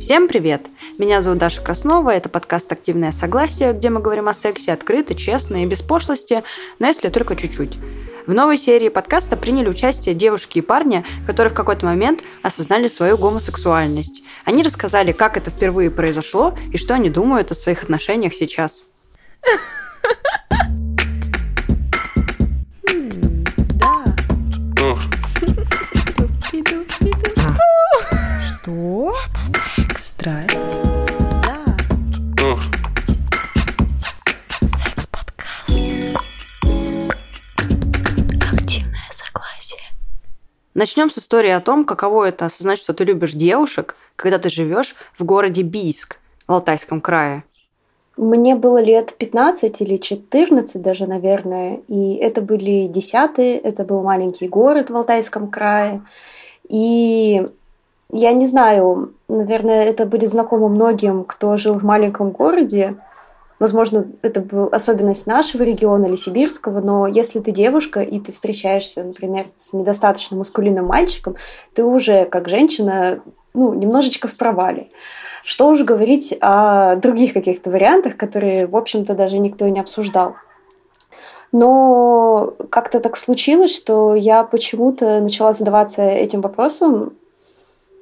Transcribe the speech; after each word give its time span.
Всем 0.00 0.28
привет! 0.28 0.68
Меня 0.96 1.20
зовут 1.20 1.40
Даша 1.40 1.60
Краснова, 1.60 2.10
это 2.10 2.28
подкаст 2.28 2.70
«Активное 2.70 3.10
согласие», 3.10 3.72
где 3.72 3.90
мы 3.90 3.98
говорим 3.98 4.28
о 4.28 4.34
сексе 4.34 4.72
открыто, 4.72 5.16
честно 5.16 5.64
и 5.64 5.66
без 5.66 5.82
пошлости, 5.82 6.44
но 6.78 6.86
если 6.86 7.08
только 7.08 7.34
чуть-чуть. 7.34 7.76
В 8.24 8.32
новой 8.32 8.58
серии 8.58 8.90
подкаста 8.90 9.36
приняли 9.36 9.68
участие 9.68 10.14
девушки 10.14 10.58
и 10.58 10.62
парни, 10.62 11.04
которые 11.26 11.50
в 11.50 11.56
какой-то 11.56 11.84
момент 11.84 12.22
осознали 12.44 12.86
свою 12.86 13.18
гомосексуальность. 13.18 14.22
Они 14.44 14.62
рассказали, 14.62 15.10
как 15.10 15.36
это 15.36 15.50
впервые 15.50 15.90
произошло 15.90 16.56
и 16.72 16.78
что 16.78 16.94
они 16.94 17.10
думают 17.10 17.50
о 17.50 17.56
своих 17.56 17.82
отношениях 17.82 18.34
сейчас. 18.34 18.84
Начнем 40.78 41.10
с 41.10 41.18
истории 41.18 41.50
о 41.50 41.60
том, 41.60 41.84
каково 41.84 42.26
это 42.28 42.44
осознать, 42.46 42.78
что 42.78 42.94
ты 42.94 43.02
любишь 43.02 43.32
девушек, 43.32 43.96
когда 44.14 44.38
ты 44.38 44.48
живешь 44.48 44.94
в 45.18 45.24
городе 45.24 45.62
Бийск 45.62 46.18
в 46.46 46.52
Алтайском 46.52 47.00
крае. 47.00 47.42
Мне 48.16 48.54
было 48.54 48.80
лет 48.80 49.12
15 49.18 49.80
или 49.80 49.96
14 49.96 50.80
даже, 50.80 51.08
наверное, 51.08 51.80
и 51.88 52.14
это 52.14 52.42
были 52.42 52.86
десятые, 52.86 53.58
это 53.58 53.82
был 53.82 54.04
маленький 54.04 54.46
город 54.46 54.88
в 54.88 54.96
Алтайском 54.96 55.50
крае. 55.50 56.00
И 56.68 57.44
я 58.12 58.32
не 58.32 58.46
знаю, 58.46 59.14
наверное, 59.26 59.84
это 59.84 60.06
будет 60.06 60.30
знакомо 60.30 60.68
многим, 60.68 61.24
кто 61.24 61.56
жил 61.56 61.74
в 61.74 61.82
маленьком 61.82 62.30
городе. 62.30 62.94
Возможно, 63.58 64.06
это 64.22 64.40
была 64.40 64.68
особенность 64.68 65.26
нашего 65.26 65.64
региона 65.64 66.06
или 66.06 66.14
сибирского, 66.14 66.80
но 66.80 67.08
если 67.08 67.40
ты 67.40 67.50
девушка 67.50 68.00
и 68.00 68.20
ты 68.20 68.30
встречаешься, 68.30 69.02
например, 69.02 69.46
с 69.56 69.72
недостаточно 69.72 70.36
мускулинным 70.36 70.86
мальчиком, 70.86 71.34
ты 71.74 71.82
уже 71.82 72.24
как 72.24 72.48
женщина 72.48 73.20
ну, 73.54 73.74
немножечко 73.74 74.28
в 74.28 74.36
провале. 74.36 74.90
Что 75.44 75.68
уж 75.68 75.82
говорить 75.82 76.36
о 76.40 76.96
других 76.96 77.32
каких-то 77.32 77.70
вариантах, 77.70 78.16
которые, 78.16 78.66
в 78.66 78.76
общем-то, 78.76 79.14
даже 79.14 79.38
никто 79.38 79.66
и 79.66 79.70
не 79.70 79.80
обсуждал. 79.80 80.36
Но 81.50 82.54
как-то 82.70 83.00
так 83.00 83.16
случилось, 83.16 83.74
что 83.74 84.14
я 84.14 84.44
почему-то 84.44 85.20
начала 85.20 85.52
задаваться 85.52 86.02
этим 86.02 86.42
вопросом 86.42 87.14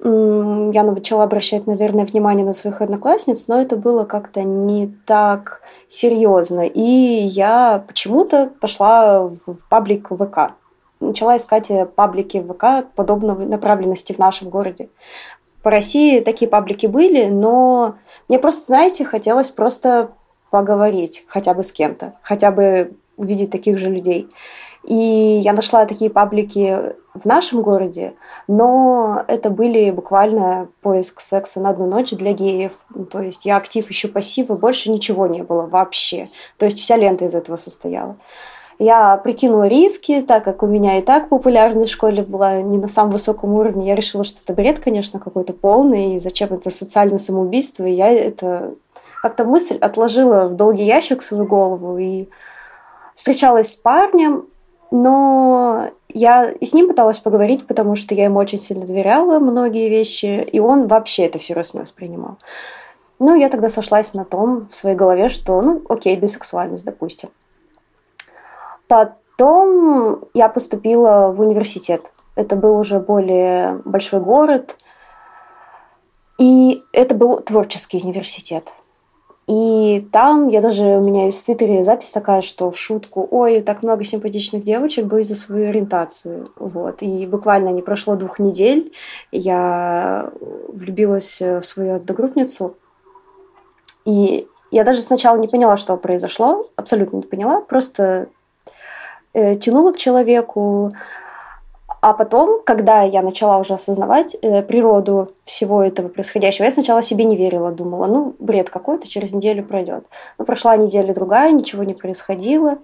я 0.03 0.83
начала 0.83 1.25
обращать, 1.25 1.67
наверное, 1.67 2.05
внимание 2.05 2.45
на 2.45 2.53
своих 2.53 2.83
одноклассниц, 2.83 3.49
но 3.49 3.61
это 3.61 3.77
было 3.77 4.05
как-то 4.05 4.43
не 4.43 4.95
так 5.07 5.63
серьезно. 5.89 6.67
И 6.67 6.81
я 6.81 7.83
почему-то 7.87 8.51
пошла 8.61 9.27
в 9.27 9.57
паблик 9.69 10.09
ВК. 10.11 10.53
Начала 11.01 11.37
искать 11.37 11.71
э, 11.71 11.87
паблики 11.87 12.43
ВК 12.43 12.87
подобной 12.95 13.47
направленности 13.47 14.13
в 14.13 14.19
нашем 14.19 14.49
городе. 14.49 14.89
По 15.63 15.71
России 15.71 16.21
такие 16.21 16.49
паблики 16.49 16.87
были, 16.87 17.27
но 17.27 17.97
мне 18.29 18.39
просто, 18.39 18.67
знаете, 18.67 19.05
хотелось 19.05 19.51
просто 19.51 20.11
поговорить 20.51 21.25
хотя 21.29 21.55
бы 21.55 21.63
с 21.63 21.73
кем-то, 21.73 22.15
хотя 22.23 22.51
бы 22.51 22.93
увидеть 23.17 23.51
таких 23.51 23.79
же 23.79 23.91
людей. 23.91 24.29
И 24.87 25.41
я 25.43 25.53
нашла 25.53 25.85
такие 25.85 26.11
паблики 26.11 26.95
в 27.13 27.25
нашем 27.25 27.61
городе, 27.61 28.15
но 28.47 29.25
это 29.27 29.51
были 29.51 29.91
буквально 29.91 30.69
поиск 30.81 31.21
секса 31.21 31.61
на 31.61 31.71
одну 31.71 31.87
ночь 31.87 32.13
для 32.13 32.33
геев. 32.33 32.79
То 33.11 33.21
есть 33.21 33.45
я 33.45 33.57
актив, 33.57 33.89
еще 33.89 34.07
пассива, 34.07 34.55
больше 34.55 34.93
ничего 34.93 35.27
не 35.27 35.43
было 35.43 35.67
вообще. 35.67 36.29
То 36.57 36.67
есть 36.67 36.79
вся 36.79 36.97
лента 36.97 37.25
из 37.25 37.35
этого 37.35 37.57
состояла. 37.57 38.17
Я 38.79 39.17
прикинула 39.17 39.67
риски, 39.67 40.21
так 40.21 40.45
как 40.45 40.63
у 40.63 40.67
меня 40.67 40.99
и 40.99 41.03
так 41.03 41.31
популярность 41.31 41.91
в 41.91 41.95
школе 41.95 42.23
была 42.23 42.61
не 42.61 42.79
на 42.79 42.89
самом 42.89 43.11
высоком 43.11 43.55
уровне. 43.55 43.89
Я 43.89 43.97
решила, 43.97 44.23
что 44.23 44.39
это 44.45 44.53
бред, 44.53 44.79
конечно, 44.79 45.19
какой-то 45.19 45.53
полный, 45.53 46.15
и 46.15 46.19
зачем 46.21 46.53
это 46.53 46.71
социальное 46.71 47.19
самоубийство. 47.19 47.85
И 47.85 47.93
я 47.93 48.11
это 48.11 48.75
как-то 49.23 49.45
мысль 49.45 49.79
отложила 49.79 50.47
в 50.47 50.55
долгий 50.55 50.85
ящик 50.85 51.23
свою 51.23 51.47
голову 51.47 51.99
и 51.99 52.29
встречалась 53.15 53.73
с 53.73 53.77
парнем, 53.77 54.47
но 54.91 55.91
я 56.09 56.51
и 56.51 56.65
с 56.65 56.75
ним 56.75 56.89
пыталась 56.89 57.19
поговорить, 57.19 57.67
потому 57.67 57.95
что 57.95 58.15
я 58.15 58.25
ему 58.25 58.39
очень 58.39 58.59
сильно 58.59 58.87
доверяла 58.87 59.39
многие 59.39 59.89
вещи, 59.89 60.43
и 60.51 60.61
он 60.61 60.87
вообще 60.87 61.27
это 61.27 61.39
всерьез 61.39 61.75
не 61.75 61.81
воспринимал. 61.81 62.39
Ну, 63.19 63.35
я 63.35 63.49
тогда 63.49 63.69
сошлась 63.69 64.15
на 64.15 64.25
том 64.25 64.67
в 64.69 64.75
своей 64.75 64.97
голове, 64.97 65.29
что, 65.29 65.61
ну, 65.63 65.83
окей, 65.89 66.17
бисексуальность, 66.17 66.85
допустим. 66.85 67.31
Потом 68.89 70.25
я 70.35 70.49
поступила 70.49 71.33
в 71.33 71.41
университет. 71.41 72.13
Это 72.35 72.57
был 72.57 72.79
уже 72.79 73.01
более 73.01 73.81
большой 73.85 74.21
город, 74.21 74.77
и 76.39 76.83
это 76.93 77.15
был 77.15 77.41
творческий 77.41 78.03
университет. 78.03 78.71
И 79.49 80.09
там 80.11 80.49
я 80.49 80.61
даже, 80.61 80.85
у 80.85 81.01
меня 81.01 81.27
есть 81.27 81.43
в 81.43 81.45
Твиттере 81.47 81.85
запись 81.85 82.11
такая, 82.11 82.41
что 82.41 82.71
в 82.73 82.77
шутку, 82.77 83.27
ой, 83.31 83.61
так 83.61 83.85
много 83.85 84.03
симпатичных 84.03 84.65
девочек, 84.65 85.07
боюсь 85.07 85.29
за 85.29 85.37
свою 85.37 85.69
ориентацию. 85.69 86.49
Вот. 86.57 87.01
И 87.03 87.27
буквально 87.27 87.69
не 87.69 87.83
прошло 87.83 88.17
двух 88.17 88.41
недель, 88.41 88.93
я 89.31 90.33
влюбилась 90.69 91.41
в 91.41 91.63
свою 91.63 91.95
одногруппницу. 91.95 92.75
И 94.05 94.49
я 94.73 94.83
даже 94.83 95.01
сначала 95.01 95.37
не 95.39 95.47
поняла, 95.47 95.77
что 95.77 95.97
произошло, 95.97 96.69
абсолютно 96.75 97.19
не 97.19 97.23
поняла, 97.23 97.61
просто 97.61 98.29
э, 99.33 99.55
тянула 99.55 99.93
к 99.93 99.97
человеку, 99.97 100.91
а 102.01 102.13
потом, 102.13 102.63
когда 102.65 103.03
я 103.03 103.23
начала 103.23 103.59
уже 103.59 103.75
осознавать 103.75 104.37
э, 104.41 104.63
природу 104.63 105.29
всего 105.45 105.83
этого 105.83 106.09
происходящего, 106.09 106.65
я 106.65 106.71
сначала 106.71 107.03
себе 107.03 107.25
не 107.25 107.37
верила, 107.37 107.73
думала, 107.73 108.07
ну, 108.07 108.35
бред 108.39 108.71
какой-то, 108.71 109.09
через 109.09 109.33
неделю 109.33 109.65
пройдет. 109.65 110.05
Но 110.39 110.45
прошла 110.45 110.77
неделя 110.77 111.15
другая, 111.15 111.53
ничего 111.53 111.83
не 111.85 111.95
происходило. 111.95 112.79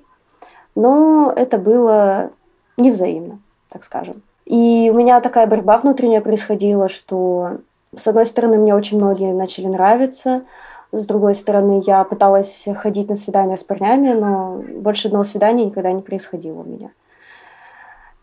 Но 0.74 1.32
это 1.34 1.58
было 1.58 2.30
невзаимно, 2.76 3.40
так 3.68 3.84
скажем. 3.84 4.22
И 4.46 4.90
у 4.92 4.96
меня 4.96 5.20
такая 5.20 5.46
борьба 5.46 5.78
внутренняя 5.78 6.20
происходила, 6.20 6.88
что, 6.88 7.58
с 7.94 8.08
одной 8.08 8.26
стороны, 8.26 8.58
мне 8.58 8.74
очень 8.74 8.96
многие 8.96 9.32
начали 9.34 9.66
нравиться, 9.66 10.42
с 10.90 11.06
другой 11.06 11.34
стороны, 11.34 11.82
я 11.86 12.04
пыталась 12.04 12.66
ходить 12.76 13.08
на 13.08 13.16
свидания 13.16 13.56
с 13.56 13.64
парнями, 13.64 14.12
но 14.12 14.62
больше 14.76 15.08
одного 15.08 15.24
свидания 15.24 15.64
никогда 15.64 15.90
не 15.92 16.02
происходило 16.02 16.60
у 16.60 16.64
меня. 16.64 16.90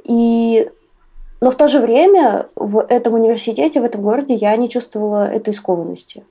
И 0.03 0.69
но 1.41 1.51
в 1.51 1.55
то 1.55 1.67
же 1.67 1.79
время 1.79 2.47
в 2.55 2.79
этом 2.79 3.13
университете, 3.13 3.81
в 3.81 3.85
этом 3.85 4.01
городе 4.01 4.33
я 4.33 4.55
не 4.57 4.69
чувствовала 4.69 5.25
этой 5.25 5.53
скованности. 5.53 6.23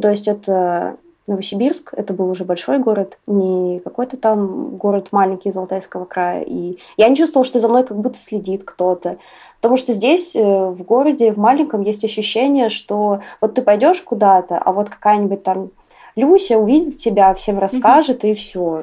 То 0.00 0.10
есть 0.10 0.28
это 0.28 0.96
Новосибирск, 1.26 1.94
это 1.96 2.12
был 2.12 2.28
уже 2.28 2.44
большой 2.44 2.78
город, 2.78 3.18
не 3.26 3.80
какой-то 3.80 4.16
там 4.18 4.76
город 4.76 5.08
маленький 5.10 5.48
из 5.48 5.56
Алтайского 5.56 6.04
края. 6.04 6.42
И 6.42 6.78
я 6.96 7.08
не 7.08 7.16
чувствовала, 7.16 7.46
что 7.46 7.58
за 7.58 7.68
мной 7.68 7.84
как 7.84 7.96
будто 7.96 8.18
следит 8.18 8.62
кто-то. 8.64 9.16
Потому 9.60 9.78
что 9.78 9.92
здесь, 9.92 10.36
э, 10.36 10.42
в 10.42 10.82
городе, 10.82 11.32
в 11.32 11.38
маленьком, 11.38 11.80
есть 11.80 12.04
ощущение, 12.04 12.68
что 12.68 13.20
вот 13.40 13.54
ты 13.54 13.62
пойдешь 13.62 14.02
куда-то, 14.02 14.58
а 14.58 14.72
вот 14.72 14.90
какая-нибудь 14.90 15.42
там 15.42 15.70
Люся 16.16 16.58
увидит 16.58 16.96
тебя, 16.96 17.34
всем 17.34 17.58
расскажет, 17.58 18.22
mm-hmm. 18.22 18.30
и 18.30 18.34
все. 18.34 18.82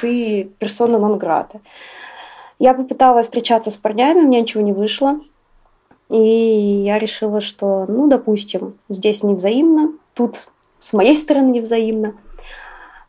Ты 0.00 0.50
персона 0.58 0.98
нон 0.98 1.18
грата. 1.18 1.60
Я 2.62 2.74
попыталась 2.74 3.26
встречаться 3.26 3.72
с 3.72 3.76
парнями, 3.76 4.20
у 4.20 4.28
меня 4.28 4.40
ничего 4.40 4.62
не 4.62 4.72
вышло. 4.72 5.18
И 6.10 6.16
я 6.16 7.00
решила, 7.00 7.40
что, 7.40 7.86
ну, 7.88 8.08
допустим, 8.08 8.78
здесь 8.88 9.24
невзаимно, 9.24 9.94
тут 10.14 10.46
с 10.78 10.92
моей 10.92 11.16
стороны 11.16 11.50
невзаимно. 11.50 12.14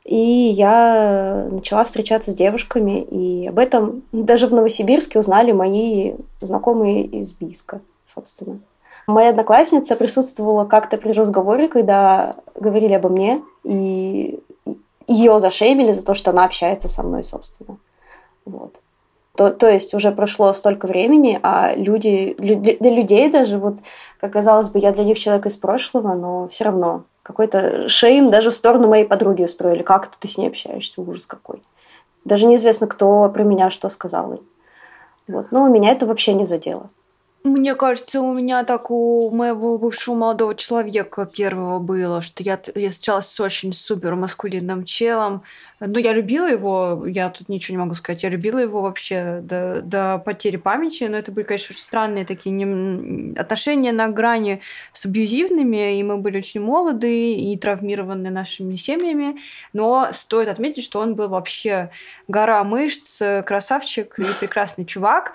И 0.05 0.17
я 0.17 1.47
начала 1.51 1.83
встречаться 1.83 2.31
с 2.31 2.35
девушками, 2.35 3.03
и 3.03 3.45
об 3.45 3.59
этом 3.59 4.01
даже 4.11 4.47
в 4.47 4.55
Новосибирске 4.55 5.19
узнали 5.19 5.51
мои 5.51 6.13
знакомые 6.41 7.03
из 7.03 7.35
Бийска, 7.35 7.81
собственно. 8.07 8.59
Моя 9.06 9.29
одноклассница 9.29 9.95
присутствовала 9.95 10.65
как-то 10.65 10.97
при 10.97 11.11
разговоре, 11.11 11.67
когда 11.67 12.38
говорили 12.59 12.94
обо 12.94 13.09
мне, 13.09 13.44
и 13.63 14.39
ее 15.06 15.38
зашеймили 15.38 15.91
за 15.91 16.03
то, 16.03 16.15
что 16.15 16.31
она 16.31 16.44
общается 16.44 16.88
со 16.88 17.03
мной, 17.03 17.23
собственно. 17.23 17.77
Вот. 18.45 18.79
То, 19.35 19.50
то 19.50 19.68
есть 19.68 19.95
уже 19.95 20.12
прошло 20.12 20.53
столько 20.53 20.85
времени, 20.85 21.39
а 21.41 21.74
люди, 21.75 22.35
для 22.38 22.91
людей 22.91 23.31
даже, 23.31 23.57
вот, 23.57 23.77
как 24.19 24.33
казалось 24.33 24.69
бы, 24.69 24.77
я 24.77 24.91
для 24.91 25.03
них 25.03 25.18
человек 25.18 25.47
из 25.47 25.56
прошлого, 25.56 26.13
но 26.13 26.47
все 26.47 26.65
равно 26.65 27.03
какой-то 27.24 27.88
шейм 27.88 28.30
даже 28.30 28.51
в 28.51 28.56
сторону 28.56 28.88
моей 28.88 29.06
подруги 29.06 29.44
устроили. 29.44 29.81
Как 29.81 30.07
это 30.07 30.19
ты 30.19 30.27
с 30.27 30.38
ней 30.38 30.50
общаешься? 30.50 31.01
Ужас 31.01 31.25
какой. 31.25 31.63
Даже 32.25 32.45
неизвестно, 32.45 32.85
кто 32.85 33.27
про 33.30 33.44
меня 33.44 33.69
что 33.69 33.89
сказал. 33.89 34.39
Вот. 35.27 35.47
Но 35.51 35.68
меня 35.68 35.91
это 35.91 36.06
вообще 36.06 36.33
не 36.33 36.45
задело. 36.45 36.89
Мне 37.45 37.75
кажется, 37.75 38.22
у 38.22 38.34
меня 38.34 38.63
так 38.63 38.90
у 38.90 39.30
моего 39.30 39.78
бывшего 39.78 40.16
молодого 40.16 40.56
человека 40.56 41.25
первого 41.25 41.80
было, 41.80 42.22
что 42.22 42.42
я, 42.42 42.57
я 42.74 42.90
встречалась 42.90 43.28
с 43.28 43.38
очень 43.42 43.74
супер 43.74 44.16
маскулинным 44.16 44.86
челом. 44.86 45.44
Ну, 45.81 46.00
я 46.00 46.13
любила 46.13 46.45
его, 46.50 47.04
я 47.06 47.30
тут 47.30 47.50
ничего 47.50 47.74
не 47.75 47.84
могу 47.84 47.95
сказать, 47.95 48.24
я 48.24 48.30
любила 48.30 48.60
его 48.60 48.81
вообще 48.81 49.42
до, 49.42 49.81
до 49.81 50.19
потери 50.19 50.56
памяти, 50.56 51.04
но 51.04 51.18
это 51.18 51.34
были, 51.34 51.44
конечно, 51.44 51.74
очень 51.74 51.84
странные 51.84 52.25
такие 52.25 52.51
не... 52.51 53.38
отношения 53.38 53.92
на 53.92 54.07
грани 54.07 54.62
с 54.94 55.06
абьюзивными, 55.06 56.00
и 56.00 56.04
мы 56.04 56.19
были 56.19 56.38
очень 56.38 56.62
молоды 56.62 57.34
и 57.34 57.57
травмированы 57.57 58.30
нашими 58.30 58.78
семьями, 58.78 59.42
но 59.74 60.12
стоит 60.13 60.48
отметить, 60.48 60.86
что 60.86 61.01
он 61.01 61.16
был 61.16 61.28
вообще 61.28 61.90
гора 62.30 62.63
мышц, 62.63 63.22
красавчик 63.45 64.18
и 64.18 64.24
прекрасный 64.40 64.86
чувак. 64.86 65.34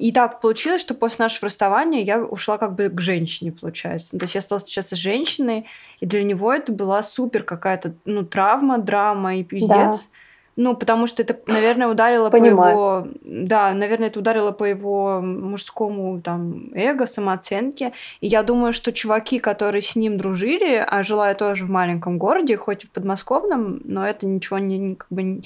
И 0.00 0.10
так 0.10 0.40
получилось, 0.40 0.80
что 0.80 0.92
после 0.92 1.22
нашего 1.24 1.37
расставания 1.46 2.02
я 2.02 2.20
ушла 2.20 2.58
как 2.58 2.74
бы 2.74 2.88
к 2.88 3.00
женщине, 3.00 3.52
получается. 3.52 4.18
То 4.18 4.24
есть 4.24 4.34
я 4.34 4.40
стала 4.40 4.58
встречаться 4.58 4.96
с 4.96 4.98
женщиной, 4.98 5.66
и 6.00 6.06
для 6.06 6.22
него 6.22 6.52
это 6.52 6.72
была 6.72 7.02
супер 7.02 7.42
какая-то 7.42 7.94
ну, 8.04 8.24
травма, 8.24 8.78
драма 8.78 9.36
и 9.36 9.44
пиздец. 9.44 9.70
Да. 9.70 9.98
Ну, 10.58 10.74
потому 10.74 11.06
что 11.06 11.22
это, 11.22 11.38
наверное, 11.46 11.86
ударило 11.86 12.30
Понимаю. 12.30 12.56
по 12.56 12.68
его... 12.68 13.08
Да, 13.22 13.72
наверное, 13.72 14.08
это 14.08 14.18
ударило 14.18 14.50
по 14.50 14.64
его 14.64 15.20
мужскому 15.20 16.20
там 16.20 16.70
эго, 16.74 17.06
самооценке. 17.06 17.92
И 18.20 18.26
я 18.26 18.42
думаю, 18.42 18.72
что 18.72 18.92
чуваки, 18.92 19.38
которые 19.38 19.82
с 19.82 19.94
ним 19.94 20.18
дружили, 20.18 20.84
а 20.84 21.04
жила 21.04 21.28
я 21.28 21.36
тоже 21.36 21.64
в 21.64 21.70
маленьком 21.70 22.18
городе, 22.18 22.56
хоть 22.56 22.82
и 22.82 22.86
в 22.88 22.90
подмосковном, 22.90 23.80
но 23.84 24.04
это 24.04 24.26
ничего 24.26 24.58
не, 24.58 24.96
как 24.96 25.06
бы 25.10 25.42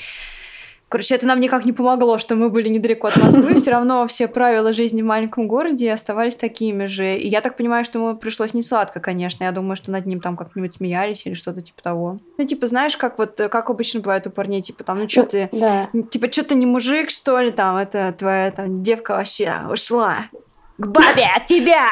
Короче, 0.93 1.15
это 1.15 1.27
нам 1.27 1.41
никак 1.41 1.65
не 1.65 1.73
помогло, 1.73 2.19
что 2.19 2.37
мы 2.37 2.51
были 2.51 2.69
недалеко 2.69 3.07
от 3.07 3.17
Москвы. 3.17 3.55
Все 3.57 3.71
равно 3.71 4.07
все 4.07 4.29
правила 4.29 4.75
жизни 4.75 5.01
в 5.01 5.07
маленьком 5.07 5.49
городе 5.49 5.91
оставались 5.91 6.37
такими 6.37 6.85
же. 6.85 7.17
И 7.17 7.29
я 7.29 7.41
так 7.41 7.57
понимаю, 7.57 7.87
что 7.87 7.99
ему 7.99 8.15
пришлось 8.15 8.53
не 8.53 8.63
сладко, 8.63 9.01
конечно. 9.01 9.43
Я 9.43 9.53
думаю, 9.53 9.75
что 9.75 9.91
над 9.91 10.05
ним 10.05 10.21
там 10.21 10.37
как-нибудь 10.37 10.75
смеялись 10.75 11.25
или 11.25 11.33
что-то 11.33 11.63
типа 11.63 11.83
того. 11.83 12.19
Ну, 12.37 12.45
типа, 12.45 12.67
знаешь, 12.67 12.99
как 12.99 13.17
вот, 13.17 13.37
как 13.37 13.71
обычно 13.71 14.01
бывает 14.01 14.27
у 14.27 14.31
парней, 14.31 14.61
типа, 14.61 14.85
там, 14.85 14.99
ну, 14.99 15.09
что 15.09 15.23
ну, 15.23 15.29
ты, 15.29 15.49
да. 15.53 15.89
типа, 16.11 16.31
что 16.31 16.45
ты 16.45 16.57
не 16.57 16.67
мужик, 16.67 17.09
что 17.09 17.41
ли, 17.41 17.53
там, 17.53 17.79
это 17.79 18.15
твоя 18.19 18.51
там 18.51 18.83
девка 18.83 19.13
вообще 19.13 19.61
ушла 19.71 20.27
к 20.77 20.87
бабе 20.87 21.27
от 21.35 21.47
тебя. 21.47 21.89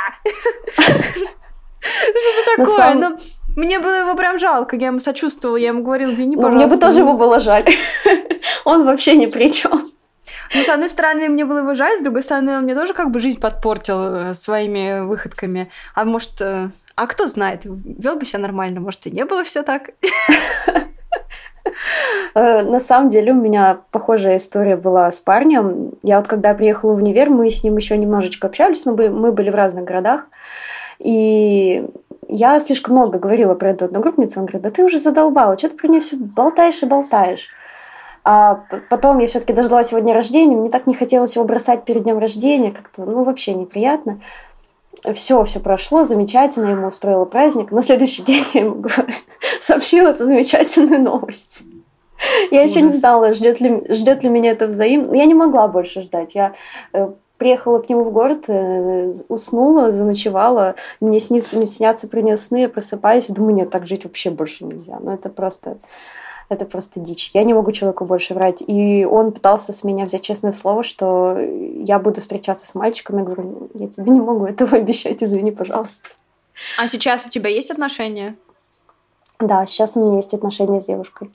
Что 1.80 2.56
такое? 2.56 3.18
Ну, 3.56 3.64
мне 3.64 3.78
было 3.78 4.00
его 4.00 4.14
прям 4.14 4.38
жалко, 4.38 4.76
я 4.76 4.88
ему 4.88 5.00
сочувствовала, 5.00 5.56
я 5.56 5.68
ему 5.68 5.82
говорила, 5.82 6.12
извини, 6.12 6.36
пожалуйста. 6.36 6.58
Ну, 6.58 6.66
мне 6.66 6.74
бы 6.74 6.80
тоже 6.80 7.00
его 7.00 7.14
было 7.14 7.40
жаль. 7.40 7.64
Он 8.64 8.84
вообще 8.84 9.16
ни 9.16 9.26
при 9.26 9.50
чем. 9.50 9.90
Ну, 10.54 10.62
с 10.62 10.68
одной 10.68 10.88
стороны, 10.88 11.28
мне 11.28 11.44
было 11.44 11.58
его 11.58 11.74
жаль, 11.74 11.98
с 11.98 12.02
другой 12.02 12.22
стороны, 12.22 12.56
он 12.56 12.64
мне 12.64 12.74
тоже 12.74 12.92
как 12.92 13.10
бы 13.12 13.20
жизнь 13.20 13.40
подпортил 13.40 14.02
э, 14.02 14.34
своими 14.34 15.00
выходками. 15.00 15.70
А 15.94 16.04
может, 16.04 16.40
э, 16.40 16.70
а 16.96 17.06
кто 17.06 17.28
знает, 17.28 17.62
вел 17.64 18.16
бы 18.16 18.26
себя 18.26 18.40
нормально, 18.40 18.80
может, 18.80 19.06
и 19.06 19.10
не 19.10 19.24
было 19.24 19.44
все 19.44 19.62
так. 19.62 19.90
Э, 22.34 22.62
на 22.62 22.78
самом 22.78 23.08
деле 23.08 23.32
у 23.32 23.36
меня 23.36 23.80
похожая 23.90 24.36
история 24.36 24.76
была 24.76 25.10
с 25.10 25.20
парнем. 25.20 25.92
Я 26.02 26.18
вот 26.18 26.28
когда 26.28 26.52
приехала 26.54 26.94
в 26.94 27.02
универ, 27.02 27.30
мы 27.30 27.48
с 27.48 27.64
ним 27.64 27.76
еще 27.76 27.96
немножечко 27.96 28.48
общались, 28.48 28.84
но 28.84 28.94
мы 28.94 29.32
были 29.32 29.50
в 29.50 29.54
разных 29.54 29.84
городах. 29.84 30.26
И 30.98 31.86
я 32.30 32.58
слишком 32.60 32.94
много 32.94 33.18
говорила 33.18 33.54
про 33.54 33.70
эту 33.70 33.86
одногруппницу. 33.86 34.40
Он 34.40 34.46
говорит, 34.46 34.62
да 34.62 34.70
ты 34.70 34.84
уже 34.84 34.98
задолбала, 34.98 35.58
что 35.58 35.68
ты 35.68 35.76
про 35.76 35.88
нее 35.88 36.00
все 36.00 36.16
болтаешь 36.16 36.82
и 36.82 36.86
болтаешь. 36.86 37.48
А 38.22 38.64
потом 38.90 39.18
я 39.18 39.26
все-таки 39.26 39.52
дождалась 39.52 39.92
его 39.92 40.00
дня 40.00 40.14
рождения, 40.14 40.56
мне 40.56 40.70
так 40.70 40.86
не 40.86 40.94
хотелось 40.94 41.36
его 41.36 41.44
бросать 41.44 41.84
перед 41.84 42.02
днем 42.02 42.18
рождения, 42.18 42.70
как-то, 42.70 43.04
ну, 43.04 43.24
вообще 43.24 43.54
неприятно. 43.54 44.20
Все, 45.14 45.42
все 45.44 45.60
прошло, 45.60 46.04
замечательно, 46.04 46.66
ему 46.66 46.88
устроила 46.88 47.24
праздник. 47.24 47.70
На 47.70 47.80
следующий 47.80 48.22
день 48.24 48.44
я 48.52 48.60
ему 48.60 48.84
сообщила 49.60 50.08
эту 50.08 50.26
замечательную 50.26 51.00
новость. 51.02 51.64
Я 52.50 52.62
еще 52.62 52.82
не 52.82 52.90
знала, 52.90 53.32
ждет 53.32 53.60
ли, 53.60 53.82
ждет 53.88 54.22
ли 54.22 54.28
меня 54.28 54.50
это 54.50 54.66
взаимно. 54.66 55.14
Я 55.14 55.24
не 55.24 55.34
могла 55.34 55.68
больше 55.68 56.02
ждать. 56.02 56.34
Я 56.34 56.52
э, 56.92 57.08
приехала 57.40 57.80
к 57.80 57.88
нему 57.88 58.04
в 58.04 58.12
город, 58.12 58.44
э, 58.48 59.10
уснула, 59.28 59.90
заночевала, 59.90 60.74
мне 61.00 61.18
снится, 61.18 61.56
мне 61.56 61.64
снятся 61.64 62.06
про 62.06 62.20
нее 62.20 62.36
сны, 62.36 62.58
я 62.58 62.68
просыпаюсь 62.68 63.30
и 63.30 63.32
думаю, 63.32 63.54
нет, 63.54 63.70
так 63.70 63.86
жить 63.86 64.04
вообще 64.04 64.30
больше 64.30 64.66
нельзя. 64.66 64.98
Ну, 65.00 65.10
это 65.10 65.30
просто 65.30 65.78
это 66.50 66.66
просто 66.66 67.00
дичь. 67.00 67.30
Я 67.32 67.44
не 67.44 67.54
могу 67.54 67.72
человеку 67.72 68.04
больше 68.04 68.34
врать. 68.34 68.62
И 68.66 69.04
он 69.04 69.30
пытался 69.30 69.72
с 69.72 69.84
меня 69.84 70.04
взять 70.04 70.22
честное 70.22 70.52
слово, 70.52 70.82
что 70.82 71.38
я 71.38 71.98
буду 72.00 72.20
встречаться 72.20 72.66
с 72.66 72.74
мальчиком. 72.74 73.18
Я 73.18 73.24
говорю, 73.24 73.70
я 73.74 73.86
тебе 73.86 74.10
не 74.10 74.20
могу 74.20 74.44
этого 74.46 74.76
обещать, 74.76 75.22
извини, 75.22 75.52
пожалуйста. 75.52 76.08
А 76.76 76.88
сейчас 76.88 77.24
у 77.24 77.30
тебя 77.30 77.50
есть 77.50 77.70
отношения? 77.70 78.36
Да, 79.38 79.64
сейчас 79.64 79.96
у 79.96 80.04
меня 80.04 80.16
есть 80.16 80.34
отношения 80.34 80.80
с 80.80 80.84
девушкой. 80.84 81.30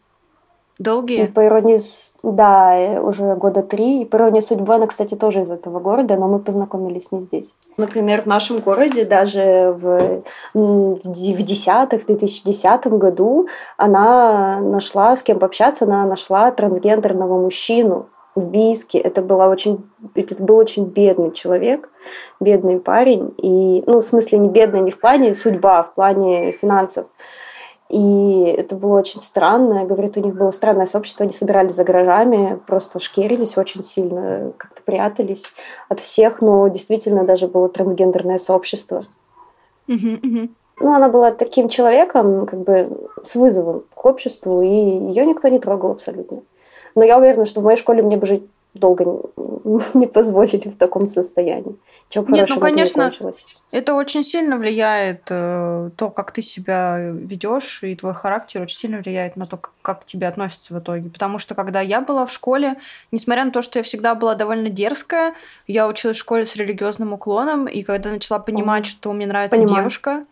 Долгие? 0.77 1.23
И 1.23 1.27
по 1.27 1.45
иронии... 1.45 1.79
Да, 2.23 3.01
уже 3.01 3.35
года 3.35 3.63
три. 3.63 4.01
И 4.01 4.05
по 4.05 4.17
иронии 4.17 4.41
судьбы 4.41 4.75
она, 4.75 4.87
кстати, 4.87 5.15
тоже 5.15 5.41
из 5.41 5.51
этого 5.51 5.79
города, 5.79 6.17
но 6.17 6.27
мы 6.27 6.39
познакомились 6.39 7.11
не 7.11 7.21
здесь. 7.21 7.55
Например, 7.77 8.21
в 8.21 8.25
нашем 8.25 8.59
городе 8.59 9.05
даже 9.05 9.73
в, 9.77 10.21
в 10.53 11.43
10 11.43 12.05
2010 12.05 12.87
году 12.87 13.45
она 13.77 14.59
нашла 14.59 15.15
с 15.15 15.23
кем 15.23 15.39
пообщаться, 15.39 15.85
она 15.85 16.05
нашла 16.05 16.51
трансгендерного 16.51 17.41
мужчину 17.41 18.07
в 18.35 18.49
Бийске. 18.49 18.99
Это, 18.99 19.21
была 19.21 19.47
очень, 19.47 19.89
это 20.13 20.35
был 20.43 20.57
очень 20.57 20.85
бедный 20.85 21.31
человек, 21.31 21.89
бедный 22.41 22.79
парень. 22.79 23.33
И, 23.37 23.83
ну, 23.87 23.99
в 23.99 24.03
смысле, 24.03 24.39
не 24.39 24.49
бедный 24.49 24.81
не 24.81 24.91
в 24.91 24.99
плане 24.99 25.33
судьба, 25.35 25.79
а 25.79 25.83
в 25.83 25.93
плане 25.93 26.51
финансов. 26.51 27.07
И 27.89 28.43
это 28.57 28.75
было 28.75 28.97
очень 28.97 29.19
странно. 29.19 29.85
Говорит, 29.85 30.17
у 30.17 30.21
них 30.21 30.35
было 30.35 30.51
странное 30.51 30.85
сообщество, 30.85 31.23
они 31.23 31.33
собирались 31.33 31.73
за 31.73 31.83
гаражами, 31.83 32.59
просто 32.65 32.99
шкерились 32.99 33.57
очень 33.57 33.83
сильно, 33.83 34.53
как-то 34.57 34.81
прятались 34.81 35.45
от 35.87 35.99
всех, 35.99 36.41
но 36.41 36.67
действительно 36.67 37.25
даже 37.25 37.47
было 37.47 37.69
трансгендерное 37.69 38.39
сообщество. 38.39 39.03
Ну, 40.79 40.93
она 40.93 41.07
была 41.09 41.31
таким 41.31 41.69
человеком, 41.69 42.45
как 42.45 42.59
бы 42.61 43.09
с 43.23 43.35
вызовом 43.35 43.83
к 43.93 44.05
обществу, 44.05 44.61
и 44.61 44.67
ее 44.67 45.25
никто 45.25 45.47
не 45.47 45.59
трогал 45.59 45.91
абсолютно. 45.91 46.41
Но 46.95 47.03
я 47.03 47.17
уверена, 47.17 47.45
что 47.45 47.61
в 47.61 47.63
моей 47.63 47.77
школе 47.77 48.01
мне 48.01 48.17
бы 48.17 48.25
жить 48.25 48.43
долго 48.75 49.21
не 49.93 50.07
позволили 50.07 50.69
в 50.69 50.77
таком 50.77 51.07
состоянии. 51.07 51.75
Чего 52.09 52.27
Нет, 52.29 52.47
ну, 52.49 52.59
конечно, 52.59 53.11
это 53.71 53.95
очень 53.95 54.23
сильно 54.23 54.57
влияет, 54.57 55.23
э, 55.29 55.89
то, 55.97 56.09
как 56.11 56.31
ты 56.31 56.43
себя 56.43 56.97
ведешь, 56.99 57.81
и 57.81 57.95
твой 57.95 58.13
характер 58.13 58.61
очень 58.61 58.77
сильно 58.77 58.99
влияет 58.99 59.35
на 59.35 59.47
то, 59.47 59.57
как, 59.57 59.71
как 59.81 60.01
к 60.03 60.05
тебе 60.05 60.27
относятся 60.27 60.75
в 60.75 60.79
итоге. 60.79 61.09
Потому 61.09 61.39
что, 61.39 61.55
когда 61.55 61.81
я 61.81 62.01
была 62.01 62.27
в 62.27 62.31
школе, 62.31 62.75
несмотря 63.11 63.43
на 63.43 63.51
то, 63.51 63.63
что 63.63 63.79
я 63.79 63.83
всегда 63.83 64.13
была 64.13 64.35
довольно 64.35 64.69
дерзкая, 64.69 65.33
я 65.65 65.87
училась 65.87 66.17
в 66.17 66.19
школе 66.19 66.45
с 66.45 66.55
религиозным 66.55 67.11
уклоном, 67.11 67.65
и 67.65 67.81
когда 67.81 68.11
начала 68.11 68.37
понимать, 68.37 68.85
что 68.85 69.11
мне 69.11 69.25
нравится 69.25 69.57
Понимаю. 69.57 69.77
девушка, 69.77 70.25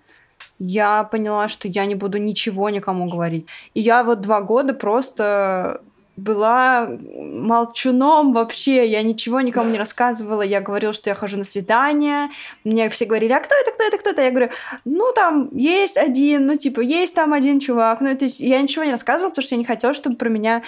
я 0.60 1.04
поняла, 1.04 1.48
что 1.48 1.68
я 1.68 1.86
не 1.86 1.96
буду 1.96 2.20
ничего 2.20 2.70
никому 2.70 3.10
говорить. 3.10 3.48
И 3.74 3.82
я 3.82 4.04
вот 4.04 4.22
два 4.22 4.42
года 4.42 4.74
просто 4.74 5.82
была 6.16 6.88
молчуном 6.88 8.34
вообще, 8.34 8.88
я 8.88 9.02
ничего 9.02 9.42
никому 9.42 9.70
не 9.72 9.78
рассказывала, 9.80 10.42
я 10.42 10.62
говорила, 10.62 10.94
что 10.94 11.10
я 11.10 11.16
хожу 11.16 11.38
на 11.38 11.44
свидание, 11.44 12.30
мне 12.64 12.90
все 12.90 13.06
говорили, 13.06 13.34
а 13.34 13.40
кто 13.40 13.56
это, 13.56 13.72
кто 13.72 13.84
это, 13.84 13.98
кто 13.98 14.10
это, 14.12 14.22
я 14.22 14.30
говорю, 14.30 14.50
ну 14.86 15.12
там 15.14 15.50
есть 15.52 15.98
один, 15.98 16.46
ну 16.46 16.56
типа 16.56 16.82
есть 16.82 17.16
там 17.16 17.34
один 17.34 17.60
чувак, 17.60 18.02
ну 18.02 18.16
то 18.16 18.26
есть 18.26 18.40
я 18.40 18.62
ничего 18.62 18.84
не 18.84 18.92
рассказывала, 18.92 19.30
потому 19.30 19.44
что 19.44 19.56
я 19.56 19.60
не 19.60 19.66
хотела, 19.66 19.94
чтобы 19.94 20.16
про 20.16 20.30
меня 20.30 20.64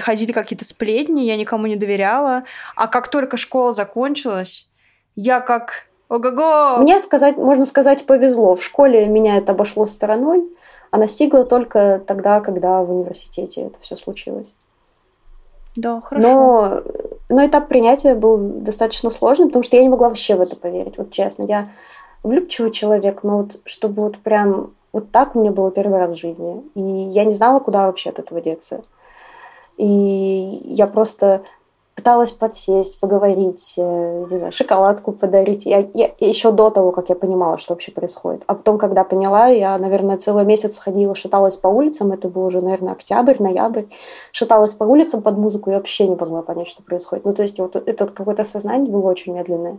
ходили 0.00 0.32
какие-то 0.32 0.64
сплетни, 0.64 1.22
я 1.22 1.36
никому 1.36 1.66
не 1.66 1.76
доверяла, 1.76 2.42
а 2.74 2.88
как 2.88 3.08
только 3.08 3.36
школа 3.36 3.72
закончилась, 3.72 4.68
я 5.14 5.40
как 5.40 5.88
ого-го! 6.08 6.78
Мне 6.82 6.98
сказать, 6.98 7.36
можно 7.36 7.64
сказать, 7.64 8.04
повезло, 8.04 8.54
в 8.54 8.64
школе 8.64 9.06
меня 9.06 9.36
это 9.36 9.52
обошло 9.52 9.86
стороной, 9.86 10.42
а 10.90 10.98
настигло 10.98 11.44
только 11.44 12.02
тогда, 12.04 12.40
когда 12.40 12.82
в 12.82 12.90
университете 12.90 13.62
это 13.62 13.78
все 13.80 13.94
случилось. 13.94 14.54
Да, 15.78 16.00
хорошо. 16.00 16.28
Но, 16.28 16.82
но 17.28 17.46
этап 17.46 17.68
принятия 17.68 18.16
был 18.16 18.36
достаточно 18.36 19.10
сложный, 19.10 19.46
потому 19.46 19.62
что 19.62 19.76
я 19.76 19.82
не 19.82 19.88
могла 19.88 20.08
вообще 20.08 20.34
в 20.34 20.40
это 20.40 20.56
поверить, 20.56 20.98
вот 20.98 21.12
честно. 21.12 21.44
Я 21.44 21.66
влюбчивый 22.24 22.72
человек, 22.72 23.22
но 23.22 23.38
вот 23.38 23.60
чтобы 23.64 24.02
вот 24.02 24.18
прям 24.18 24.72
вот 24.92 25.12
так 25.12 25.36
у 25.36 25.40
меня 25.40 25.52
было 25.52 25.70
первый 25.70 26.00
раз 26.00 26.10
в 26.10 26.20
жизни. 26.20 26.64
И 26.74 26.80
я 26.80 27.24
не 27.24 27.30
знала, 27.30 27.60
куда 27.60 27.86
вообще 27.86 28.10
от 28.10 28.18
этого 28.18 28.40
деться. 28.40 28.82
И 29.76 29.86
я 30.64 30.88
просто 30.88 31.42
пыталась 31.98 32.30
подсесть, 32.30 33.00
поговорить, 33.00 33.74
э, 33.76 34.24
не 34.30 34.36
знаю, 34.36 34.52
шоколадку 34.52 35.10
подарить. 35.10 35.66
Я, 35.66 35.84
я 35.94 36.12
еще 36.20 36.52
до 36.52 36.70
того, 36.70 36.92
как 36.92 37.08
я 37.08 37.16
понимала, 37.16 37.58
что 37.58 37.74
вообще 37.74 37.90
происходит. 37.90 38.44
А 38.46 38.54
потом, 38.54 38.78
когда 38.78 39.02
поняла, 39.02 39.48
я, 39.48 39.76
наверное, 39.78 40.16
целый 40.16 40.44
месяц 40.44 40.78
ходила, 40.78 41.16
шаталась 41.16 41.56
по 41.56 41.66
улицам. 41.66 42.12
Это 42.12 42.28
был 42.28 42.44
уже, 42.44 42.60
наверное, 42.60 42.92
октябрь, 42.92 43.42
ноябрь. 43.42 43.86
Шаталась 44.30 44.74
по 44.74 44.84
улицам 44.84 45.22
под 45.22 45.38
музыку 45.38 45.70
и 45.70 45.74
вообще 45.74 46.06
не 46.06 46.14
могла 46.14 46.42
понять, 46.42 46.68
что 46.68 46.84
происходит. 46.84 47.24
Ну, 47.24 47.32
то 47.32 47.42
есть 47.42 47.58
вот 47.58 47.74
это 47.74 48.06
какое-то 48.06 48.44
сознание 48.44 48.92
было 48.92 49.10
очень 49.10 49.34
медленное. 49.34 49.78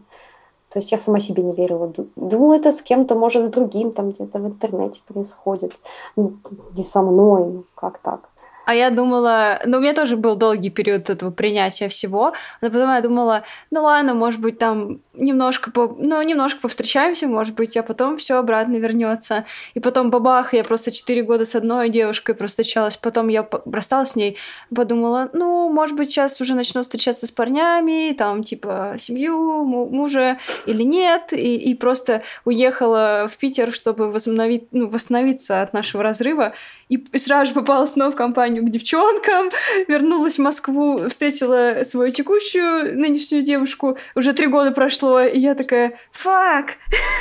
То 0.70 0.80
есть 0.80 0.92
я 0.92 0.98
сама 0.98 1.22
себе 1.22 1.42
не 1.42 1.56
верила. 1.56 1.90
Думала, 2.18 2.56
это 2.56 2.74
с 2.74 2.82
кем-то, 2.82 3.16
может, 3.16 3.48
с 3.48 3.50
другим 3.50 3.94
там 3.94 4.10
где-то 4.10 4.40
в 4.40 4.46
интернете 4.46 5.00
происходит. 5.08 5.72
Ну, 6.18 6.34
не 6.76 6.84
со 6.84 7.02
мной, 7.02 7.46
ну, 7.46 7.64
как 7.76 8.00
так? 8.00 8.28
А 8.70 8.76
я 8.76 8.92
думала, 8.92 9.60
ну, 9.66 9.80
у 9.80 9.82
меня 9.82 9.96
тоже 9.96 10.16
был 10.16 10.36
долгий 10.36 10.70
период 10.70 11.10
этого 11.10 11.32
принятия 11.32 11.88
всего, 11.90 12.34
но 12.62 12.70
потом 12.70 12.94
я 12.94 13.02
думала, 13.02 13.44
ну 13.72 13.82
ладно, 13.82 14.14
может 14.14 14.40
быть, 14.40 14.60
там 14.60 15.00
немножко, 15.16 15.72
по, 15.72 15.88
ну, 15.98 16.22
немножко 16.22 16.62
повстречаемся, 16.62 17.28
может 17.28 17.56
быть, 17.56 17.76
а 17.78 17.82
потом 17.82 18.18
все 18.18 18.36
обратно 18.36 18.76
вернется. 18.76 19.46
И 19.74 19.80
потом 19.80 20.12
бабах, 20.12 20.54
я 20.54 20.64
просто 20.64 20.92
4 20.92 21.24
года 21.24 21.46
с 21.46 21.56
одной 21.56 21.90
девушкой 21.90 22.36
простачалась, 22.36 22.96
потом 22.96 23.30
я 23.30 23.50
рассталась 23.66 24.12
с 24.12 24.16
ней, 24.16 24.38
подумала, 24.76 25.32
ну, 25.34 25.68
может 25.70 25.98
быть, 25.98 26.12
сейчас 26.12 26.40
уже 26.40 26.54
начну 26.54 26.84
встречаться 26.84 27.26
с 27.26 27.32
парнями, 27.32 28.14
там, 28.14 28.44
типа, 28.44 28.98
семью, 29.00 29.66
мужа 29.66 30.38
или 30.68 30.84
нет, 30.84 31.34
и, 31.34 31.56
и 31.56 31.74
просто 31.74 32.22
уехала 32.46 33.28
в 33.28 33.36
Питер, 33.38 33.72
чтобы 33.72 34.12
возобновить, 34.12 34.68
ну, 34.74 34.88
восстановиться 34.88 35.64
от 35.64 35.74
нашего 35.74 36.04
разрыва, 36.04 36.54
и 36.90 37.04
сразу 37.18 37.50
же 37.50 37.54
попала 37.56 37.86
снова 37.86 38.12
в 38.12 38.16
компанию 38.16 38.59
к 38.66 38.70
девчонкам, 38.70 39.50
вернулась 39.88 40.36
в 40.36 40.42
Москву, 40.42 41.10
встретила 41.10 41.84
свою 41.84 42.12
текущую 42.12 42.98
нынешнюю 42.98 43.44
девушку, 43.44 43.98
уже 44.16 44.34
три 44.34 44.48
года 44.48 44.72
прошло, 44.72 45.22
и 45.22 45.40
я 45.40 45.56
такая, 45.56 45.98
фак! 46.12 46.76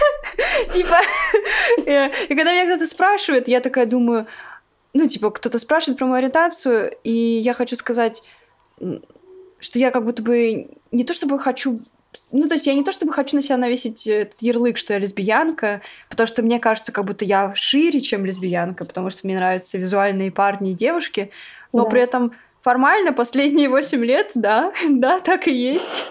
Типа, 0.73 0.99
и 1.78 2.35
когда 2.35 2.52
меня 2.52 2.66
кто-то 2.66 2.87
спрашивает, 2.87 3.49
я 3.49 3.61
такая 3.61 3.87
думаю, 3.87 4.26
ну, 4.95 5.07
типа, 5.07 5.30
кто-то 5.30 5.59
спрашивает 5.59 5.99
про 5.99 6.07
мою 6.07 6.18
ориентацию, 6.18 6.97
и 7.04 7.12
я 7.12 7.54
хочу 7.54 7.76
сказать, 7.76 8.23
что 9.61 9.78
я 9.78 9.90
как 9.90 10.04
будто 10.04 10.23
бы 10.23 10.68
не 10.90 11.04
то 11.04 11.12
чтобы 11.14 11.38
хочу 11.38 11.80
ну, 12.32 12.48
то 12.48 12.54
есть 12.54 12.66
я 12.66 12.74
не 12.74 12.84
то 12.84 12.92
чтобы 12.92 13.12
хочу 13.12 13.36
на 13.36 13.42
себя 13.42 13.56
навесить 13.56 14.06
этот 14.06 14.40
ярлык, 14.40 14.76
что 14.76 14.94
я 14.94 14.98
лесбиянка, 14.98 15.82
потому 16.08 16.26
что 16.26 16.42
мне 16.42 16.58
кажется, 16.58 16.92
как 16.92 17.04
будто 17.04 17.24
я 17.24 17.54
шире, 17.54 18.00
чем 18.00 18.24
лесбиянка, 18.24 18.84
потому 18.84 19.10
что 19.10 19.20
мне 19.24 19.36
нравятся 19.36 19.78
визуальные 19.78 20.32
парни 20.32 20.72
и 20.72 20.74
девушки, 20.74 21.30
но 21.72 21.84
да. 21.84 21.90
при 21.90 22.00
этом 22.00 22.32
формально 22.62 23.12
последние 23.12 23.68
восемь 23.68 24.04
лет, 24.04 24.30
да, 24.34 24.72
да, 24.88 25.20
так 25.20 25.48
и 25.48 25.52
есть. 25.52 26.10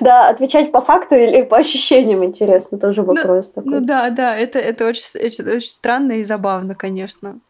Да, 0.00 0.28
отвечать 0.28 0.70
по 0.70 0.80
факту 0.80 1.16
или 1.16 1.42
по 1.42 1.56
ощущениям 1.56 2.24
интересно, 2.24 2.78
тоже 2.78 3.02
ну, 3.02 3.08
вопрос 3.08 3.52
ну, 3.54 3.62
такой. 3.62 3.80
Ну 3.80 3.86
да, 3.86 4.10
да, 4.10 4.36
это, 4.36 4.58
это 4.60 4.86
очень, 4.86 5.02
очень, 5.14 5.44
очень 5.44 5.68
странно 5.68 6.12
и 6.12 6.22
забавно, 6.22 6.74
конечно. 6.76 7.40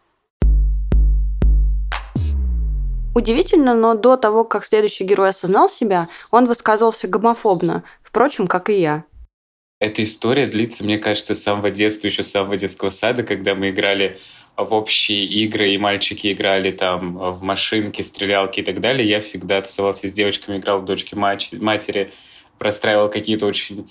Удивительно, 3.14 3.74
но 3.74 3.94
до 3.94 4.16
того, 4.16 4.44
как 4.44 4.64
следующий 4.64 5.04
герой 5.04 5.30
осознал 5.30 5.68
себя, 5.68 6.08
он 6.30 6.46
высказывался 6.46 7.08
гомофобно, 7.08 7.82
впрочем, 8.02 8.46
как 8.46 8.70
и 8.70 8.80
я. 8.80 9.04
Эта 9.80 10.02
история 10.02 10.46
длится, 10.46 10.84
мне 10.84 10.98
кажется, 10.98 11.34
с 11.34 11.42
самого 11.42 11.70
детства, 11.70 12.08
еще 12.08 12.22
с 12.22 12.30
самого 12.30 12.56
детского 12.56 12.88
сада, 12.90 13.22
когда 13.22 13.54
мы 13.54 13.70
играли 13.70 14.18
в 14.56 14.74
общие 14.74 15.24
игры, 15.24 15.70
и 15.70 15.78
мальчики 15.78 16.32
играли 16.32 16.72
там 16.72 17.16
в 17.16 17.42
машинки, 17.42 18.02
стрелялки 18.02 18.60
и 18.60 18.62
так 18.64 18.80
далее. 18.80 19.08
Я 19.08 19.20
всегда 19.20 19.62
тусовался 19.62 20.08
с 20.08 20.12
девочками, 20.12 20.58
играл 20.58 20.80
в 20.80 20.84
дочки 20.84 21.14
матери, 21.14 22.10
простраивал 22.58 23.08
какие-то 23.08 23.46
очень 23.46 23.88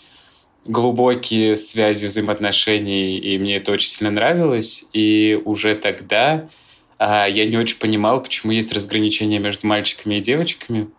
глубокие 0.66 1.56
связи 1.56 2.08
взаимоотношений, 2.08 3.18
и 3.18 3.38
мне 3.40 3.56
это 3.56 3.72
очень 3.72 3.88
сильно 3.88 4.12
нравилось. 4.12 4.86
И 4.92 5.42
уже 5.46 5.76
тогда 5.76 6.50
а, 6.98 7.28
я 7.28 7.46
не 7.46 7.58
очень 7.58 7.78
понимал, 7.78 8.22
почему 8.22 8.52
есть 8.52 8.74
разграничение 8.74 9.40
между 9.40 9.68
мальчиками 9.68 10.16
и 10.16 10.22
девочками. 10.22 10.90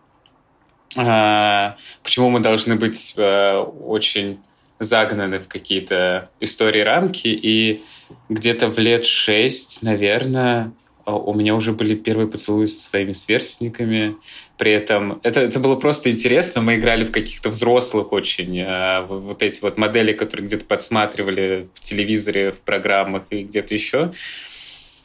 А, 0.96 1.76
почему 2.02 2.30
мы 2.30 2.40
должны 2.40 2.76
быть 2.76 3.14
а, 3.16 3.62
очень 3.62 4.38
загнаны 4.78 5.40
в 5.40 5.48
какие-то 5.48 6.30
истории 6.40 6.80
рамки. 6.80 7.26
И 7.28 7.82
где-то 8.28 8.68
в 8.68 8.78
лет 8.78 9.04
шесть, 9.04 9.82
наверное, 9.82 10.72
у 11.04 11.34
меня 11.34 11.56
уже 11.56 11.72
были 11.72 11.96
первые 11.96 12.28
поцелуи 12.28 12.66
со 12.66 12.78
своими 12.78 13.12
сверстниками. 13.12 14.16
При 14.56 14.70
этом 14.70 15.20
это, 15.24 15.40
это 15.40 15.58
было 15.58 15.74
просто 15.74 16.12
интересно. 16.12 16.60
Мы 16.60 16.76
играли 16.76 17.04
в 17.04 17.10
каких-то 17.10 17.50
взрослых 17.50 18.12
очень 18.12 18.64
вот 19.08 19.42
эти 19.42 19.60
вот 19.62 19.78
модели, 19.78 20.12
которые 20.12 20.46
где-то 20.46 20.64
подсматривали 20.66 21.68
в 21.72 21.80
телевизоре, 21.80 22.52
в 22.52 22.60
программах 22.60 23.24
и 23.30 23.42
где-то 23.42 23.74
еще. 23.74 24.12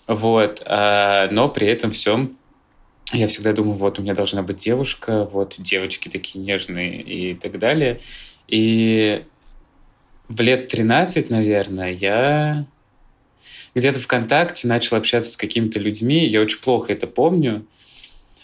Вот. 0.08 0.62
А, 0.66 1.28
но 1.32 1.50
при 1.50 1.68
этом 1.68 1.92
всем 1.92 2.38
я 3.12 3.28
всегда 3.28 3.54
думаю, 3.54 3.76
вот 3.76 4.00
у 4.00 4.02
меня 4.02 4.16
должна 4.16 4.42
быть 4.42 4.58
девушка, 4.58 5.26
вот 5.26 5.56
девочки 5.58 6.10
такие 6.10 6.44
нежные 6.44 7.02
и 7.02 7.36
так 7.36 7.60
далее. 7.60 8.00
И 8.48 9.24
в 10.28 10.42
лет 10.42 10.68
13, 10.70 11.30
наверное, 11.30 11.92
я 11.92 12.66
где-то 13.76 14.00
ВКонтакте 14.00 14.68
начал 14.68 14.98
общаться 14.98 15.32
с 15.32 15.38
какими-то 15.38 15.80
людьми. 15.80 16.26
Я 16.26 16.42
очень 16.42 16.60
плохо 16.60 16.94
это 16.94 17.08
помню, 17.08 17.66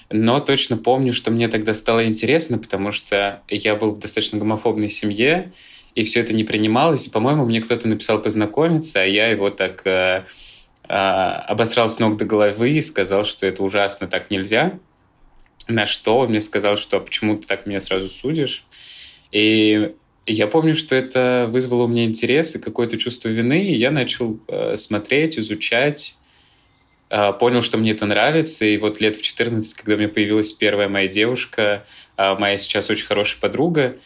но 0.09 0.39
точно 0.39 0.77
помню, 0.77 1.13
что 1.13 1.31
мне 1.31 1.47
тогда 1.47 1.73
стало 1.73 2.05
интересно, 2.05 2.57
потому 2.57 2.91
что 2.91 3.41
я 3.47 3.75
был 3.75 3.91
в 3.91 3.99
достаточно 3.99 4.39
гомофобной 4.39 4.89
семье, 4.89 5.51
и 5.95 6.03
все 6.03 6.19
это 6.19 6.33
не 6.33 6.43
принималось. 6.43 7.07
И, 7.07 7.09
по-моему, 7.09 7.45
мне 7.45 7.61
кто-то 7.61 7.87
написал 7.87 8.21
познакомиться, 8.21 9.01
а 9.01 9.05
я 9.05 9.27
его 9.27 9.49
так 9.49 9.85
э, 9.85 10.25
обосрал 10.89 11.87
с 11.87 11.99
ног 11.99 12.17
до 12.17 12.25
головы 12.25 12.71
и 12.71 12.81
сказал, 12.81 13.23
что 13.23 13.45
это 13.45 13.63
ужасно, 13.63 14.07
так 14.07 14.31
нельзя. 14.31 14.79
На 15.67 15.85
что 15.85 16.17
он 16.17 16.29
мне 16.29 16.41
сказал, 16.41 16.77
что 16.77 16.99
почему 16.99 17.37
ты 17.37 17.45
так 17.45 17.67
меня 17.67 17.79
сразу 17.79 18.07
судишь. 18.07 18.65
И 19.31 19.93
я 20.25 20.47
помню, 20.47 20.75
что 20.75 20.95
это 20.95 21.47
вызвало 21.49 21.83
у 21.83 21.87
меня 21.87 22.05
интерес 22.05 22.55
и 22.55 22.59
какое-то 22.59 22.97
чувство 22.97 23.29
вины, 23.29 23.65
и 23.65 23.75
я 23.75 23.91
начал 23.91 24.39
э, 24.47 24.75
смотреть, 24.75 25.39
изучать, 25.39 26.17
э, 27.09 27.33
понял, 27.39 27.61
что 27.61 27.77
мне 27.77 27.91
это 27.91 28.05
нравится, 28.05 28.65
и 28.65 28.77
вот 28.77 28.99
лет 28.99 29.15
в 29.15 29.21
14, 29.21 29.73
когда 29.75 29.95
у 29.95 29.97
меня 29.97 30.09
появилась 30.09 30.53
первая 30.53 30.87
моя 30.87 31.07
девушка, 31.07 31.85
э, 32.17 32.35
моя 32.37 32.57
сейчас 32.57 32.89
очень 32.89 33.07
хорошая 33.07 33.39
подруга, 33.41 33.97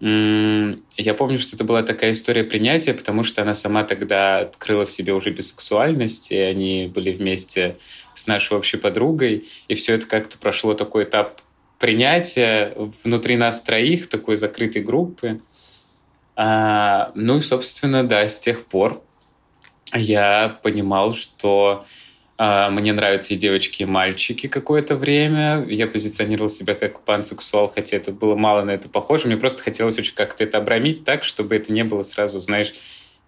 я 0.00 1.14
помню, 1.14 1.38
что 1.38 1.56
это 1.56 1.64
была 1.64 1.82
такая 1.82 2.12
история 2.12 2.42
принятия, 2.42 2.94
потому 2.94 3.22
что 3.22 3.42
она 3.42 3.52
сама 3.52 3.84
тогда 3.84 4.40
открыла 4.40 4.86
в 4.86 4.90
себе 4.90 5.12
уже 5.12 5.30
бисексуальность, 5.30 6.32
и 6.32 6.38
они 6.38 6.90
были 6.92 7.12
вместе 7.12 7.76
с 8.14 8.26
нашей 8.26 8.56
общей 8.56 8.78
подругой, 8.78 9.46
и 9.68 9.74
все 9.74 9.94
это 9.94 10.06
как-то 10.06 10.38
прошло 10.38 10.72
такой 10.72 11.04
этап 11.04 11.42
принятия 11.78 12.74
внутри 13.04 13.36
нас 13.36 13.60
троих, 13.60 14.08
такой 14.08 14.36
закрытой 14.36 14.82
группы. 14.82 15.40
А, 16.34 17.12
ну 17.14 17.36
и, 17.36 17.40
собственно, 17.40 18.02
да, 18.02 18.26
с 18.26 18.40
тех 18.40 18.64
пор 18.64 19.02
я 19.94 20.58
понимал, 20.62 21.12
что 21.12 21.84
мне 22.40 22.94
нравятся 22.94 23.34
и 23.34 23.36
девочки, 23.36 23.82
и 23.82 23.84
мальчики 23.84 24.46
какое-то 24.46 24.96
время. 24.96 25.66
Я 25.68 25.86
позиционировал 25.86 26.48
себя 26.48 26.74
как 26.74 27.00
пансексуал, 27.02 27.68
хотя 27.68 27.98
это 27.98 28.12
было 28.12 28.34
мало 28.34 28.62
на 28.62 28.70
это 28.70 28.88
похоже. 28.88 29.26
Мне 29.26 29.36
просто 29.36 29.62
хотелось 29.62 29.98
очень 29.98 30.14
как-то 30.14 30.44
это 30.44 30.56
обрамить 30.56 31.04
так, 31.04 31.22
чтобы 31.22 31.56
это 31.56 31.70
не 31.70 31.84
было 31.84 32.02
сразу, 32.02 32.40
знаешь, 32.40 32.72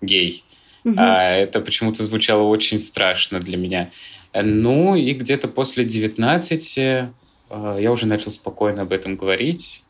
гей. 0.01 0.45
Угу. 0.85 0.95
А 0.97 1.31
это 1.31 1.61
почему-то 1.61 2.03
звучало 2.03 2.43
очень 2.45 2.79
страшно 2.79 3.39
для 3.39 3.59
меня. 3.59 3.91
Ну 4.35 4.95
и 4.95 5.13
где-то 5.13 5.49
после 5.49 5.85
19 5.85 6.79
а, 7.51 7.77
я 7.79 7.93
уже 7.93 8.07
начал 8.07 8.31
спокойно 8.31 8.83
об 8.83 8.93
этом 8.93 9.17
говорить. 9.17 9.83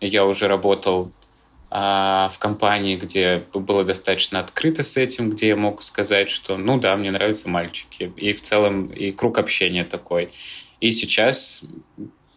Я 0.00 0.24
уже 0.24 0.48
работал 0.48 1.12
а, 1.12 1.25
в 1.68 2.34
компании, 2.38 2.96
где 2.96 3.42
было 3.52 3.84
достаточно 3.84 4.38
открыто 4.38 4.82
с 4.82 4.96
этим, 4.96 5.30
где 5.30 5.48
я 5.48 5.56
мог 5.56 5.82
сказать, 5.82 6.30
что, 6.30 6.56
ну 6.56 6.78
да, 6.78 6.96
мне 6.96 7.10
нравятся 7.10 7.48
мальчики. 7.48 8.12
И 8.16 8.32
в 8.32 8.40
целом 8.40 8.86
и 8.86 9.10
круг 9.10 9.38
общения 9.38 9.84
такой. 9.84 10.30
И 10.80 10.92
сейчас, 10.92 11.64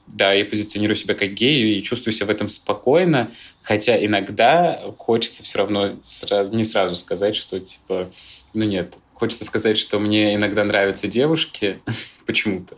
да, 0.07 0.33
я 0.33 0.45
позиционирую 0.45 0.95
себя 0.95 1.13
как 1.13 1.33
гей 1.33 1.77
и 1.77 1.83
чувствую 1.83 2.13
себя 2.13 2.27
в 2.27 2.29
этом 2.31 2.49
спокойно, 2.49 3.29
хотя 3.61 4.03
иногда 4.03 4.81
хочется 4.97 5.43
все 5.43 5.59
равно 5.59 5.99
сразу, 6.03 6.55
не 6.55 6.63
сразу 6.63 6.95
сказать, 6.95 7.35
что 7.35 7.59
типа, 7.59 8.09
ну 8.53 8.65
нет, 8.65 8.95
хочется 9.13 9.45
сказать, 9.45 9.77
что 9.77 9.99
мне 9.99 10.33
иногда 10.35 10.63
нравятся 10.63 11.07
девушки 11.07 11.79
почему-то, 12.25 12.77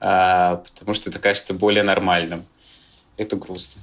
а, 0.00 0.56
потому 0.56 0.94
что 0.94 1.10
это 1.10 1.18
кажется 1.18 1.54
более 1.54 1.82
нормальным. 1.82 2.44
Это 3.16 3.36
грустно. 3.36 3.80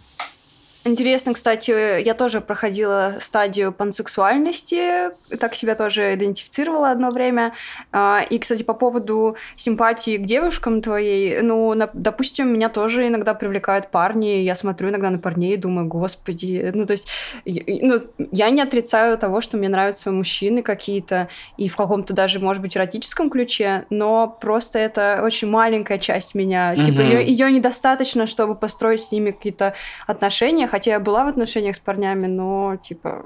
Интересно, 0.86 1.34
кстати, 1.34 2.02
я 2.02 2.14
тоже 2.14 2.42
проходила 2.42 3.14
стадию 3.20 3.72
пансексуальности, 3.72 5.12
так 5.40 5.56
себя 5.56 5.76
тоже 5.76 6.14
идентифицировала 6.16 6.92
одно 6.92 7.10
время. 7.10 7.54
А, 7.94 8.22
и, 8.30 8.38
кстати, 8.38 8.64
по 8.64 8.74
поводу 8.74 9.38
симпатии 9.56 10.18
к 10.18 10.26
девушкам 10.26 10.82
твоей, 10.82 11.42
ну, 11.42 11.74
допустим, 11.94 12.52
меня 12.52 12.68
тоже 12.68 13.08
иногда 13.08 13.34
привлекают 13.34 13.92
парни, 13.92 14.42
я 14.42 14.56
смотрю 14.56 14.90
иногда 14.90 15.10
на 15.10 15.20
парней 15.20 15.54
и 15.54 15.58
думаю, 15.58 15.88
господи, 15.88 16.72
ну, 16.74 16.86
то 16.86 16.92
есть, 16.92 17.08
ну, 17.46 18.02
я 18.32 18.50
не 18.50 18.62
отрицаю 18.62 19.18
того, 19.18 19.40
что 19.40 19.56
мне 19.56 19.70
нравятся 19.70 20.12
мужчины 20.12 20.64
какие-то, 20.64 21.30
и 21.56 21.70
в 21.70 21.78
каком-то 21.78 22.14
даже, 22.14 22.40
может 22.40 22.62
быть, 22.62 22.76
эротическом 22.76 23.30
ключе, 23.30 23.86
но 23.90 24.28
просто 24.28 24.80
это 24.80 25.22
очень 25.24 25.50
маленькая 25.50 25.98
часть 25.98 26.36
меня, 26.36 26.76
mm-hmm. 26.76 26.84
типа, 26.84 27.02
ее 27.02 27.52
недостаточно, 27.52 28.28
чтобы 28.28 28.56
построить 28.56 29.02
с 29.02 29.14
ними 29.14 29.32
какие-то 29.32 29.76
отношения, 30.08 30.68
хотя 30.74 30.94
я 30.94 31.00
была 31.00 31.24
в 31.24 31.28
отношениях 31.28 31.76
с 31.76 31.80
парнями, 31.80 32.26
но, 32.26 32.78
типа, 32.82 33.26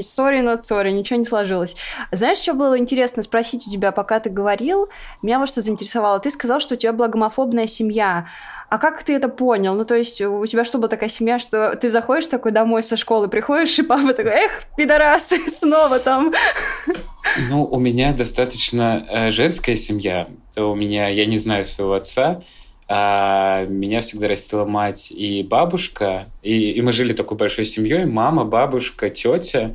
сори 0.00 0.40
на 0.40 0.56
сори, 0.56 0.90
ничего 0.90 1.18
не 1.18 1.26
сложилось. 1.26 1.76
Знаешь, 2.12 2.38
что 2.38 2.54
было 2.54 2.78
интересно 2.78 3.22
спросить 3.22 3.66
у 3.66 3.70
тебя, 3.70 3.92
пока 3.92 4.20
ты 4.20 4.30
говорил? 4.30 4.88
Меня 5.20 5.38
вот 5.38 5.50
что 5.50 5.60
заинтересовало. 5.60 6.18
Ты 6.18 6.30
сказал, 6.30 6.60
что 6.60 6.72
у 6.72 6.78
тебя 6.78 6.94
была 6.94 7.08
гомофобная 7.08 7.66
семья. 7.66 8.26
А 8.70 8.78
как 8.78 9.02
ты 9.02 9.12
это 9.12 9.28
понял? 9.28 9.74
Ну, 9.74 9.84
то 9.84 9.94
есть, 9.94 10.22
у 10.22 10.46
тебя 10.46 10.64
что 10.64 10.78
была 10.78 10.88
такая 10.88 11.10
семья, 11.10 11.38
что 11.38 11.76
ты 11.76 11.90
заходишь 11.90 12.28
такой 12.28 12.52
домой 12.52 12.82
со 12.82 12.96
школы, 12.96 13.28
приходишь, 13.28 13.78
и 13.78 13.82
папа 13.82 14.14
такой, 14.14 14.32
эх, 14.32 14.62
пидорасы, 14.74 15.46
снова 15.58 15.98
там. 15.98 16.32
Ну, 17.50 17.64
у 17.64 17.78
меня 17.78 18.14
достаточно 18.14 19.04
э, 19.10 19.30
женская 19.30 19.76
семья. 19.76 20.26
У 20.56 20.74
меня, 20.74 21.08
я 21.08 21.26
не 21.26 21.36
знаю 21.36 21.66
своего 21.66 21.92
отца, 21.92 22.40
а 22.88 23.64
меня 23.66 24.00
всегда 24.00 24.28
растила 24.28 24.64
мать 24.64 25.10
и 25.10 25.42
бабушка, 25.42 26.26
и, 26.42 26.72
и 26.72 26.82
мы 26.82 26.92
жили 26.92 27.12
такой 27.12 27.36
большой 27.36 27.64
семьей, 27.64 28.04
мама, 28.04 28.44
бабушка, 28.44 29.08
тетя, 29.08 29.74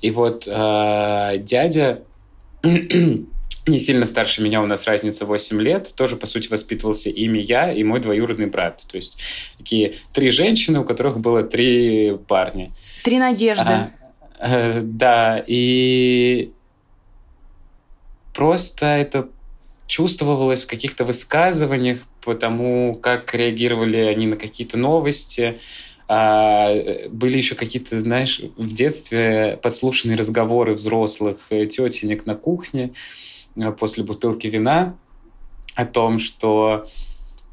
и 0.00 0.10
вот 0.10 0.46
э, 0.46 1.34
дядя 1.38 2.02
не 3.66 3.78
сильно 3.78 4.06
старше 4.06 4.42
меня, 4.42 4.60
у 4.60 4.66
нас 4.66 4.86
разница 4.86 5.24
8 5.24 5.60
лет, 5.60 5.94
тоже, 5.94 6.16
по 6.16 6.26
сути, 6.26 6.48
воспитывался 6.48 7.10
ими 7.10 7.38
я 7.38 7.72
и 7.72 7.82
мой 7.84 8.00
двоюродный 8.00 8.46
брат. 8.46 8.84
То 8.90 8.96
есть 8.96 9.18
такие 9.58 9.94
три 10.12 10.30
женщины, 10.30 10.80
у 10.80 10.84
которых 10.84 11.20
было 11.20 11.42
три 11.42 12.16
парня. 12.28 12.70
Три 13.04 13.18
надежды. 13.18 13.64
А, 13.64 13.90
э, 14.40 14.80
да, 14.82 15.42
и 15.46 16.52
просто 18.34 18.86
это 18.86 19.28
чувствовалось 19.86 20.64
в 20.64 20.68
каких-то 20.68 21.04
высказываниях, 21.04 21.98
потому 22.24 22.94
как 22.94 23.34
реагировали 23.34 23.98
они 23.98 24.26
на 24.26 24.36
какие-то 24.36 24.78
новости. 24.78 25.58
А, 26.08 26.74
были 27.08 27.36
еще 27.36 27.54
какие-то, 27.54 27.98
знаешь, 28.00 28.40
в 28.56 28.72
детстве 28.72 29.58
подслушанные 29.62 30.16
разговоры 30.16 30.74
взрослых 30.74 31.46
э, 31.50 31.66
тетенек 31.66 32.26
на 32.26 32.34
кухне 32.34 32.92
э, 33.56 33.72
после 33.72 34.04
бутылки 34.04 34.46
вина 34.46 34.96
о 35.74 35.86
том, 35.86 36.18
что 36.18 36.86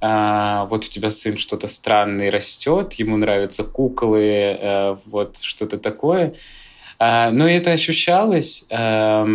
а, 0.02 0.66
вот 0.66 0.86
у 0.86 0.88
тебя 0.88 1.10
сын 1.10 1.38
что-то 1.38 1.68
странное 1.68 2.32
растет, 2.32 2.94
ему 2.94 3.18
нравятся 3.18 3.64
куклы, 3.64 4.58
а, 4.60 4.98
вот 5.06 5.38
что-то 5.42 5.78
такое. 5.78 6.36
А, 7.00 7.32
но 7.32 7.48
это 7.48 7.72
ощущалось. 7.72 8.66
А, 8.72 9.28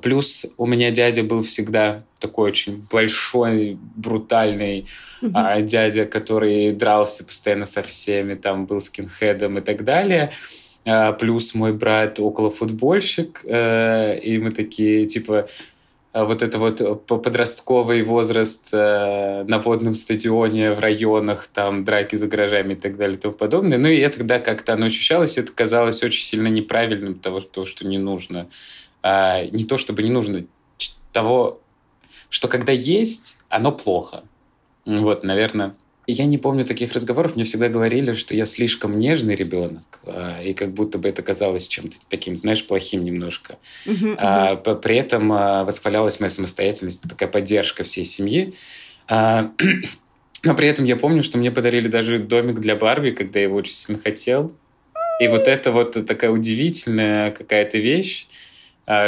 плюс 0.00 0.46
у 0.56 0.66
меня 0.66 0.90
дядя 0.90 1.22
был 1.22 1.42
всегда 1.42 2.04
такой 2.18 2.50
очень 2.50 2.84
большой, 2.90 3.78
брутальный 3.96 4.86
mm-hmm. 5.20 5.32
а, 5.34 5.60
дядя, 5.60 6.06
который 6.06 6.72
дрался 6.72 7.24
постоянно 7.24 7.66
со 7.66 7.82
всеми, 7.82 8.34
там 8.34 8.66
был 8.66 8.80
скинхедом 8.80 9.58
и 9.58 9.60
так 9.60 9.84
далее. 9.84 10.30
А, 10.84 11.12
плюс 11.12 11.54
мой 11.54 11.72
брат 11.72 12.18
около 12.20 12.50
футбольщик, 12.50 13.44
а, 13.44 14.14
и 14.14 14.38
мы 14.38 14.50
такие, 14.50 15.06
типа, 15.06 15.46
а, 16.12 16.24
вот 16.24 16.42
это 16.42 16.58
вот 16.58 17.06
подростковый 17.06 18.02
возраст 18.02 18.68
э, 18.72 19.44
на 19.46 19.58
водном 19.58 19.94
стадионе 19.94 20.72
в 20.72 20.80
районах, 20.80 21.46
там 21.46 21.84
драки 21.84 22.16
за 22.16 22.26
гаражами 22.26 22.74
и 22.74 22.76
так 22.76 22.96
далее 22.96 23.16
и 23.16 23.20
тому 23.20 23.32
подобное. 23.32 23.78
Ну 23.78 23.88
и 23.88 23.98
это 23.98 24.18
тогда 24.18 24.38
как-то 24.38 24.74
оно 24.74 24.86
ощущалось, 24.86 25.38
это 25.38 25.52
казалось 25.52 26.02
очень 26.02 26.22
сильно 26.22 26.48
неправильным, 26.48 27.14
того, 27.14 27.40
что, 27.40 27.64
что 27.64 27.86
не 27.86 27.96
нужно. 27.96 28.48
А, 29.02 29.44
не 29.44 29.64
то, 29.64 29.76
чтобы 29.76 30.02
не 30.02 30.10
нужно, 30.10 30.44
того, 31.12 31.60
что 32.30 32.48
когда 32.48 32.72
есть, 32.72 33.38
оно 33.48 33.72
плохо. 33.72 34.24
Вот, 34.84 35.22
наверное. 35.22 35.74
Я 36.08 36.24
не 36.24 36.36
помню 36.36 36.64
таких 36.64 36.92
разговоров. 36.92 37.36
Мне 37.36 37.44
всегда 37.44 37.68
говорили, 37.68 38.12
что 38.12 38.34
я 38.34 38.44
слишком 38.44 38.98
нежный 38.98 39.36
ребенок, 39.36 40.00
а, 40.04 40.42
и 40.42 40.52
как 40.52 40.72
будто 40.72 40.98
бы 40.98 41.08
это 41.08 41.22
казалось 41.22 41.68
чем-то 41.68 41.96
таким, 42.08 42.36
знаешь, 42.36 42.66
плохим 42.66 43.04
немножко. 43.04 43.58
Uh-huh, 43.86 44.16
uh-huh. 44.16 44.80
При 44.80 44.96
этом 44.96 45.32
а, 45.32 45.64
восхвалялась 45.64 46.18
моя 46.18 46.30
самостоятельность, 46.30 47.02
такая 47.08 47.28
поддержка 47.28 47.84
всей 47.84 48.04
семьи. 48.04 48.54
Но 49.08 50.54
при 50.56 50.66
этом 50.66 50.84
я 50.84 50.96
помню, 50.96 51.22
что 51.22 51.38
мне 51.38 51.52
подарили 51.52 51.86
даже 51.86 52.18
домик 52.18 52.58
для 52.58 52.74
Барби, 52.74 53.10
когда 53.10 53.38
я 53.38 53.44
его 53.44 53.56
очень 53.56 53.74
сильно 53.74 54.00
хотел. 54.00 54.52
И 55.20 55.28
вот 55.28 55.46
это 55.46 55.70
вот 55.70 56.04
такая 56.06 56.32
удивительная 56.32 57.30
какая-то 57.30 57.78
вещь, 57.78 58.26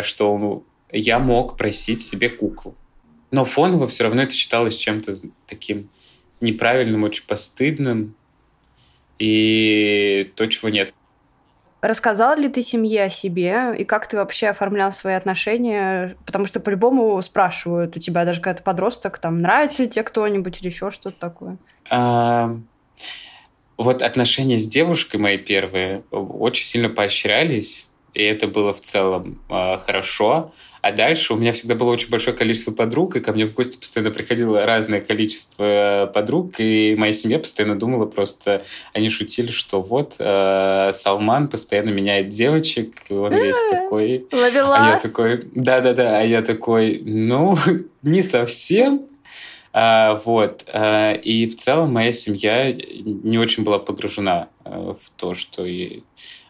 что 0.03 0.63
я 0.93 1.19
мог 1.19 1.57
просить 1.57 2.01
себе 2.01 2.29
куклу. 2.29 2.75
Но 3.31 3.45
фоново 3.45 3.87
все 3.89 4.05
равно 4.05 4.23
это 4.23 4.33
считалось 4.33 4.77
чем-то 4.77 5.17
таким 5.47 5.89
неправильным, 6.41 7.03
очень 7.03 7.25
постыдным. 7.27 8.15
И 9.19 10.33
то, 10.37 10.47
чего 10.47 10.69
нет. 10.69 10.93
Рассказал 11.81 12.39
ли 12.39 12.49
ты 12.49 12.63
семье 12.63 13.05
о 13.05 13.11
себе 13.11 13.75
и 13.77 13.85
как 13.85 14.09
ты 14.09 14.17
вообще 14.17 14.49
оформлял 14.49 14.93
свои 14.93 15.15
отношения? 15.15 16.17
Потому 16.25 16.47
что 16.47 16.61
по-любому 16.61 17.21
спрашивают 17.23 17.97
у 17.97 18.01
тебя 18.01 18.25
даже 18.25 18.41
когда 18.41 18.59
ты 18.59 18.63
подросток, 18.63 19.19
там, 19.19 19.43
нравится 19.43 19.83
ли 19.83 19.91
тебе 19.91 20.03
кто-нибудь 20.03 20.61
или 20.61 20.69
еще 20.69 20.91
что-то 20.91 21.19
такое? 21.19 21.59
А, 21.91 22.57
вот 23.77 24.03
отношения 24.03 24.59
с 24.59 24.67
девушкой 24.67 25.17
мои 25.17 25.37
первые 25.37 26.05
очень 26.11 26.65
сильно 26.65 26.89
поощрялись, 26.89 27.89
и 28.14 28.22
это 28.22 28.46
было 28.46 28.72
в 28.72 28.81
целом 28.81 29.40
а, 29.48 29.79
хорошо. 29.79 30.53
А 30.81 30.92
дальше 30.92 31.33
у 31.33 31.37
меня 31.37 31.53
всегда 31.53 31.74
было 31.74 31.90
очень 31.90 32.11
большое 32.11 32.37
количество 32.37 32.70
подруг, 32.70 33.16
и 33.16 33.20
ко 33.20 33.33
мне 33.33 33.46
в 33.46 33.55
гости 33.55 33.79
постоянно 33.79 34.11
приходило 34.11 34.66
разное 34.66 35.00
количество 35.00 36.11
подруг, 36.12 36.57
и 36.59 36.94
моя 36.98 37.12
семья 37.12 37.38
постоянно 37.38 37.79
думала 37.79 38.05
просто, 38.05 38.62
они 38.92 39.09
шутили, 39.09 39.50
что 39.50 39.81
вот 39.81 40.16
э, 40.18 40.90
Салман 40.92 41.48
постоянно 41.48 41.88
меняет 41.88 42.29
девочек, 42.29 42.96
и 43.09 43.14
он 43.14 43.33
весь 43.33 43.57
такой... 43.70 44.27
Ловелас. 44.31 44.79
А 44.79 44.90
я 44.90 44.98
такой, 44.98 45.48
да-да-да, 45.55 46.18
а 46.18 46.22
я 46.22 46.42
такой, 46.42 47.00
ну, 47.03 47.57
не 48.03 48.22
совсем, 48.22 49.07
а, 49.72 50.20
вот. 50.24 50.64
А, 50.72 51.12
и 51.12 51.46
в 51.46 51.57
целом 51.57 51.92
моя 51.92 52.12
семья 52.12 52.72
не 52.72 53.38
очень 53.38 53.64
была 53.64 53.81
погружена 53.81 54.48
а, 54.64 54.96
в 55.03 55.11
то, 55.16 55.35
что 55.35 55.64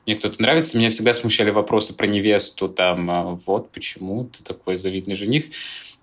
мне 0.06 0.16
кто-то 0.16 0.40
нравится. 0.40 0.78
Меня 0.78 0.90
всегда 0.90 1.14
смущали 1.14 1.50
вопросы 1.50 1.94
про 1.96 2.06
невесту, 2.06 2.68
там, 2.68 3.10
а, 3.10 3.22
вот 3.46 3.70
почему 3.70 4.24
ты 4.24 4.42
такой 4.42 4.76
завидный 4.76 5.14
жених. 5.14 5.44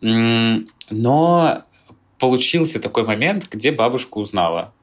Но 0.01 1.63
получился 2.17 2.79
такой 2.79 3.03
момент, 3.03 3.47
где 3.51 3.71
бабушка 3.71 4.17
узнала. 4.17 4.73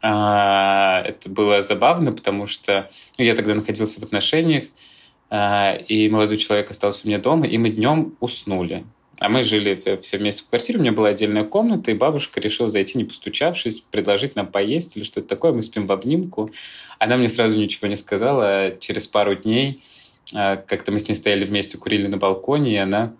А, 0.00 1.02
это 1.04 1.28
было 1.28 1.62
забавно, 1.62 2.12
потому 2.12 2.46
что 2.46 2.90
ну, 3.16 3.24
я 3.24 3.34
тогда 3.34 3.54
находился 3.54 4.00
в 4.00 4.04
отношениях, 4.04 4.64
а, 5.30 5.74
и 5.74 6.08
молодой 6.08 6.36
человек 6.36 6.70
остался 6.70 7.02
у 7.04 7.08
меня 7.08 7.18
дома, 7.18 7.46
и 7.46 7.58
мы 7.58 7.70
днем 7.70 8.16
уснули. 8.20 8.84
А 9.18 9.28
мы 9.28 9.42
жили 9.42 9.80
все 10.00 10.18
вместе 10.18 10.44
в 10.44 10.48
квартире, 10.48 10.78
у 10.78 10.82
меня 10.82 10.92
была 10.92 11.08
отдельная 11.08 11.44
комната, 11.44 11.90
и 11.90 11.94
бабушка 11.94 12.40
решила 12.40 12.68
зайти, 12.68 12.98
не 12.98 13.04
постучавшись, 13.04 13.80
предложить 13.80 14.36
нам 14.36 14.46
поесть 14.46 14.96
или 14.96 15.04
что-то 15.04 15.26
такое. 15.26 15.52
Мы 15.52 15.62
спим 15.62 15.86
в 15.86 15.92
обнимку. 15.92 16.50
Она 16.98 17.16
мне 17.16 17.28
сразу 17.28 17.58
ничего 17.58 17.88
не 17.88 17.96
сказала. 17.96 18.76
Через 18.78 19.08
пару 19.08 19.34
дней 19.34 19.82
а, 20.34 20.56
как-то 20.56 20.92
мы 20.92 21.00
с 21.00 21.08
ней 21.08 21.14
стояли 21.14 21.44
вместе, 21.44 21.78
курили 21.78 22.06
на 22.06 22.16
балконе, 22.16 22.74
и 22.74 22.76
она 22.76 23.14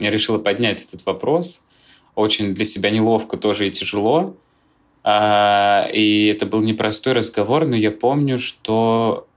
решила 0.00 0.38
поднять 0.38 0.84
этот 0.84 1.06
вопрос. 1.06 1.66
Очень 2.16 2.54
для 2.54 2.64
себя 2.64 2.90
неловко 2.90 3.36
тоже 3.36 3.68
и 3.68 3.70
тяжело. 3.70 4.36
А, 5.04 5.88
и 5.92 6.26
это 6.26 6.46
был 6.46 6.62
непростой 6.62 7.12
разговор, 7.12 7.66
но 7.66 7.76
я 7.76 7.92
помню, 7.92 8.38
что 8.38 9.28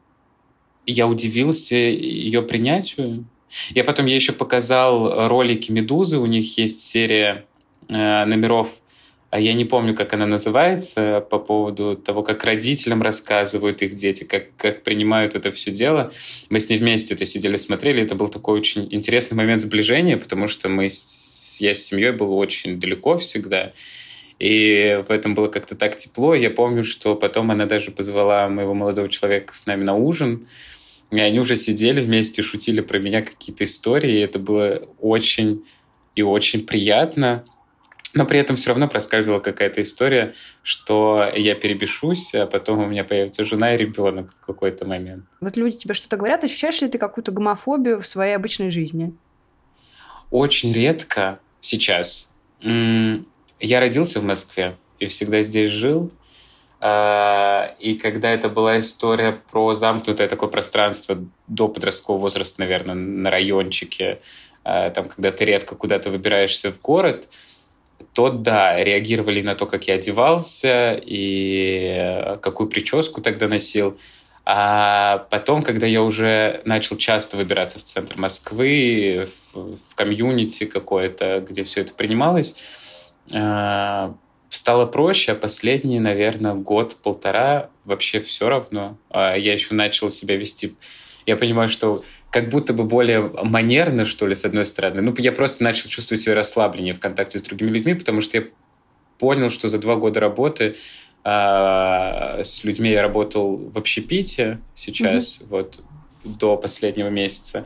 я 0.88 1.08
удивился 1.08 1.75
ее 1.75 2.41
принятию, 2.41 3.25
я 3.69 3.83
потом 3.83 4.05
ей 4.05 4.15
еще 4.15 4.33
показал 4.33 5.27
ролики 5.27 5.71
«Медузы». 5.71 6.17
У 6.17 6.25
них 6.25 6.57
есть 6.57 6.79
серия 6.79 7.45
э, 7.88 8.25
номеров, 8.25 8.69
а 9.29 9.39
я 9.41 9.53
не 9.53 9.65
помню, 9.65 9.93
как 9.93 10.13
она 10.13 10.25
называется, 10.25 11.19
по 11.29 11.38
поводу 11.38 11.97
того, 11.97 12.23
как 12.23 12.45
родителям 12.45 13.01
рассказывают 13.01 13.81
их 13.81 13.95
дети, 13.95 14.23
как, 14.23 14.55
как 14.55 14.83
принимают 14.83 15.36
это 15.36 15.51
все 15.51 15.71
дело. 15.71 16.12
Мы 16.49 16.62
с 16.62 16.69
ней 16.69 16.77
вместе 16.77 17.13
это 17.13 17.25
сидели, 17.25 17.57
смотрели. 17.57 18.01
Это 18.01 18.15
был 18.15 18.29
такой 18.29 18.57
очень 18.57 18.88
интересный 18.89 19.36
момент 19.36 19.62
сближения, 19.62 20.15
потому 20.15 20.47
что 20.47 20.69
мы 20.69 20.89
с, 20.89 21.57
я 21.60 21.73
с 21.73 21.79
семьей 21.79 22.12
был 22.12 22.38
очень 22.38 22.79
далеко 22.79 23.17
всегда. 23.17 23.73
И 24.39 25.03
в 25.05 25.12
этом 25.12 25.36
было 25.36 25.49
как-то 25.49 25.75
так 25.75 25.97
тепло. 25.97 26.33
Я 26.33 26.49
помню, 26.49 26.86
что 26.86 27.15
потом 27.15 27.51
она 27.51 27.65
даже 27.65 27.91
позвала 27.91 28.47
моего 28.47 28.73
молодого 28.73 29.10
человека 29.10 29.53
с 29.53 29.65
нами 29.65 29.83
на 29.83 29.95
ужин. 29.95 30.47
И 31.12 31.20
они 31.20 31.39
уже 31.39 31.56
сидели 31.56 32.02
вместе, 32.02 32.41
шутили 32.41 32.82
про 32.82 33.00
меня 33.00 33.22
какие-то 33.22 33.63
истории, 33.63 34.13
и 34.13 34.20
это 34.20 34.39
было 34.39 34.88
очень 35.00 35.65
и 36.15 36.22
очень 36.22 36.65
приятно. 36.65 37.46
Но 38.13 38.26
при 38.26 38.39
этом 38.39 38.56
все 38.56 38.70
равно 38.70 38.88
проскальзывала 38.88 39.39
какая-то 39.39 39.82
история, 39.82 40.34
что 40.63 41.32
я 41.36 41.56
перебешусь, 41.56 42.34
а 42.34 42.48
потом 42.48 42.80
у 42.80 42.88
меня 42.88 43.04
появится 43.04 43.46
жена 43.46 43.76
и 43.76 43.78
ребенок 43.78 44.34
в 44.41 44.46
какой-то 44.46 44.86
момент. 44.86 45.26
Вот 45.39 45.56
люди 45.56 45.78
тебе 45.78 45.93
что-то 45.93 46.17
говорят, 46.17 46.43
ощущаешь 46.43 46.82
ли 46.82 46.88
ты 46.89 46.98
какую-то 46.98 47.32
гомофобию 47.32 48.02
в 48.02 48.08
своей 48.08 48.34
обычной 48.36 48.72
жизни? 48.72 49.13
Очень 50.32 50.74
редко 50.74 51.39
сейчас. 51.62 52.34
Я 52.62 53.80
родился 53.80 54.20
в 54.20 54.24
Москве 54.24 54.78
и 55.00 55.06
всегда 55.06 55.41
здесь 55.43 55.70
жил. 55.70 56.12
А, 56.80 57.76
и 57.80 57.96
когда 57.96 58.32
это 58.32 58.50
была 58.50 58.80
история 58.80 59.42
про 59.52 59.74
замкнутое 59.74 60.28
такое 60.28 60.50
пространство 60.50 61.18
до 61.48 61.68
подросткового 61.68 62.22
возраста, 62.22 62.62
наверное, 62.62 62.96
на 62.96 63.32
райончике, 63.32 64.20
а, 64.63 64.90
там, 64.92 65.08
когда 65.08 65.32
ты 65.32 65.46
редко 65.46 65.76
куда-то 65.76 66.10
выбираешься 66.10 66.72
в 66.72 66.80
город, 66.82 67.30
то 68.13 68.30
да, 68.30 68.84
реагировали 68.84 69.42
на 69.42 69.56
то, 69.56 69.66
как 69.66 69.88
я 69.88 69.96
одевался 69.96 71.00
и 71.04 72.38
какую 72.42 72.70
прическу 72.70 73.22
тогда 73.22 73.48
носил. 73.48 73.98
А 74.46 75.28
потом, 75.30 75.62
когда 75.62 75.88
я 75.88 76.02
уже 76.02 76.62
начал 76.63 76.96
часто 76.96 77.36
выбираться 77.38 77.80
в 77.80 77.84
центр 77.84 78.18
Москвы, 78.18 79.28
в, 79.54 79.76
в 79.76 79.96
комьюнити 79.96 80.66
какое-то, 80.66 81.46
где 81.48 81.63
все 81.63 81.82
это 81.82 81.94
принималось, 81.94 82.56
а, 83.34 84.16
стало 84.49 84.86
проще, 84.86 85.33
а 85.33 85.36
последние, 85.36 85.99
наверное, 85.99 86.53
год-полтора 86.53 87.69
вообще 87.86 88.19
все 88.19 88.49
равно. 88.49 88.97
А 89.10 89.36
я 89.36 89.53
еще 89.53 89.73
начал 89.73 90.10
себя 90.10 90.36
вести... 90.36 90.75
Я 91.25 91.36
понимаю, 91.36 91.69
что 91.69 92.03
как 92.31 92.49
будто 92.49 92.73
бы 92.73 92.83
более 92.83 93.21
манерно, 93.43 94.05
что 94.05 94.27
ли, 94.27 94.36
с 94.36 94.45
одной 94.45 94.65
стороны. 94.65 95.01
Ну, 95.01 95.13
я 95.17 95.31
просто 95.31 95.63
начал 95.63 95.89
чувствовать 95.89 96.21
себя 96.21 96.36
расслабленнее 96.36 96.93
в 96.93 96.99
контакте 96.99 97.39
с 97.39 97.41
другими 97.41 97.69
людьми, 97.69 97.93
потому 97.93 98.21
что 98.21 98.38
я 98.38 98.43
понял, 99.17 99.49
что 99.49 99.67
за 99.67 99.79
два 99.79 99.95
года 99.95 100.19
работы 100.19 100.75
э, 101.23 102.43
с 102.43 102.63
людьми 102.63 102.91
я 102.91 103.01
работал 103.01 103.57
в 103.57 103.77
общепите 103.77 104.60
сейчас, 104.73 105.39
mm-hmm. 105.39 105.47
вот, 105.49 105.79
до 106.23 106.57
последнего 106.57 107.10
месяца. 107.10 107.65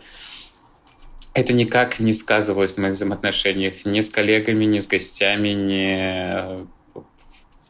Это 1.34 1.54
никак 1.54 2.00
не 2.00 2.14
сказывалось 2.14 2.76
на 2.78 2.84
моих 2.84 2.96
взаимоотношениях 2.96 3.86
ни 3.86 4.00
с 4.02 4.10
коллегами, 4.10 4.66
ни 4.66 4.80
с 4.80 4.88
гостями, 4.88 5.50
ни 5.50 6.66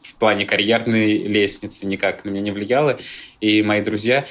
в 0.02 0.14
плане 0.16 0.44
карьерной 0.46 1.18
лестницы 1.18 1.86
никак 1.86 2.24
на 2.24 2.30
меня 2.30 2.40
не 2.40 2.50
влияло. 2.50 2.98
И 3.40 3.62
мои 3.62 3.80
друзья... 3.80 4.24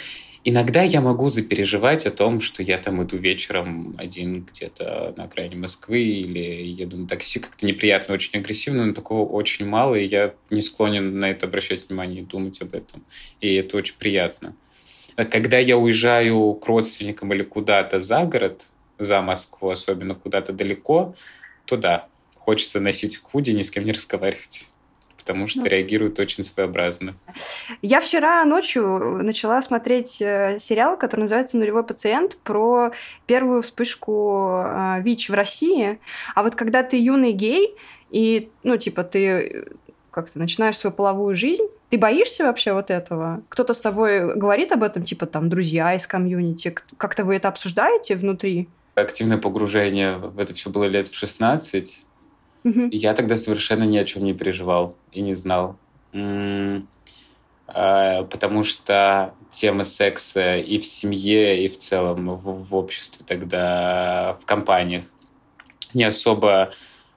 Иногда 0.44 0.82
я 0.82 1.02
могу 1.02 1.30
запереживать 1.30 2.08
о 2.08 2.12
том, 2.12 2.42
что 2.42 2.64
я 2.64 2.80
там 2.80 3.04
иду 3.04 3.16
вечером 3.16 3.96
один 4.00 4.42
где-то 4.42 5.14
на 5.16 5.26
окраине 5.26 5.56
Москвы 5.56 6.02
или 6.02 6.40
еду 6.66 6.98
на 6.98 7.08
такси. 7.08 7.40
Как-то 7.40 7.64
неприятно, 7.64 8.16
очень 8.16 8.40
агрессивно, 8.40 8.86
но 8.86 8.94
такого 8.94 9.30
очень 9.30 9.68
мало, 9.68 9.94
и 9.94 10.08
я 10.08 10.34
не 10.50 10.64
склонен 10.64 11.20
на 11.20 11.30
это 11.30 11.46
обращать 11.46 11.88
внимание 11.88 12.24
и 12.24 12.26
думать 12.26 12.60
об 12.60 12.74
этом. 12.74 13.06
И 13.40 13.54
это 13.54 13.78
очень 13.78 13.94
приятно. 14.00 14.56
Когда 15.16 15.60
я 15.60 15.78
уезжаю 15.78 16.56
к 16.56 16.66
родственникам 16.66 17.32
или 17.34 17.44
куда-то 17.44 18.00
за 18.00 18.24
город, 18.24 18.66
за 19.04 19.22
Москву, 19.22 19.70
особенно 19.70 20.16
куда-то 20.16 20.54
далеко, 20.54 21.16
то 21.66 21.78
да, 21.78 22.08
хочется 22.36 22.80
носить 22.80 23.18
худи, 23.18 23.52
ни 23.52 23.62
с 23.62 23.72
кем 23.72 23.86
не 23.86 23.92
разговаривать 23.92 24.72
потому 25.22 25.48
что 25.48 25.60
ну. 25.60 25.68
реагируют 25.68 26.20
очень 26.20 26.44
своеобразно. 26.44 27.14
Я 27.84 28.02
вчера 28.02 28.44
ночью 28.44 29.22
начала 29.24 29.62
смотреть 29.62 30.20
э, 30.20 30.58
сериал, 30.60 30.98
который 30.98 31.22
называется 31.22 31.58
«Нулевой 31.58 31.84
пациент», 31.84 32.38
про 32.44 32.92
первую 33.28 33.62
вспышку 33.62 34.64
э, 34.66 35.02
ВИЧ 35.02 35.30
в 35.30 35.34
России. 35.34 36.00
А 36.34 36.42
вот 36.42 36.56
когда 36.56 36.82
ты 36.82 36.98
юный 37.00 37.34
гей, 37.34 37.76
и, 38.10 38.50
ну, 38.64 38.78
типа, 38.78 39.04
ты 39.04 39.68
как-то 40.10 40.40
начинаешь 40.40 40.78
свою 40.78 40.94
половую 40.94 41.36
жизнь, 41.36 41.68
ты 41.90 41.98
боишься 41.98 42.44
вообще 42.44 42.74
вот 42.74 42.90
этого? 42.90 43.44
Кто-то 43.50 43.74
с 43.74 43.82
тобой 43.82 44.36
говорит 44.36 44.72
об 44.72 44.84
этом, 44.84 45.04
типа, 45.04 45.28
там, 45.28 45.50
друзья 45.50 45.94
из 45.96 46.08
комьюнити? 46.08 46.76
Как-то 46.98 47.24
вы 47.24 47.36
это 47.36 47.48
обсуждаете 47.48 48.16
внутри? 48.16 48.68
Активное 48.96 49.38
погружение 49.38 50.18
в 50.18 50.40
это 50.40 50.54
все 50.54 50.70
было 50.70 50.86
лет 50.86 51.08
в 51.08 51.16
16. 51.16 52.06
Угу. 52.64 52.90
Я 52.92 53.14
тогда 53.14 53.38
совершенно 53.38 53.84
ни 53.84 53.98
о 53.98 54.06
чем 54.06 54.24
не 54.24 54.34
переживал 54.34 54.96
и 55.12 55.22
не 55.22 55.34
знал. 55.34 55.78
А, 57.74 58.24
потому 58.24 58.64
что 58.64 59.34
тема 59.50 59.84
секса 59.84 60.58
и 60.58 60.78
в 60.78 60.86
семье, 60.86 61.64
и 61.64 61.68
в 61.68 61.78
целом 61.78 62.36
в, 62.36 62.70
в 62.70 62.76
обществе 62.76 63.26
тогда, 63.26 64.38
в 64.42 64.46
компаниях 64.46 65.06
не 65.94 66.04
особо 66.04 66.72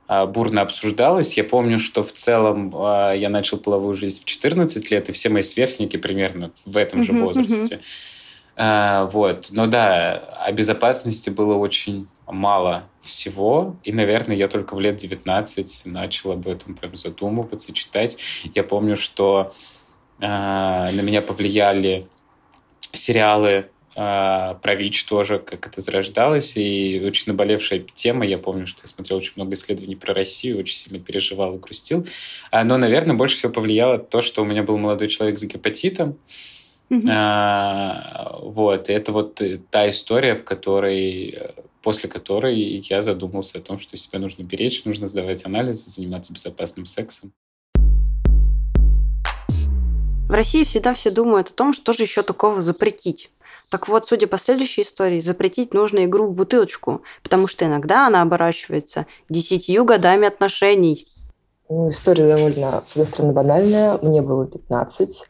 а, 0.06 0.26
бурно 0.26 0.60
обсуждалась. 0.62 1.36
Я 1.36 1.44
помню, 1.44 1.78
что 1.78 2.02
в 2.02 2.12
целом 2.12 2.72
а, 2.76 3.12
я 3.12 3.28
начал 3.28 3.58
половую 3.58 3.94
жизнь 3.94 4.20
в 4.22 4.24
14 4.24 4.90
лет, 4.90 5.08
и 5.08 5.12
все 5.12 5.28
мои 5.28 5.42
сверстники 5.42 5.96
примерно 5.96 6.52
в 6.64 6.76
этом 6.76 7.02
же 7.02 7.12
возрасте. 7.12 7.76
Uh-huh. 7.76 8.13
А, 8.56 9.06
вот. 9.06 9.48
Но 9.50 9.66
да, 9.66 10.16
о 10.40 10.52
безопасности 10.52 11.30
было 11.30 11.54
очень 11.54 12.06
мало 12.26 12.84
всего. 13.02 13.76
И, 13.84 13.92
наверное, 13.92 14.36
я 14.36 14.48
только 14.48 14.74
в 14.74 14.80
лет 14.80 14.96
19 14.96 15.86
начал 15.86 16.32
об 16.32 16.46
этом 16.48 16.74
прям 16.74 16.96
задумываться, 16.96 17.72
читать. 17.72 18.16
Я 18.54 18.62
помню, 18.62 18.96
что 18.96 19.52
э, 20.20 20.26
на 20.26 21.00
меня 21.00 21.20
повлияли 21.20 22.06
сериалы 22.92 23.66
э, 23.96 24.54
про 24.62 24.74
ВИЧ 24.74 25.04
тоже, 25.04 25.38
как 25.40 25.66
это 25.66 25.80
зарождалось, 25.80 26.56
и 26.56 27.02
очень 27.04 27.24
наболевшая 27.26 27.84
тема. 27.94 28.24
Я 28.24 28.38
помню, 28.38 28.66
что 28.66 28.82
я 28.82 28.86
смотрел 28.86 29.18
очень 29.18 29.32
много 29.36 29.52
исследований 29.54 29.96
про 29.96 30.14
Россию, 30.14 30.60
очень 30.60 30.76
сильно 30.76 30.98
переживал 30.98 31.56
и 31.56 31.58
грустил. 31.58 32.06
Но, 32.52 32.78
наверное, 32.78 33.16
больше 33.16 33.36
всего 33.36 33.52
повлияло 33.52 33.98
то, 33.98 34.20
что 34.20 34.42
у 34.42 34.44
меня 34.44 34.62
был 34.62 34.78
молодой 34.78 35.08
человек 35.08 35.38
с 35.38 35.42
гепатитом, 35.42 36.16
Mm-hmm. 36.90 37.08
А, 37.08 38.38
вот, 38.42 38.88
и 38.88 38.92
это 38.92 39.12
вот 39.12 39.40
та 39.70 39.88
история, 39.88 40.34
в 40.34 40.44
которой, 40.44 41.38
после 41.82 42.08
которой 42.08 42.56
я 42.56 43.02
задумался 43.02 43.58
о 43.58 43.62
том, 43.62 43.78
что 43.78 43.96
себя 43.96 44.18
нужно 44.18 44.42
беречь, 44.42 44.84
нужно 44.84 45.08
сдавать 45.08 45.44
анализы, 45.46 45.90
заниматься 45.90 46.32
безопасным 46.32 46.86
сексом. 46.86 47.32
В 50.28 50.32
России 50.32 50.64
всегда 50.64 50.94
все 50.94 51.10
думают 51.10 51.50
о 51.50 51.52
том, 51.52 51.72
что 51.72 51.92
же 51.92 52.04
еще 52.04 52.22
такого 52.22 52.62
запретить. 52.62 53.30
Так 53.70 53.88
вот, 53.88 54.06
судя 54.06 54.26
по 54.26 54.38
следующей 54.38 54.82
истории, 54.82 55.20
запретить 55.20 55.74
нужно 55.74 56.04
игру 56.04 56.26
в 56.28 56.32
бутылочку, 56.32 57.02
потому 57.22 57.46
что 57.46 57.64
иногда 57.64 58.06
она 58.06 58.22
оборачивается 58.22 59.06
десятью 59.28 59.84
годами 59.84 60.26
отношений. 60.26 61.06
Ну, 61.68 61.88
история 61.88 62.28
довольно, 62.28 62.82
с 62.84 62.92
одной 62.92 63.06
стороны, 63.06 63.32
банальная. 63.32 63.98
Мне 64.02 64.22
было 64.22 64.46
15. 64.46 65.24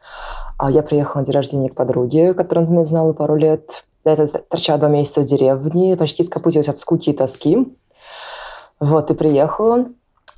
А 0.58 0.70
я 0.70 0.82
приехала 0.82 1.20
на 1.20 1.26
день 1.26 1.34
рождения 1.34 1.68
к 1.68 1.74
подруге, 1.74 2.34
которую 2.34 2.78
он 2.78 2.84
знала 2.84 3.12
пару 3.12 3.36
лет. 3.36 3.84
Этого 4.04 4.28
торчала 4.28 4.78
два 4.78 4.88
месяца 4.88 5.22
в 5.22 5.24
деревне, 5.24 5.96
почти 5.96 6.22
скопутилась 6.22 6.68
от 6.68 6.78
скуки 6.78 7.10
и 7.10 7.12
тоски. 7.12 7.76
Вот, 8.78 9.10
и 9.10 9.14
приехала. 9.14 9.86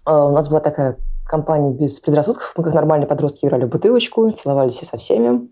А, 0.05 0.26
у 0.26 0.33
нас 0.33 0.48
была 0.48 0.61
такая 0.61 0.98
компания 1.26 1.72
без 1.72 1.98
предрассудков. 2.00 2.55
Мы 2.57 2.64
как 2.64 2.74
нормальные 2.74 3.09
подростки 3.09 3.44
играли 3.44 3.64
в 3.64 3.68
бутылочку, 3.68 4.31
целовались 4.31 4.81
и 4.83 4.85
со 4.85 4.96
всеми. 4.96 5.48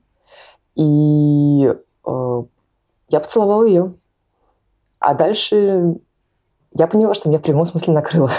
И 0.76 1.74
э, 2.06 2.42
я 3.08 3.20
поцеловала 3.20 3.64
ее. 3.64 3.94
А 4.98 5.14
дальше 5.14 5.96
я 6.72 6.86
поняла, 6.86 7.14
что 7.14 7.28
меня 7.28 7.38
в 7.38 7.42
прямом 7.42 7.66
смысле 7.66 7.94
накрыло. 7.94 8.30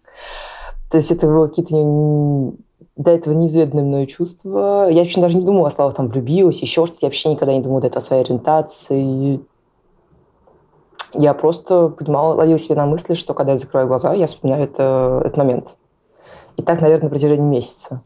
То 0.90 0.96
есть 0.96 1.10
это 1.10 1.26
было 1.26 1.48
какие-то 1.48 2.56
до 2.96 3.10
этого 3.10 3.34
неизведанное 3.34 3.84
мною 3.84 4.06
чувство. 4.06 4.88
Я 4.88 5.02
вообще 5.02 5.20
даже 5.20 5.36
не 5.36 5.44
думала, 5.44 5.68
Слава 5.68 5.92
там 5.92 6.08
влюбилась, 6.08 6.60
еще 6.60 6.86
что-то. 6.86 7.00
Я 7.02 7.08
вообще 7.08 7.30
никогда 7.30 7.52
не 7.52 7.60
думала 7.60 7.80
до 7.80 7.88
этого 7.88 7.98
о 7.98 8.02
своей 8.02 8.22
ориентации. 8.22 9.40
Я 11.12 11.34
просто 11.34 11.88
понимала, 11.88 12.34
ловила 12.34 12.58
себя 12.58 12.76
на 12.76 12.86
мысли, 12.86 13.14
что 13.14 13.34
когда 13.34 13.52
я 13.52 13.58
закрываю 13.58 13.88
глаза, 13.88 14.14
я 14.14 14.26
вспоминаю 14.26 14.64
это, 14.64 15.22
этот 15.24 15.36
момент. 15.36 15.76
И 16.56 16.62
так, 16.62 16.80
наверное, 16.80 17.04
на 17.04 17.10
протяжении 17.10 17.48
месяца. 17.48 18.02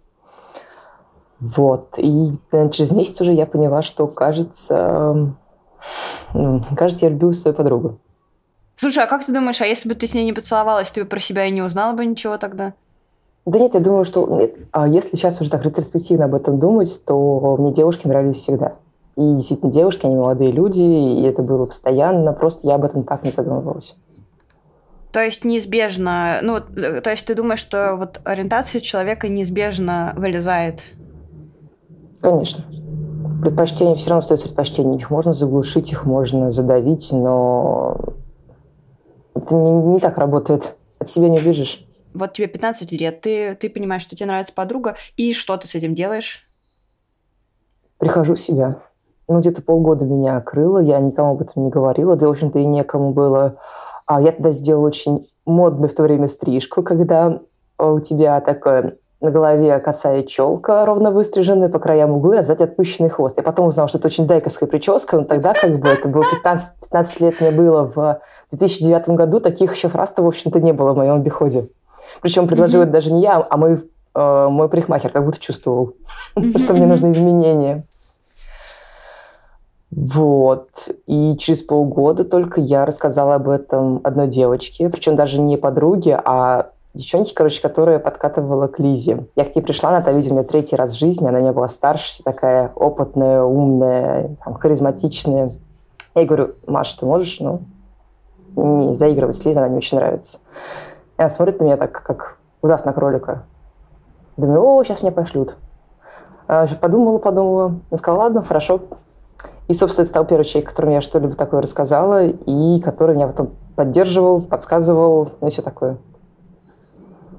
Вот. 1.39 1.99
И 1.99 2.33
наверное, 2.51 2.73
через 2.73 2.91
месяц 2.93 3.21
уже 3.21 3.33
я 3.33 3.47
поняла, 3.47 3.83
что, 3.83 4.07
кажется, 4.07 5.35
ну, 6.35 6.63
кажется, 6.77 7.07
я 7.07 7.11
любила 7.11 7.33
свою 7.33 7.55
подругу. 7.55 7.99
Слушай, 8.77 9.05
а 9.05 9.07
как 9.07 9.25
ты 9.25 9.33
думаешь, 9.33 9.61
а 9.61 9.67
если 9.67 9.89
бы 9.89 9.95
ты 9.95 10.07
с 10.07 10.15
ней 10.15 10.25
не 10.25 10.33
поцеловалась, 10.33 10.91
ты 10.91 11.03
бы 11.03 11.09
про 11.09 11.19
себя 11.19 11.47
и 11.47 11.51
не 11.51 11.63
узнала 11.63 11.95
бы 11.95 12.07
ничего 12.07 12.39
тогда? 12.39 12.75
Да 13.49 13.59
нет, 13.59 13.73
я 13.73 13.81
думаю, 13.81 14.05
что 14.05 14.51
а 14.73 14.87
если 14.87 15.17
сейчас 15.17 15.41
уже 15.41 15.51
так 15.51 15.65
ретроспективно 15.65 16.27
об 16.27 16.35
этом 16.35 16.59
думать, 16.59 17.03
то 17.07 17.57
мне 17.57 17.73
девушки 17.73 18.07
нравились 18.07 18.37
всегда. 18.37 18.75
И 19.17 19.23
действительно, 19.23 19.73
девушки, 19.73 20.05
они 20.05 20.17
молодые 20.17 20.53
люди, 20.53 20.83
и 20.83 21.23
это 21.23 21.43
было 21.43 21.65
постоянно, 21.65 22.35
просто 22.35 22.69
я 22.69 22.75
об 22.75 22.85
этом 22.85 23.05
так 23.05 23.23
не 23.23 23.31
задумывалась. 23.31 23.97
То 25.13 25.21
есть 25.21 25.47
неизбежно, 25.47 26.41
ну, 26.43 26.61
то 26.61 27.09
есть 27.09 27.25
ты 27.25 27.35
думаешь, 27.35 27.61
что 27.61 27.97
вот 27.97 28.21
ориентация 28.23 28.83
человека 28.83 29.29
неизбежно 29.29 30.13
вылезает? 30.19 30.83
Конечно. 32.21 32.65
Предпочтения 33.41 33.95
все 33.95 34.11
равно 34.11 34.19
остаются 34.19 34.49
предпочтениями. 34.49 34.99
Их 34.99 35.09
можно 35.09 35.33
заглушить, 35.33 35.91
их 35.91 36.05
можно 36.05 36.51
задавить, 36.51 37.13
но 37.13 37.97
это 39.35 39.55
не, 39.55 39.73
не 39.73 40.01
так 40.01 40.19
работает. 40.19 40.75
От 40.99 41.09
себя 41.09 41.31
не 41.31 41.39
убежишь 41.39 41.88
вот 42.15 42.33
тебе 42.33 42.47
15 42.47 42.93
лет, 42.93 43.21
ты, 43.21 43.55
ты 43.55 43.69
понимаешь, 43.69 44.03
что 44.03 44.17
тебе 44.17 44.27
нравится 44.27 44.53
подруга, 44.53 44.97
и 45.17 45.33
что 45.33 45.57
ты 45.57 45.67
с 45.67 45.75
этим 45.75 45.95
делаешь? 45.95 46.47
Прихожу 47.99 48.35
в 48.35 48.41
себя. 48.41 48.81
Ну, 49.29 49.41
где-то 49.41 49.63
полгода 49.63 50.05
меня 50.05 50.41
крыло, 50.41 50.81
я 50.81 51.01
никому 51.01 51.33
об 51.33 51.43
этом 51.43 51.65
не 51.65 51.71
говорила, 51.71 52.17
да, 52.17 52.27
в 52.27 52.31
общем-то, 52.31 52.59
и 52.59 52.65
некому 52.65 53.13
было. 53.13 53.59
А 54.07 54.23
я 54.23 54.33
тогда 54.33 54.51
сделала 54.51 54.87
очень 54.87 55.29
модную 55.45 55.91
в 55.91 55.95
то 55.95 56.03
время 56.03 56.29
стрижку, 56.29 56.83
когда 56.83 57.39
у 57.79 58.01
тебя 58.01 58.41
такое 58.41 58.99
на 59.21 59.31
голове 59.31 59.79
косая 59.81 60.23
челка, 60.23 60.87
ровно 60.87 61.11
выстриженная 61.11 61.69
по 61.69 61.81
краям 61.81 62.13
углы, 62.13 62.39
а 62.39 62.43
сзади 62.43 62.63
отпущенный 62.63 63.11
хвост. 63.11 63.37
Я 63.37 63.43
потом 63.43 63.67
узнала, 63.67 63.89
что 63.89 63.99
это 63.99 64.07
очень 64.07 64.27
дайковская 64.27 64.69
прическа, 64.69 65.17
но 65.17 65.25
тогда 65.25 65.55
как 65.55 65.79
бы 65.81 65.89
это 65.89 66.09
было 66.09 66.25
15, 66.31 66.81
15 66.83 67.21
лет 67.21 67.41
мне 67.41 67.51
было 67.51 67.83
в 67.85 68.21
2009 68.53 69.09
году, 69.11 69.41
таких 69.41 69.75
еще 69.75 69.89
фраз-то, 69.89 70.23
в 70.23 70.27
общем-то, 70.27 70.61
не 70.61 70.73
было 70.73 70.93
в 70.93 70.97
моем 70.97 71.17
обиходе. 71.17 71.69
Причем 72.21 72.47
предложил 72.47 72.83
это 72.83 72.93
даже 72.93 73.13
не 73.13 73.23
я, 73.23 73.47
а 73.49 73.57
мой, 73.57 73.91
э, 74.15 74.49
мой 74.49 74.69
парикмахер, 74.69 75.11
как 75.11 75.25
будто 75.25 75.39
чувствовал, 75.39 75.95
что 76.57 76.75
мне 76.75 76.87
нужны 76.87 77.11
изменения. 77.11 77.87
Вот. 79.91 80.91
И 81.07 81.37
через 81.39 81.63
полгода 81.63 82.25
только 82.25 82.61
я 82.61 82.85
рассказала 82.85 83.37
об 83.37 83.49
этом 83.49 84.01
одной 84.05 84.29
девочке, 84.29 84.89
причем 84.91 85.17
даже 85.17 85.41
не 85.41 85.57
подруге, 85.57 86.21
а 86.23 86.73
девчонке, 86.95 87.35
короче, 87.35 87.63
которая 87.63 87.99
подкатывала 87.99 88.67
к 88.69 88.79
Лизе. 88.79 89.25
Я 89.37 89.45
к 89.45 89.55
ней 89.55 89.63
пришла, 89.63 89.91
она 89.91 90.13
видела 90.13 90.35
меня 90.35 90.45
третий 90.45 90.77
раз 90.77 90.93
в 90.93 90.99
жизни, 90.99 91.27
она 91.27 91.41
меня 91.41 91.53
была 91.53 91.69
старше, 91.69 92.11
вся 92.11 92.23
такая 92.25 92.73
опытная, 92.75 93.43
умная, 93.43 94.37
там, 94.45 94.55
харизматичная. 94.55 95.55
Я 96.15 96.21
ей 96.21 96.27
говорю, 96.27 96.55
Маша, 96.67 96.99
ты 96.99 97.07
можешь, 97.07 97.41
ну, 97.41 97.63
не 98.57 98.95
заигрывать 98.95 99.37
с 99.37 99.45
Лизой, 99.45 99.63
она 99.63 99.71
мне 99.71 99.79
очень 99.79 99.99
нравится. 99.99 100.39
И 101.19 101.21
она 101.21 101.29
смотрит 101.29 101.61
на 101.61 101.65
меня 101.65 101.77
так, 101.77 102.03
как 102.03 102.39
удав 102.63 102.85
на 102.85 102.93
кролика. 102.93 103.45
Думаю, 104.37 104.63
о, 104.63 104.85
сейчас 104.85 105.03
меня 105.03 105.13
пошлют. 105.13 105.57
А, 106.47 106.67
подумала, 106.81 107.19
подумала. 107.19 107.81
Я 107.91 107.97
сказала, 107.97 108.23
ладно, 108.23 108.43
хорошо. 108.43 108.81
И, 109.67 109.73
собственно, 109.75 110.05
это 110.05 110.11
стал 110.11 110.25
первый 110.25 110.45
человек, 110.45 110.71
которому 110.71 110.95
я 110.95 111.01
что-либо 111.01 111.35
такое 111.35 111.61
рассказала, 111.61 112.25
и 112.25 112.81
который 112.81 113.17
меня 113.17 113.27
потом 113.27 113.51
поддерживал, 113.77 114.41
подсказывал, 114.41 115.29
ну 115.41 115.49
и 115.49 115.51
все 115.51 115.61
такое. 115.61 115.99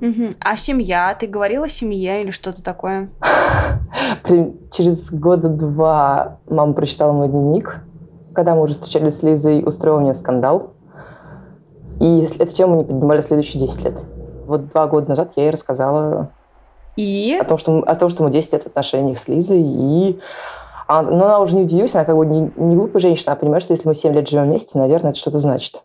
Угу. 0.01 0.35
А 0.39 0.55
семья? 0.55 1.15
Ты 1.19 1.27
говорила 1.27 1.65
о 1.65 1.69
семье 1.69 2.21
или 2.21 2.31
что-то 2.31 2.63
такое? 2.63 3.09
Через 4.71 5.11
года 5.11 5.49
два 5.49 6.37
мама 6.49 6.73
прочитала 6.73 7.13
мой 7.13 7.29
дневник. 7.29 7.81
Когда 8.33 8.55
мы 8.55 8.61
уже 8.61 8.73
встречались 8.73 9.17
с 9.17 9.23
Лизой, 9.23 9.63
устроила 9.65 9.99
мне 9.99 10.13
скандал. 10.13 10.73
И 11.99 12.21
эту 12.39 12.53
тему 12.53 12.75
не 12.77 12.83
поднимали 12.83 13.21
следующие 13.21 13.61
10 13.61 13.83
лет. 13.83 14.01
Вот 14.45 14.69
два 14.69 14.87
года 14.87 15.09
назад 15.09 15.33
я 15.35 15.43
ей 15.43 15.51
рассказала 15.51 16.31
и? 16.95 17.37
О 17.39 17.45
том, 17.45 17.57
что, 17.57 17.79
о 17.79 17.95
том, 17.95 18.09
что 18.09 18.23
мы 18.23 18.31
10 18.31 18.53
лет 18.53 18.63
в 18.63 18.67
отношениях 18.67 19.19
с 19.19 19.27
Лизой. 19.27 19.61
И 19.61 20.19
а, 20.87 21.03
но 21.03 21.25
она 21.25 21.39
уже 21.39 21.55
не 21.55 21.63
удивилась, 21.63 21.93
она 21.95 22.03
как 22.03 22.17
бы 22.17 22.25
не, 22.25 22.51
не 22.55 22.75
глупая 22.75 22.99
женщина, 22.99 23.33
а 23.33 23.35
понимает, 23.35 23.61
что 23.61 23.73
если 23.73 23.87
мы 23.87 23.93
7 23.93 24.11
лет 24.11 24.27
живем 24.27 24.45
вместе, 24.45 24.77
наверное, 24.77 25.11
это 25.11 25.19
что-то 25.19 25.39
значит. 25.39 25.83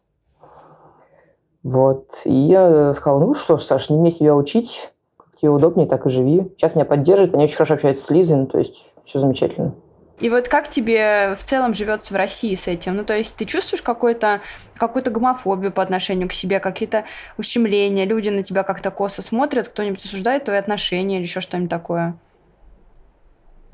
Вот. 1.62 2.22
И 2.24 2.32
я 2.32 2.92
сказала, 2.94 3.20
ну 3.20 3.34
что 3.34 3.56
ж, 3.56 3.62
Саша, 3.62 3.92
не 3.92 3.98
мне 3.98 4.10
себя 4.10 4.34
учить, 4.34 4.92
как 5.18 5.34
тебе 5.34 5.50
удобнее, 5.50 5.86
так 5.86 6.06
и 6.06 6.10
живи. 6.10 6.50
Сейчас 6.56 6.74
меня 6.74 6.84
поддерживают, 6.84 7.34
они 7.34 7.44
очень 7.44 7.56
хорошо 7.56 7.74
общаются 7.74 8.06
с 8.06 8.10
Лизой, 8.10 8.38
ну 8.38 8.46
то 8.46 8.58
есть 8.58 8.94
все 9.04 9.18
замечательно. 9.20 9.74
И 10.20 10.30
вот 10.30 10.48
как 10.48 10.70
тебе 10.70 11.34
в 11.34 11.42
целом 11.42 11.74
живется 11.74 12.14
в 12.14 12.16
России 12.16 12.54
с 12.54 12.68
этим? 12.68 12.96
Ну, 12.96 13.04
то 13.04 13.16
есть 13.16 13.34
ты 13.34 13.44
чувствуешь 13.44 13.82
какую-то 13.82 14.42
какую-то 14.76 15.10
гомофобию 15.10 15.72
по 15.72 15.82
отношению 15.82 16.28
к 16.28 16.32
себе, 16.32 16.60
какие-то 16.60 17.04
ущемления, 17.36 18.04
люди 18.04 18.28
на 18.28 18.42
тебя 18.42 18.62
как-то 18.62 18.90
косо 18.90 19.22
смотрят, 19.22 19.68
кто-нибудь 19.68 20.04
осуждает 20.04 20.44
твои 20.44 20.58
отношения 20.58 21.16
или 21.16 21.24
еще 21.24 21.40
что-нибудь 21.40 21.70
такое? 21.70 22.16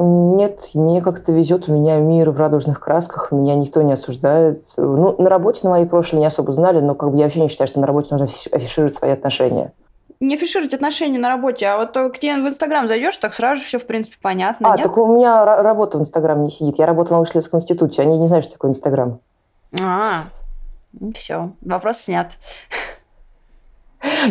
Нет, 0.03 0.71
мне 0.73 1.03
как-то 1.03 1.31
везет, 1.31 1.69
у 1.69 1.75
меня 1.75 1.99
мир 1.99 2.31
в 2.31 2.39
радужных 2.39 2.81
красках, 2.81 3.33
меня 3.33 3.55
никто 3.55 3.83
не 3.83 3.93
осуждает. 3.93 4.65
Ну, 4.79 5.15
на 5.21 5.29
работе 5.29 5.61
на 5.65 5.71
мои 5.71 5.85
прошлые 5.85 6.21
не 6.21 6.27
особо 6.27 6.53
знали, 6.53 6.81
но 6.81 6.95
как 6.95 7.11
бы 7.11 7.19
я 7.19 7.25
вообще 7.25 7.41
не 7.41 7.49
считаю, 7.49 7.69
что 7.69 7.81
на 7.81 7.87
работе 7.87 8.09
нужно 8.13 8.27
афишировать 8.51 8.95
свои 8.95 9.11
отношения. 9.11 9.75
Не 10.21 10.35
афишировать 10.35 10.75
отношения 10.75 11.19
на 11.19 11.31
работе, 11.31 11.67
а 11.67 11.79
вот 11.79 11.97
где 12.15 12.35
в 12.37 12.47
Инстаграм 12.47 12.87
зайдешь, 12.87 13.17
так 13.17 13.33
сразу 13.33 13.63
же 13.63 13.67
все, 13.67 13.79
в 13.79 13.87
принципе, 13.87 14.17
понятно. 14.21 14.71
А, 14.71 14.77
нет? 14.77 14.83
так 14.85 14.97
у 14.99 15.17
меня 15.17 15.45
работа 15.45 15.97
в 15.97 16.03
Инстаграм 16.03 16.43
не 16.43 16.51
сидит. 16.51 16.79
Я 16.79 16.85
работала 16.85 17.25
в 17.25 17.35
научно 17.35 17.57
институте, 17.57 18.03
они 18.03 18.19
не 18.19 18.27
знают, 18.27 18.45
что 18.45 18.55
такое 18.55 18.71
Инстаграм. 18.71 19.19
А, 19.81 20.25
все, 21.15 21.53
вопрос 21.63 21.99
снят. 21.99 22.33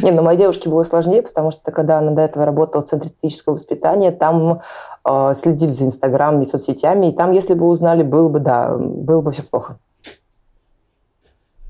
Не, 0.01 0.11
ну 0.11 0.21
моей 0.21 0.37
девушке 0.37 0.69
было 0.69 0.83
сложнее, 0.83 1.21
потому 1.21 1.51
что 1.51 1.71
когда 1.71 1.99
она 1.99 2.11
до 2.11 2.21
этого 2.21 2.45
работала 2.45 2.83
в 2.83 2.87
Центре 2.87 3.09
этического 3.09 3.53
воспитания, 3.53 4.11
там 4.11 4.61
э, 5.05 5.33
следили 5.35 5.69
за 5.69 5.85
Инстаграм 5.85 6.41
и 6.41 6.45
соцсетями, 6.45 7.07
и 7.07 7.15
там, 7.15 7.31
если 7.31 7.53
бы 7.53 7.67
узнали, 7.67 8.03
было 8.03 8.29
бы, 8.29 8.39
да, 8.39 8.75
было 8.77 9.21
бы 9.21 9.31
все 9.31 9.43
плохо. 9.43 9.77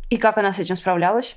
И 0.10 0.18
как 0.18 0.38
она 0.38 0.54
с 0.54 0.60
этим 0.60 0.76
справлялась? 0.76 1.36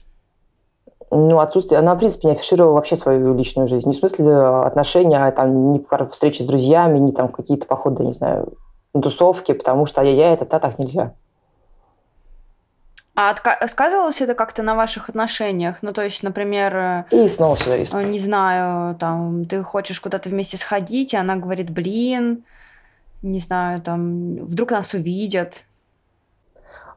Ну, 1.14 1.40
отсутствие... 1.40 1.78
Она, 1.78 1.94
в 1.94 1.98
принципе, 1.98 2.28
не 2.28 2.32
афишировала 2.32 2.72
вообще 2.72 2.96
свою 2.96 3.34
личную 3.34 3.68
жизнь. 3.68 3.86
Не 3.86 3.92
в 3.94 3.98
смысле 3.98 4.24
э, 4.24 4.62
отношения, 4.62 5.22
а 5.22 5.30
там 5.30 5.70
не 5.70 5.84
встречи 6.10 6.40
с 6.40 6.46
друзьями, 6.46 6.98
не 6.98 7.12
там 7.12 7.28
какие-то 7.28 7.66
походы, 7.66 8.02
не 8.02 8.14
знаю, 8.14 8.54
на 8.94 9.02
тусовки, 9.02 9.52
потому 9.52 9.84
что 9.84 10.00
ай-яй-яй, 10.00 10.32
это 10.32 10.46
так 10.46 10.78
нельзя. 10.78 11.12
А 13.14 13.30
отка- 13.30 13.68
сказывалось 13.68 14.22
это 14.22 14.32
как-то 14.32 14.62
на 14.62 14.74
ваших 14.74 15.10
отношениях? 15.10 15.82
Ну, 15.82 15.92
то 15.92 16.02
есть, 16.02 16.22
например... 16.22 16.76
Э, 16.76 17.04
и 17.10 17.28
снова 17.28 17.56
все 17.56 17.72
зависит. 17.72 17.92
Не 17.92 18.18
знаю, 18.18 18.94
там, 18.94 19.44
ты 19.44 19.62
хочешь 19.62 20.00
куда-то 20.00 20.30
вместе 20.30 20.56
сходить, 20.56 21.12
и 21.12 21.18
она 21.18 21.36
говорит, 21.36 21.68
блин, 21.68 22.44
не 23.20 23.38
знаю, 23.38 23.82
там, 23.82 24.36
вдруг 24.36 24.70
нас 24.70 24.94
увидят. 24.94 25.64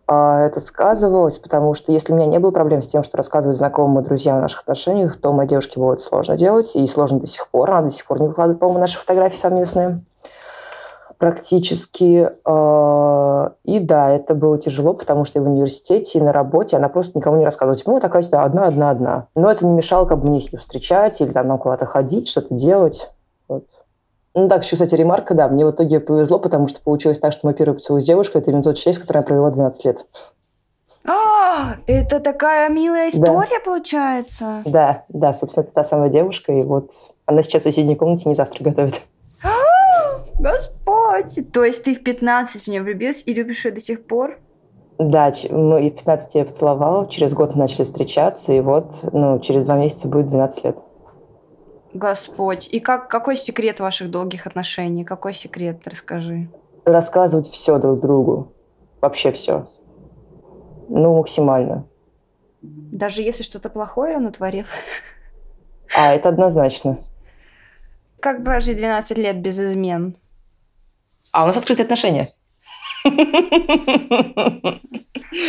А 0.07 0.41
это 0.41 0.59
сказывалось, 0.59 1.39
потому 1.39 1.73
что 1.73 1.91
если 1.91 2.13
у 2.13 2.15
меня 2.15 2.27
не 2.27 2.39
было 2.39 2.51
проблем 2.51 2.81
с 2.81 2.87
тем, 2.87 3.03
что 3.03 3.17
рассказывать 3.17 3.57
знакомым 3.57 4.03
и 4.03 4.05
друзьям 4.05 4.37
о 4.37 4.41
наших 4.41 4.61
отношениях, 4.61 5.19
то 5.19 5.33
моей 5.33 5.49
девушке 5.49 5.79
было 5.79 5.93
это 5.93 6.03
сложно 6.03 6.37
делать, 6.37 6.75
и 6.75 6.85
сложно 6.85 7.19
до 7.19 7.27
сих 7.27 7.47
пор. 7.49 7.71
Она 7.71 7.83
до 7.83 7.89
сих 7.89 8.05
пор 8.05 8.21
не 8.21 8.27
выкладывает, 8.27 8.59
по-моему, 8.59 8.79
наши 8.79 8.99
фотографии 8.99 9.37
совместные 9.37 10.01
практически. 11.17 12.29
А, 12.43 13.53
и 13.63 13.79
да, 13.79 14.09
это 14.09 14.35
было 14.35 14.57
тяжело, 14.57 14.93
потому 14.93 15.25
что 15.25 15.39
и 15.39 15.41
в 15.41 15.45
университете, 15.45 16.19
и 16.19 16.21
на 16.21 16.31
работе 16.31 16.77
она 16.77 16.89
просто 16.89 17.17
никому 17.17 17.37
не 17.37 17.45
рассказывала. 17.45 17.77
Типа, 17.77 17.91
ну, 17.91 17.99
такая 17.99 18.21
сюда 18.21 18.43
одна, 18.43 18.67
одна, 18.67 18.89
одна. 18.89 19.27
Но 19.35 19.51
это 19.51 19.65
не 19.65 19.73
мешало 19.73 20.05
как 20.05 20.19
бы 20.19 20.29
мне 20.29 20.39
с 20.39 20.51
ней 20.51 20.59
встречать 20.59 21.19
или 21.21 21.31
там 21.31 21.57
куда-то 21.57 21.85
ходить, 21.85 22.27
что-то 22.27 22.53
делать. 22.53 23.09
Вот. 23.47 23.65
Ну, 24.35 24.49
так, 24.49 24.63
еще, 24.63 24.75
кстати, 24.75 24.93
ремарка, 24.95 25.33
да, 25.33 25.47
мне 25.47 25.65
в 25.65 25.71
итоге 25.71 26.01
повезло, 26.01 26.39
потому 26.39 26.67
что 26.67 26.81
получилось 26.81 27.19
так, 27.19 27.31
что 27.31 27.47
мой 27.47 27.53
первый 27.53 27.75
поцелуй 27.75 28.01
с 28.01 28.05
девушкой– 28.05 28.37
это 28.41 28.51
именно 28.51 28.63
тот 28.63 28.77
человек, 28.77 28.97
с 28.97 29.01
которым 29.01 29.21
я 29.21 29.27
провела 29.27 29.49
12 29.49 29.85
лет. 29.85 30.05
А, 31.07 31.77
это 31.87 32.19
такая 32.19 32.69
милая 32.69 33.09
история, 33.09 33.59
да. 33.59 33.63
получается? 33.63 34.61
Да, 34.65 35.05
да, 35.07 35.31
собственно, 35.31 35.63
это 35.63 35.73
та 35.73 35.83
самая 35.83 36.09
девушка, 36.09 36.51
и 36.51 36.63
вот 36.63 36.89
она 37.25 37.43
сейчас 37.43 37.61
в 37.61 37.65
соседней 37.65 37.95
комнате 37.95 38.27
не 38.27 38.35
завтрак 38.35 38.63
готовит. 38.63 39.01
Господь! 40.37 41.51
То 41.53 41.63
есть 41.63 41.83
ты 41.83 41.95
в 41.95 42.03
15 42.03 42.63
в 42.63 42.67
нее 42.67 42.81
влюбилась 42.81 43.23
и 43.25 43.33
любишь 43.33 43.63
ее 43.63 43.71
до 43.71 43.79
сих 43.79 44.05
пор? 44.05 44.37
Да, 44.97 45.33
мы 45.49 45.89
в 45.89 45.95
15 45.95 46.35
я 46.35 46.45
поцеловала, 46.45 47.07
через 47.07 47.33
год 47.33 47.53
мы 47.55 47.61
начали 47.61 47.83
встречаться, 47.83 48.51
и 48.51 48.59
вот 48.59 48.91
ну, 49.13 49.39
через 49.39 49.65
два 49.65 49.77
месяца 49.77 50.07
будет 50.07 50.27
12 50.27 50.63
лет. 50.65 50.79
Господь. 51.95 52.67
И 52.73 52.81
как, 52.81 53.09
какой 53.09 53.37
секрет 53.37 53.79
ваших 53.79 54.11
долгих 54.11 54.47
отношений? 54.47 55.05
Какой 55.05 55.33
секрет? 55.33 55.87
Расскажи. 55.87 56.49
Рассказывать 56.83 57.47
все 57.47 57.79
друг 57.79 58.01
другу. 58.01 58.51
Вообще 58.99 59.31
все. 59.31 59.69
Ну, 60.89 61.17
максимально. 61.17 61.87
Даже 62.61 63.21
если 63.21 63.43
что-то 63.43 63.69
плохое 63.69 64.17
он 64.17 64.25
утворил? 64.25 64.65
А, 65.97 66.13
это 66.13 66.29
однозначно. 66.29 66.97
Как 68.19 68.43
прожить 68.43 68.75
12 68.75 69.17
лет 69.17 69.41
без 69.41 69.57
измен? 69.57 70.17
А 71.31 71.43
у 71.43 71.47
нас 71.47 71.55
открытые 71.55 71.85
отношения. 71.85 72.29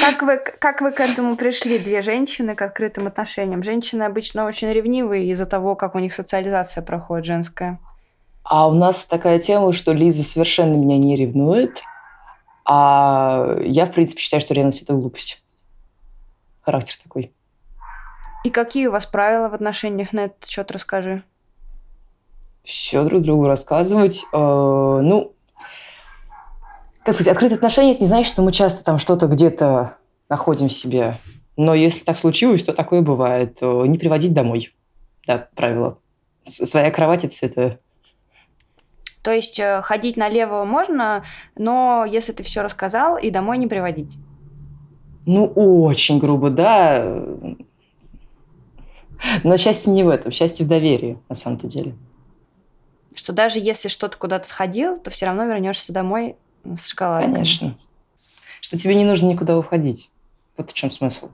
Как 0.01 0.23
вы, 0.23 0.41
как 0.59 0.81
вы 0.81 0.91
к 0.93 1.01
этому 1.01 1.37
пришли, 1.37 1.79
две 1.79 2.03
женщины, 2.03 2.55
к 2.55 2.63
открытым 2.63 3.07
отношениям? 3.07 3.63
Женщины 3.63 4.03
обычно 4.03 4.47
очень 4.47 4.73
ревнивые 4.73 5.31
из-за 5.31 5.47
того, 5.47 5.75
как 5.77 5.95
у 5.95 5.99
них 5.99 6.13
социализация 6.13 6.83
проходит 6.83 7.27
женская. 7.27 7.79
А 8.43 8.69
у 8.69 8.75
нас 8.75 9.05
такая 9.05 9.39
тема, 9.39 9.73
что 9.73 9.93
Лиза 9.93 10.23
совершенно 10.23 10.75
меня 10.75 10.99
не 10.99 11.17
ревнует, 11.17 11.83
а 12.65 13.57
я, 13.63 13.87
в 13.87 13.93
принципе, 13.93 14.21
считаю, 14.21 14.41
что 14.41 14.55
ревность– 14.55 14.83
это 14.85 14.93
глупость. 14.93 15.43
Характер 16.63 16.97
такой. 17.03 17.33
И 18.45 18.51
какие 18.51 18.87
у 18.87 18.93
вас 18.93 19.07
правила 19.07 19.49
в 19.49 19.55
отношениях 19.55 20.13
на 20.13 20.27
этот 20.27 20.45
счет, 20.47 20.71
расскажи. 20.71 21.23
Все 22.63 23.05
друг 23.05 23.23
другу 23.23 23.47
рассказывать. 23.47 24.25
Э, 24.33 24.37
ну, 24.37 25.36
как 27.07 27.15
сказать, 27.15 27.33
открытые 27.33 27.55
отношения, 27.55 27.93
это 27.93 28.01
не 28.03 28.09
значит, 28.09 28.33
что 28.33 28.43
мы 28.43 28.51
часто 28.51 28.85
там 28.85 28.99
что-то 28.99 29.29
где-то 29.29 29.97
находим 30.29 30.69
в 30.69 30.73
себе. 30.73 31.19
Но 31.57 31.73
если 31.73 32.05
так 32.05 32.19
случилось, 32.19 32.65
то 32.65 32.73
такое 32.73 33.01
бывает. 33.01 33.59
Не 33.63 33.97
приводить 33.97 34.35
домой. 34.35 34.75
Да, 35.25 35.49
правило. 35.55 35.99
Своя 36.45 36.91
кровать– 36.91 37.25
это 37.25 37.33
святое. 37.33 37.79
То 39.23 39.33
есть 39.33 39.61
э, 39.61 39.83
ходить 39.83 40.17
налево 40.17 40.65
можно, 40.65 41.25
но 41.55 42.05
если 42.05 42.33
ты 42.33 42.43
все 42.43 42.63
рассказал, 42.63 43.17
и 43.17 43.31
домой 43.31 43.59
не 43.59 43.69
приводить. 43.69 44.11
Ну, 45.27 45.47
очень 45.47 46.19
грубо, 46.19 46.51
да. 46.51 47.25
Но 49.45 49.57
счастье 49.57 49.93
не 49.93 50.03
в 50.03 50.09
этом. 50.09 50.33
Счастье 50.33 50.67
в 50.67 50.69
доверии, 50.69 51.19
на 51.29 51.37
самом-то 51.37 51.69
деле. 51.69 51.95
Что 53.15 53.33
даже 53.33 53.61
если 53.61 53.89
что-то 53.89 54.19
куда-то 54.19 54.49
сходил, 54.49 54.97
то 54.97 55.11
все 55.11 55.27
равно 55.27 55.45
вернешься 55.45 55.93
домой 55.93 56.37
с 56.75 56.89
шоколадкой. 56.89 57.33
Конечно. 57.33 57.79
Что 58.61 58.79
тебе 58.79 58.95
не 58.95 59.05
нужно 59.05 59.29
никуда 59.29 59.57
уходить. 59.57 60.11
Вот 60.57 60.71
в 60.71 60.75
чем 60.75 60.91
смысл. 60.91 61.31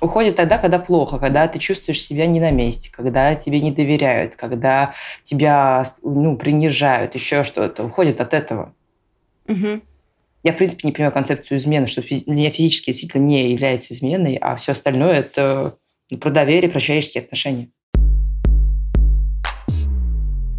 Уходит 0.00 0.34
тогда, 0.34 0.58
когда 0.58 0.80
плохо, 0.80 1.18
когда 1.18 1.46
ты 1.46 1.60
чувствуешь 1.60 2.02
себя 2.02 2.26
не 2.26 2.40
на 2.40 2.50
месте, 2.50 2.90
когда 2.92 3.36
тебе 3.36 3.60
не 3.60 3.70
доверяют, 3.70 4.34
когда 4.34 4.94
тебя 5.22 5.84
ну, 6.02 6.36
принижают, 6.36 7.14
еще 7.14 7.44
что-то. 7.44 7.84
Уходит 7.84 8.20
от 8.20 8.34
этого. 8.34 8.74
Угу. 9.46 9.80
Я, 10.42 10.52
в 10.52 10.56
принципе, 10.56 10.88
не 10.88 10.92
понимаю 10.92 11.12
концепцию 11.12 11.58
измены, 11.58 11.86
что 11.86 12.02
для 12.02 12.20
меня 12.26 12.50
физически 12.50 12.86
действительно 12.86 13.22
не 13.22 13.52
является 13.52 13.94
изменой, 13.94 14.34
а 14.40 14.56
все 14.56 14.72
остальное– 14.72 15.12
это 15.20 15.76
ну, 16.10 16.18
про 16.18 16.30
доверие, 16.30 16.68
про 16.68 16.80
человеческие 16.80 17.22
отношения. 17.22 17.68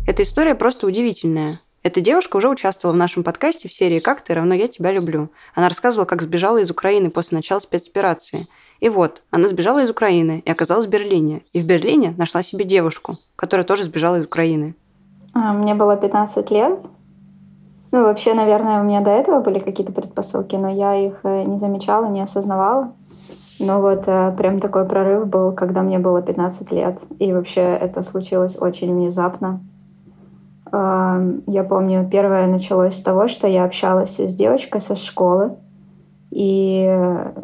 Эта 0.08 0.24
история 0.24 0.56
просто 0.56 0.88
удивительная. 0.88 1.60
Эта 1.84 2.00
девушка 2.00 2.38
уже 2.38 2.48
участвовала 2.48 2.96
в 2.96 2.98
нашем 2.98 3.24
подкасте 3.26 3.68
в 3.68 3.74
серии 3.74 4.00
«Как 4.00 4.22
ты 4.22 4.34
равно 4.34 4.54
я 4.54 4.70
тебя 4.70 4.94
люблю». 4.94 5.30
Она 5.54 5.68
рассказывала, 5.68 6.06
как 6.06 6.22
сбежала 6.22 6.60
из 6.60 6.72
Украины 6.72 7.12
после 7.12 7.36
начала 7.36 7.60
спецоперации. 7.60 8.48
И 8.80 8.88
вот, 8.88 9.22
она 9.32 9.50
сбежала 9.50 9.84
из 9.84 9.90
Украины 9.90 10.42
и 10.46 10.50
оказалась 10.50 10.86
в 10.86 10.90
Берлине. 10.90 11.42
И 11.52 11.62
в 11.62 11.66
Берлине 11.66 12.14
нашла 12.18 12.42
себе 12.42 12.64
девушку, 12.64 13.18
которая 13.36 13.66
тоже 13.66 13.84
сбежала 13.84 14.20
из 14.20 14.26
Украины. 14.26 14.76
А, 15.34 15.52
мне 15.52 15.76
было 15.76 15.98
15 15.98 16.50
лет. 16.52 16.80
Ну, 17.92 18.04
вообще, 18.04 18.34
наверное, 18.34 18.80
у 18.80 18.86
меня 18.86 19.02
до 19.02 19.12
этого 19.12 19.42
были 19.42 19.60
какие-то 19.60 19.92
предпосылки, 19.92 20.56
но 20.56 20.70
я 20.70 20.96
их 20.96 21.20
э, 21.24 21.44
не 21.44 21.60
замечала, 21.60 22.06
не 22.06 22.22
осознавала. 22.22 22.94
Но 23.60 23.82
вот 23.82 24.06
э, 24.08 24.34
прям 24.38 24.60
такой 24.60 24.86
прорыв 24.86 25.28
был, 25.28 25.52
когда 25.52 25.82
мне 25.82 26.00
было 26.00 26.22
15 26.22 26.72
лет. 26.72 27.02
И 27.20 27.34
вообще 27.34 27.60
это 27.60 28.04
случилось 28.04 28.58
очень 28.60 28.96
внезапно. 28.96 29.60
Я 30.74 31.64
помню, 31.70 32.10
первое 32.10 32.48
началось 32.48 32.96
с 32.96 33.02
того, 33.04 33.28
что 33.28 33.48
я 33.48 33.64
общалась 33.64 34.20
с 34.20 34.34
девочкой 34.34 34.82
со 34.82 34.96
школы, 34.96 35.56
и 36.32 36.90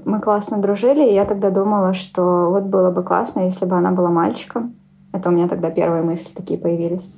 мы 0.04 0.20
классно 0.20 0.58
дружили, 0.58 1.08
и 1.08 1.13
я 1.13 1.26
тогда 1.26 1.52
думала, 1.52 1.94
что 1.94 2.50
вот 2.50 2.63
было 2.63 2.89
бы 2.89 3.04
классно, 3.04 3.42
если 3.42 3.65
бы 3.65 3.76
она 3.76 3.92
была 3.92 4.10
мальчиком. 4.10 4.74
Это 5.13 5.30
у 5.30 5.32
меня 5.32 5.48
тогда 5.48 5.70
первые 5.70 6.02
мысли 6.02 6.34
такие 6.34 6.60
появились. 6.60 7.13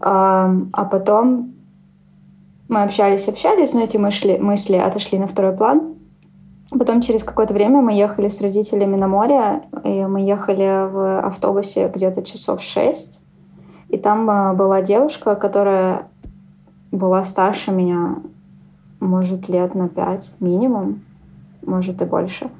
А 0.00 0.84
потом 0.90 1.54
мы 2.68 2.82
общались, 2.82 3.28
общались, 3.28 3.74
но 3.74 3.82
эти 3.82 3.98
мысли, 3.98 4.36
мысли 4.38 4.76
отошли 4.76 5.20
на 5.20 5.28
второй 5.28 5.56
план. 5.56 5.94
Потом 6.70 7.00
через 7.00 7.22
какое-то 7.22 7.54
время 7.54 7.80
мы 7.80 7.92
ехали 7.92 8.26
с 8.26 8.40
родителями 8.40 8.96
на 8.96 9.06
море, 9.06 9.62
и 9.84 10.04
мы 10.06 10.22
ехали 10.22 10.90
в 10.90 11.20
автобусе 11.20 11.88
где-то 11.88 12.24
часов 12.24 12.60
шесть. 12.60 13.22
И 13.88 13.96
там 13.96 14.28
э, 14.30 14.54
была 14.54 14.82
девушка, 14.82 15.34
которая 15.34 16.08
была 16.90 17.22
старше 17.22 17.72
меня, 17.72 18.16
может, 19.00 19.48
лет 19.48 19.74
на 19.74 19.88
пять 19.88 20.32
минимум, 20.40 21.02
может 21.64 22.02
и 22.02 22.04
больше. 22.04 22.50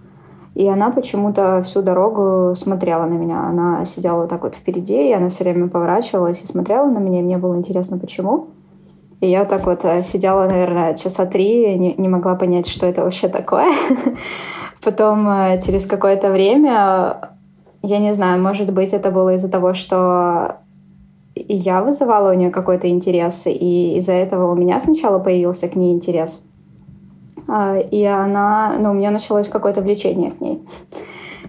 И 0.55 0.67
она 0.67 0.91
почему-то 0.91 1.63
всю 1.63 1.83
дорогу 1.83 2.55
смотрела 2.55 3.05
на 3.07 3.15
меня. 3.15 3.47
Она 3.47 3.85
сидела 3.85 4.23
вот 4.23 4.29
так 4.29 4.43
вот 4.43 4.55
впереди, 4.55 5.09
и 5.09 5.13
она 5.13 5.29
все 5.29 5.45
время 5.45 5.69
поворачивалась 5.69 6.43
и 6.43 6.47
смотрела 6.47 6.87
на 6.87 6.99
меня, 6.99 7.21
и 7.21 7.23
мне 7.23 7.39
было 7.39 7.57
интересно, 7.57 7.99
почему. 7.99 8.49
И 9.21 9.29
я 9.29 9.45
так 9.45 9.67
вот 9.67 9.85
э, 9.85 10.03
сидела, 10.03 10.47
наверное, 10.47 10.95
часа 10.95 11.27
три, 11.27 11.77
не, 11.79 11.95
не 11.95 12.09
могла 12.09 12.35
понять, 12.35 12.67
что 12.67 12.87
это 12.87 13.03
вообще 13.03 13.29
такое. 13.29 13.71
Потом 14.85 15.29
э, 15.29 15.61
через 15.61 15.87
какое-то 15.87 16.31
время, 16.31 17.33
я 17.83 17.99
не 17.99 18.13
знаю, 18.15 18.41
может 18.41 18.73
быть, 18.73 18.93
это 18.93 19.11
было 19.11 19.35
из-за 19.35 19.51
того, 19.51 19.75
что 19.75 20.59
и 21.39 21.55
я 21.55 21.83
вызывала 21.83 22.31
у 22.31 22.35
нее 22.35 22.51
какой-то 22.51 22.89
интерес, 22.89 23.47
и 23.47 23.97
из-за 23.97 24.13
этого 24.13 24.53
у 24.53 24.57
меня 24.57 24.81
сначала 24.81 25.19
появился 25.19 25.69
к 25.69 25.77
ней 25.77 25.93
интерес. 25.93 26.43
А, 27.47 27.79
и 27.79 28.05
она, 28.05 28.77
ну, 28.79 28.91
у 28.91 28.95
меня 28.95 29.11
началось 29.11 29.49
какое-то 29.49 29.81
влечение 29.81 30.31
к 30.31 30.41
ней. 30.41 30.63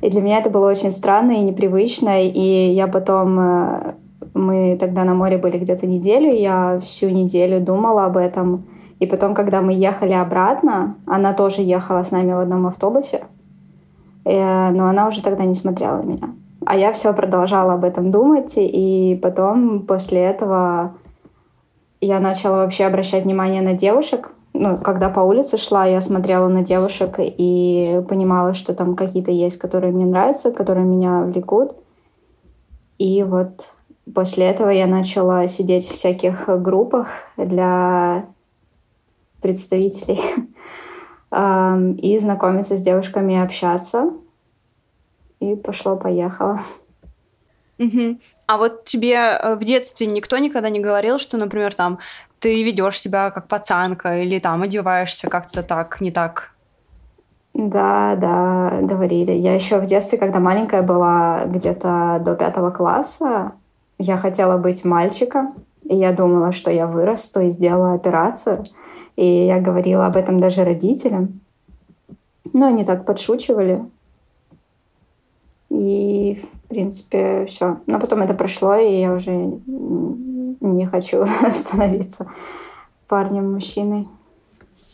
И 0.02 0.10
для 0.10 0.22
меня 0.22 0.40
это 0.40 0.50
было 0.50 0.70
очень 0.70 0.92
странно 0.92 1.32
и 1.34 1.42
непривычно, 1.42 2.24
и 2.24 2.72
я 2.72 2.88
потом 2.88 3.40
э, 3.40 3.94
мы 4.34 4.78
тогда 4.80 5.04
на 5.04 5.14
море 5.14 5.38
были 5.38 5.58
где-то 5.58 5.88
неделю, 5.88 6.32
я 6.34 6.80
всю 6.80 7.10
неделю 7.10 7.60
думала 7.60 8.06
об 8.06 8.18
этом. 8.18 8.66
И 9.00 9.06
потом, 9.06 9.34
когда 9.34 9.62
мы 9.62 9.74
ехали 9.74 10.14
обратно, 10.14 10.96
она 11.06 11.34
тоже 11.34 11.62
ехала 11.62 12.04
с 12.04 12.12
нами 12.12 12.34
в 12.34 12.40
одном 12.40 12.68
автобусе, 12.68 13.24
э, 14.26 14.70
но 14.72 14.88
она 14.88 15.08
уже 15.08 15.22
тогда 15.22 15.46
не 15.46 15.54
смотрела 15.54 15.98
на 15.98 16.06
меня. 16.06 16.30
А 16.66 16.78
я 16.78 16.92
все 16.92 17.14
продолжала 17.14 17.74
об 17.74 17.84
этом 17.84 18.12
думать, 18.12 18.56
и 18.58 19.20
потом 19.22 19.86
после 19.86 20.22
этого 20.22 20.96
я 22.02 22.20
начала 22.20 22.58
вообще 22.58 22.86
обращать 22.86 23.24
внимание 23.24 23.62
на 23.62 23.74
девушек. 23.74 24.32
Ну, 24.54 24.78
когда 24.78 25.10
по 25.10 25.22
улице 25.22 25.58
шла, 25.58 25.86
я 25.86 26.02
смотрела 26.02 26.48
на 26.48 26.64
девушек 26.64 27.16
и 27.20 28.02
понимала, 28.10 28.54
что 28.54 28.74
там 28.74 28.96
какие-то 28.96 29.32
есть, 29.32 29.58
которые 29.58 29.94
мне 29.94 30.06
нравятся, 30.06 30.52
которые 30.52 30.86
меня 30.86 31.22
влекут. 31.22 31.72
И 32.98 33.24
вот 33.24 33.74
после 34.14 34.48
этого 34.48 34.70
я 34.70 34.88
начала 34.88 35.48
сидеть 35.48 35.88
в 35.88 35.94
всяких 35.94 36.50
группах 36.62 37.08
для 37.38 38.26
представителей 39.42 40.20
и 42.02 42.18
знакомиться 42.18 42.76
с 42.76 42.82
девушками 42.82 43.34
и 43.34 43.38
общаться 43.38 44.12
и 45.40 45.56
пошло-поехало. 45.56 46.60
Угу. 47.80 48.18
А 48.48 48.58
вот 48.58 48.86
тебе 48.86 49.16
э, 49.16 49.56
в 49.56 49.64
детстве 49.64 50.08
никто 50.08 50.38
никогда 50.38 50.70
не 50.70 50.80
говорил, 50.80 51.18
что, 51.18 51.38
например, 51.38 51.74
там 51.74 52.00
ты 52.40 52.64
ведешь 52.64 53.00
себя 53.00 53.32
как 53.32 53.48
пацанка 53.48 54.22
или 54.22 54.40
там 54.40 54.64
одеваешься 54.64 55.30
как-то 55.30 55.64
так, 55.64 56.02
не 56.02 56.12
так? 56.12 56.52
Да, 57.54 58.16
да, 58.16 58.80
говорили. 58.82 59.32
Я 59.32 59.54
еще 59.54 59.80
в 59.80 59.86
детстве, 59.86 60.18
когда 60.18 60.40
маленькая 60.40 60.82
была, 60.82 61.46
где-то 61.46 62.22
до 62.24 62.36
пятого 62.36 62.70
класса, 62.70 63.54
я 63.98 64.18
хотела 64.18 64.58
быть 64.58 64.86
мальчиком, 64.86 65.56
и 65.84 65.96
я 65.96 66.14
думала, 66.14 66.52
что 66.52 66.72
я 66.72 66.88
вырасту 66.88 67.42
и 67.42 67.50
сделаю 67.50 67.96
операцию. 67.96 68.64
И 69.16 69.46
я 69.46 69.60
говорила 69.60 70.06
об 70.06 70.16
этом 70.16 70.40
даже 70.40 70.64
родителям. 70.64 71.42
Но 72.54 72.68
они 72.68 72.86
так 72.86 73.06
подшучивали. 73.06 73.84
И, 75.70 76.42
в 76.42 76.68
принципе, 76.68 77.46
все. 77.46 77.78
Но 77.86 78.00
потом 78.00 78.22
это 78.22 78.34
прошло, 78.34 78.76
и 78.76 79.00
я 79.00 79.14
уже 79.14 79.32
не 79.32 80.86
хочу 80.88 81.26
становиться 81.50 82.28
парнем-мужчиной. 83.08 84.08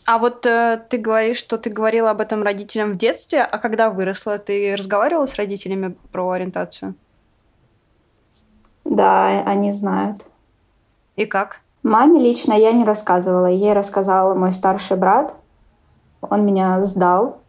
А 0.05 0.19
вот 0.19 0.45
э, 0.45 0.81
ты 0.87 0.97
говоришь, 0.97 1.37
что 1.37 1.57
ты 1.57 1.69
говорила 1.69 2.11
об 2.11 2.21
этом 2.21 2.43
родителям 2.43 2.93
в 2.93 2.97
детстве, 2.97 3.41
а 3.41 3.57
когда 3.57 3.89
выросла, 3.89 4.37
ты 4.37 4.75
разговаривала 4.77 5.25
с 5.25 5.35
родителями 5.35 5.95
про 6.11 6.29
ориентацию? 6.29 6.93
Да, 8.83 9.41
они 9.45 9.71
знают. 9.71 10.25
И 11.15 11.25
как? 11.25 11.61
Маме 11.81 12.19
лично 12.19 12.53
я 12.53 12.71
не 12.71 12.83
рассказывала. 12.83 13.47
Ей 13.47 13.73
рассказал 13.73 14.35
мой 14.35 14.51
старший 14.51 14.97
брат. 14.97 15.35
Он 16.21 16.45
меня 16.45 16.81
сдал 16.83 17.39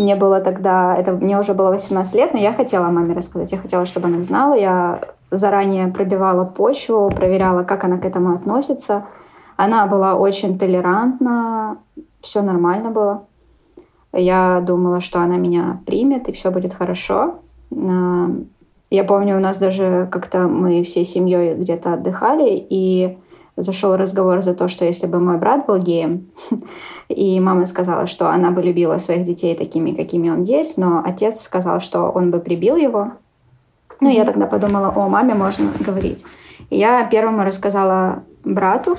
мне 0.00 0.16
было 0.16 0.40
тогда, 0.40 0.96
это 0.96 1.12
мне 1.12 1.38
уже 1.38 1.52
было 1.52 1.70
18 1.70 2.14
лет, 2.14 2.32
но 2.32 2.40
я 2.40 2.54
хотела 2.54 2.86
маме 2.86 3.14
рассказать. 3.14 3.52
Я 3.52 3.58
хотела, 3.58 3.84
чтобы 3.84 4.06
она 4.06 4.22
знала. 4.22 4.54
Я 4.54 5.00
заранее 5.30 5.88
пробивала 5.88 6.46
почву, 6.46 7.10
проверяла, 7.14 7.64
как 7.64 7.84
она 7.84 7.98
к 7.98 8.06
этому 8.06 8.34
относится. 8.34 9.04
Она 9.58 9.86
была 9.86 10.14
очень 10.14 10.58
толерантна, 10.58 11.76
все 12.22 12.40
нормально 12.40 12.90
было. 12.90 13.26
Я 14.14 14.62
думала, 14.66 15.00
что 15.00 15.20
она 15.20 15.36
меня 15.36 15.80
примет, 15.84 16.28
и 16.28 16.32
все 16.32 16.50
будет 16.50 16.72
хорошо. 16.72 17.40
А, 17.70 18.30
я 18.88 19.04
помню, 19.04 19.36
у 19.36 19.40
нас 19.40 19.58
даже 19.58 20.08
как-то 20.10 20.48
мы 20.48 20.82
всей 20.82 21.04
семьей 21.04 21.54
где-то 21.54 21.92
отдыхали, 21.92 22.66
и 22.70 23.18
зашел 23.62 23.96
разговор 23.96 24.42
за 24.42 24.54
то, 24.54 24.68
что 24.68 24.84
если 24.84 25.06
бы 25.06 25.18
мой 25.18 25.38
брат 25.38 25.66
был 25.66 25.78
геем, 25.78 26.30
и 27.08 27.40
мама 27.40 27.66
сказала, 27.66 28.06
что 28.06 28.30
она 28.30 28.50
бы 28.50 28.62
любила 28.62 28.98
своих 28.98 29.22
детей 29.22 29.54
такими, 29.54 29.92
какими 29.92 30.30
он 30.30 30.42
есть, 30.42 30.78
но 30.78 31.02
отец 31.04 31.40
сказал, 31.40 31.80
что 31.80 32.10
он 32.10 32.30
бы 32.30 32.38
прибил 32.40 32.76
его. 32.76 33.12
Ну, 34.00 34.08
я 34.10 34.24
тогда 34.24 34.46
подумала, 34.46 34.92
о, 34.94 35.08
маме 35.08 35.34
можно 35.34 35.70
говорить. 35.78 36.24
И 36.70 36.78
я 36.78 37.04
первому 37.04 37.44
рассказала 37.44 38.22
брату, 38.44 38.96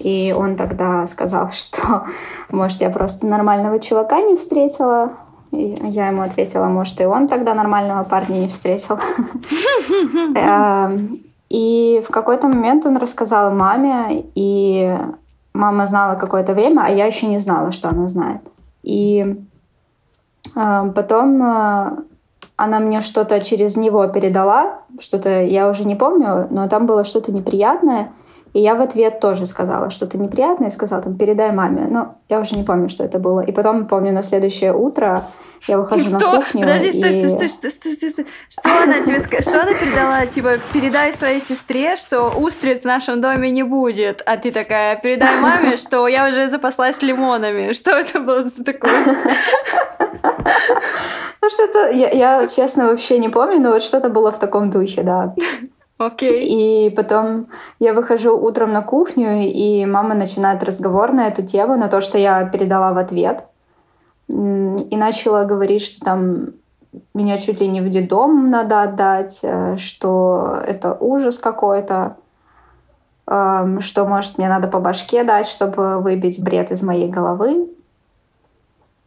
и 0.00 0.34
он 0.36 0.56
тогда 0.56 1.06
сказал, 1.06 1.48
что, 1.52 2.06
может, 2.50 2.80
я 2.80 2.90
просто 2.90 3.26
нормального 3.26 3.78
чувака 3.78 4.20
не 4.20 4.36
встретила. 4.36 5.12
И 5.52 5.76
я 5.84 6.08
ему 6.08 6.22
ответила, 6.22 6.66
может, 6.66 7.00
и 7.00 7.04
он 7.04 7.28
тогда 7.28 7.54
нормального 7.54 8.02
парня 8.02 8.38
не 8.38 8.48
встретил. 8.48 8.98
И 11.48 12.02
в 12.06 12.10
какой-то 12.10 12.48
момент 12.48 12.86
он 12.86 12.96
рассказал 12.96 13.52
маме, 13.52 14.24
и 14.34 14.96
мама 15.52 15.86
знала 15.86 16.16
какое-то 16.16 16.54
время, 16.54 16.82
а 16.84 16.90
я 16.90 17.06
еще 17.06 17.26
не 17.26 17.38
знала, 17.38 17.72
что 17.72 17.88
она 17.88 18.08
знает. 18.08 18.42
И 18.82 19.36
э, 20.54 20.92
потом 20.94 21.42
э, 21.42 21.96
она 22.56 22.78
мне 22.80 23.00
что-то 23.00 23.40
через 23.40 23.76
него 23.76 24.06
передала, 24.08 24.80
что-то 24.98 25.42
я 25.42 25.68
уже 25.68 25.84
не 25.84 25.94
помню, 25.94 26.48
но 26.50 26.68
там 26.68 26.86
было 26.86 27.04
что-то 27.04 27.32
неприятное, 27.32 28.12
и 28.56 28.60
я 28.60 28.74
в 28.74 28.80
ответ 28.80 29.20
тоже 29.20 29.44
сказала 29.44 29.90
что-то 29.90 30.16
неприятное, 30.16 30.70
сказала 30.70 31.02
там, 31.02 31.14
передай 31.14 31.52
маме. 31.52 31.88
Но 31.90 32.14
я 32.30 32.40
уже 32.40 32.54
не 32.54 32.64
помню, 32.64 32.88
что 32.88 33.04
это 33.04 33.18
было. 33.18 33.40
И 33.40 33.52
потом, 33.52 33.86
помню, 33.86 34.14
на 34.14 34.22
следующее 34.22 34.72
утро 34.72 35.24
я 35.68 35.76
выхожу 35.76 36.06
что? 36.06 36.12
на 36.14 36.36
кухню. 36.38 36.62
Подожди, 36.62 36.88
и... 36.88 36.92
стой, 36.92 37.12
стой, 37.12 37.28
стой, 37.28 37.48
стой, 37.50 37.70
стой, 37.70 37.92
стой, 37.92 38.10
стой. 38.10 38.26
Что 38.48 38.82
она 38.82 39.02
тебе 39.02 39.20
сказала? 39.20 39.42
Что 39.42 39.62
она 39.62 39.78
передала? 39.78 40.24
Типа, 40.24 40.52
передай 40.72 41.12
своей 41.12 41.40
сестре, 41.40 41.96
что 41.96 42.30
устриц 42.30 42.80
в 42.80 42.84
нашем 42.86 43.20
доме 43.20 43.50
не 43.50 43.62
будет. 43.62 44.22
А 44.24 44.38
ты 44.38 44.50
такая, 44.50 44.96
передай 44.96 45.38
маме, 45.38 45.76
что 45.76 46.08
я 46.08 46.26
уже 46.26 46.48
запаслась 46.48 47.02
лимонами. 47.02 47.72
Что 47.74 47.90
это 47.90 48.20
было 48.20 48.44
за 48.44 48.64
такое? 48.64 49.04
Ну, 51.42 51.50
что-то, 51.50 51.90
я, 51.90 52.08
я, 52.08 52.46
честно, 52.46 52.86
вообще 52.86 53.18
не 53.18 53.28
помню, 53.28 53.60
но 53.60 53.72
вот 53.72 53.82
что-то 53.82 54.08
было 54.08 54.32
в 54.32 54.38
таком 54.38 54.70
духе, 54.70 55.02
да. 55.02 55.34
Окей. 55.98 56.88
И 56.88 56.90
потом 56.90 57.48
я 57.78 57.94
выхожу 57.94 58.36
утром 58.36 58.72
на 58.72 58.82
кухню, 58.82 59.42
и 59.42 59.86
мама 59.86 60.14
начинает 60.14 60.62
разговор 60.62 61.12
на 61.12 61.28
эту 61.28 61.42
тему, 61.42 61.76
на 61.76 61.88
то, 61.88 62.00
что 62.00 62.18
я 62.18 62.44
передала 62.44 62.92
в 62.92 62.98
ответ. 62.98 63.46
И 64.28 64.96
начала 64.96 65.44
говорить, 65.44 65.82
что 65.82 66.04
там 66.04 66.48
меня 67.14 67.38
чуть 67.38 67.60
ли 67.60 67.68
не 67.68 67.80
в 67.80 67.88
детдом 67.88 68.50
надо 68.50 68.82
отдать, 68.82 69.40
э, 69.42 69.76
что 69.76 70.60
это 70.66 70.96
ужас 70.98 71.38
какой-то, 71.38 72.16
эм, 73.26 73.80
что, 73.80 74.06
может, 74.06 74.38
мне 74.38 74.48
надо 74.48 74.68
по 74.68 74.80
башке 74.80 75.24
дать, 75.24 75.46
чтобы 75.46 76.00
выбить 76.00 76.42
бред 76.42 76.70
из 76.70 76.82
моей 76.82 77.08
головы. 77.08 77.68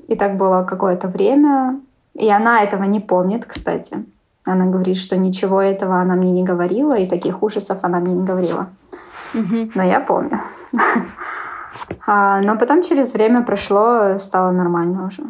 И 0.07 0.15
так 0.15 0.37
было 0.37 0.63
какое-то 0.63 1.07
время. 1.07 1.79
И 2.13 2.29
она 2.29 2.61
этого 2.63 2.83
не 2.83 2.99
помнит, 2.99 3.45
кстати. 3.45 4.05
Она 4.45 4.65
говорит, 4.65 4.97
что 4.97 5.17
ничего 5.17 5.61
этого 5.61 6.01
она 6.01 6.15
мне 6.15 6.31
не 6.31 6.43
говорила, 6.43 6.97
и 6.97 7.07
таких 7.07 7.43
ужасов 7.43 7.79
она 7.83 7.99
мне 7.99 8.13
не 8.13 8.25
говорила. 8.25 8.67
Мгм. 9.33 9.71
Но 9.75 9.83
я 9.83 9.99
помню. 9.99 10.41
А, 12.05 12.41
Но 12.41 12.57
потом 12.57 12.81
через 12.81 13.13
время 13.13 13.43
прошло, 13.43 14.17
стало 14.17 14.51
нормально 14.51 15.05
уже. 15.05 15.23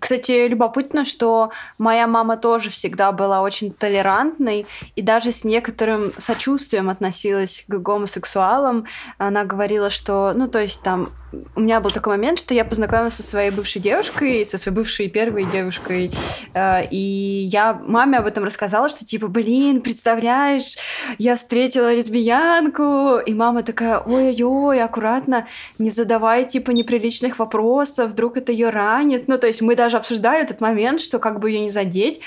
Кстати, 0.00 0.48
любопытно, 0.48 1.04
что 1.04 1.50
моя 1.78 2.06
мама 2.06 2.36
тоже 2.36 2.70
всегда 2.70 3.12
была 3.12 3.42
очень 3.42 3.70
толерантной 3.70 4.66
и 4.96 5.02
даже 5.02 5.32
с 5.32 5.44
некоторым 5.44 6.12
сочувствием 6.18 6.90
относилась 6.90 7.64
к 7.68 7.74
гомосексуалам. 7.74 8.86
Она 9.18 9.44
говорила, 9.44 9.90
что, 9.90 10.32
ну, 10.34 10.48
то 10.48 10.58
есть 10.58 10.82
там 10.82 11.10
у 11.54 11.60
меня 11.60 11.80
был 11.80 11.90
такой 11.90 12.14
момент, 12.14 12.38
что 12.40 12.54
я 12.54 12.64
познакомилась 12.64 13.14
со 13.14 13.22
своей 13.22 13.50
бывшей 13.50 13.80
девушкой, 13.80 14.44
со 14.44 14.58
своей 14.58 14.74
бывшей 14.74 15.08
первой 15.08 15.44
девушкой, 15.44 16.10
э, 16.54 16.86
и 16.90 17.48
я 17.52 17.74
маме 17.74 18.18
об 18.18 18.26
этом 18.26 18.44
рассказала, 18.44 18.88
что 18.88 19.04
типа, 19.04 19.28
блин, 19.28 19.80
представляешь, 19.80 20.76
я 21.18 21.36
встретила 21.36 21.94
лесбиянку, 21.94 23.18
и 23.18 23.34
мама 23.34 23.62
такая, 23.62 23.98
ой-ой-ой, 23.98 24.82
аккуратно, 24.82 25.46
не 25.78 25.90
задавай 25.90 26.46
типа 26.46 26.72
неприличных 26.72 27.38
вопросов, 27.38 28.10
вдруг 28.10 28.36
это 28.36 28.52
ее 28.52 28.70
ранит. 28.70 29.28
Ну, 29.28 29.38
то 29.38 29.46
есть 29.46 29.62
мы 29.62 29.76
даже 29.76 29.89
обсуждали 29.96 30.42
этот 30.42 30.60
момент, 30.60 31.00
что 31.00 31.18
как 31.18 31.40
бы 31.40 31.50
ее 31.50 31.60
не 31.60 31.70
задеть. 31.70 32.20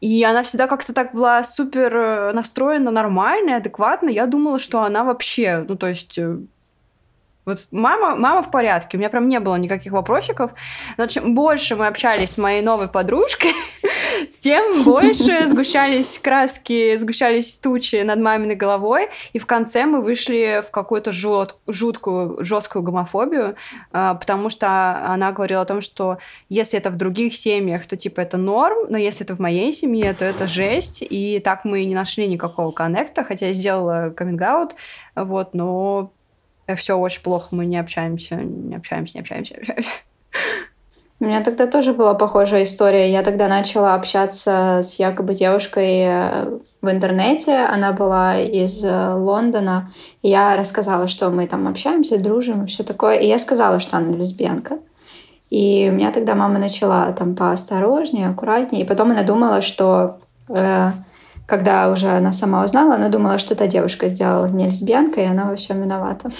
И 0.00 0.22
она 0.24 0.42
всегда 0.42 0.66
как-то 0.66 0.92
так 0.92 1.14
была 1.14 1.42
супер 1.44 1.96
э, 1.96 2.32
настроена 2.32 2.90
нормально, 2.90 3.56
адекватно. 3.56 4.08
Я 4.08 4.26
думала, 4.26 4.58
что 4.58 4.82
она 4.82 5.04
вообще, 5.04 5.64
ну, 5.68 5.76
то 5.76 5.86
есть 5.86 6.18
э, 6.18 6.38
вот 7.44 7.66
мама, 7.70 8.14
мама 8.14 8.42
в 8.42 8.50
порядке, 8.50 8.96
у 8.96 9.00
меня 9.00 9.10
прям 9.10 9.28
не 9.28 9.40
было 9.40 9.56
никаких 9.56 9.92
вопросиков. 9.92 10.52
Но 10.96 11.06
чем 11.06 11.34
больше 11.34 11.74
мы 11.74 11.86
общались 11.86 12.30
с 12.30 12.38
моей 12.38 12.62
новой 12.62 12.88
подружкой, 12.88 13.52
тем 14.40 14.84
больше 14.84 15.46
сгущались 15.46 16.18
краски, 16.18 16.96
сгущались 16.96 17.56
тучи 17.56 18.02
над 18.02 18.20
маминой 18.20 18.54
головой. 18.54 19.08
И 19.32 19.38
в 19.38 19.46
конце 19.46 19.86
мы 19.86 20.02
вышли 20.02 20.62
в 20.66 20.70
какую-то 20.70 21.10
жут- 21.10 21.56
жуткую, 21.66 22.44
жесткую 22.44 22.82
гомофобию, 22.82 23.56
а, 23.92 24.14
потому 24.14 24.48
что 24.48 24.68
она 25.06 25.32
говорила 25.32 25.62
о 25.62 25.66
том, 25.66 25.80
что 25.80 26.18
если 26.48 26.78
это 26.78 26.90
в 26.90 26.96
других 26.96 27.34
семьях, 27.34 27.86
то 27.86 27.96
типа 27.96 28.20
это 28.20 28.36
норм, 28.36 28.86
но 28.88 28.98
если 28.98 29.24
это 29.24 29.34
в 29.34 29.40
моей 29.40 29.72
семье, 29.72 30.14
то 30.14 30.24
это 30.24 30.46
жесть. 30.46 31.02
И 31.02 31.40
так 31.40 31.64
мы 31.64 31.84
не 31.84 31.94
нашли 31.94 32.28
никакого 32.28 32.70
коннекта, 32.70 33.24
хотя 33.24 33.46
я 33.46 33.52
сделала 33.52 34.10
каминг 34.10 34.42
вот, 35.14 35.54
но 35.54 36.12
все 36.76 36.96
очень 36.96 37.22
плохо, 37.22 37.48
мы 37.50 37.66
не 37.66 37.78
общаемся, 37.78 38.36
не 38.36 38.76
общаемся, 38.76 39.14
не 39.14 39.20
общаемся, 39.20 39.54
не 39.54 39.60
общаемся. 39.60 39.90
У 41.22 41.24
меня 41.24 41.40
тогда 41.44 41.68
тоже 41.68 41.92
была 41.92 42.14
похожая 42.14 42.64
история. 42.64 43.12
Я 43.12 43.22
тогда 43.22 43.46
начала 43.46 43.94
общаться 43.94 44.80
с 44.82 44.98
якобы 44.98 45.34
девушкой 45.34 46.00
э, 46.00 46.58
в 46.80 46.90
интернете. 46.90 47.58
Она 47.58 47.92
была 47.92 48.40
из 48.40 48.84
э, 48.84 49.14
Лондона. 49.14 49.92
И 50.22 50.30
я 50.30 50.56
рассказала, 50.56 51.06
что 51.06 51.30
мы 51.30 51.46
там 51.46 51.68
общаемся, 51.68 52.18
дружим 52.18 52.64
и 52.64 52.66
все 52.66 52.82
такое. 52.82 53.18
И 53.18 53.28
я 53.28 53.38
сказала, 53.38 53.78
что 53.78 53.98
она 53.98 54.10
лесбиянка. 54.16 54.78
И 55.48 55.88
у 55.92 55.94
меня 55.94 56.10
тогда 56.10 56.34
мама 56.34 56.58
начала 56.58 57.12
там 57.12 57.36
поосторожнее, 57.36 58.26
аккуратнее. 58.26 58.82
И 58.82 58.86
потом 58.86 59.12
она 59.12 59.22
думала, 59.22 59.60
что 59.60 60.18
э, 60.48 60.90
когда 61.46 61.90
уже 61.90 62.08
она 62.08 62.32
сама 62.32 62.64
узнала, 62.64 62.94
она 62.94 63.08
думала, 63.08 63.38
что 63.38 63.54
эта 63.54 63.66
девушка 63.66 64.08
сделала 64.08 64.46
мне 64.46 64.66
лесбиянкой, 64.66 65.24
и 65.24 65.28
она 65.28 65.44
во 65.44 65.56
всем 65.56 65.82
виновата. 65.82 66.30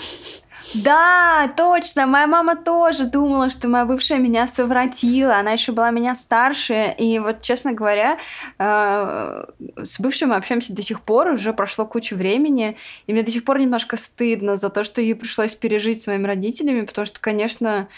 Да, 0.74 1.52
точно. 1.56 2.06
Моя 2.06 2.26
мама 2.26 2.56
тоже 2.56 3.04
думала, 3.04 3.50
что 3.50 3.68
моя 3.68 3.84
бывшая 3.84 4.18
меня 4.18 4.46
совратила. 4.46 5.36
Она 5.36 5.52
еще 5.52 5.72
была 5.72 5.90
меня 5.90 6.14
старше. 6.14 6.94
И 6.98 7.18
вот, 7.18 7.42
честно 7.42 7.72
говоря, 7.72 8.18
э, 8.58 9.44
с 9.82 10.00
бывшей 10.00 10.28
мы 10.28 10.36
общаемся 10.36 10.72
до 10.72 10.82
сих 10.82 11.02
пор. 11.02 11.28
Уже 11.28 11.52
прошло 11.52 11.84
кучу 11.84 12.16
времени. 12.16 12.76
И 13.06 13.12
мне 13.12 13.22
до 13.22 13.30
сих 13.30 13.44
пор 13.44 13.58
немножко 13.58 13.96
стыдно 13.96 14.56
за 14.56 14.70
то, 14.70 14.82
что 14.82 15.02
ей 15.02 15.14
пришлось 15.14 15.54
пережить 15.54 16.02
с 16.02 16.06
моими 16.06 16.26
родителями. 16.26 16.86
Потому 16.86 17.06
что, 17.06 17.20
конечно, 17.20 17.88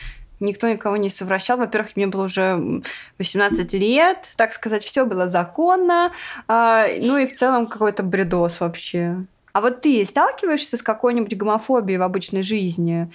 никто 0.41 0.69
никого 0.69 0.97
не 0.97 1.09
совращал. 1.09 1.59
Во-первых, 1.59 1.97
мне 1.97 2.07
было 2.07 2.25
уже 2.25 2.83
18 3.19 3.73
лет. 3.75 4.27
Так 4.37 4.53
сказать, 4.53 4.83
все 4.83 5.05
было 5.05 5.29
законно. 5.29 6.13
А, 6.49 6.87
ну 7.01 7.19
и 7.19 7.27
в 7.27 7.35
целом 7.35 7.67
какой-то 7.67 8.03
бредос 8.03 8.61
вообще. 8.61 9.17
А 9.53 9.61
вот 9.61 9.83
ты 9.83 10.05
сталкиваешься 10.05 10.77
с 10.77 10.83
какой-нибудь 10.83 11.37
гомофобией 11.37 11.99
в 11.99 12.03
обычной 12.03 12.43
жизни? 12.43 13.09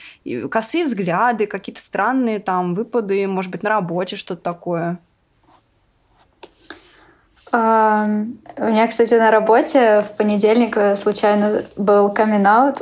Косые 0.50 0.86
взгляды, 0.86 1.48
какие-то 1.48 1.82
странные 1.82 2.40
там 2.40 2.76
выпады, 2.76 3.28
может 3.28 3.52
быть, 3.52 3.62
на 3.62 3.70
работе 3.70 4.16
что-то 4.16 4.42
такое? 4.42 5.00
У 7.52 7.56
меня, 7.56 8.88
кстати, 8.88 9.16
на 9.16 9.32
работе 9.32 10.02
в 10.02 10.16
понедельник 10.16 10.78
э, 10.78 10.96
случайно 10.96 11.64
был 11.78 12.10
камин 12.10 12.48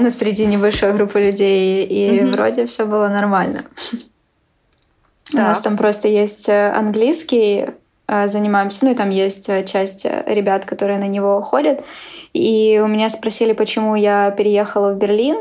ну, 0.00 0.10
среди 0.10 0.46
небольшой 0.46 0.92
группы 0.92 1.20
людей, 1.20 1.84
и 1.84 2.20
Мгм. 2.20 2.32
вроде 2.32 2.64
все 2.66 2.84
было 2.84 3.08
нормально. 3.08 3.64
У 5.34 5.38
нас 5.38 5.60
там 5.60 5.76
просто 5.76 6.08
есть 6.08 6.48
э, 6.48 6.70
английский, 6.70 7.66
э, 8.06 8.28
занимаемся, 8.28 8.84
ну 8.84 8.92
и 8.92 8.94
там 8.94 9.10
есть 9.10 9.48
э, 9.48 9.64
часть 9.64 10.06
э, 10.06 10.22
ребят, 10.26 10.64
которые 10.64 10.98
на 10.98 11.08
него 11.08 11.42
ходят. 11.42 11.84
И 12.32 12.80
у 12.82 12.86
меня 12.86 13.08
спросили, 13.08 13.52
почему 13.52 13.96
я 13.96 14.30
переехала 14.30 14.92
в 14.92 14.98
Берлин, 14.98 15.38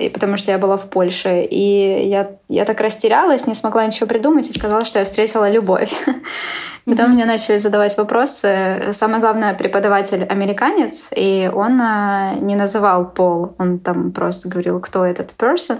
и 0.00 0.08
потому 0.08 0.36
что 0.36 0.50
я 0.50 0.58
была 0.58 0.76
в 0.76 0.88
Польше. 0.88 1.42
И 1.42 2.08
я, 2.08 2.32
я 2.48 2.64
так 2.64 2.80
растерялась, 2.80 3.46
не 3.46 3.54
смогла 3.54 3.84
ничего 3.86 4.06
придумать 4.06 4.48
и 4.48 4.52
сказала, 4.52 4.84
что 4.84 4.98
я 4.98 5.04
встретила 5.04 5.50
любовь. 5.50 5.92
Потом 6.84 7.10
мне 7.10 7.24
начали 7.24 7.58
задавать 7.58 7.96
вопросы. 7.96 8.88
Самое 8.92 9.20
главное, 9.20 9.54
преподаватель 9.54 10.24
американец, 10.24 11.10
и 11.14 11.50
он 11.52 11.80
а, 11.80 12.34
не 12.34 12.56
называл 12.56 13.06
пол, 13.06 13.54
он 13.58 13.78
там 13.78 14.12
просто 14.12 14.48
говорил, 14.48 14.80
кто 14.80 15.04
этот 15.04 15.34
person. 15.38 15.78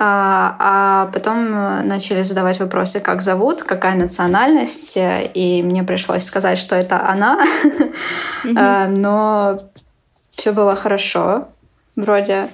А, 0.00 0.56
а 0.60 1.10
потом 1.12 1.88
начали 1.88 2.22
задавать 2.22 2.60
вопросы, 2.60 3.00
как 3.00 3.20
зовут, 3.20 3.64
какая 3.64 3.96
национальность, 3.96 4.96
и 4.96 5.62
мне 5.64 5.82
пришлось 5.82 6.24
сказать, 6.24 6.58
что 6.58 6.76
это 6.76 7.04
она. 7.08 7.40
А, 8.56 8.86
Но 8.86 9.58
все 10.38 10.52
было 10.52 10.76
хорошо, 10.76 11.48
вроде. 11.96 12.48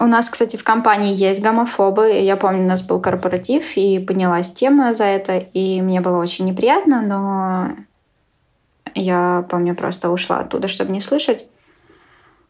У 0.00 0.06
нас, 0.06 0.30
кстати, 0.30 0.56
в 0.56 0.64
компании 0.64 1.14
есть 1.14 1.42
гомофобы. 1.42 2.20
Я 2.20 2.36
помню, 2.36 2.64
у 2.64 2.68
нас 2.68 2.82
был 2.82 3.00
корпоратив, 3.00 3.76
и 3.76 3.98
поднялась 3.98 4.50
тема 4.50 4.92
за 4.92 5.04
это, 5.04 5.38
и 5.38 5.80
мне 5.80 6.00
было 6.00 6.18
очень 6.18 6.46
неприятно, 6.46 7.02
но 7.02 7.76
я 8.94 9.44
помню, 9.48 9.74
просто 9.74 10.10
ушла 10.10 10.40
оттуда, 10.40 10.68
чтобы 10.68 10.92
не 10.92 11.00
слышать. 11.00 11.46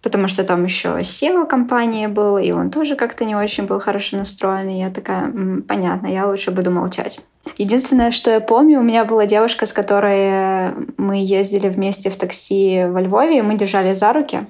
Потому 0.03 0.27
что 0.27 0.43
там 0.43 0.65
еще 0.65 0.89
SEO 0.99 1.47
компании 1.47 2.09
был, 2.09 2.37
и 2.37 2.51
он 2.51 2.71
тоже 2.71 2.97
как-то 2.97 3.25
не 3.25 3.37
очень 3.37 3.67
был 3.67 3.79
хорошо 3.79 4.17
настроен. 4.17 4.69
И 4.69 4.81
я 4.81 4.91
такая, 4.91 5.27
«М, 5.27 5.63
понятно, 5.63 6.09
я 6.09 6.27
лучше 6.27 6.51
буду 6.51 6.73
молчать. 6.73 7.21
Единственное, 7.57 8.11
что 8.11 8.31
я 8.33 8.41
помню, 8.41 8.81
у 8.81 8.83
меня 8.83 9.05
была 9.05 9.27
девушка, 9.27 9.65
с 9.65 9.73
которой 9.73 10.75
мы 10.97 11.23
ездили 11.23 11.69
вместе 11.69 12.11
в 12.11 12.17
такси 12.17 12.85
во 12.85 13.01
Львове, 13.01 13.39
и 13.39 13.43
мы 13.43 13.55
держали 13.55 13.93
за 13.93 14.13
руки. 14.13 14.47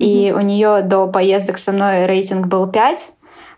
И 0.00 0.32
у 0.34 0.40
нее 0.40 0.80
до 0.82 1.06
поездок 1.06 1.58
со 1.58 1.72
мной 1.72 2.06
рейтинг 2.06 2.46
был 2.46 2.66
5. 2.66 3.10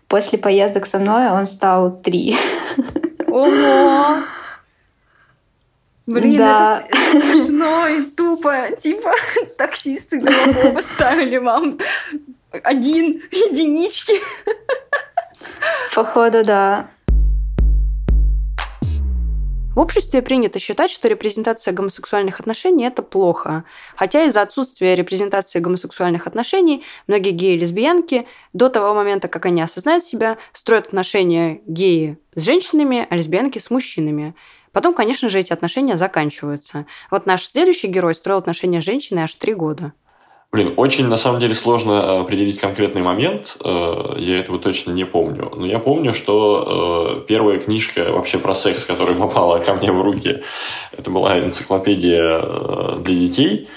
После 0.09 0.37
поездок 0.37 0.85
со 0.85 0.99
мной 0.99 1.31
он 1.31 1.45
стал 1.45 1.97
3. 2.01 2.35
Ого! 3.27 4.17
Блин, 6.05 6.35
Да. 6.35 6.83
это, 6.85 6.97
смешно 7.17 7.87
и 7.87 8.01
тупо. 8.01 8.53
Типа, 8.77 9.11
таксисты 9.57 10.19
голубого 10.19 10.81
ставили 10.81 11.37
вам 11.37 11.79
один, 12.51 13.23
единички. 13.31 14.15
Походу, 15.95 16.43
да. 16.43 16.89
В 19.75 19.79
обществе 19.79 20.21
принято 20.21 20.59
считать, 20.59 20.91
что 20.91 21.07
репрезентация 21.07 21.73
гомосексуальных 21.73 22.39
отношений– 22.39 22.83
это 22.85 23.01
плохо. 23.01 23.63
Хотя 23.95 24.25
из-за 24.25 24.43
отсутствия 24.43 24.93
репрезентации 24.93 25.59
гомосексуальных 25.59 26.27
отношений 26.27 26.83
многие 27.07 27.31
геи 27.31 27.55
и 27.55 27.59
лесбиянки 27.59 28.27
до 28.53 28.69
того 28.69 28.93
момента, 28.93 29.27
как 29.27 29.47
они 29.47 29.63
осознают 29.63 30.03
себя, 30.03 30.37
строят 30.53 30.87
отношения 30.87 31.61
геи 31.65 32.19
с 32.35 32.43
женщинами, 32.43 33.07
а 33.09 33.15
лесбиянки 33.15 33.57
с 33.57 33.71
мужчинами. 33.71 34.35
Потом, 34.73 34.93
конечно 34.93 35.27
же, 35.29 35.39
эти 35.39 35.51
отношения 35.51 35.97
заканчиваются. 35.97 36.85
Вот 37.09 37.25
наш 37.25 37.43
следующий 37.43 37.87
герой 37.87 38.13
строил 38.13 38.37
отношения 38.37 38.79
с 38.79 38.85
женщиной 38.85 39.23
аж 39.23 39.33
три 39.35 39.55
года. 39.55 39.93
Блин, 40.53 40.75
очень 40.77 41.07
на 41.07 41.17
самом 41.17 41.39
деле 41.39 41.55
сложно 41.55 41.93
э, 41.93 42.19
определить 42.19 42.59
конкретный 42.59 43.01
момент. 43.01 43.57
э, 43.65 44.15
Я 44.19 44.37
этого 44.39 44.59
точно 44.59 44.91
не 44.91 45.03
помню. 45.03 45.51
Но 45.55 45.65
я 45.65 45.79
помню, 45.79 46.13
что 46.13 47.17
э, 47.17 47.25
первая 47.27 47.57
книжка 47.57 48.11
вообще 48.11 48.37
про 48.37 48.53
секс, 48.53 48.85
которая 48.85 49.15
попала 49.19 49.57
ко 49.57 49.73
мне 49.73 49.91
в 49.91 49.99
руки, 49.99 50.43
это 50.95 51.09
была 51.09 51.39
энциклопедия 51.39 52.97
для 52.97 53.15
детей. 53.15 53.67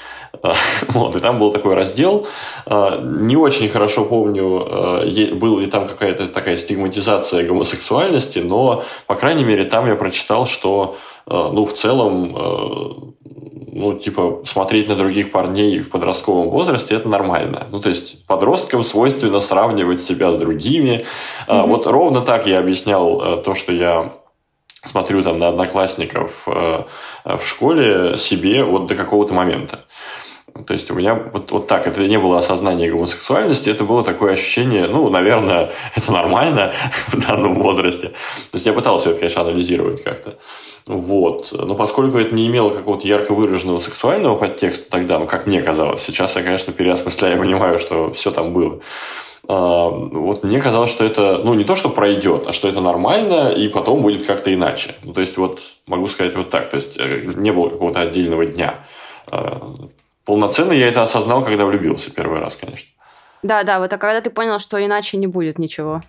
Вот, 0.89 1.16
и 1.16 1.18
там 1.18 1.39
был 1.39 1.51
такой 1.51 1.74
раздел. 1.74 2.27
Не 2.66 3.37
очень 3.37 3.70
хорошо 3.70 4.05
помню, 4.05 5.01
была 5.35 5.61
ли 5.61 5.66
там 5.66 5.89
какая-то 5.89 6.27
такая 6.27 6.59
стигматизация 6.59 7.49
гомосексуальности, 7.49 8.41
но, 8.41 8.85
по 9.07 9.14
крайней 9.14 9.45
мере, 9.45 9.64
там 9.64 9.89
я 9.89 9.97
прочитал, 9.97 10.45
что 10.45 10.99
ну, 11.27 11.64
в 11.64 11.72
целом, 11.72 13.16
ну, 13.77 13.95
типа, 13.95 14.43
смотреть 14.47 14.89
на 14.89 14.97
других 14.97 15.31
парней 15.31 15.81
в 15.81 15.91
подростковом 15.91 16.49
возрасте 16.49 16.95
это 16.95 17.09
нормально. 17.09 17.66
Ну, 17.70 17.81
то 17.81 17.91
есть, 17.91 18.27
подросткам 18.27 18.85
свойственно 18.85 19.41
сравнивать 19.41 20.01
себя 20.01 20.33
с 20.33 20.37
другими. 20.37 21.05
А, 21.47 21.66
Вот 21.66 21.87
ровно 21.87 22.22
так 22.22 22.47
я 22.47 22.59
объяснял 22.59 23.20
э, 23.20 23.43
то, 23.43 23.55
что 23.55 23.72
я 23.72 24.12
смотрю 24.83 25.22
там 25.22 25.39
на 25.39 25.49
одноклассников 25.49 26.49
э, 26.49 26.85
в 27.24 27.45
школе 27.45 28.16
себе 28.16 28.64
вот 28.64 28.87
до 28.87 28.95
какого-то 28.95 29.35
момента. 29.35 29.85
То 30.67 30.73
есть 30.73 30.91
у 30.91 30.95
меня 30.95 31.15
вот, 31.15 31.51
вот 31.51 31.67
так, 31.67 31.87
это 31.87 32.07
не 32.07 32.19
было 32.19 32.39
осознание 32.39 32.91
гомосексуальности, 32.91 33.69
это 33.69 33.85
было 33.85 34.03
такое 34.03 34.33
ощущение, 34.33 34.87
ну, 34.87 35.11
наверное, 35.11 35.73
это 35.95 36.13
нормально 36.13 36.73
в 37.09 37.27
данном 37.27 37.55
возрасте. 37.55 38.09
То 38.09 38.55
есть 38.55 38.67
я 38.67 38.73
пытался 38.73 39.11
это, 39.11 39.19
конечно, 39.19 39.43
анализировать 39.43 40.03
как-то. 40.03 40.39
Вот. 40.87 41.51
Но 41.53 41.75
поскольку 41.75 42.19
это 42.19 42.35
не 42.35 42.47
имело 42.47 42.71
какого-то 42.71 43.07
ярко 43.07 43.35
выраженного 43.35 43.81
сексуального 43.81 44.37
подтекста 44.37 44.89
тогда, 44.91 45.19
ну, 45.19 45.27
как 45.27 45.47
мне 45.47 45.61
казалось, 45.61 46.03
сейчас 46.03 46.37
я, 46.37 46.43
конечно, 46.43 46.73
переосмысляю 46.73 47.37
и 47.37 47.41
понимаю, 47.41 47.79
что 47.79 48.13
все 48.13 48.31
там 48.31 48.53
было. 48.53 48.81
А, 49.49 49.89
Вот 49.89 50.45
мне 50.45 50.61
казалось, 50.61 50.91
что 50.91 51.05
это, 51.05 51.39
ну, 51.39 51.55
не 51.55 51.65
то, 51.65 51.75
что 51.75 51.89
пройдет, 51.89 52.45
а 52.47 52.53
что 52.53 52.69
это 52.69 52.81
нормально, 52.81 53.51
и 53.51 53.69
потом 53.69 54.01
будет 54.03 54.27
как-то 54.27 54.55
иначе. 54.55 54.95
Ну, 55.03 55.13
то 55.13 55.21
есть, 55.21 55.37
вот 55.37 55.61
могу 55.87 56.07
сказать 56.07 56.37
вот 56.37 56.51
так. 56.51 56.71
То 56.71 56.77
есть, 56.77 56.97
э, 56.99 57.23
не 57.35 57.53
было 57.53 57.69
какого-то 57.69 58.01
отдельного 58.01 58.47
дня. 58.47 58.87
Полноценно 60.27 60.72
я 60.72 60.89
это 60.89 61.03
осознал, 61.03 61.45
когда 61.45 61.64
влюбился 61.64 62.11
первый 62.11 62.41
раз, 62.41 62.57
конечно. 62.57 62.91
Да, 63.45 63.62
да, 63.62 63.79
вот 63.79 63.93
а 63.93 63.97
когда 63.97 64.20
ты 64.20 64.29
понял, 64.31 64.59
что 64.59 64.85
иначе 64.85 65.16
не 65.16 65.29
будет 65.29 65.59
ничего. 65.59 66.03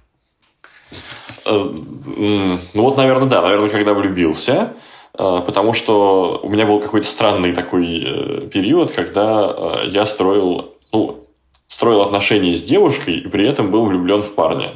Э, 1.46 1.52
Ну 1.54 2.60
вот, 2.74 2.98
наверное, 2.98 3.30
да, 3.30 3.42
наверное, 3.44 3.70
когда 3.70 3.94
влюбился, 3.94 4.74
э, 5.14 5.42
потому 5.46 5.74
что 5.74 6.40
у 6.42 6.50
меня 6.50 6.66
был 6.66 6.80
какой-то 6.80 7.06
странный 7.06 7.54
такой 7.54 7.86
э, 7.86 8.48
период, 8.48 8.92
когда 8.92 9.84
я 9.84 10.06
строил, 10.08 10.74
ну, 10.92 11.28
строил 11.68 12.02
отношения 12.02 12.54
с 12.54 12.64
девушкой 12.64 13.20
и 13.20 13.28
при 13.28 13.48
этом 13.48 13.70
был 13.70 13.86
влюблен 13.86 14.24
в 14.24 14.34
парня. 14.34 14.72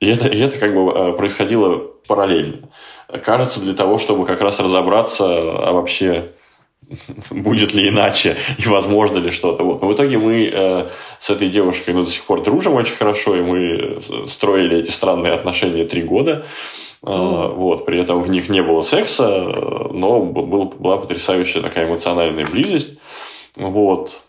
И 0.00 0.08
это, 0.08 0.28
и 0.28 0.38
это 0.40 0.58
как 0.58 0.74
бы 0.74 1.14
происходило 1.18 1.76
параллельно. 2.08 2.70
Кажется, 3.22 3.60
для 3.60 3.74
того, 3.74 3.98
чтобы 3.98 4.24
как 4.24 4.40
раз 4.40 4.58
разобраться, 4.58 5.26
а 5.26 5.72
вообще 5.72 6.30
будет 7.30 7.74
ли 7.74 7.88
иначе 7.88 8.36
и 8.58 8.68
возможно 8.68 9.18
ли 9.18 9.30
что-то. 9.30 9.62
Вот. 9.62 9.82
Но 9.82 9.88
в 9.88 9.94
итоге 9.94 10.18
мы 10.18 10.50
э, 10.52 10.88
с 11.18 11.30
этой 11.30 11.48
девушкой 11.48 11.94
ну, 11.94 12.04
до 12.04 12.10
сих 12.10 12.24
пор 12.24 12.42
дружим 12.42 12.74
очень 12.74 12.96
хорошо, 12.96 13.36
и 13.36 13.40
мы 13.40 13.58
э, 13.58 14.26
строили 14.26 14.78
эти 14.78 14.90
странные 14.90 15.32
отношения 15.32 15.84
три 15.84 16.02
года. 16.02 16.46
Э, 17.02 17.52
Вот, 17.54 17.86
при 17.86 18.00
этом 18.00 18.20
в 18.20 18.30
них 18.30 18.48
не 18.48 18.62
было 18.62 18.82
секса, 18.82 19.28
но 19.92 20.20
был, 20.20 20.64
была 20.64 20.98
потрясающая 20.98 21.62
такая 21.62 21.88
эмоциональная 21.88 22.46
близость. 22.46 22.98
Вот. 23.56 24.20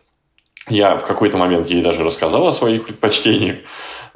Я 0.70 0.98
в 0.98 1.06
какой-то 1.06 1.38
момент 1.38 1.68
ей 1.68 1.82
даже 1.82 2.04
рассказал 2.04 2.48
о 2.48 2.52
своих 2.52 2.86
предпочтениях, 2.86 3.58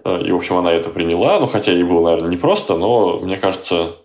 э, 0.04 0.22
и, 0.28 0.32
в 0.32 0.36
общем, 0.36 0.58
она 0.58 0.72
это 0.72 0.89
приняла, 0.89 1.39
ну, 1.39 1.48
хотя 1.48 1.72
ей 1.72 1.84
было, 1.84 2.10
наверное, 2.10 2.32
непросто, 2.32 2.78
но, 2.78 3.20
мне 3.20 3.38
кажется, 3.38 3.96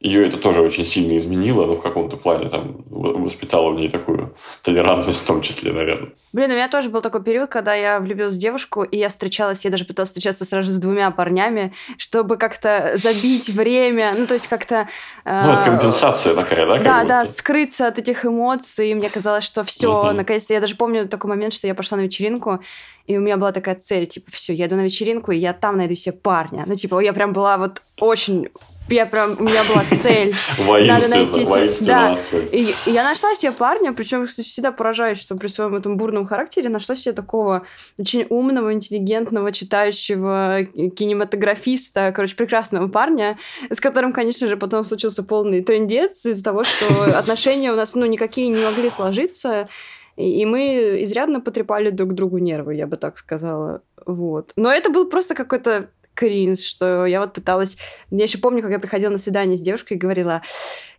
ее 0.00 0.26
это 0.26 0.38
тоже 0.38 0.62
очень 0.62 0.84
сильно 0.84 1.14
изменило, 1.16 1.66
ну, 1.66 1.74
в 1.74 1.82
каком-то 1.82 2.16
плане, 2.16 2.48
там, 2.48 2.84
воспитало 2.88 3.70
в 3.70 3.74
ней 3.76 3.90
такую 3.90 4.34
толерантность 4.62 5.20
в 5.20 5.26
том 5.26 5.42
числе, 5.42 5.72
наверное. 5.72 6.08
Блин, 6.32 6.50
у 6.50 6.54
меня 6.54 6.68
тоже 6.68 6.88
был 6.90 7.02
такой 7.02 7.22
период, 7.22 7.50
когда 7.50 7.74
я 7.74 8.00
влюбилась 8.00 8.34
в 8.34 8.38
девушку, 8.38 8.82
и 8.82 8.96
я 8.96 9.08
встречалась, 9.10 9.64
я 9.64 9.70
даже 9.70 9.84
пыталась 9.84 10.08
встречаться 10.08 10.44
сразу 10.44 10.72
с 10.72 10.78
двумя 10.78 11.10
парнями, 11.10 11.74
чтобы 11.98 12.36
как-то 12.38 12.92
забить 12.94 13.50
время, 13.50 14.14
ну, 14.16 14.26
то 14.26 14.34
есть 14.34 14.46
как-то... 14.46 14.88
э, 15.24 15.42
Ну, 15.44 15.52
это 15.52 15.64
компенсация 15.64 16.34
такая, 16.34 16.66
да? 16.66 16.78
Да, 16.78 17.04
да, 17.04 17.26
скрыться 17.26 17.86
от 17.86 17.98
этих 17.98 18.24
эмоций. 18.24 18.90
И 18.90 18.94
мне 18.94 19.10
казалось, 19.10 19.44
что 19.44 19.64
все, 19.64 20.12
наконец-то. 20.12 20.54
Я 20.54 20.60
даже 20.60 20.76
помню 20.76 21.08
такой 21.08 21.28
момент, 21.28 21.52
что 21.52 21.66
я 21.66 21.74
пошла 21.74 21.98
на 21.98 22.02
вечеринку, 22.02 22.60
и 23.06 23.18
у 23.18 23.20
меня 23.20 23.36
была 23.36 23.52
такая 23.52 23.74
цель, 23.74 24.06
типа, 24.06 24.30
все, 24.30 24.54
я 24.54 24.66
иду 24.66 24.76
на 24.76 24.82
вечеринку, 24.84 25.32
и 25.32 25.36
я 25.36 25.52
там 25.52 25.76
найду 25.76 25.94
себе 25.96 26.12
парня. 26.12 26.64
Ну, 26.66 26.74
типа, 26.76 27.00
я 27.00 27.12
прям 27.12 27.32
была 27.32 27.58
вот 27.58 27.82
очень... 27.98 28.48
Я 28.90 29.06
прям... 29.06 29.36
У 29.38 29.44
меня 29.44 29.62
была 29.64 29.84
цель. 29.84 30.34
Воинственно, 30.58 31.16
найти 31.16 31.84
да. 31.84 32.18
И, 32.52 32.74
и 32.86 32.90
я 32.90 33.04
нашла 33.04 33.34
себе 33.34 33.52
парня, 33.52 33.92
причем, 33.92 34.26
кстати, 34.26 34.48
всегда 34.48 34.72
поражаюсь, 34.72 35.18
что 35.18 35.36
при 35.36 35.48
своем 35.48 35.76
этом 35.76 35.96
бурном 35.96 36.26
характере 36.26 36.68
нашла 36.68 36.94
себе 36.94 37.12
такого 37.12 37.66
очень 37.98 38.26
умного, 38.28 38.72
интеллигентного, 38.72 39.52
читающего 39.52 40.64
кинематографиста, 40.64 42.12
короче, 42.12 42.34
прекрасного 42.36 42.88
парня, 42.88 43.38
с 43.70 43.80
которым, 43.80 44.12
конечно 44.12 44.48
же, 44.48 44.56
потом 44.56 44.84
случился 44.84 45.22
полный 45.22 45.62
трендец 45.62 46.26
из-за 46.26 46.42
того, 46.42 46.64
что 46.64 47.04
отношения 47.18 47.72
у 47.72 47.76
нас, 47.76 47.94
ну, 47.94 48.06
никакие 48.06 48.48
не 48.48 48.62
могли 48.62 48.90
сложиться, 48.90 49.68
и 50.16 50.44
мы 50.44 51.02
изрядно 51.02 51.40
потрепали 51.40 51.90
друг 51.90 52.14
другу 52.14 52.38
нервы, 52.38 52.74
я 52.74 52.86
бы 52.86 52.96
так 52.96 53.16
сказала. 53.16 53.82
Вот. 54.04 54.52
Но 54.56 54.72
это 54.72 54.90
был 54.90 55.08
просто 55.08 55.34
какой-то 55.34 55.88
кринж, 56.20 56.60
что 56.60 57.06
я 57.06 57.20
вот 57.20 57.32
пыталась... 57.32 57.78
Я 58.10 58.24
еще 58.24 58.36
помню, 58.36 58.60
как 58.60 58.70
я 58.70 58.78
приходила 58.78 59.10
на 59.10 59.16
свидание 59.16 59.56
с 59.56 59.62
девушкой 59.62 59.94
и 59.94 59.96
говорила, 59.96 60.42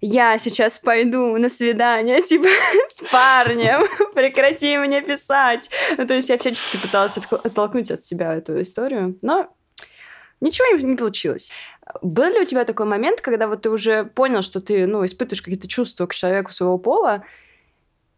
я 0.02 0.40
сейчас 0.40 0.80
пойду 0.80 1.38
на 1.38 1.48
свидание, 1.48 2.22
типа, 2.28 2.48
с 2.88 3.02
парнем, 3.12 3.86
прекрати 4.16 4.78
мне 4.78 5.02
писать. 5.02 5.70
Ну, 5.96 6.08
то 6.08 6.16
есть 6.16 6.30
я 6.30 6.40
всячески 6.40 6.78
пыталась 6.78 7.18
оттолкнуть 7.18 7.92
от 7.92 8.04
себя 8.04 8.34
эту 8.34 8.60
историю, 8.62 9.20
но 9.22 9.56
ничего 10.40 10.76
не 10.76 10.96
получилось. 10.96 11.52
Был 12.02 12.34
ли 12.34 12.40
у 12.40 12.46
тебя 12.46 12.66
такой 12.66 12.88
момент, 12.88 13.22
когда 13.22 13.48
вот 13.48 13.62
ты 13.62 13.70
уже 13.70 14.06
понял, 14.06 14.42
что 14.42 14.60
ты, 14.60 14.88
ну, 14.88 15.06
испытываешь 15.06 15.44
какие-то 15.44 15.68
чувства 15.68 16.08
к 16.08 16.16
человеку 16.16 16.52
своего 16.52 16.80
пола, 16.80 17.24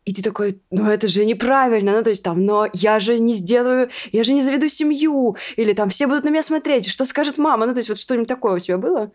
и 0.06 0.14
ты 0.14 0.22
такой, 0.22 0.60
ну 0.72 0.90
это 0.90 1.08
же 1.08 1.26
неправильно, 1.26 1.94
ну 1.94 2.04
то 2.04 2.10
есть 2.10 2.24
там, 2.24 2.46
но 2.46 2.68
я 2.74 3.00
же 3.00 3.20
не 3.20 3.34
сделаю, 3.34 3.90
я 4.12 4.24
же 4.24 4.34
не 4.34 4.42
заведу 4.42 4.68
семью, 4.70 5.38
или 5.56 5.74
там 5.74 5.90
все 5.90 6.08
будут 6.08 6.24
на 6.24 6.30
меня 6.30 6.44
смотреть, 6.44 6.88
что 6.88 7.06
скажет 7.06 7.38
мама, 7.38 7.66
ну 7.66 7.74
то 7.74 7.80
есть 7.80 7.90
вот 7.90 8.00
что-нибудь 8.00 8.28
такое 8.28 8.56
у 8.56 8.60
тебя 8.60 8.78
было? 8.78 9.12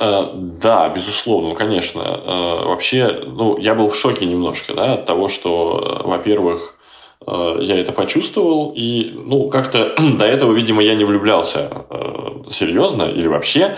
Э, 0.00 0.30
Да, 0.34 0.88
безусловно, 0.88 1.50
ну, 1.50 1.54
конечно. 1.54 2.00
Э, 2.00 2.64
Вообще, 2.66 3.20
ну, 3.26 3.58
я 3.58 3.74
был 3.74 3.88
в 3.88 3.96
шоке 3.96 4.24
немножко, 4.26 4.72
да, 4.74 4.94
от 4.94 5.06
того, 5.06 5.28
что, 5.28 6.02
э, 6.04 6.08
во-первых, 6.08 6.76
я 7.26 7.78
это 7.78 7.92
почувствовал, 7.92 8.72
и, 8.74 9.12
ну, 9.14 9.50
как-то 9.50 9.94
до 10.18 10.24
этого, 10.24 10.54
видимо, 10.54 10.82
я 10.82 10.94
не 10.94 11.04
влюблялся 11.04 11.70
серьезно 12.50 13.02
или 13.02 13.28
вообще, 13.28 13.76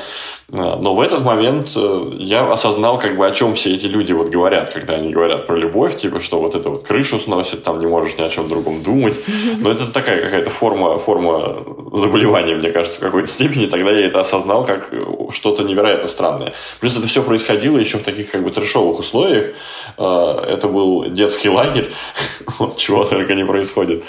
но 0.49 0.95
в 0.95 1.01
этот 1.01 1.24
момент 1.24 1.70
э, 1.76 2.16
я 2.18 2.51
осознал, 2.53 2.99
как 2.99 3.16
бы, 3.16 3.26
о 3.26 3.30
чем 3.30 3.55
все 3.55 3.74
эти 3.74 3.86
люди 3.86 4.12
вот 4.12 4.28
говорят, 4.28 4.70
когда 4.70 4.95
они 4.95 5.11
говорят 5.11 5.47
про 5.47 5.57
любовь, 5.57 5.97
типа, 5.97 6.20
что 6.20 6.40
вот 6.40 6.55
это 6.55 6.68
вот 6.68 6.86
крышу 6.86 7.18
сносит, 7.18 7.62
там 7.62 7.78
не 7.78 7.86
можешь 7.86 8.18
ни 8.18 8.22
о 8.22 8.28
чем 8.28 8.49
другом 8.49 8.82
думать. 8.82 9.16
Но 9.61 9.70
это 9.70 9.86
такая 9.86 10.22
какая-то 10.22 10.51
форма, 10.51 10.99
форма 10.99 11.64
заболевания, 11.93 12.55
мне 12.55 12.70
кажется, 12.70 12.99
в 12.99 13.03
какой-то 13.03 13.28
степени. 13.28 13.66
Тогда 13.66 13.93
я 13.93 14.07
это 14.07 14.20
осознал 14.20 14.66
как 14.66 14.93
э, 14.93 15.05
что-то 15.30 15.62
невероятно 15.62 16.09
странное. 16.09 16.53
Плюс 16.80 16.97
это 16.97 17.07
все 17.07 17.22
происходило 17.22 17.78
еще 17.78 17.99
в 17.99 18.03
таких 18.03 18.30
как 18.30 18.43
бы 18.43 18.51
трешовых 18.51 18.99
условиях. 18.99 19.53
Э, 19.97 20.05
Это 20.49 20.68
был 20.68 21.11
детский 21.11 21.49
лагерь, 21.49 21.93
вот, 22.59 22.76
чего 22.76 23.05
только 23.05 23.34
не 23.34 23.45
происходит 23.45 24.05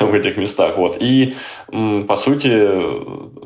в 0.00 0.14
этих 0.14 0.36
местах. 0.36 0.76
Вот. 0.76 0.96
И, 1.00 1.34
по 2.06 2.16
сути, 2.16 2.68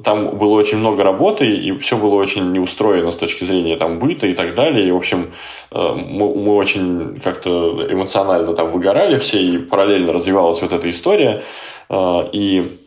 там 0.03 0.37
было 0.39 0.55
очень 0.55 0.79
много 0.79 1.03
работы, 1.03 1.47
и 1.47 1.79
все 1.79 1.97
было 1.97 2.15
очень 2.15 2.32
очень 2.33 2.51
не 2.51 2.59
устроено 2.59 3.11
с 3.11 3.17
точки 3.17 3.45
зрения 3.45 3.77
там 3.77 3.99
быта 3.99 4.27
и 4.27 4.35
так 4.35 4.55
далее. 4.55 4.89
И, 4.89 4.91
в 4.91 4.97
общем, 4.97 5.33
э, 5.71 5.95
мы, 5.95 6.35
мы 6.35 6.55
очень 6.55 7.21
как-то 7.21 7.87
эмоционально 7.91 8.55
там 8.55 8.71
выгорали 8.71 9.19
все, 9.19 9.39
и 9.39 9.59
параллельно 9.59 10.13
развивалась 10.13 10.63
вот 10.63 10.73
эта 10.73 10.89
история. 10.89 11.43
Э, 11.91 12.29
и 12.33 12.81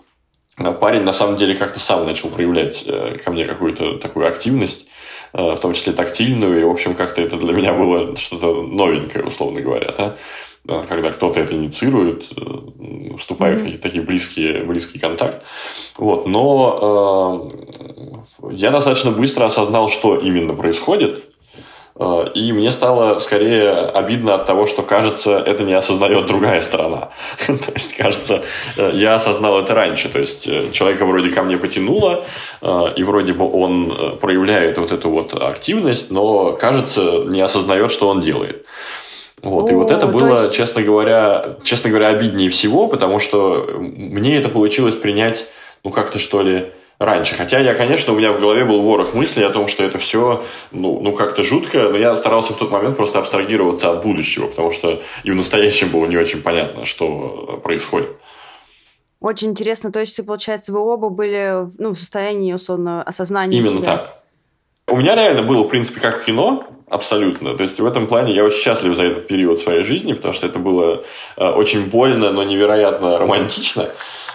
парень 0.79 1.03
на 1.03 1.13
самом 1.13 1.37
деле 1.37 1.55
как-то 1.55 1.79
сам 1.79 2.05
начал 2.05 2.29
проявлять 2.29 2.83
э, 2.87 3.17
ко 3.23 3.31
мне 3.31 3.45
какую-то 3.45 3.97
такую 3.97 4.27
активность, 4.27 4.87
в 5.33 5.57
том 5.57 5.73
числе 5.73 5.91
тактильную, 5.91 6.61
и, 6.61 6.63
в 6.63 6.69
общем, 6.69 6.95
как-то 6.95 7.21
это 7.21 7.35
для 7.35 7.51
меня 7.51 7.73
было 7.73 8.15
что-то 8.15 8.61
новенькое, 8.61 9.25
условно 9.25 9.59
говоря, 9.59 9.91
да? 9.91 10.15
Когда 10.67 11.11
кто-то 11.11 11.39
это 11.39 11.53
инициирует, 11.53 12.23
вступает 13.19 13.61
mm-hmm. 13.61 13.77
в 13.77 13.81
такие 13.81 14.03
близкие, 14.03 14.63
близкий 14.63 14.99
контакт. 14.99 15.43
Вот. 15.97 16.27
Но 16.27 17.51
э, 18.41 18.51
я 18.51 18.71
достаточно 18.71 19.11
быстро 19.11 19.45
осознал, 19.45 19.89
что 19.89 20.15
именно 20.15 20.53
происходит. 20.53 21.23
Э, 21.97 22.27
и 22.33 22.51
мне 22.51 22.71
стало 22.71 23.19
скорее 23.19 23.71
обидно 23.71 24.35
от 24.35 24.45
того, 24.45 24.65
что, 24.65 24.83
кажется, 24.83 25.37
это 25.37 25.63
не 25.63 25.73
осознает 25.73 26.25
другая 26.25 26.61
сторона. 26.61 27.09
То 27.47 27.71
есть, 27.73 27.95
кажется, 27.95 28.43
э, 28.77 28.91
я 28.93 29.15
осознал 29.15 29.59
это 29.61 29.73
раньше. 29.73 30.09
То 30.09 30.19
есть, 30.19 30.47
э, 30.47 30.71
человека 30.71 31.05
вроде 31.05 31.29
ко 31.29 31.43
мне 31.43 31.57
потянуло, 31.57 32.23
и 32.97 33.03
вроде 33.03 33.33
бы 33.33 33.49
он 33.51 34.17
проявляет 34.19 34.77
вот 34.77 34.91
эту 34.91 35.09
вот 35.09 35.33
активность, 35.33 36.11
но, 36.11 36.53
кажется, 36.53 37.25
не 37.27 37.41
осознает, 37.41 37.91
что 37.91 38.07
он 38.07 38.21
делает. 38.21 38.65
Вот, 39.45 39.69
О, 39.69 39.71
и 39.71 39.75
вот 39.75 39.91
это 39.91 40.07
было, 40.07 40.41
есть... 40.41 40.55
честно 40.55 40.81
говоря, 40.81 41.57
честно 41.63 41.91
говоря, 41.91 42.07
обиднее 42.07 42.49
всего, 42.49 42.87
потому 42.87 43.19
что 43.19 43.77
мне 43.79 44.37
это 44.37 44.49
получилось 44.49 44.95
принять, 44.95 45.45
ну, 45.83 45.91
как-то 45.91 46.17
что 46.17 46.41
ли, 46.41 46.71
раньше. 46.97 47.35
Хотя 47.35 47.59
я, 47.59 47.75
конечно, 47.75 48.11
у 48.13 48.17
меня 48.17 48.31
в 48.31 48.39
голове 48.39 48.65
был 48.65 48.81
ворох 48.81 49.13
мыслей 49.13 49.43
о 49.43 49.51
том, 49.51 49.67
что 49.67 49.83
это 49.83 49.99
все, 49.99 50.43
ну, 50.71 50.99
ну 50.99 51.13
как-то 51.13 51.43
жутко, 51.43 51.89
но 51.89 51.97
я 51.97 52.15
старался 52.15 52.53
в 52.53 52.57
тот 52.57 52.71
момент 52.71 52.97
просто 52.97 53.19
абстрагироваться 53.19 53.91
от 53.91 54.01
будущего, 54.01 54.47
потому 54.47 54.71
что 54.71 55.03
и 55.23 55.29
в 55.29 55.35
настоящем 55.35 55.89
было 55.89 56.07
не 56.07 56.17
очень 56.17 56.41
понятно, 56.41 56.83
что 56.83 57.59
происходит. 57.63 58.17
Очень 59.19 59.51
интересно. 59.51 59.91
То 59.91 59.99
есть, 59.99 60.25
получается, 60.25 60.71
вы 60.71 60.79
оба 60.79 61.09
были 61.09 61.67
ну, 61.77 61.91
в 61.91 61.99
состоянии, 61.99 62.51
условно, 62.51 63.03
осознания 63.03 63.59
Именно 63.59 63.81
себя. 63.81 63.97
так. 63.97 64.23
У 64.87 64.97
меня 64.97 65.13
реально 65.15 65.43
было, 65.43 65.63
в 65.63 65.67
принципе, 65.67 65.99
как 66.01 66.19
в 66.19 66.25
кино, 66.25 66.65
абсолютно. 66.89 67.55
То 67.55 67.63
есть 67.63 67.79
в 67.79 67.85
этом 67.85 68.07
плане 68.07 68.33
я 68.35 68.43
очень 68.43 68.59
счастлив 68.59 68.95
за 68.95 69.05
этот 69.05 69.27
период 69.27 69.59
своей 69.59 69.83
жизни, 69.83 70.13
потому 70.13 70.33
что 70.33 70.47
это 70.47 70.59
было 70.59 71.03
э, 71.37 71.47
очень 71.47 71.89
больно, 71.89 72.31
но 72.31 72.43
невероятно 72.43 73.17
романтично. 73.17 73.89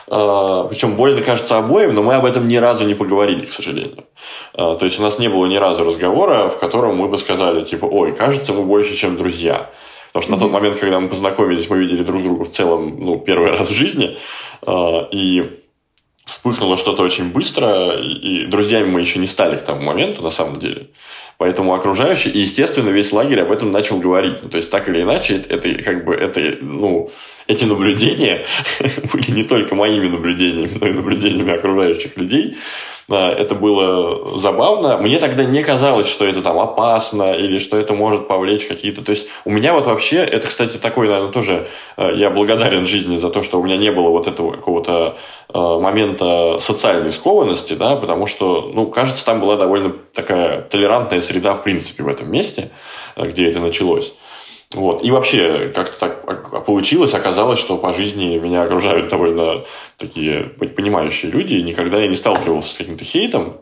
Э, 0.08 0.66
причем 0.68 0.96
больно, 0.96 1.22
кажется, 1.22 1.58
обоим, 1.58 1.94
но 1.94 2.02
мы 2.02 2.14
об 2.14 2.24
этом 2.24 2.48
ни 2.48 2.56
разу 2.56 2.84
не 2.84 2.94
поговорили, 2.94 3.46
к 3.46 3.52
сожалению. 3.52 4.04
Э, 4.54 4.76
то 4.78 4.84
есть 4.84 4.98
у 4.98 5.02
нас 5.02 5.18
не 5.18 5.28
было 5.28 5.46
ни 5.46 5.56
разу 5.56 5.84
разговора, 5.84 6.50
в 6.50 6.58
котором 6.58 6.96
мы 6.96 7.08
бы 7.08 7.16
сказали, 7.16 7.62
типа, 7.62 7.84
ой, 7.86 8.14
кажется, 8.14 8.52
мы 8.52 8.62
больше, 8.64 8.96
чем 8.96 9.16
друзья. 9.16 9.70
Потому 10.12 10.22
что 10.22 10.32
mm-hmm. 10.32 10.36
на 10.36 10.40
тот 10.40 10.52
момент, 10.52 10.78
когда 10.78 10.98
мы 10.98 11.08
познакомились, 11.08 11.70
мы 11.70 11.78
видели 11.78 12.02
друг 12.02 12.22
друга 12.22 12.44
в 12.44 12.50
целом, 12.50 12.96
ну, 12.98 13.18
первый 13.18 13.50
раз 13.56 13.68
в 13.68 13.72
жизни. 13.72 14.18
И 15.12 15.60
вспыхнуло 16.30 16.76
что-то 16.76 17.02
очень 17.02 17.30
быстро, 17.30 17.98
и 18.00 18.46
друзьями 18.46 18.86
мы 18.86 19.00
еще 19.00 19.18
не 19.18 19.26
стали 19.26 19.56
к 19.56 19.62
тому 19.62 19.82
моменту, 19.82 20.22
на 20.22 20.30
самом 20.30 20.56
деле. 20.56 20.88
Поэтому 21.40 21.72
окружающие, 21.74 22.34
и, 22.34 22.40
естественно, 22.40 22.90
весь 22.90 23.12
лагерь 23.12 23.40
об 23.40 23.50
этом 23.50 23.70
начал 23.70 23.98
говорить. 23.98 24.42
Ну, 24.42 24.50
то 24.50 24.58
есть, 24.58 24.70
так 24.70 24.90
или 24.90 25.00
иначе, 25.00 25.42
это, 25.48 25.72
как 25.82 26.04
бы, 26.04 26.14
это, 26.14 26.58
ну, 26.60 27.10
эти 27.50 27.64
наблюдения 27.64 28.46
были 29.12 29.30
не 29.32 29.44
только 29.44 29.74
моими 29.74 30.06
наблюдениями, 30.08 30.70
но 30.80 30.86
и 30.86 30.92
наблюдениями 30.92 31.52
окружающих 31.52 32.16
людей. 32.16 32.56
Это 33.08 33.56
было 33.56 34.38
забавно. 34.38 34.96
Мне 34.98 35.18
тогда 35.18 35.42
не 35.42 35.64
казалось, 35.64 36.06
что 36.06 36.24
это 36.24 36.42
там 36.42 36.60
опасно 36.60 37.32
или 37.32 37.58
что 37.58 37.76
это 37.76 37.92
может 37.92 38.28
повлечь 38.28 38.66
какие-то... 38.66 39.02
То 39.02 39.10
есть 39.10 39.26
у 39.44 39.50
меня 39.50 39.74
вот 39.74 39.86
вообще, 39.86 40.18
это, 40.18 40.46
кстати, 40.46 40.76
такой, 40.76 41.08
наверное, 41.08 41.32
тоже... 41.32 41.66
Э, 41.96 42.10
я 42.14 42.30
благодарен 42.30 42.86
жизни 42.86 43.16
за 43.16 43.28
то, 43.30 43.42
что 43.42 43.58
у 43.58 43.64
меня 43.64 43.76
не 43.76 43.90
было 43.90 44.10
вот 44.10 44.28
этого 44.28 44.52
какого-то 44.52 45.16
э, 45.52 45.58
момента 45.58 46.58
социальной 46.60 47.10
скованности, 47.10 47.72
да, 47.72 47.96
потому 47.96 48.28
что, 48.28 48.70
ну, 48.72 48.86
кажется, 48.86 49.24
там 49.24 49.40
была 49.40 49.56
довольно 49.56 49.92
такая 50.14 50.60
толерантная 50.60 51.20
среда, 51.20 51.54
в 51.54 51.64
принципе, 51.64 52.04
в 52.04 52.08
этом 52.08 52.30
месте, 52.30 52.70
где 53.16 53.48
это 53.48 53.58
началось. 53.58 54.14
Вот. 54.72 55.02
И 55.02 55.10
вообще, 55.10 55.72
как-то 55.74 55.98
так 55.98 56.64
получилось, 56.64 57.14
оказалось, 57.14 57.58
что 57.58 57.76
по 57.76 57.92
жизни 57.92 58.38
меня 58.38 58.62
окружают 58.62 59.08
довольно 59.08 59.64
такие 59.96 60.44
понимающие 60.44 61.30
люди, 61.30 61.54
и 61.54 61.62
никогда 61.62 61.98
я 61.98 62.06
не 62.06 62.14
сталкивался 62.14 62.74
с 62.74 62.78
каким-то 62.78 63.04
хейтом. 63.04 63.60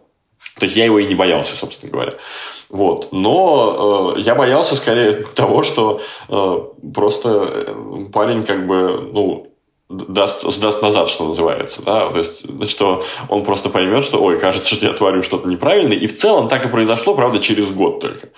То 0.59 0.65
есть 0.65 0.77
я 0.77 0.85
его 0.85 0.99
и 0.99 1.07
не 1.07 1.15
боялся, 1.15 1.57
собственно 1.57 1.93
говоря. 1.93 2.13
Вот. 2.69 3.09
Но 3.13 4.15
э, 4.17 4.21
я 4.21 4.35
боялся 4.35 4.77
скорее 4.77 5.13
того, 5.35 5.63
что 5.63 6.01
э, 6.29 6.59
просто 6.95 7.29
э, 7.31 8.05
парень 8.13 8.45
как 8.45 8.67
бы, 8.67 9.11
ну, 9.13 9.48
даст, 9.89 10.43
сдаст 10.43 10.82
назад, 10.82 11.09
что 11.09 11.26
называется. 11.26 11.82
Да? 11.82 12.11
То 12.11 12.18
есть, 12.18 12.45
значит, 12.45 12.80
он 13.28 13.45
просто 13.45 13.70
поймет, 13.70 14.05
что, 14.05 14.22
ой, 14.22 14.39
кажется, 14.39 14.74
что 14.74 14.86
я 14.86 14.93
творю 14.93 15.22
что-то 15.22 15.49
неправильное. 15.49 15.97
И 15.97 16.07
в 16.07 16.18
целом 16.18 16.49
так 16.49 16.66
и 16.66 16.68
произошло, 16.68 17.14
правда, 17.14 17.39
через 17.39 17.70
год 17.70 18.01
только. 18.01 18.28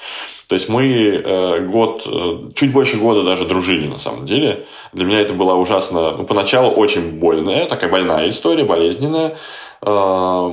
То 0.46 0.55
есть 0.55 0.68
мы 0.68 0.84
э, 0.84 1.66
год, 1.66 2.07
э, 2.07 2.53
чуть 2.55 2.72
больше 2.72 2.96
года 2.96 3.22
даже 3.24 3.46
дружили, 3.46 3.86
на 3.86 3.98
самом 3.98 4.26
деле. 4.26 4.66
Для 4.92 5.05
меня 5.05 5.20
это 5.20 5.32
была 5.32 5.55
ужасно, 5.55 6.16
ну, 6.16 6.24
поначалу 6.24 6.70
очень 6.70 7.18
больная, 7.18 7.66
такая 7.66 7.90
больная 7.90 8.28
история, 8.28 8.64
болезненная. 8.64 9.36
То 9.83 10.53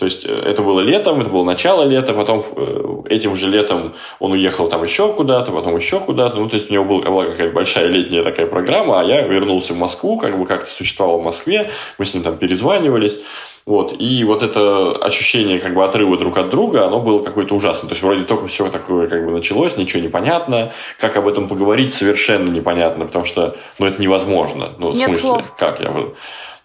есть 0.00 0.26
э, 0.26 0.28
это 0.28 0.62
было 0.62 0.80
летом, 0.80 1.20
это 1.20 1.30
было 1.30 1.44
начало 1.44 1.84
лета, 1.84 2.12
потом 2.14 2.42
э, 2.56 3.02
этим 3.10 3.36
же 3.36 3.48
летом 3.48 3.94
он 4.18 4.32
уехал 4.32 4.68
там 4.68 4.82
еще 4.82 5.12
куда-то, 5.12 5.52
потом 5.52 5.76
еще 5.76 6.00
куда-то. 6.00 6.38
Ну, 6.38 6.48
то 6.48 6.56
есть 6.56 6.70
у 6.70 6.74
него 6.74 6.84
была 6.84 7.26
какая-то 7.26 7.54
большая 7.54 7.86
летняя 7.86 8.24
такая 8.24 8.46
программа, 8.46 9.00
а 9.00 9.04
я 9.04 9.22
вернулся 9.22 9.72
в 9.72 9.78
Москву, 9.78 10.18
как 10.18 10.36
бы 10.36 10.46
как-то 10.46 10.68
существовал 10.68 11.20
в 11.20 11.24
Москве, 11.24 11.70
мы 11.98 12.04
с 12.04 12.14
ним 12.14 12.24
там 12.24 12.38
перезванивались. 12.38 13.18
Вот. 13.66 13.96
И 13.98 14.22
вот 14.22 14.44
это 14.44 14.92
ощущение 14.92 15.58
как 15.58 15.74
бы 15.74 15.84
отрыва 15.84 16.16
друг 16.16 16.38
от 16.38 16.50
друга, 16.50 16.86
оно 16.86 17.00
было 17.00 17.20
какое-то 17.20 17.54
ужасное. 17.54 17.88
То 17.88 17.94
есть 17.94 18.02
вроде 18.02 18.24
только 18.24 18.46
все 18.46 18.68
такое 18.68 19.08
как 19.08 19.24
бы 19.24 19.32
началось, 19.32 19.76
ничего 19.76 20.00
не 20.00 20.08
понятно. 20.08 20.72
Как 21.00 21.16
об 21.16 21.26
этом 21.26 21.48
поговорить, 21.48 21.92
совершенно 21.92 22.48
непонятно, 22.48 23.06
потому 23.06 23.24
что 23.24 23.56
ну, 23.80 23.86
это 23.86 24.00
невозможно. 24.00 24.72
Ну, 24.78 24.92
в 24.92 24.96
Нет 24.96 25.08
смысле, 25.08 25.20
слов. 25.20 25.54
как 25.56 25.80
я... 25.80 25.92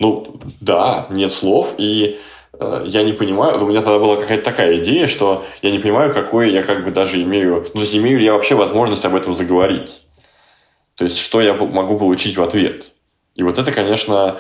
Ну, 0.02 0.39
да, 0.60 1.06
нет 1.12 1.32
слов, 1.32 1.76
и 1.78 2.20
э, 2.54 2.84
я 2.88 3.04
не 3.04 3.14
понимаю, 3.14 3.64
у 3.64 3.68
меня 3.68 3.84
тогда 3.84 3.99
была 3.99 4.16
какая-то 4.16 4.43
такая 4.43 4.80
идея, 4.80 5.06
что 5.06 5.45
я 5.62 5.70
не 5.70 5.78
понимаю, 5.78 6.12
какой 6.12 6.52
я 6.52 6.64
как 6.64 6.84
бы 6.84 6.89
даже 6.89 7.22
имею, 7.22 7.58
ну, 7.58 7.70
то 7.70 7.80
есть 7.82 7.95
имею 7.95 8.18
ли 8.18 8.26
я 8.26 8.34
вообще 8.34 8.56
возможность 8.56 9.06
об 9.06 9.14
этом 9.14 9.36
заговорить. 9.36 10.02
То 10.95 11.04
есть, 11.04 11.20
что 11.20 11.39
я 11.39 11.54
могу 11.54 11.99
получить 11.99 12.36
в 12.36 12.41
ответ. 12.41 12.93
И 13.36 13.43
вот 13.43 13.60
это, 13.60 13.72
конечно, 13.72 14.38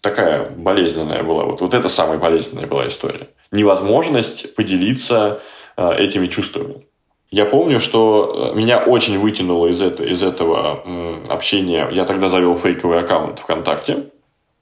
такая 0.00 0.48
болезненная 0.48 1.22
была. 1.22 1.44
Вот, 1.44 1.60
вот 1.60 1.74
это 1.74 1.88
самая 1.88 2.18
болезненная 2.18 2.66
была 2.66 2.86
история. 2.86 3.28
Невозможность 3.50 4.54
поделиться 4.54 5.42
э, 5.76 5.94
этими 5.98 6.26
чувствами. 6.26 6.86
Я 7.30 7.44
помню, 7.44 7.80
что 7.80 8.52
э, 8.54 8.58
меня 8.58 8.78
очень 8.78 9.18
вытянуло 9.18 9.66
из, 9.66 9.82
это, 9.82 10.04
из 10.04 10.22
этого 10.22 10.82
общения. 11.28 11.86
Я 11.92 12.06
тогда 12.06 12.28
завел 12.28 12.56
фейковый 12.56 12.98
аккаунт 12.98 13.40
ВКонтакте. 13.40 14.06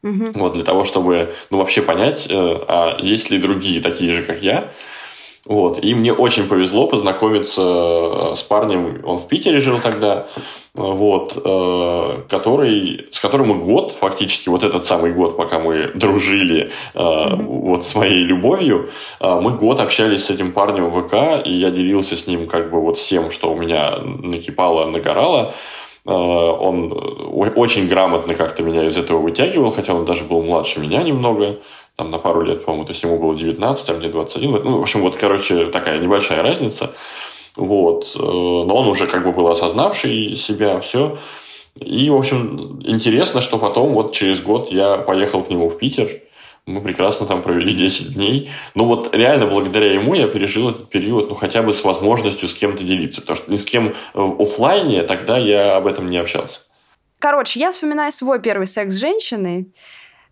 Угу. 0.02 0.32
Вот, 0.34 0.52
для 0.54 0.64
того, 0.64 0.84
чтобы 0.84 1.34
ну, 1.50 1.58
вообще 1.58 1.82
понять, 1.82 2.26
э, 2.28 2.32
а 2.32 2.96
есть 3.00 3.30
ли 3.30 3.38
другие 3.38 3.82
такие 3.82 4.14
же, 4.14 4.22
как 4.22 4.42
я. 4.42 4.72
Вот. 5.44 5.82
И 5.82 5.94
мне 5.94 6.12
очень 6.12 6.48
повезло 6.48 6.86
познакомиться 6.86 7.62
э, 7.62 8.34
с 8.34 8.42
парнем, 8.42 9.02
он 9.04 9.18
в 9.18 9.28
Питере 9.28 9.60
жил 9.60 9.78
тогда, 9.80 10.26
вот, 10.72 11.36
э, 11.42 12.22
который, 12.30 13.08
с 13.10 13.20
которым 13.20 13.48
мы 13.48 13.54
год, 13.56 13.92
фактически, 13.92 14.48
вот 14.48 14.64
этот 14.64 14.86
самый 14.86 15.12
год, 15.12 15.36
пока 15.36 15.58
мы 15.58 15.88
дружили 15.94 16.72
mm-hmm. 16.94 17.42
вот 17.44 17.84
с 17.84 17.94
моей 17.94 18.22
любовью, 18.24 18.88
мы 19.20 19.50
год 19.52 19.80
общались 19.80 20.24
с 20.24 20.30
этим 20.30 20.52
парнем 20.52 20.90
в 20.90 21.02
ВК, 21.02 21.44
и 21.44 21.52
я 21.52 21.70
делился 21.70 22.16
с 22.16 22.26
ним 22.26 22.46
как 22.46 22.70
бы 22.70 22.80
вот 22.80 22.98
всем, 22.98 23.30
что 23.30 23.52
у 23.52 23.58
меня 23.58 23.98
накипало, 23.98 24.86
нагорало. 24.86 25.54
Э, 26.06 26.12
он 26.12 26.92
очень 27.56 27.88
грамотно 27.88 28.34
как-то 28.34 28.62
меня 28.62 28.84
из 28.86 28.96
этого 28.96 29.18
вытягивал, 29.18 29.70
хотя 29.70 29.94
он 29.94 30.04
даже 30.04 30.24
был 30.24 30.42
младше 30.42 30.80
меня 30.80 31.02
немного, 31.02 31.58
там 31.96 32.10
на 32.10 32.18
пару 32.18 32.42
лет, 32.42 32.64
по-моему, 32.64 32.86
то 32.86 32.92
есть 32.92 33.02
ему 33.02 33.18
было 33.18 33.36
19, 33.36 33.90
а 33.90 33.94
мне 33.94 34.08
21. 34.08 34.50
Ну, 34.64 34.78
в 34.78 34.82
общем, 34.82 35.02
вот, 35.02 35.16
короче, 35.16 35.66
такая 35.66 35.98
небольшая 35.98 36.42
разница. 36.42 36.94
Вот. 37.56 38.12
Э, 38.16 38.18
но 38.18 38.74
он 38.74 38.88
уже 38.88 39.06
как 39.06 39.24
бы 39.24 39.32
был 39.32 39.48
осознавший 39.48 40.36
себя, 40.36 40.80
все. 40.80 41.18
И, 41.76 42.10
в 42.10 42.16
общем, 42.16 42.80
интересно, 42.84 43.40
что 43.40 43.58
потом, 43.58 43.92
вот 43.94 44.12
через 44.12 44.40
год 44.40 44.72
я 44.72 44.96
поехал 44.96 45.42
к 45.42 45.50
нему 45.50 45.68
в 45.68 45.78
Питер, 45.78 46.10
мы 46.66 46.80
прекрасно 46.80 47.26
там 47.26 47.42
провели 47.42 47.72
10 47.72 48.14
дней. 48.14 48.50
Ну 48.74 48.84
вот 48.84 49.14
реально 49.14 49.46
благодаря 49.46 49.92
ему 49.92 50.14
я 50.14 50.28
пережил 50.28 50.70
этот 50.70 50.88
период, 50.88 51.28
ну 51.28 51.34
хотя 51.34 51.62
бы 51.62 51.72
с 51.72 51.84
возможностью 51.84 52.48
с 52.48 52.54
кем-то 52.54 52.84
делиться. 52.84 53.20
Потому 53.20 53.36
что 53.36 53.50
ни 53.50 53.56
с 53.56 53.64
кем 53.64 53.94
в 54.14 54.42
офлайне 54.42 55.02
тогда 55.02 55.38
я 55.38 55.76
об 55.76 55.86
этом 55.86 56.06
не 56.06 56.18
общался. 56.18 56.60
Короче, 57.18 57.60
я 57.60 57.70
вспоминаю 57.70 58.12
свой 58.12 58.40
первый 58.40 58.66
секс 58.66 58.94
с 58.94 58.98
женщиной. 58.98 59.72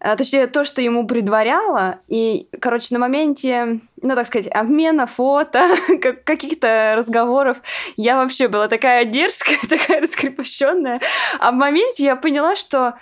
Э, 0.01 0.17
точнее, 0.17 0.47
то, 0.47 0.65
что 0.65 0.81
ему 0.81 1.07
предваряло. 1.07 2.01
И, 2.09 2.49
короче, 2.61 2.89
на 2.93 2.99
моменте 2.99 3.81
ну, 4.03 4.15
так 4.15 4.27
сказать, 4.27 4.51
обмена 4.53 5.07
фото, 5.07 5.69
каких-то 6.25 6.95
разговоров. 6.97 7.59
Я 7.97 8.17
вообще 8.17 8.49
была 8.49 8.69
такая 8.69 9.05
дерзкая, 9.05 9.59
такая 9.69 10.01
раскрепощенная. 10.01 11.01
А 11.39 11.51
в 11.51 11.55
моменте 11.55 12.05
я 12.05 12.17
поняла, 12.17 12.57
что... 12.57 12.95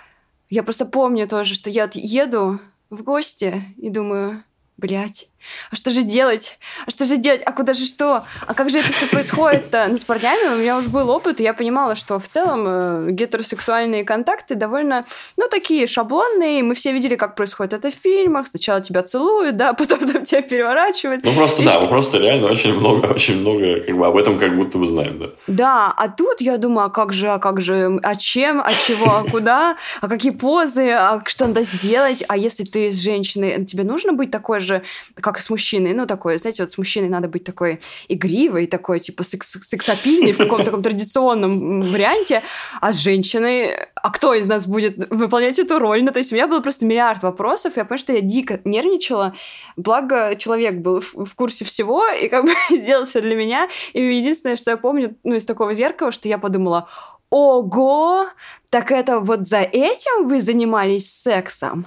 Я 0.49 0.63
просто 0.63 0.85
помню 0.85 1.27
тоже, 1.27 1.55
что 1.55 1.69
я 1.69 1.89
еду 1.93 2.61
в 2.89 3.03
гости 3.03 3.63
и 3.77 3.89
думаю, 3.89 4.43
блядь, 4.77 5.29
а 5.71 5.75
что 5.75 5.91
же 5.91 6.03
делать? 6.03 6.59
А 6.85 6.91
что 6.91 7.05
же 7.05 7.17
делать? 7.17 7.41
А 7.45 7.51
куда 7.51 7.73
же 7.73 7.85
что? 7.85 8.23
А 8.45 8.53
как 8.53 8.69
же 8.69 8.79
это 8.79 8.91
все 8.91 9.07
происходит-то? 9.07 9.87
Ну, 9.89 9.97
с 9.97 10.03
парнями 10.03 10.55
у 10.55 10.57
меня 10.57 10.77
уже 10.77 10.89
был 10.89 11.09
опыт, 11.09 11.39
и 11.39 11.43
я 11.43 11.53
понимала, 11.53 11.95
что 11.95 12.19
в 12.19 12.27
целом 12.27 12.63
э, 12.67 13.11
гетеросексуальные 13.11 14.03
контакты 14.03 14.55
довольно, 14.55 15.05
ну, 15.37 15.47
такие 15.49 15.87
шаблонные. 15.87 16.63
Мы 16.63 16.75
все 16.75 16.91
видели, 16.91 17.15
как 17.15 17.35
происходит 17.35 17.73
это 17.73 17.91
в 17.91 17.93
фильмах. 17.93 18.47
Сначала 18.47 18.81
тебя 18.81 19.03
целуют, 19.03 19.57
да, 19.57 19.73
потом 19.77 19.99
там 20.07 20.23
тебя 20.23 20.41
переворачивают. 20.41 21.23
Ну, 21.23 21.33
просто, 21.33 21.61
и... 21.61 21.65
да, 21.65 21.79
мы 21.79 21.87
просто 21.87 22.17
реально 22.17 22.47
очень 22.47 22.77
много, 22.77 23.07
очень 23.07 23.39
много, 23.39 23.81
как 23.81 23.97
бы, 23.97 24.07
об 24.07 24.17
этом 24.17 24.37
как 24.37 24.55
будто 24.55 24.77
бы 24.77 24.87
знаем, 24.87 25.19
да. 25.19 25.25
Да, 25.47 25.93
а 25.95 26.09
тут 26.09 26.41
я 26.41 26.57
думаю, 26.57 26.87
а 26.87 26.89
как 26.89 27.13
же, 27.13 27.29
а 27.29 27.39
как 27.39 27.61
же, 27.61 27.99
а 28.03 28.15
чем, 28.15 28.61
а 28.61 28.73
чего, 28.73 29.17
а 29.17 29.23
куда, 29.29 29.77
а 30.01 30.07
какие 30.07 30.31
позы, 30.31 30.91
а 30.91 31.21
что 31.25 31.47
надо 31.47 31.63
сделать, 31.63 32.23
а 32.27 32.37
если 32.37 32.63
ты 32.63 32.91
с 32.91 33.01
женщиной, 33.01 33.65
тебе 33.65 33.83
нужно 33.83 34.13
быть 34.13 34.31
такой 34.31 34.59
же, 34.59 34.83
как 35.27 35.39
с 35.39 35.49
мужчиной. 35.49 35.93
Ну, 35.93 36.05
такой, 36.05 36.37
знаете, 36.37 36.63
вот 36.63 36.71
с 36.71 36.77
мужчиной 36.77 37.09
надо 37.09 37.27
быть 37.27 37.43
такой 37.43 37.79
игривой, 38.07 38.65
такой, 38.67 38.99
типа, 38.99 39.23
секс 39.23 39.57
сексапильный 39.61 40.31
в 40.31 40.37
каком-то 40.37 40.65
таком 40.65 40.81
традиционном 40.81 41.81
варианте. 41.81 42.43
А 42.79 42.93
с 42.93 42.97
женщиной, 42.97 43.75
а 43.95 44.09
кто 44.09 44.33
из 44.33 44.47
нас 44.47 44.65
будет 44.65 45.09
выполнять 45.09 45.59
эту 45.59 45.79
роль? 45.79 46.01
Ну, 46.03 46.11
то 46.11 46.19
есть 46.19 46.31
у 46.31 46.35
меня 46.35 46.47
было 46.47 46.61
просто 46.61 46.85
миллиард 46.85 47.23
вопросов. 47.23 47.75
Я 47.75 47.83
поняла, 47.83 47.97
что 47.97 48.13
я 48.13 48.21
дико 48.21 48.61
нервничала. 48.63 49.35
Благо, 49.75 50.35
человек 50.37 50.75
был 50.75 51.01
в, 51.01 51.25
в 51.25 51.35
курсе 51.35 51.65
всего 51.65 52.07
и 52.07 52.29
как 52.29 52.45
бы 52.45 52.53
сделал 52.77 53.05
все 53.05 53.19
для 53.19 53.35
меня. 53.35 53.67
И 53.91 54.01
единственное, 54.01 54.55
что 54.55 54.71
я 54.71 54.77
помню, 54.77 55.17
ну, 55.25 55.35
из 55.35 55.45
такого 55.45 55.73
зеркала, 55.73 56.11
что 56.11 56.29
я 56.29 56.37
подумала, 56.37 56.87
ого, 57.29 58.27
так 58.69 58.91
это 58.91 59.19
вот 59.19 59.47
за 59.47 59.59
этим 59.59 60.27
вы 60.27 60.39
занимались 60.39 61.11
сексом? 61.11 61.85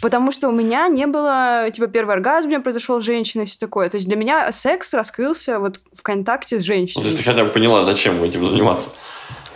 Потому 0.00 0.32
что 0.32 0.48
у 0.48 0.52
меня 0.52 0.88
не 0.88 1.06
было, 1.06 1.70
типа, 1.72 1.86
первый 1.86 2.14
оргазм 2.14 2.48
у 2.48 2.50
меня 2.50 2.60
произошел 2.60 3.00
с 3.00 3.04
женщиной, 3.04 3.46
все 3.46 3.58
такое. 3.58 3.88
То 3.88 3.96
есть 3.96 4.08
для 4.08 4.16
меня 4.16 4.50
секс 4.52 4.94
раскрылся 4.94 5.58
вот 5.58 5.80
в 5.92 6.02
контакте 6.02 6.58
с 6.58 6.62
женщиной. 6.62 7.04
Ну, 7.04 7.10
то 7.10 7.14
есть 7.14 7.18
ты 7.18 7.30
хотя 7.30 7.44
бы 7.44 7.50
поняла, 7.50 7.84
зачем 7.84 8.22
этим 8.22 8.46
заниматься? 8.46 8.88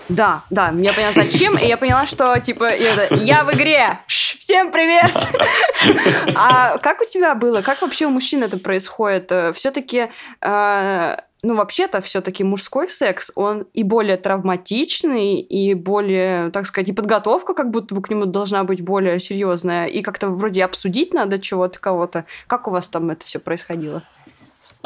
Да, 0.09 0.43
да, 0.51 0.73
я 0.77 0.93
поняла, 0.93 1.13
зачем, 1.13 1.59
и 1.59 1.67
я 1.67 1.77
поняла, 1.77 2.07
что, 2.07 2.39
типа, 2.39 2.77
я 2.77 3.43
в 3.43 3.53
игре, 3.55 3.99
всем 4.47 4.71
привет! 4.71 5.11
А 6.37 6.79
как 6.79 7.01
у 7.01 7.05
тебя 7.05 7.35
было? 7.35 7.63
Как 7.63 7.83
вообще 7.83 8.07
у 8.07 8.11
мужчин 8.11 8.45
это 8.45 8.59
происходит? 8.59 9.33
Э, 9.33 9.53
Все-таки 9.53 10.09
э, 10.41 11.17
ну, 11.43 11.55
вообще-то 11.57 12.01
все-таки 12.01 12.45
мужской 12.45 12.89
секс, 12.89 13.33
он 13.35 13.67
и 13.75 13.83
более 13.83 14.17
травматичный, 14.17 15.41
и 15.41 15.75
более, 15.75 16.51
так 16.51 16.67
сказать, 16.67 16.89
и 16.89 16.93
подготовка 16.93 17.55
как 17.55 17.71
будто 17.71 17.95
бы 17.95 18.03
к 18.03 18.09
нему 18.09 18.27
должна 18.27 18.63
быть 18.63 18.83
более 18.83 19.19
серьезная, 19.19 19.87
и 19.87 20.01
как-то 20.03 20.29
вроде 20.29 20.65
обсудить 20.65 21.13
надо 21.13 21.41
чего-то, 21.41 21.81
кого-то. 21.81 22.25
Как 22.47 22.69
у 22.69 22.71
вас 22.71 22.89
там 22.89 23.11
это 23.11 23.27
все 23.27 23.41
происходило? 23.41 24.05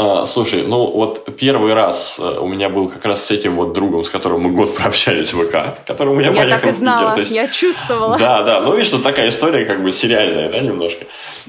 А, 0.01 0.24
слушай, 0.24 0.62
ну 0.66 0.90
вот 0.90 1.28
первый 1.36 1.74
раз 1.74 2.16
э, 2.18 2.38
у 2.40 2.48
меня 2.48 2.70
был 2.70 2.88
как 2.88 3.05
раз 3.05 3.26
с 3.26 3.30
этим 3.30 3.57
вот 3.57 3.74
другом, 3.74 4.03
с 4.03 4.09
которым 4.09 4.40
мы 4.40 4.51
год 4.51 4.74
прообщались 4.74 5.34
в 5.34 5.44
ВК, 5.44 5.78
которому 5.86 6.20
я, 6.20 6.28
я 6.28 6.32
поехал 6.32 6.61
так 6.61 6.70
и 6.70 6.72
знала, 6.72 7.18
есть, 7.18 7.30
я 7.30 7.48
чувствовала. 7.48 8.16
Да, 8.18 8.42
да, 8.42 8.62
ну 8.62 8.72
видишь, 8.72 8.86
что 8.86 9.01
такая 9.01 9.28
история 9.28 9.66
как 9.66 9.82
бы 9.82 9.92
сериальная, 9.92 10.51
да, 10.51 10.61
немножко. 10.61 11.05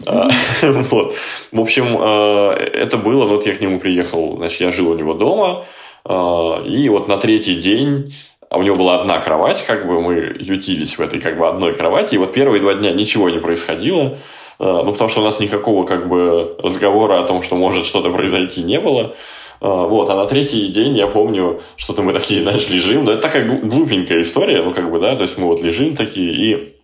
А, 0.05 0.27
вот. 0.61 1.15
В 1.53 1.61
общем, 1.61 1.97
э, 1.97 2.51
это 2.73 2.97
было, 2.97 3.25
вот 3.25 3.45
я 3.45 3.55
к 3.55 3.61
нему 3.61 3.79
приехал, 3.79 4.35
значит, 4.35 4.59
я 4.59 4.71
жил 4.71 4.89
у 4.89 4.95
него 4.95 5.13
дома, 5.13 5.65
а, 6.03 6.61
и 6.65 6.89
вот 6.89 7.07
на 7.07 7.17
третий 7.17 7.55
день 7.55 8.13
а 8.49 8.57
у 8.57 8.63
него 8.63 8.75
была 8.75 8.99
одна 8.99 9.17
кровать, 9.21 9.63
как 9.65 9.87
бы 9.87 10.01
мы 10.01 10.35
ютились 10.37 10.97
в 10.97 11.01
этой 11.01 11.21
как 11.21 11.37
бы 11.37 11.47
одной 11.47 11.73
кровати, 11.73 12.15
и 12.15 12.17
вот 12.17 12.33
первые 12.33 12.61
два 12.61 12.73
дня 12.73 12.91
ничего 12.91 13.29
не 13.29 13.39
происходило, 13.39 14.17
ну, 14.63 14.91
потому 14.91 15.09
что 15.09 15.21
у 15.21 15.23
нас 15.23 15.39
никакого 15.39 15.85
как 15.85 16.07
бы 16.07 16.55
разговора 16.59 17.19
о 17.19 17.27
том, 17.27 17.41
что 17.41 17.55
может 17.55 17.85
что-то 17.85 18.11
произойти, 18.11 18.61
не 18.61 18.79
было. 18.79 19.15
Э, 19.61 19.85
вот, 19.87 20.09
а 20.09 20.15
на 20.15 20.25
третий 20.25 20.67
день 20.67 20.97
я 20.97 21.07
помню, 21.07 21.61
что-то 21.77 22.01
мы 22.01 22.13
такие, 22.13 22.41
знаешь, 22.43 22.67
лежим. 22.69 23.05
Да, 23.05 23.13
это 23.13 23.21
такая 23.21 23.45
глупенькая 23.45 24.21
история, 24.21 24.61
ну, 24.63 24.73
как 24.73 24.91
бы, 24.91 24.99
да, 24.99 25.15
то 25.15 25.21
есть 25.21 25.37
мы 25.37 25.45
вот 25.45 25.61
лежим 25.61 25.95
такие, 25.95 26.33
и, 26.33 26.75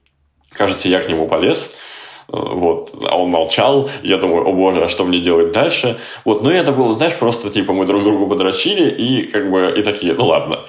кажется, 0.54 0.88
я 0.88 1.02
к 1.02 1.10
нему 1.10 1.28
полез, 1.28 1.72
э, 2.30 2.32
вот, 2.34 2.94
а 3.10 3.18
он 3.18 3.32
молчал, 3.32 3.90
я 4.04 4.18
думаю, 4.18 4.48
о 4.48 4.54
боже, 4.54 4.84
а 4.84 4.88
что 4.88 5.06
мне 5.06 5.20
делать 5.20 5.52
дальше? 5.52 5.98
Вот, 6.24 6.44
ну 6.44 6.52
и 6.52 6.56
это 6.56 6.72
было, 6.72 6.96
знаешь, 6.96 7.16
просто 7.16 7.50
типа 7.50 7.74
мы 7.74 7.86
друг 7.86 8.04
другу 8.04 8.28
подрочили 8.28 8.92
и 8.92 9.24
как 9.24 9.50
бы 9.50 9.74
и 9.76 9.82
такие, 9.82 10.14
ну 10.14 10.26
ладно. 10.26 10.60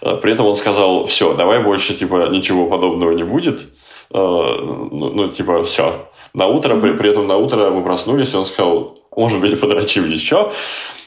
При 0.00 0.32
этом 0.32 0.46
он 0.46 0.56
сказал, 0.56 1.06
все, 1.06 1.34
давай 1.34 1.62
больше 1.62 1.94
типа 1.94 2.28
ничего 2.30 2.66
подобного 2.66 3.10
не 3.12 3.24
будет, 3.24 3.66
ну, 4.10 5.10
ну 5.10 5.28
типа 5.28 5.64
все, 5.64 6.08
на 6.34 6.46
утро, 6.46 6.80
при, 6.80 6.92
при 6.96 7.10
этом 7.10 7.26
на 7.26 7.36
утро 7.36 7.70
мы 7.70 7.82
проснулись, 7.82 8.32
и 8.32 8.36
он 8.36 8.46
сказал, 8.46 8.98
может 9.16 9.40
быть, 9.40 9.60
подрочим 9.60 10.08
еще. 10.10 10.50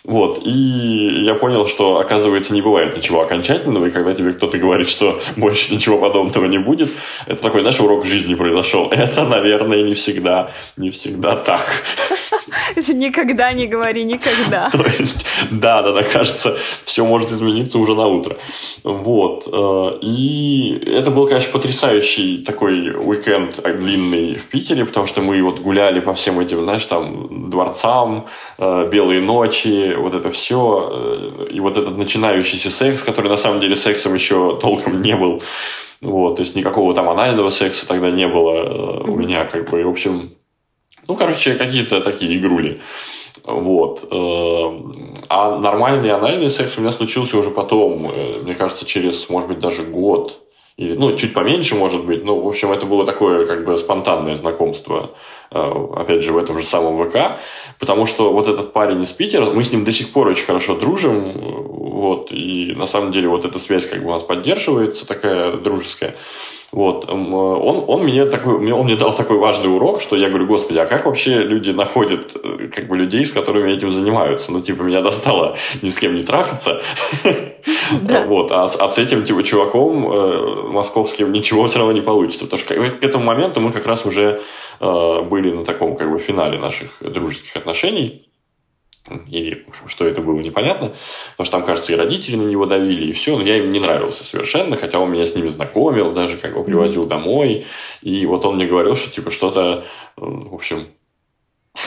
Вот, 0.03 0.41
и 0.43 1.23
я 1.23 1.35
понял, 1.35 1.67
что, 1.67 1.99
оказывается, 1.99 2.53
не 2.53 2.61
бывает 2.61 2.95
ничего 2.95 3.21
окончательного, 3.21 3.85
и 3.85 3.91
когда 3.91 4.13
тебе 4.13 4.33
кто-то 4.33 4.57
говорит, 4.57 4.87
что 4.87 5.19
больше 5.35 5.73
ничего 5.73 5.99
подобного 5.99 6.45
не 6.45 6.57
будет, 6.57 6.89
это 7.27 7.41
такой, 7.41 7.61
знаешь, 7.61 7.79
урок 7.79 8.05
жизни 8.05 8.33
произошел. 8.33 8.87
Это, 8.91 9.25
наверное, 9.25 9.83
не 9.83 9.93
всегда, 9.93 10.51
не 10.75 10.89
всегда 10.89 11.35
так. 11.35 11.67
Никогда 12.93 13.53
не 13.53 13.67
говори 13.67 14.03
никогда. 14.03 14.69
То 14.71 14.85
есть, 14.99 15.25
да, 15.51 15.81
да, 15.81 15.91
да, 15.91 16.03
кажется, 16.03 16.57
все 16.85 17.05
может 17.05 17.31
измениться 17.31 17.77
уже 17.77 17.95
на 17.95 18.07
утро. 18.07 18.37
Вот. 18.83 19.47
Э, 19.51 19.99
и 20.01 20.81
это 20.85 21.11
был, 21.11 21.27
конечно, 21.27 21.51
потрясающий 21.51 22.39
такой 22.39 22.91
уикенд 22.91 23.61
длинный 23.77 24.35
в 24.35 24.47
Питере, 24.47 24.85
потому 24.85 25.05
что 25.05 25.21
мы 25.21 25.41
вот 25.43 25.59
гуляли 25.59 25.99
по 25.99 26.13
всем 26.13 26.39
этим, 26.39 26.63
знаешь, 26.63 26.85
там, 26.85 27.49
дворцам, 27.49 28.27
э, 28.57 28.89
белые 28.91 29.21
ночи, 29.21 29.90
вот 29.97 30.13
это 30.13 30.31
все. 30.31 30.89
Э, 30.91 31.47
и 31.51 31.59
вот 31.59 31.77
этот 31.77 31.97
начинающийся 31.97 32.69
секс, 32.69 33.01
который 33.01 33.29
на 33.29 33.37
самом 33.37 33.61
деле 33.61 33.75
сексом 33.75 34.13
еще 34.13 34.57
толком 34.61 35.01
не 35.01 35.15
был. 35.15 35.41
Вот, 36.01 36.37
то 36.37 36.41
есть 36.41 36.55
никакого 36.55 36.95
там 36.95 37.09
анального 37.09 37.49
секса 37.49 37.87
тогда 37.87 38.09
не 38.09 38.27
было 38.27 39.03
у 39.03 39.15
меня, 39.15 39.45
как 39.45 39.69
бы, 39.69 39.81
и, 39.81 39.83
в 39.83 39.89
общем, 39.89 40.31
ну, 41.07 41.15
короче, 41.15 41.55
какие-то 41.55 42.01
такие 42.01 42.37
игрули. 42.37 42.81
Вот. 43.43 44.07
Э, 44.11 44.91
а 45.29 45.57
нормальный 45.59 46.11
анальный 46.11 46.49
секс 46.49 46.77
у 46.77 46.81
меня 46.81 46.91
случился 46.91 47.37
уже 47.37 47.51
потом, 47.51 48.09
э, 48.11 48.37
мне 48.43 48.55
кажется, 48.55 48.85
через, 48.85 49.29
может 49.29 49.49
быть, 49.49 49.59
даже 49.59 49.83
год. 49.83 50.39
Или, 50.77 50.95
ну, 50.95 51.15
чуть 51.15 51.33
поменьше, 51.33 51.75
может 51.75 52.05
быть. 52.05 52.23
Ну, 52.23 52.39
в 52.41 52.47
общем, 52.47 52.71
это 52.71 52.85
было 52.85 53.05
такое, 53.05 53.45
как 53.45 53.65
бы, 53.65 53.77
спонтанное 53.77 54.35
знакомство, 54.35 55.11
э, 55.51 55.87
опять 55.95 56.23
же, 56.23 56.31
в 56.31 56.37
этом 56.37 56.57
же 56.57 56.65
самом 56.65 56.97
ВК. 57.05 57.39
Потому 57.79 58.05
что 58.05 58.31
вот 58.31 58.47
этот 58.47 58.73
парень 58.73 59.01
из 59.01 59.11
Питера, 59.11 59.45
мы 59.45 59.63
с 59.63 59.71
ним 59.71 59.83
до 59.83 59.91
сих 59.91 60.11
пор 60.11 60.27
очень 60.27 60.45
хорошо 60.45 60.75
дружим. 60.75 61.33
Вот, 61.33 62.31
и 62.31 62.73
на 62.75 62.87
самом 62.87 63.11
деле 63.11 63.27
вот 63.27 63.45
эта 63.45 63.59
связь 63.59 63.85
как 63.85 64.01
бы 64.01 64.07
у 64.07 64.11
нас 64.11 64.23
поддерживается, 64.23 65.05
такая 65.05 65.57
дружеская. 65.57 66.15
Вот, 66.71 67.09
он, 67.09 67.33
он, 67.33 68.03
мне 68.03 68.25
такой, 68.25 68.71
он 68.71 68.85
мне 68.85 68.95
дал 68.95 69.13
такой 69.13 69.37
важный 69.37 69.73
урок, 69.73 70.01
что 70.01 70.15
я 70.15 70.29
говорю, 70.29 70.47
господи, 70.47 70.77
а 70.77 70.85
как 70.85 71.05
вообще 71.05 71.43
люди 71.43 71.71
находят 71.71 72.31
э, 72.41 72.69
как 72.73 72.87
бы 72.87 72.95
людей, 72.95 73.25
с 73.25 73.31
которыми 73.31 73.73
этим 73.73 73.91
занимаются? 73.91 74.53
Ну, 74.53 74.61
типа, 74.61 74.83
меня 74.83 75.01
достало 75.01 75.57
ни 75.81 75.89
с 75.89 75.97
кем 75.97 76.15
не 76.15 76.21
трахаться. 76.21 76.81
Да. 78.01 78.21
Вот, 78.21 78.51
а, 78.51 78.63
а 78.63 78.87
с 78.87 78.97
этим 78.97 79.23
типа 79.23 79.43
чуваком 79.43 80.11
э, 80.11 80.71
московским 80.71 81.31
ничего 81.31 81.67
все 81.67 81.77
равно 81.79 81.93
не 81.93 82.01
получится. 82.01 82.45
Потому 82.45 82.59
что 82.59 82.73
к, 82.73 82.99
к 82.99 83.03
этому 83.03 83.23
моменту 83.23 83.59
мы 83.59 83.71
как 83.71 83.85
раз 83.85 84.05
уже 84.05 84.41
э, 84.79 85.21
были 85.23 85.51
на 85.51 85.65
таком 85.65 85.95
как 85.95 86.09
бы 86.09 86.17
финале 86.17 86.57
наших 86.57 86.91
дружеских 87.01 87.55
отношений 87.55 88.30
или 89.27 89.65
что 89.87 90.05
это 90.05 90.21
было 90.21 90.39
непонятно, 90.39 90.93
потому 91.31 91.45
что 91.45 91.57
там, 91.57 91.65
кажется, 91.65 91.91
и 91.91 91.95
родители 91.95 92.35
на 92.35 92.47
него 92.47 92.65
давили, 92.65 93.07
и 93.07 93.13
все, 93.13 93.37
но 93.37 93.43
я 93.43 93.57
им 93.57 93.71
не 93.71 93.79
нравился 93.79 94.23
совершенно, 94.23 94.77
хотя 94.77 94.99
он 94.99 95.11
меня 95.11 95.25
с 95.25 95.35
ними 95.35 95.47
знакомил, 95.47 96.11
даже 96.11 96.37
как 96.37 96.53
бы 96.53 96.63
привозил 96.63 97.05
домой, 97.05 97.65
и 98.01 98.25
вот 98.25 98.45
он 98.45 98.55
мне 98.55 98.67
говорил, 98.67 98.95
что 98.95 99.11
типа 99.11 99.31
что-то, 99.31 99.85
в 100.15 100.53
общем... 100.53 100.87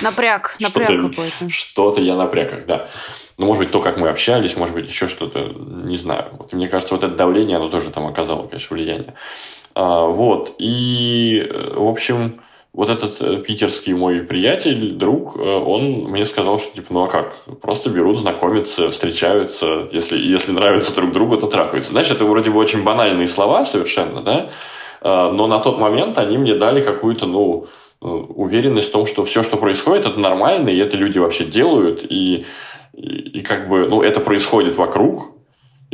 Напряг, 0.03 0.57
напряг 0.61 0.89
какой-то. 0.89 1.51
Что-то 1.51 2.01
я 2.01 2.17
напряг, 2.17 2.67
да. 2.67 2.89
Ну, 3.37 3.47
может 3.47 3.65
быть, 3.65 3.71
то, 3.71 3.81
как 3.81 3.97
мы 3.97 4.09
общались, 4.09 4.57
может 4.57 4.75
быть, 4.75 4.89
еще 4.89 5.09
что-то, 5.09 5.41
не 5.49 5.97
знаю. 5.97 6.27
Вот, 6.33 6.53
мне 6.53 6.69
кажется, 6.69 6.95
вот 6.95 7.05
это 7.05 7.15
давление, 7.15 7.57
оно 7.57 7.69
тоже 7.69 7.91
там 7.91 8.07
оказало, 8.07 8.47
конечно, 8.47 8.75
влияние. 8.75 9.15
А, 9.75 10.07
вот, 10.07 10.55
и, 10.59 11.47
в 11.51 11.89
общем, 11.89 12.41
вот 12.75 12.91
этот 12.91 13.23
э, 13.23 13.37
питерский 13.39 13.95
мой 13.95 14.21
приятель, 14.21 14.91
друг, 14.91 15.37
э, 15.37 15.41
он 15.41 16.11
мне 16.11 16.27
сказал, 16.27 16.59
что 16.59 16.75
типа, 16.75 16.89
ну 16.91 17.05
а 17.05 17.09
как? 17.09 17.37
Просто 17.63 17.89
берут, 17.89 18.19
знакомятся, 18.19 18.91
встречаются. 18.91 19.89
Если, 19.93 20.19
если 20.19 20.51
нравится 20.51 20.93
друг 20.95 21.13
другу, 21.13 21.37
то 21.37 21.47
трахаются. 21.47 21.93
Знаешь, 21.93 22.11
это 22.11 22.25
вроде 22.25 22.51
бы 22.51 22.59
очень 22.59 22.83
банальные 22.83 23.29
слова 23.29 23.65
совершенно, 23.65 24.23
да? 24.23 24.51
Э, 25.01 25.31
но 25.33 25.47
на 25.47 25.61
тот 25.61 25.79
момент 25.79 26.19
они 26.19 26.37
мне 26.37 26.57
дали 26.57 26.83
какую-то, 26.83 27.27
ну, 27.27 27.69
уверенность 28.01 28.89
в 28.89 28.93
том, 28.93 29.07
что 29.07 29.25
все, 29.25 29.43
что 29.43 29.57
происходит, 29.57 30.05
это 30.05 30.21
нормально, 30.21 30.69
и 30.69 30.77
это 30.77 30.97
люди 30.97 31.19
вообще 31.19 31.45
делают, 31.45 32.05
и, 32.05 32.45
и, 32.93 33.39
и 33.39 33.41
как 33.41 33.69
бы, 33.69 33.87
ну, 33.89 34.03
это 34.03 34.21
происходит 34.21 34.77
вокруг, 34.77 35.34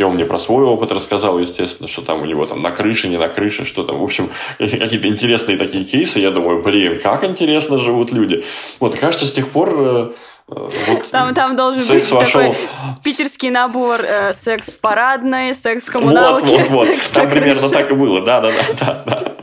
и 0.01 0.03
он 0.03 0.15
мне 0.15 0.25
про 0.25 0.39
свой 0.39 0.65
опыт 0.65 0.93
рассказал, 0.93 1.39
естественно, 1.39 1.87
что 1.87 2.01
там 2.01 2.23
у 2.23 2.25
него 2.25 2.47
там 2.47 2.63
на 2.63 2.71
крыше, 2.71 3.09
не 3.09 3.19
на 3.19 3.29
крыше, 3.29 3.67
что 3.67 3.85
там. 3.85 3.99
В 3.99 4.03
общем, 4.03 4.31
какие-то 4.59 5.09
интересные 5.09 5.59
такие 5.59 5.85
кейсы. 5.85 6.21
Я 6.21 6.31
думаю, 6.31 6.63
блин, 6.63 6.99
как 6.99 7.23
интересно 7.23 7.77
живут 7.77 8.11
люди. 8.11 8.43
Вот, 8.81 8.97
кажется, 8.97 9.27
с 9.27 9.33
тех 9.33 9.51
пор 9.51 9.69
э, 9.77 10.11
вот 10.49 11.11
там, 11.11 11.35
там 11.35 11.55
должен 11.55 11.87
быть 11.87 12.11
вошел... 12.11 12.41
такой 12.41 12.57
питерский 13.05 13.51
набор 13.51 14.01
э, 14.01 14.33
секс 14.33 14.73
в 14.73 14.81
парадной, 14.81 15.55
секс 15.55 15.87
в 15.89 15.93
коммуналке. 15.93 16.47
Вот, 16.47 16.61
вот, 16.61 16.71
вот. 16.71 16.87
Секс 16.87 17.09
там 17.11 17.29
примерно 17.29 17.69
так 17.69 17.91
и 17.91 17.95
было, 17.95 18.23
да, 18.23 18.41
да, 18.41 18.53
да, 18.81 19.03
да. 19.07 19.35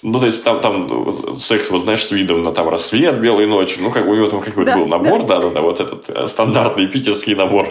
Ну, 0.00 0.20
то 0.20 0.24
есть 0.24 0.42
там, 0.42 0.62
там 0.62 1.36
секс, 1.36 1.68
вот 1.68 1.82
знаешь, 1.82 2.06
с 2.06 2.10
видом 2.12 2.42
на 2.42 2.52
там 2.52 2.70
рассвет 2.70 3.20
белой 3.20 3.46
ночью. 3.46 3.82
Ну, 3.82 3.90
как 3.92 4.06
у 4.06 4.14
него 4.14 4.28
там 4.28 4.40
какой-то 4.40 4.70
да, 4.70 4.76
был 4.78 4.86
набор, 4.86 5.26
да, 5.26 5.38
да, 5.38 5.50
да, 5.50 5.60
вот 5.60 5.80
этот 5.80 6.08
э, 6.08 6.28
стандартный 6.28 6.86
питерский 6.86 7.34
набор. 7.34 7.68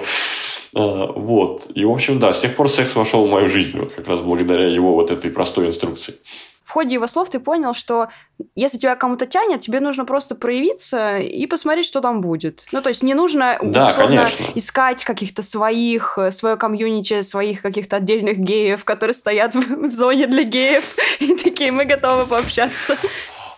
Э, 0.76 1.07
вот. 1.15 1.67
И, 1.76 1.86
в 1.86 1.91
общем, 1.91 2.19
да, 2.19 2.34
с 2.34 2.39
тех 2.39 2.55
пор 2.55 2.69
секс 2.69 2.95
вошел 2.95 3.26
в 3.26 3.30
мою 3.30 3.47
жизнь, 3.47 3.78
вот 3.78 3.93
как 3.93 4.07
раз 4.07 4.22
благодаря 4.22 4.67
его 4.67 4.93
вот 4.93 5.11
этой 5.11 5.30
простой 5.32 5.67
инструкции. 5.67 6.15
В 6.63 6.74
ходе 6.74 6.93
его 6.93 7.07
слов 7.07 7.30
ты 7.30 7.41
понял, 7.41 7.74
что 7.74 8.07
если 8.55 8.78
тебя 8.78 8.95
кому-то 8.95 9.26
тянет, 9.26 9.59
тебе 9.59 9.82
нужно 9.82 10.05
просто 10.05 10.36
проявиться 10.36 11.17
и 11.17 11.45
посмотреть, 11.45 11.86
что 11.86 11.99
там 11.99 12.22
будет. 12.22 12.65
Ну, 12.72 12.82
то 12.82 12.88
есть 12.88 13.03
не 13.03 13.13
нужно 13.13 13.59
да, 13.61 13.88
условно, 13.88 14.26
искать 14.55 15.03
каких-то 15.03 15.43
своих, 15.43 16.17
э, 16.17 16.32
свое 16.32 16.55
комьюнити, 16.55 17.24
своих 17.24 17.61
каких-то 17.61 17.97
отдельных 17.97 18.38
геев, 18.38 18.86
которые 18.86 19.13
стоят 19.13 19.53
в, 19.53 19.59
в 19.89 19.93
зоне 19.93 20.28
для 20.28 20.43
геев, 20.43 20.95
и 21.19 21.36
такие, 21.36 21.74
мы 21.74 21.84
готовы 21.84 22.26
пообщаться. 22.26 22.95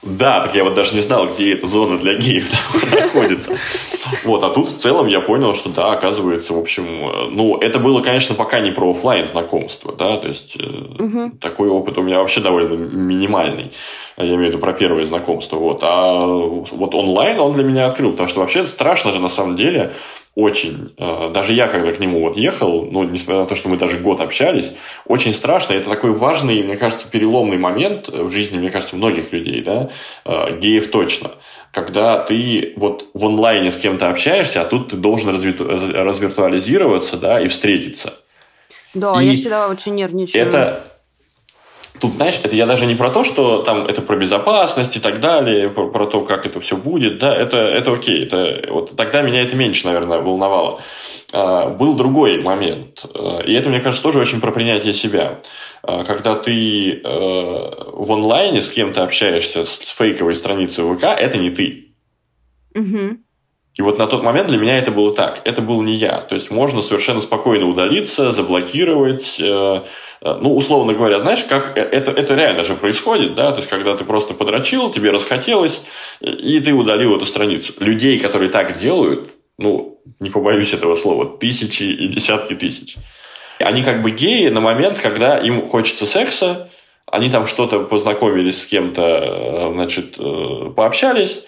Да, 0.03 0.41
так 0.41 0.53
я 0.55 0.63
вот 0.63 0.73
даже 0.73 0.93
не 0.93 0.99
знал, 0.99 1.27
где 1.27 1.53
эта 1.53 1.65
зона 1.65 1.97
для 1.97 2.15
геев 2.15 2.51
находится. 2.91 3.57
Вот, 4.23 4.43
а 4.43 4.49
тут 4.49 4.69
в 4.69 4.77
целом 4.77 5.07
я 5.07 5.21
понял, 5.21 5.53
что 5.53 5.69
да, 5.69 5.93
оказывается, 5.93 6.53
в 6.53 6.59
общем, 6.59 6.85
э, 6.85 7.29
ну, 7.31 7.57
это 7.57 7.79
было, 7.79 8.01
конечно, 8.01 8.35
пока 8.35 8.59
не 8.59 8.71
про 8.71 8.91
офлайн 8.91 9.25
знакомство, 9.25 9.95
да, 9.95 10.17
то 10.17 10.27
есть 10.27 10.57
угу. 10.57 11.31
такой 11.39 11.69
опыт 11.69 11.97
у 11.97 12.01
меня 12.01 12.19
вообще 12.19 12.41
довольно 12.41 12.73
минимальный. 12.73 13.71
Я 14.17 14.25
имею 14.25 14.39
в 14.39 14.47
виду 14.49 14.59
про 14.59 14.73
первое 14.73 15.05
знакомство, 15.05 15.57
вот. 15.57 15.79
А 15.81 16.25
вот 16.25 16.93
онлайн 16.93 17.39
он 17.39 17.53
для 17.53 17.63
меня 17.63 17.87
открыл, 17.87 18.11
потому 18.11 18.29
что 18.29 18.41
вообще 18.41 18.65
страшно 18.65 19.11
же 19.11 19.19
на 19.19 19.29
самом 19.29 19.55
деле 19.55 19.93
очень. 20.35 20.93
Э, 20.97 21.31
даже 21.33 21.53
я, 21.53 21.67
когда 21.67 21.91
к 21.91 21.99
нему 21.99 22.19
вот 22.21 22.37
ехал, 22.37 22.87
ну, 22.89 23.03
несмотря 23.03 23.41
на 23.41 23.47
то, 23.47 23.55
что 23.55 23.69
мы 23.69 23.77
даже 23.77 23.97
год 23.97 24.19
общались, 24.19 24.73
очень 25.07 25.33
страшно. 25.33 25.73
Это 25.73 25.89
такой 25.89 26.11
важный, 26.11 26.63
мне 26.63 26.77
кажется, 26.77 27.07
переломный 27.07 27.57
момент 27.57 28.09
в 28.09 28.29
жизни, 28.29 28.57
мне 28.57 28.69
кажется, 28.69 28.95
многих 28.95 29.31
людей, 29.31 29.61
да, 29.61 29.89
э, 30.25 30.59
геев 30.59 30.91
точно. 30.91 31.31
Когда 31.71 32.19
ты 32.19 32.73
вот 32.75 33.07
в 33.15 33.25
онлайне 33.25 33.71
с 33.71 33.77
кем-то 33.77 34.09
общаешься, 34.09 34.61
а 34.61 34.65
тут 34.65 34.89
ты 34.89 34.95
должен 34.95 35.29
развиту- 35.29 35.65
развиртуализироваться, 35.67 37.17
да, 37.17 37.41
и 37.41 37.47
встретиться. 37.47 38.13
Да, 38.93 39.19
и 39.21 39.25
я 39.25 39.33
всегда 39.33 39.67
очень 39.67 39.95
нервничаю. 39.95 40.47
Это 40.47 40.83
Тут, 41.99 42.13
знаешь, 42.13 42.39
это 42.43 42.55
я 42.55 42.65
даже 42.65 42.85
не 42.85 42.95
про 42.95 43.09
то, 43.09 43.23
что 43.23 43.61
там 43.61 43.85
это 43.85 44.01
про 44.01 44.17
безопасность 44.17 44.97
и 44.97 44.99
так 44.99 45.19
далее, 45.19 45.69
про, 45.69 45.89
про 45.89 46.07
то, 46.07 46.21
как 46.21 46.45
это 46.45 46.59
все 46.59 46.75
будет, 46.75 47.19
да, 47.19 47.35
это, 47.35 47.57
это 47.57 47.93
окей. 47.93 48.25
Это, 48.25 48.65
вот 48.69 48.95
тогда 48.95 49.21
меня 49.21 49.43
это 49.43 49.55
меньше, 49.55 49.85
наверное, 49.85 50.19
волновало. 50.19 50.81
А, 51.31 51.69
был 51.69 51.95
другой 51.95 52.41
момент, 52.41 53.05
а, 53.13 53.39
и 53.39 53.53
это, 53.53 53.69
мне 53.69 53.79
кажется, 53.79 54.03
тоже 54.03 54.19
очень 54.19 54.41
про 54.41 54.51
принятие 54.51 54.93
себя. 54.93 55.39
А, 55.81 56.03
когда 56.03 56.35
ты 56.35 57.01
а, 57.03 57.91
в 57.93 58.11
онлайне 58.11 58.61
с 58.61 58.69
кем-то 58.69 59.03
общаешься 59.03 59.63
с 59.63 59.95
фейковой 59.95 60.35
страницы 60.35 60.83
ВК, 60.83 61.05
это 61.05 61.37
не 61.37 61.51
ты. 61.51 61.95
Угу. 62.75 63.22
И 63.75 63.81
вот 63.81 63.97
на 63.97 64.05
тот 64.05 64.23
момент 64.23 64.49
для 64.49 64.59
меня 64.59 64.77
это 64.77 64.91
было 64.91 65.15
так. 65.15 65.41
Это 65.45 65.61
был 65.61 65.81
не 65.81 65.95
я. 65.95 66.21
То 66.21 66.35
есть 66.35 66.51
можно 66.51 66.81
совершенно 66.81 67.21
спокойно 67.21 67.67
удалиться, 67.67 68.31
заблокировать. 68.31 69.37
Э, 69.39 69.81
э, 70.21 70.37
ну, 70.41 70.55
условно 70.55 70.93
говоря, 70.93 71.19
знаешь, 71.19 71.43
как 71.43 71.75
э, 71.75 71.81
это, 71.81 72.11
это 72.11 72.35
реально 72.35 72.63
же 72.65 72.75
происходит, 72.75 73.33
да? 73.33 73.51
То 73.51 73.57
есть 73.57 73.69
когда 73.69 73.97
ты 73.97 74.05
просто 74.05 74.35
подрочил, 74.35 74.91
тебе 74.91 75.09
расхотелось, 75.09 75.85
и 76.21 76.59
ты 76.59 76.71
удалил 76.71 77.15
эту 77.15 77.25
страницу. 77.25 77.73
Людей, 77.79 78.19
которые 78.19 78.51
так 78.51 78.77
делают, 78.77 79.31
ну, 79.57 79.99
не 80.19 80.29
побоюсь 80.29 80.73
этого 80.75 80.95
слова, 80.95 81.25
тысячи 81.25 81.83
и 81.83 82.07
десятки 82.07 82.53
тысяч. 82.53 82.97
Они 83.57 83.81
как 83.81 84.03
бы 84.03 84.11
геи 84.11 84.49
на 84.49 84.61
момент, 84.61 84.99
когда 84.99 85.39
им 85.39 85.63
хочется 85.63 86.05
секса, 86.05 86.69
они 87.07 87.29
там 87.29 87.47
что-то 87.47 87.79
познакомились 87.79 88.61
с 88.61 88.65
кем-то, 88.65 89.71
значит, 89.73 90.17
пообщались, 90.75 91.43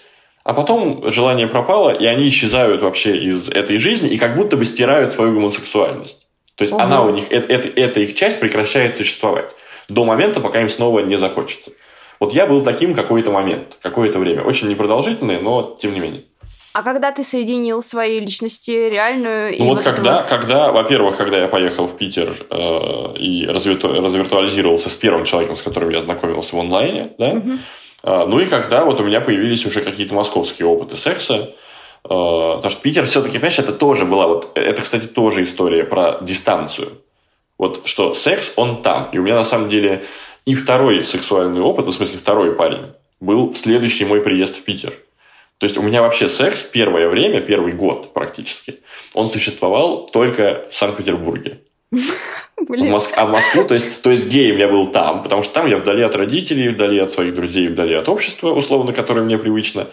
а 0.46 0.54
потом 0.54 1.10
желание 1.10 1.48
пропало, 1.48 1.90
и 1.90 2.06
они 2.06 2.28
исчезают 2.28 2.80
вообще 2.80 3.16
из 3.16 3.48
этой 3.48 3.78
жизни 3.78 4.10
и 4.10 4.16
как 4.16 4.36
будто 4.36 4.56
бы 4.56 4.64
стирают 4.64 5.12
свою 5.12 5.34
гомосексуальность. 5.34 6.28
То 6.54 6.62
есть 6.62 6.72
угу. 6.72 6.80
она 6.80 7.02
у 7.02 7.10
них, 7.10 7.24
это, 7.30 7.52
это, 7.52 7.68
эта 7.68 8.00
их 8.00 8.14
часть 8.14 8.38
прекращает 8.38 8.96
существовать 8.96 9.52
до 9.88 10.04
момента, 10.04 10.40
пока 10.40 10.60
им 10.60 10.68
снова 10.68 11.00
не 11.00 11.16
захочется. 11.16 11.72
Вот 12.20 12.32
я 12.32 12.46
был 12.46 12.62
таким 12.62 12.94
какой-то 12.94 13.32
момент, 13.32 13.76
какое-то 13.82 14.20
время. 14.20 14.42
Очень 14.42 14.68
непродолжительное, 14.68 15.40
но 15.40 15.76
тем 15.80 15.92
не 15.92 15.98
менее. 15.98 16.22
А 16.74 16.84
когда 16.84 17.10
ты 17.10 17.24
соединил 17.24 17.82
свои 17.82 18.20
личности 18.20 18.70
реальную 18.70 19.52
и 19.52 19.58
ну 19.58 19.70
вот, 19.70 19.76
вот 19.78 19.84
когда, 19.84 20.18
вот... 20.18 20.28
когда, 20.28 20.70
во-первых, 20.70 21.16
когда 21.16 21.38
я 21.38 21.48
поехал 21.48 21.88
в 21.88 21.96
Питер 21.96 22.36
э, 22.50 23.18
и 23.18 23.46
развирту... 23.46 23.88
развиртуализировался 23.88 24.90
с 24.90 24.94
первым 24.94 25.24
человеком, 25.24 25.56
с 25.56 25.62
которым 25.62 25.90
я 25.90 26.00
знакомился 26.00 26.54
в 26.54 26.60
онлайне, 26.60 27.14
да, 27.18 27.30
угу. 27.30 27.52
А, 28.02 28.26
ну 28.26 28.40
и 28.40 28.46
когда 28.46 28.84
вот 28.84 29.00
у 29.00 29.04
меня 29.04 29.20
появились 29.20 29.66
уже 29.66 29.80
какие-то 29.80 30.14
московские 30.14 30.66
опыты 30.66 30.96
секса, 30.96 31.54
а, 32.04 32.56
потому 32.56 32.70
что 32.70 32.80
Питер 32.82 33.06
все-таки, 33.06 33.34
понимаешь, 33.34 33.58
это 33.58 33.72
тоже 33.72 34.04
была 34.04 34.26
вот, 34.26 34.52
это, 34.54 34.82
кстати, 34.82 35.06
тоже 35.06 35.42
история 35.42 35.84
про 35.84 36.18
дистанцию. 36.20 37.02
Вот 37.58 37.86
что 37.86 38.12
секс, 38.12 38.52
он 38.56 38.82
там. 38.82 39.10
И 39.12 39.18
у 39.18 39.22
меня 39.22 39.34
на 39.34 39.44
самом 39.44 39.68
деле 39.68 40.04
и 40.44 40.54
второй 40.54 41.02
сексуальный 41.02 41.60
опыт, 41.60 41.86
ну, 41.86 41.90
в 41.90 41.94
смысле 41.94 42.18
второй 42.18 42.54
парень, 42.54 42.92
был 43.20 43.52
следующий 43.52 44.04
мой 44.04 44.20
приезд 44.20 44.56
в 44.56 44.62
Питер. 44.62 44.92
То 45.58 45.64
есть 45.64 45.78
у 45.78 45.82
меня 45.82 46.02
вообще 46.02 46.28
секс 46.28 46.62
первое 46.62 47.08
время, 47.08 47.40
первый 47.40 47.72
год 47.72 48.12
практически, 48.12 48.80
он 49.14 49.30
существовал 49.30 50.06
только 50.06 50.66
в 50.70 50.76
Санкт-Петербурге. 50.76 51.60
В 52.56 52.84
Моск... 52.84 53.12
А 53.16 53.26
в 53.26 53.30
Москву, 53.30 53.64
то 53.64 53.74
есть, 53.74 54.02
то 54.02 54.10
есть 54.10 54.26
геем 54.28 54.56
я 54.56 54.68
был 54.68 54.88
там, 54.88 55.22
потому 55.22 55.42
что 55.42 55.52
там 55.52 55.66
я 55.66 55.76
вдали 55.76 56.02
от 56.02 56.16
родителей, 56.16 56.70
вдали 56.70 56.98
от 56.98 57.12
своих 57.12 57.34
друзей, 57.34 57.68
вдали 57.68 57.94
от 57.94 58.08
общества, 58.08 58.50
условно, 58.52 58.92
которое 58.92 59.22
мне 59.22 59.38
привычно. 59.38 59.86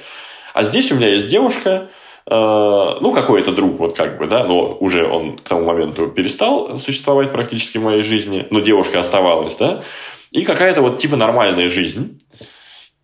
А 0.53 0.63
здесь 0.63 0.91
у 0.91 0.95
меня 0.95 1.09
есть 1.09 1.27
девушка, 1.27 1.89
э, 2.25 2.31
ну, 2.31 3.11
какой-то 3.13 3.51
друг, 3.51 3.77
вот 3.79 3.95
как 3.95 4.17
бы, 4.17 4.27
да, 4.27 4.45
но 4.45 4.77
уже 4.79 5.05
он 5.05 5.37
к 5.37 5.41
тому 5.41 5.65
моменту 5.65 6.07
перестал 6.07 6.77
существовать 6.79 7.31
практически 7.31 7.77
в 7.77 7.83
моей 7.83 8.03
жизни, 8.03 8.47
но 8.49 8.59
девушка 8.61 8.99
оставалась, 8.99 9.55
да, 9.57 9.83
и 10.31 10.43
какая-то 10.43 10.81
вот 10.81 10.97
типа 10.97 11.15
нормальная 11.15 11.67
жизнь. 11.67 12.21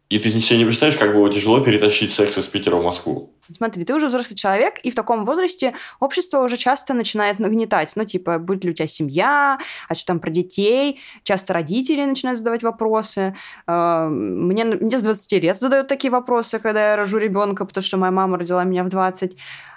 И 0.09 0.17
ты 0.17 0.29
себе 0.29 0.59
не 0.59 0.65
представляешь, 0.65 0.99
как 0.99 1.13
было 1.13 1.31
тяжело 1.31 1.59
перетащить 1.59 2.11
секс 2.11 2.37
из 2.37 2.47
Питера 2.47 2.77
в 2.77 2.83
Москву. 2.83 3.35
Смотри, 3.51 3.83
ты 3.83 3.93
уже 3.93 4.07
взрослый 4.07 4.37
человек, 4.37 4.79
и 4.83 4.91
в 4.91 4.95
таком 4.95 5.25
возрасте 5.25 5.73
общество 5.99 6.39
уже 6.39 6.57
часто 6.57 6.93
начинает 6.93 7.39
нагнетать. 7.39 7.93
Ну, 7.95 8.05
типа, 8.05 8.39
будет 8.39 8.63
ли 8.63 8.71
у 8.71 8.73
тебя 8.73 8.87
семья, 8.87 9.59
а 9.87 9.95
что 9.95 10.07
там 10.07 10.19
про 10.19 10.29
детей? 10.29 10.99
Часто 11.23 11.53
родители 11.53 12.03
начинают 12.05 12.37
задавать 12.37 12.63
вопросы. 12.63 13.35
А, 13.65 14.07
мне, 14.07 14.65
мне 14.65 14.97
с 14.97 15.03
20 15.03 15.43
лет 15.43 15.59
задают 15.59 15.87
такие 15.87 16.11
вопросы, 16.11 16.59
когда 16.59 16.91
я 16.91 16.95
рожу 16.95 17.17
ребенка, 17.17 17.65
потому 17.65 17.83
что 17.83 17.97
моя 17.97 18.11
мама 18.11 18.37
родила 18.37 18.63
меня 18.63 18.83
в 18.83 18.89
20. 18.89 19.35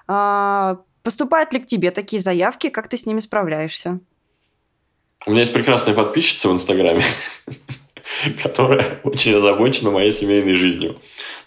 А, 0.08 0.78
поступают 1.02 1.52
ли 1.52 1.60
к 1.60 1.66
тебе 1.66 1.90
такие 1.90 2.20
заявки? 2.20 2.68
Как 2.68 2.88
ты 2.88 2.96
с 2.96 3.06
ними 3.06 3.20
справляешься? 3.20 4.00
У 5.26 5.30
меня 5.30 5.40
есть 5.40 5.52
прекрасная 5.52 5.94
подписчица 5.94 6.48
в 6.48 6.52
Инстаграме. 6.52 7.02
которая 8.42 9.00
очень 9.04 9.34
озабочена 9.34 9.90
моей 9.90 10.12
семейной 10.12 10.54
жизнью 10.54 10.98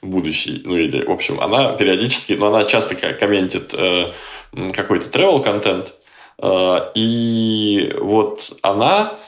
будущей. 0.02 0.62
Ну, 0.66 0.78
или, 0.78 1.04
в 1.04 1.12
общем, 1.12 1.40
она 1.40 1.74
периодически, 1.74 2.34
ну, 2.34 2.48
она 2.48 2.66
часто 2.66 2.96
комментит 2.96 3.74
э, 3.74 4.12
какой-то 4.74 5.10
travel 5.10 5.44
контент 5.44 5.94
э, 6.38 6.92
и 6.96 7.96
вот 8.00 8.58
она 8.62 9.20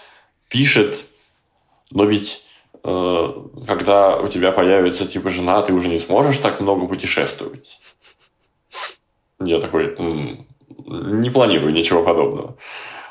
пишет, 0.50 1.06
но 1.92 2.06
ведь 2.06 2.44
э, 2.84 3.34
когда 3.66 4.18
у 4.18 4.28
тебя 4.28 4.52
появится 4.52 5.06
типа 5.06 5.30
жена, 5.30 5.62
ты 5.62 5.74
уже 5.74 5.88
не 5.90 6.00
сможешь 6.00 6.38
так 6.38 6.62
много 6.62 6.88
путешествовать. 6.88 7.80
Я 9.40 9.60
такой, 9.60 9.96
м-м, 9.96 10.46
не 11.22 11.30
планирую 11.30 11.74
ничего 11.74 12.04
подобного. 12.04 12.58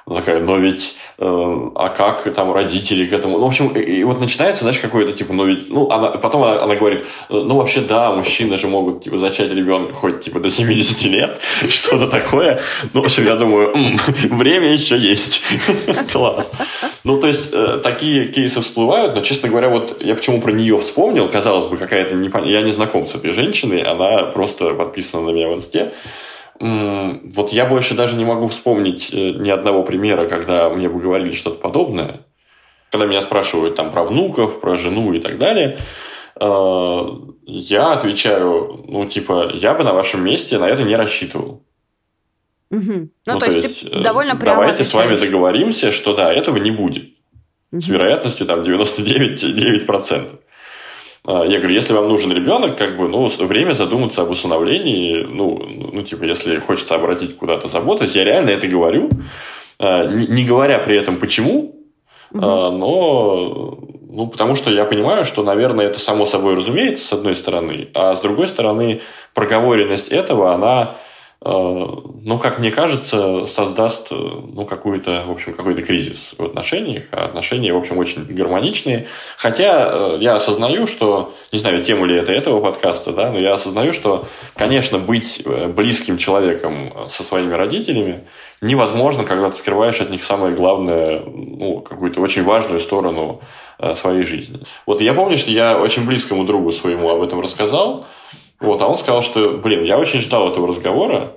Такая, 0.08 0.38
но 0.38 0.56
ведь, 0.58 0.94
э, 1.18 1.24
а 1.24 1.88
как 1.88 2.22
там 2.32 2.52
родители 2.52 3.06
к 3.06 3.12
этому? 3.12 3.38
Ну, 3.38 3.44
в 3.44 3.48
общем, 3.48 3.70
и, 3.70 3.80
и 3.80 4.04
вот 4.04 4.20
начинается, 4.20 4.62
знаешь, 4.62 4.78
какое-то, 4.78 5.10
типа, 5.10 5.32
ну, 5.32 5.46
ведь, 5.46 5.68
ну, 5.68 5.90
она, 5.90 6.12
потом 6.12 6.44
она, 6.44 6.62
она 6.62 6.76
говорит, 6.76 7.06
ну, 7.28 7.56
вообще, 7.56 7.80
да, 7.80 8.12
мужчины 8.12 8.56
же 8.56 8.68
могут, 8.68 9.02
типа, 9.02 9.18
зачать 9.18 9.50
ребенка 9.52 9.92
хоть, 9.92 10.20
типа, 10.20 10.38
до 10.38 10.48
70 10.48 11.02
лет, 11.06 11.40
что-то 11.68 12.06
такое. 12.06 12.60
Ну, 12.92 13.02
в 13.02 13.04
общем, 13.04 13.24
я 13.24 13.34
думаю, 13.34 13.74
время 14.30 14.72
еще 14.72 14.96
есть. 14.96 15.42
Класс. 16.12 16.48
Ну, 17.02 17.18
то 17.18 17.26
есть, 17.26 17.48
э, 17.50 17.80
такие 17.82 18.28
кейсы 18.28 18.60
всплывают, 18.60 19.16
но, 19.16 19.22
честно 19.22 19.48
говоря, 19.48 19.70
вот 19.70 20.04
я 20.04 20.14
почему 20.14 20.40
про 20.40 20.52
нее 20.52 20.78
вспомнил, 20.78 21.28
казалось 21.28 21.66
бы, 21.66 21.76
какая-то 21.76 22.14
непонятная... 22.14 22.52
Я 22.52 22.62
не 22.62 22.70
знаком 22.70 23.08
с 23.08 23.16
этой 23.16 23.32
женщиной, 23.32 23.82
она 23.82 24.26
просто 24.26 24.72
подписана 24.74 25.24
на 25.24 25.30
меня 25.30 25.48
в 25.48 25.54
инсте. 25.54 25.92
Вот 26.58 27.52
я 27.52 27.66
больше 27.66 27.94
даже 27.94 28.16
не 28.16 28.24
могу 28.24 28.48
вспомнить 28.48 29.10
э, 29.12 29.32
ни 29.32 29.50
одного 29.50 29.82
примера, 29.82 30.26
когда 30.26 30.70
мне 30.70 30.88
бы 30.88 31.00
говорили 31.00 31.32
что-то 31.32 31.60
подобное. 31.60 32.20
Когда 32.90 33.06
меня 33.06 33.20
спрашивают 33.20 33.74
там 33.74 33.90
про 33.92 34.04
внуков, 34.04 34.60
про 34.60 34.76
жену 34.76 35.12
и 35.12 35.20
так 35.20 35.38
далее, 35.38 35.78
э, 36.40 37.06
я 37.46 37.92
отвечаю, 37.92 38.84
ну, 38.88 39.06
типа, 39.06 39.50
я 39.52 39.74
бы 39.74 39.84
на 39.84 39.92
вашем 39.92 40.24
месте 40.24 40.58
на 40.58 40.68
это 40.68 40.82
не 40.82 40.96
рассчитывал. 40.96 41.62
Угу. 42.70 42.80
Ну, 42.80 43.08
ну, 43.26 43.38
то, 43.38 43.46
то 43.46 43.52
есть, 43.52 43.82
есть 43.82 44.02
довольно 44.02 44.36
прямо 44.36 44.62
Давайте 44.62 44.82
отвечаешь. 44.82 44.90
с 44.90 44.94
вами 44.94 45.18
договоримся, 45.18 45.90
что 45.90 46.14
да, 46.16 46.32
этого 46.32 46.56
не 46.56 46.70
будет. 46.70 47.04
Угу. 47.72 47.80
С 47.80 47.88
вероятностью 47.88 48.46
там 48.46 48.60
99,9%. 48.60 50.38
А, 51.26 51.44
я 51.44 51.58
говорю, 51.58 51.74
если 51.74 51.92
вам 51.92 52.08
нужен 52.08 52.32
ребенок, 52.32 52.78
как 52.78 52.96
бы, 52.96 53.08
ну, 53.08 53.28
время 53.28 53.72
задуматься 53.72 54.22
об 54.22 54.30
усыновлении, 54.30 55.26
ну, 55.28 55.60
ну, 55.92 56.02
типа, 56.02 56.24
если 56.24 56.58
хочется 56.58 56.94
обратить 56.94 57.36
куда-то 57.36 57.66
заботу, 57.66 58.04
я 58.04 58.24
реально 58.24 58.50
это 58.50 58.68
говорю, 58.68 59.10
а, 59.78 60.06
не 60.06 60.44
говоря 60.44 60.78
при 60.78 60.96
этом 60.96 61.18
почему, 61.18 61.74
угу. 62.30 62.40
но, 62.40 63.78
ну, 64.08 64.28
потому 64.28 64.54
что 64.54 64.70
я 64.70 64.84
понимаю, 64.84 65.24
что, 65.24 65.42
наверное, 65.42 65.86
это 65.86 65.98
само 65.98 66.26
собой 66.26 66.54
разумеется, 66.54 67.04
с 67.04 67.12
одной 67.12 67.34
стороны, 67.34 67.88
а 67.94 68.14
с 68.14 68.20
другой 68.20 68.46
стороны, 68.46 69.00
проговоренность 69.34 70.08
этого, 70.08 70.54
она 70.54 70.94
ну, 71.48 72.38
как 72.40 72.58
мне 72.58 72.72
кажется, 72.72 73.46
создаст 73.46 74.08
э, 74.10 74.14
ну, 74.14 74.66
какую-то, 74.66 75.24
в 75.26 75.30
общем, 75.30 75.54
какой-то 75.54 75.82
кризис 75.82 76.34
в 76.36 76.44
отношениях. 76.44 77.04
А 77.12 77.26
отношения, 77.26 77.72
в 77.72 77.76
общем, 77.76 77.98
очень 77.98 78.24
гармоничные. 78.24 79.06
Хотя 79.36 79.88
э, 79.88 80.18
я 80.20 80.34
осознаю, 80.34 80.88
что, 80.88 81.34
не 81.52 81.60
знаю, 81.60 81.84
тема 81.84 82.06
ли 82.06 82.16
это 82.16 82.32
этого 82.32 82.60
подкаста, 82.60 83.12
да, 83.12 83.30
но 83.30 83.38
я 83.38 83.54
осознаю, 83.54 83.92
что, 83.92 84.26
конечно, 84.56 84.98
быть 84.98 85.46
близким 85.68 86.18
человеком 86.18 87.08
со 87.08 87.22
своими 87.22 87.52
родителями 87.52 88.24
невозможно, 88.60 89.22
когда 89.22 89.50
ты 89.50 89.56
скрываешь 89.56 90.00
от 90.00 90.10
них 90.10 90.24
самое 90.24 90.52
главное, 90.52 91.22
ну, 91.24 91.80
какую-то 91.80 92.20
очень 92.20 92.42
важную 92.42 92.80
сторону 92.80 93.40
своей 93.94 94.24
жизни. 94.24 94.60
Вот 94.86 95.00
я 95.00 95.12
помню, 95.12 95.36
что 95.36 95.50
я 95.50 95.78
очень 95.78 96.06
близкому 96.06 96.44
другу 96.44 96.72
своему 96.72 97.10
об 97.10 97.22
этом 97.22 97.40
рассказал, 97.40 98.06
вот, 98.60 98.80
а 98.80 98.86
он 98.86 98.98
сказал, 98.98 99.22
что, 99.22 99.58
блин, 99.58 99.84
я 99.84 99.98
очень 99.98 100.20
ждал 100.20 100.50
этого 100.50 100.68
разговора, 100.68 101.36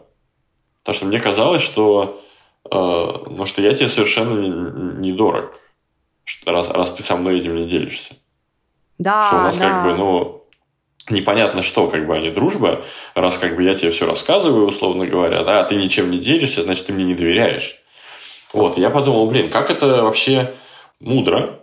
потому 0.82 0.96
что 0.96 1.06
мне 1.06 1.20
казалось, 1.20 1.62
что, 1.62 2.22
э, 2.70 2.76
ну, 2.76 3.46
что 3.46 3.62
я 3.62 3.74
тебе 3.74 3.88
совершенно 3.88 4.40
не, 4.40 5.12
не 5.12 5.12
раз, 6.46 6.70
раз 6.70 6.92
ты 6.92 7.04
со 7.04 7.16
мной 7.16 7.40
этим 7.40 7.56
не 7.56 7.66
делишься. 7.66 8.16
Да, 8.98 9.24
Что 9.24 9.38
у 9.38 9.42
нас 9.42 9.58
да. 9.58 9.64
как 9.64 9.84
бы, 9.84 9.98
ну, 9.98 10.46
непонятно 11.10 11.62
что, 11.62 11.88
как 11.88 12.06
бы, 12.06 12.16
а 12.16 12.20
не 12.20 12.32
дружба, 12.32 12.84
раз 13.16 13.38
как 13.38 13.56
бы 13.56 13.64
я 13.64 13.76
тебе 13.76 13.92
все 13.92 14.06
рассказываю, 14.06 14.68
условно 14.68 15.06
говоря, 15.06 15.44
да, 15.44 15.62
а 15.62 15.64
ты 15.64 15.76
ничем 15.76 16.12
не 16.12 16.20
делишься, 16.20 16.64
значит, 16.64 16.88
ты 16.88 16.94
мне 16.94 17.06
не 17.06 17.16
доверяешь. 17.16 17.76
Вот, 18.54 18.78
я 18.78 18.90
подумал, 18.90 19.28
блин, 19.28 19.50
как 19.50 19.70
это 19.70 20.04
вообще 20.04 20.54
мудро, 21.00 21.59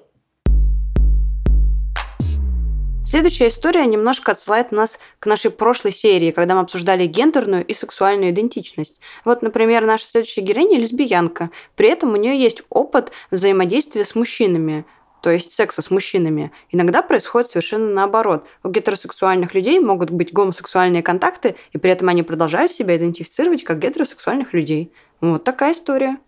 Следующая 3.06 3.46
история 3.46 3.86
немножко 3.86 4.32
отсылает 4.32 4.72
нас 4.72 4.98
к 5.20 5.26
нашей 5.26 5.52
прошлой 5.52 5.92
серии, 5.92 6.32
когда 6.32 6.56
мы 6.56 6.62
обсуждали 6.62 7.06
гендерную 7.06 7.64
и 7.64 7.72
сексуальную 7.72 8.32
идентичность. 8.32 8.98
Вот, 9.24 9.42
например, 9.42 9.86
наша 9.86 10.08
следующая 10.08 10.40
героиня– 10.40 10.76
лесбиянка. 10.80 11.50
При 11.76 11.88
этом 11.88 12.14
у 12.14 12.16
нее 12.16 12.36
есть 12.36 12.62
опыт 12.68 13.12
взаимодействия 13.30 14.02
с 14.02 14.16
мужчинами, 14.16 14.84
то 15.22 15.30
есть 15.30 15.52
секса 15.52 15.82
с 15.82 15.90
мужчинами. 15.92 16.50
Иногда 16.72 17.00
происходит 17.00 17.48
совершенно 17.48 17.92
наоборот. 17.92 18.44
У 18.64 18.70
гетеросексуальных 18.70 19.54
людей 19.54 19.78
могут 19.78 20.10
быть 20.10 20.32
гомосексуальные 20.32 21.04
контакты, 21.04 21.54
и 21.72 21.78
при 21.78 21.92
этом 21.92 22.08
они 22.08 22.24
продолжают 22.24 22.72
себя 22.72 22.96
идентифицировать 22.96 23.62
как 23.62 23.78
гетеросексуальных 23.78 24.52
людей. 24.52 24.92
Вот 25.20 25.44
такая 25.44 25.74
история. 25.74 26.18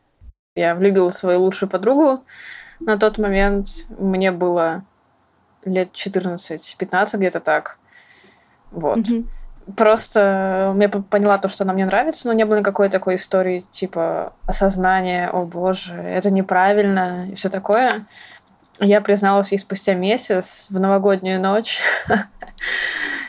Я 0.55 0.77
влюбила 0.77 1.09
свою 1.09 1.41
лучшую 1.41 1.69
подругу. 1.69 2.25
На 2.79 2.97
тот 2.97 3.19
момент 3.19 3.67
мне 3.99 4.31
было 4.31 4.85
лет 5.65 5.93
14-15, 5.93 7.17
где-то 7.17 7.41
так. 7.41 7.79
Вот. 8.71 8.99
Mm-hmm. 8.99 9.27
Просто 9.77 10.75
я 10.79 10.89
поняла 10.89 11.37
то, 11.39 11.49
что 11.49 11.65
она 11.65 11.75
мне 11.75 11.85
нравится, 11.85 12.27
но 12.27 12.33
не 12.33 12.45
было 12.45 12.59
никакой 12.59 12.89
такой 12.89 13.17
истории, 13.17 13.65
типа 13.71 14.33
осознания, 14.47 15.29
о 15.29 15.45
боже, 15.45 15.95
это 15.95 16.31
неправильно 16.31 17.29
и 17.31 17.35
все 17.35 17.51
такое. 17.51 17.91
Я 18.81 19.01
призналась 19.01 19.53
ей 19.53 19.59
спустя 19.59 19.95
месяц 19.95 20.69
в 20.71 20.79
новогоднюю 20.79 21.41
ночь. 21.41 21.81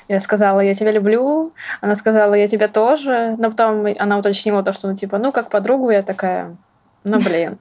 Я 0.07 0.19
сказала, 0.19 0.59
я 0.61 0.73
тебя 0.73 0.91
люблю. 0.91 1.53
Она 1.81 1.95
сказала, 1.95 2.33
я 2.33 2.47
тебя 2.47 2.67
тоже. 2.67 3.35
Но 3.37 3.51
потом 3.51 3.85
она 3.99 4.17
уточнила 4.17 4.63
то, 4.63 4.73
что, 4.73 4.87
ну, 4.87 4.95
типа, 4.95 5.19
ну, 5.19 5.31
как 5.31 5.51
подругу. 5.51 5.91
Я 5.91 6.01
такая, 6.01 6.57
ну, 7.03 7.19
блин. 7.19 7.59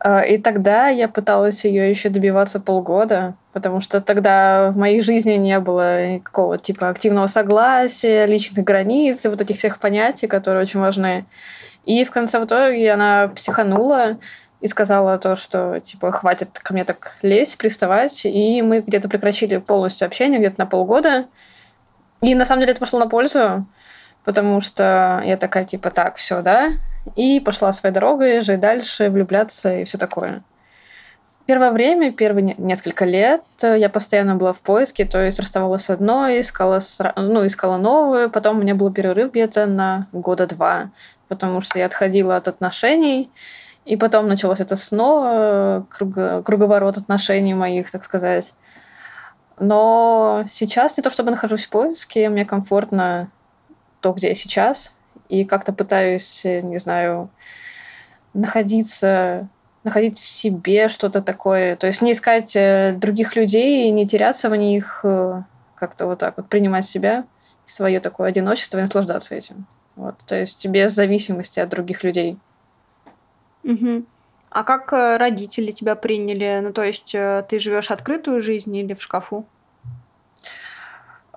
А, 0.00 0.22
и 0.22 0.38
тогда 0.38 0.88
я 0.88 1.08
пыталась 1.08 1.64
ее 1.64 1.90
еще 1.90 2.08
добиваться 2.08 2.60
полгода, 2.60 3.34
потому 3.52 3.80
что 3.80 4.00
тогда 4.00 4.70
в 4.70 4.76
моей 4.76 5.02
жизни 5.02 5.32
не 5.34 5.58
было 5.58 6.14
никакого 6.14 6.58
типа 6.58 6.88
активного 6.88 7.26
согласия, 7.26 8.26
личных 8.26 8.64
границ 8.64 9.24
вот 9.24 9.40
этих 9.40 9.56
всех 9.56 9.80
понятий, 9.80 10.28
которые 10.28 10.62
очень 10.62 10.80
важны. 10.80 11.26
И 11.84 12.04
в 12.04 12.10
конце 12.10 12.38
в 12.38 12.44
итоге 12.44 12.92
она 12.92 13.28
психанула 13.28 14.18
и 14.60 14.68
сказала 14.68 15.18
то, 15.18 15.36
что 15.36 15.80
типа 15.80 16.12
хватит 16.12 16.58
ко 16.58 16.72
мне 16.72 16.84
так 16.84 17.16
лезть, 17.22 17.58
приставать. 17.58 18.24
И 18.24 18.62
мы 18.62 18.80
где-то 18.80 19.08
прекращили 19.08 19.56
полностью 19.56 20.06
общение, 20.06 20.38
где-то 20.38 20.56
на 20.58 20.66
полгода. 20.66 21.26
И 22.20 22.34
на 22.34 22.44
самом 22.44 22.60
деле 22.60 22.72
это 22.72 22.80
пошло 22.80 22.98
на 22.98 23.08
пользу, 23.08 23.60
потому 24.24 24.60
что 24.60 25.22
я 25.24 25.36
такая 25.36 25.64
типа 25.64 25.90
так, 25.90 26.16
все, 26.16 26.42
да, 26.42 26.72
и 27.16 27.40
пошла 27.40 27.72
своей 27.72 27.94
дорогой, 27.94 28.40
жить 28.40 28.60
дальше, 28.60 29.10
влюбляться 29.10 29.74
и 29.74 29.84
все 29.84 29.98
такое. 29.98 30.42
Первое 31.46 31.70
время, 31.70 32.12
первые 32.12 32.54
несколько 32.58 33.06
лет 33.06 33.42
я 33.62 33.88
постоянно 33.88 34.34
была 34.36 34.52
в 34.52 34.60
поиске, 34.60 35.06
то 35.06 35.22
есть 35.22 35.40
расставалась 35.40 35.86
с 35.86 35.90
одной, 35.90 36.40
искала, 36.40 36.80
ну, 37.16 37.46
искала 37.46 37.78
новую, 37.78 38.30
потом 38.30 38.58
у 38.58 38.60
меня 38.60 38.74
был 38.74 38.92
перерыв 38.92 39.30
где-то 39.30 39.64
на 39.64 40.08
года 40.12 40.46
два, 40.46 40.90
потому 41.28 41.62
что 41.62 41.78
я 41.78 41.86
отходила 41.86 42.36
от 42.36 42.48
отношений, 42.48 43.30
и 43.86 43.96
потом 43.96 44.28
началось 44.28 44.60
это 44.60 44.76
снова, 44.76 45.86
круг, 45.88 46.44
круговорот 46.44 46.98
отношений 46.98 47.54
моих, 47.54 47.90
так 47.90 48.04
сказать. 48.04 48.52
Но 49.58 50.44
сейчас 50.52 50.98
не 50.98 51.02
то 51.02 51.08
чтобы 51.08 51.30
нахожусь 51.30 51.64
в 51.64 51.70
поиске, 51.70 52.28
мне 52.28 52.44
комфортно 52.44 53.30
то, 54.00 54.12
где 54.12 54.28
я 54.28 54.34
сейчас, 54.34 54.92
и 55.28 55.44
как-то 55.44 55.72
пытаюсь, 55.72 56.44
э, 56.44 56.60
не 56.62 56.78
знаю, 56.78 57.30
находиться, 58.34 59.48
находить 59.84 60.18
в 60.18 60.24
себе 60.24 60.88
что-то 60.88 61.22
такое. 61.22 61.76
То 61.76 61.86
есть 61.86 62.02
не 62.02 62.12
искать 62.12 62.56
э, 62.56 62.92
других 62.96 63.36
людей 63.36 63.86
и 63.86 63.90
не 63.90 64.06
теряться 64.06 64.48
в 64.48 64.56
них, 64.56 65.00
э, 65.04 65.42
как-то 65.74 66.06
вот 66.06 66.18
так 66.18 66.36
вот 66.36 66.48
принимать 66.48 66.86
себя, 66.86 67.24
свое 67.66 68.00
такое 68.00 68.28
одиночество 68.28 68.78
и 68.78 68.82
наслаждаться 68.82 69.34
этим. 69.34 69.66
Вот. 69.96 70.16
То 70.26 70.36
есть 70.36 70.66
без 70.66 70.92
зависимости 70.92 71.60
от 71.60 71.68
других 71.68 72.04
людей. 72.04 72.38
Угу. 73.64 74.04
А 74.50 74.64
как 74.64 74.92
родители 74.92 75.72
тебя 75.72 75.94
приняли? 75.94 76.60
Ну, 76.62 76.72
то 76.72 76.82
есть 76.82 77.12
ты 77.12 77.60
живешь 77.60 77.90
открытую 77.90 78.40
жизнь 78.40 78.74
или 78.74 78.94
в 78.94 79.02
шкафу? 79.02 79.44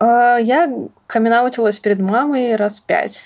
А, 0.02 0.38
я 0.38 0.68
камин 1.06 1.34
перед 1.84 1.99
мамой 2.02 2.56
раз 2.56 2.80
пять. 2.80 3.24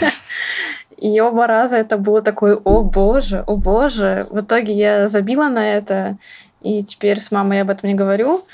И 0.96 1.20
оба 1.20 1.48
раза 1.48 1.76
это 1.76 1.98
было 1.98 2.22
такое, 2.22 2.54
о 2.54 2.84
боже, 2.84 3.42
о 3.48 3.56
боже. 3.56 4.24
В 4.30 4.40
итоге 4.40 4.72
я 4.74 5.08
забила 5.08 5.48
на 5.48 5.74
это, 5.74 6.16
и 6.60 6.84
теперь 6.84 7.20
с 7.20 7.32
мамой 7.32 7.56
я 7.56 7.62
об 7.62 7.70
этом 7.70 7.88
не 7.88 7.96
говорю. 7.96 8.44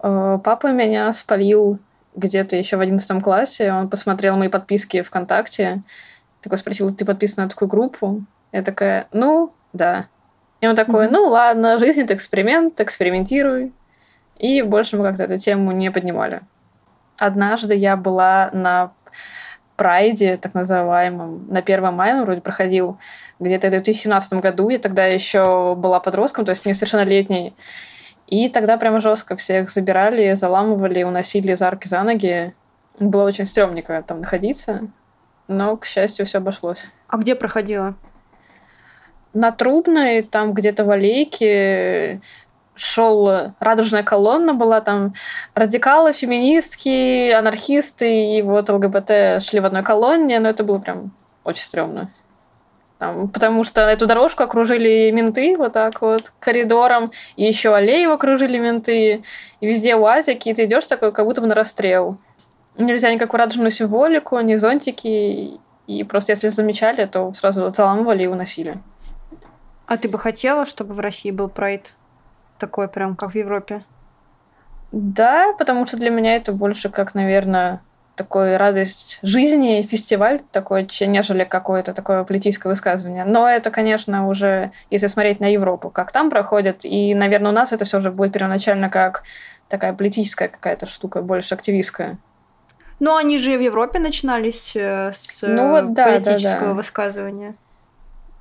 А, 0.00 0.38
папа 0.38 0.72
меня 0.72 1.12
спалил 1.12 1.78
где-то 2.16 2.56
еще 2.56 2.76
в 2.76 2.80
одиннадцатом 2.80 3.20
классе. 3.20 3.72
Он 3.72 3.88
посмотрел 3.88 4.36
мои 4.36 4.48
подписки 4.48 5.02
ВКонтакте. 5.02 5.78
Такой 6.42 6.58
спросил, 6.58 6.90
ты 6.90 7.04
подписана 7.04 7.44
на 7.44 7.50
такую 7.50 7.68
группу? 7.68 8.24
Я 8.50 8.62
такая, 8.62 9.06
ну, 9.12 9.52
да. 9.72 10.08
И 10.60 10.66
он 10.66 10.74
такой, 10.74 11.08
ну 11.08 11.28
ладно, 11.28 11.78
жизнь 11.78 12.00
это 12.00 12.14
эксперимент, 12.14 12.80
экспериментируй. 12.80 13.72
И 14.38 14.62
больше 14.62 14.96
мы 14.96 15.04
как-то 15.04 15.22
эту 15.22 15.38
тему 15.38 15.70
не 15.70 15.92
поднимали. 15.92 16.42
Однажды 17.20 17.74
я 17.74 17.98
была 17.98 18.48
на 18.54 18.92
прайде, 19.76 20.38
так 20.38 20.54
называемом, 20.54 21.46
на 21.48 21.58
1 21.58 21.92
мая 21.92 22.16
он 22.16 22.24
вроде 22.24 22.40
проходил, 22.40 22.98
где-то 23.38 23.68
в 23.68 23.70
2017 23.72 24.40
году. 24.40 24.70
Я 24.70 24.78
тогда 24.78 25.04
еще 25.04 25.74
была 25.74 26.00
подростком, 26.00 26.46
то 26.46 26.50
есть 26.50 26.64
несовершеннолетней. 26.64 27.54
И 28.26 28.48
тогда 28.48 28.78
прямо 28.78 29.00
жестко 29.00 29.36
всех 29.36 29.70
забирали, 29.70 30.32
заламывали, 30.32 31.02
уносили 31.02 31.52
за 31.52 31.68
арки 31.68 31.88
за 31.88 32.02
ноги. 32.02 32.54
Было 32.98 33.24
очень 33.24 33.44
стрёмненько 33.44 34.02
там 34.06 34.20
находиться, 34.20 34.80
но, 35.46 35.76
к 35.76 35.84
счастью, 35.84 36.24
все 36.24 36.38
обошлось. 36.38 36.86
А 37.06 37.18
где 37.18 37.34
проходила? 37.34 37.96
На 39.34 39.52
Трубной, 39.52 40.22
там 40.22 40.54
где-то 40.54 40.86
в 40.86 40.90
Алейке, 40.90 42.22
шел 42.80 43.52
радужная 43.60 44.02
колонна 44.02 44.54
была, 44.54 44.80
там 44.80 45.14
радикалы, 45.54 46.12
феминистки, 46.12 47.30
анархисты 47.30 48.36
и 48.36 48.42
вот 48.42 48.68
ЛГБТ 48.68 49.42
шли 49.42 49.60
в 49.60 49.66
одной 49.66 49.82
колонне, 49.82 50.40
но 50.40 50.48
это 50.48 50.64
было 50.64 50.78
прям 50.78 51.12
очень 51.44 51.62
стрёмно. 51.62 52.10
Там, 52.98 53.28
потому 53.28 53.64
что 53.64 53.80
эту 53.82 54.06
дорожку 54.06 54.42
окружили 54.42 55.10
менты 55.10 55.56
вот 55.56 55.72
так 55.72 56.02
вот 56.02 56.32
коридором, 56.38 57.12
и 57.36 57.44
еще 57.44 57.74
аллею 57.74 58.12
окружили 58.12 58.58
менты, 58.58 59.22
и 59.60 59.66
везде 59.66 59.96
уазики, 59.96 60.50
и 60.50 60.54
ты 60.54 60.64
идешь 60.64 60.86
такой, 60.86 61.12
как 61.12 61.24
будто 61.24 61.40
бы 61.40 61.46
на 61.46 61.54
расстрел. 61.54 62.18
Нельзя 62.76 63.12
никакую 63.12 63.38
радужную 63.38 63.70
символику, 63.70 64.38
ни 64.40 64.54
зонтики, 64.54 65.60
и 65.86 66.04
просто 66.04 66.32
если 66.32 66.48
замечали, 66.48 67.06
то 67.06 67.32
сразу 67.32 67.70
заламывали 67.70 68.24
и 68.24 68.26
уносили. 68.26 68.74
А 69.86 69.96
ты 69.96 70.08
бы 70.08 70.18
хотела, 70.18 70.66
чтобы 70.66 70.94
в 70.94 71.00
России 71.00 71.30
был 71.30 71.48
прайд? 71.48 71.94
Такой 72.60 72.86
прям, 72.88 73.16
как 73.16 73.32
в 73.32 73.34
Европе? 73.34 73.82
Да, 74.92 75.52
потому 75.58 75.86
что 75.86 75.96
для 75.96 76.10
меня 76.10 76.36
это 76.36 76.52
больше 76.52 76.88
как, 76.90 77.14
наверное, 77.14 77.80
такой 78.16 78.56
радость 78.56 79.18
жизни, 79.22 79.82
фестиваль 79.82 80.40
такой, 80.52 80.86
нежели 81.06 81.44
какое-то 81.44 81.94
такое 81.94 82.22
политическое 82.24 82.68
высказывание. 82.68 83.24
Но 83.24 83.48
это, 83.48 83.70
конечно, 83.70 84.28
уже, 84.28 84.72
если 84.90 85.06
смотреть 85.06 85.40
на 85.40 85.50
Европу, 85.50 85.90
как 85.90 86.12
там 86.12 86.28
проходит, 86.28 86.84
и, 86.84 87.14
наверное, 87.14 87.50
у 87.50 87.54
нас 87.54 87.72
это 87.72 87.84
все 87.84 88.00
же 88.00 88.10
будет 88.10 88.32
первоначально 88.32 88.90
как 88.90 89.22
такая 89.68 89.94
политическая 89.94 90.48
какая-то 90.48 90.86
штука, 90.86 91.22
больше 91.22 91.54
активистская. 91.54 92.18
Ну, 92.98 93.16
они 93.16 93.38
же 93.38 93.56
в 93.56 93.60
Европе 93.60 93.98
начинались 93.98 94.76
э, 94.76 95.12
с 95.14 95.40
ну, 95.40 95.70
вот, 95.70 95.94
да, 95.94 96.04
политического 96.04 96.60
да, 96.60 96.66
да. 96.66 96.74
высказывания. 96.74 97.54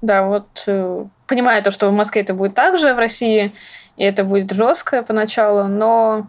Да, 0.02 0.24
вот 0.24 0.64
э, 0.68 1.06
понимаю 1.28 1.64
то, 1.64 1.72
что 1.72 1.90
в 1.90 1.94
Москве 1.94 2.24
это 2.24 2.34
будет 2.34 2.56
так 2.56 2.78
же, 2.78 2.94
в 2.94 2.98
России 2.98 3.54
и 4.00 4.04
это 4.04 4.24
будет 4.24 4.52
жестко 4.54 5.04
поначалу, 5.04 5.68
но 5.68 6.26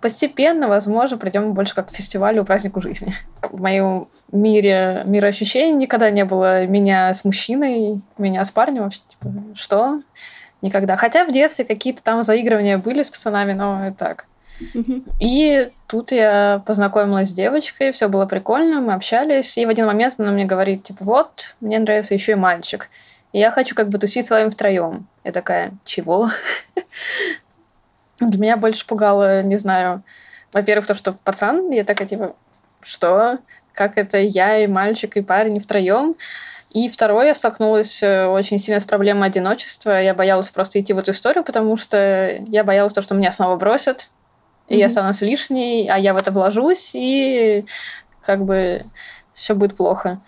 постепенно, 0.00 0.68
возможно, 0.68 1.18
придем 1.18 1.52
больше 1.52 1.74
как 1.74 1.88
к 1.88 1.94
фестивалю, 1.94 2.44
празднику 2.44 2.80
жизни. 2.80 3.12
В 3.42 3.60
моем 3.60 4.06
мире 4.30 5.02
мироощущений 5.04 5.74
никогда 5.76 6.10
не 6.10 6.24
было 6.24 6.66
меня 6.66 7.12
с 7.12 7.24
мужчиной, 7.24 8.00
меня 8.18 8.44
с 8.44 8.52
парнем 8.52 8.84
вообще, 8.84 9.00
типа, 9.00 9.32
что? 9.54 10.00
Никогда. 10.62 10.96
Хотя 10.96 11.24
в 11.24 11.32
детстве 11.32 11.64
какие-то 11.64 12.04
там 12.04 12.22
заигрывания 12.22 12.78
были 12.78 13.02
с 13.02 13.10
пацанами, 13.10 13.52
но 13.52 13.88
это 13.88 13.96
так. 13.98 14.26
И 15.18 15.70
тут 15.88 16.12
я 16.12 16.62
познакомилась 16.66 17.30
с 17.30 17.32
девочкой, 17.32 17.90
все 17.90 18.08
было 18.08 18.26
прикольно, 18.26 18.80
мы 18.80 18.92
общались, 18.92 19.58
и 19.58 19.66
в 19.66 19.70
один 19.70 19.86
момент 19.86 20.14
она 20.18 20.30
мне 20.30 20.44
говорит, 20.44 20.84
типа, 20.84 21.04
вот, 21.04 21.56
мне 21.60 21.80
нравится 21.80 22.14
еще 22.14 22.32
и 22.32 22.36
мальчик. 22.36 22.88
И 23.32 23.38
я 23.38 23.50
хочу 23.50 23.74
как 23.74 23.88
бы 23.88 23.98
тусить 23.98 24.26
с 24.26 24.30
вами 24.30 24.50
втроем. 24.50 25.08
Я 25.30 25.32
такая, 25.32 25.72
чего? 25.84 26.28
Для 28.18 28.40
меня 28.40 28.56
больше 28.56 28.84
пугало, 28.84 29.44
не 29.44 29.58
знаю, 29.58 30.02
во-первых, 30.52 30.88
то, 30.88 30.96
что 30.96 31.12
пацан, 31.12 31.70
я 31.70 31.84
такая, 31.84 32.08
типа, 32.08 32.34
что? 32.82 33.38
Как 33.72 33.96
это 33.96 34.18
я 34.18 34.58
и 34.58 34.66
мальчик, 34.66 35.16
и 35.16 35.22
парень 35.22 35.60
втроем? 35.60 36.16
И 36.70 36.88
второе, 36.88 37.28
я 37.28 37.34
столкнулась 37.36 38.02
э, 38.02 38.26
очень 38.26 38.58
сильно 38.58 38.80
с 38.80 38.84
проблемой 38.84 39.28
одиночества. 39.28 40.02
Я 40.02 40.14
боялась 40.14 40.48
просто 40.48 40.80
идти 40.80 40.92
в 40.94 40.98
эту 40.98 41.12
историю, 41.12 41.44
потому 41.44 41.76
что 41.76 42.42
я 42.48 42.64
боялась 42.64 42.92
то, 42.92 43.02
что 43.02 43.14
меня 43.14 43.30
снова 43.30 43.54
бросят, 43.54 44.10
и 44.66 44.74
mm-hmm. 44.74 44.78
я 44.78 44.90
станусь 44.90 45.20
лишней, 45.20 45.88
а 45.88 45.96
я 45.96 46.12
в 46.12 46.16
это 46.16 46.32
вложусь, 46.32 46.90
и 46.94 47.64
как 48.22 48.44
бы 48.44 48.82
все 49.34 49.54
будет 49.54 49.76
плохо. 49.76 50.20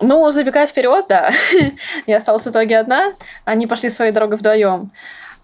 Ну, 0.00 0.30
забегая 0.30 0.66
вперед, 0.66 1.06
да. 1.08 1.30
я 2.06 2.18
осталась 2.18 2.44
в 2.44 2.50
итоге 2.50 2.78
одна. 2.78 3.14
Они 3.44 3.66
пошли 3.66 3.88
своей 3.88 4.12
дорогой 4.12 4.36
вдвоем. 4.36 4.90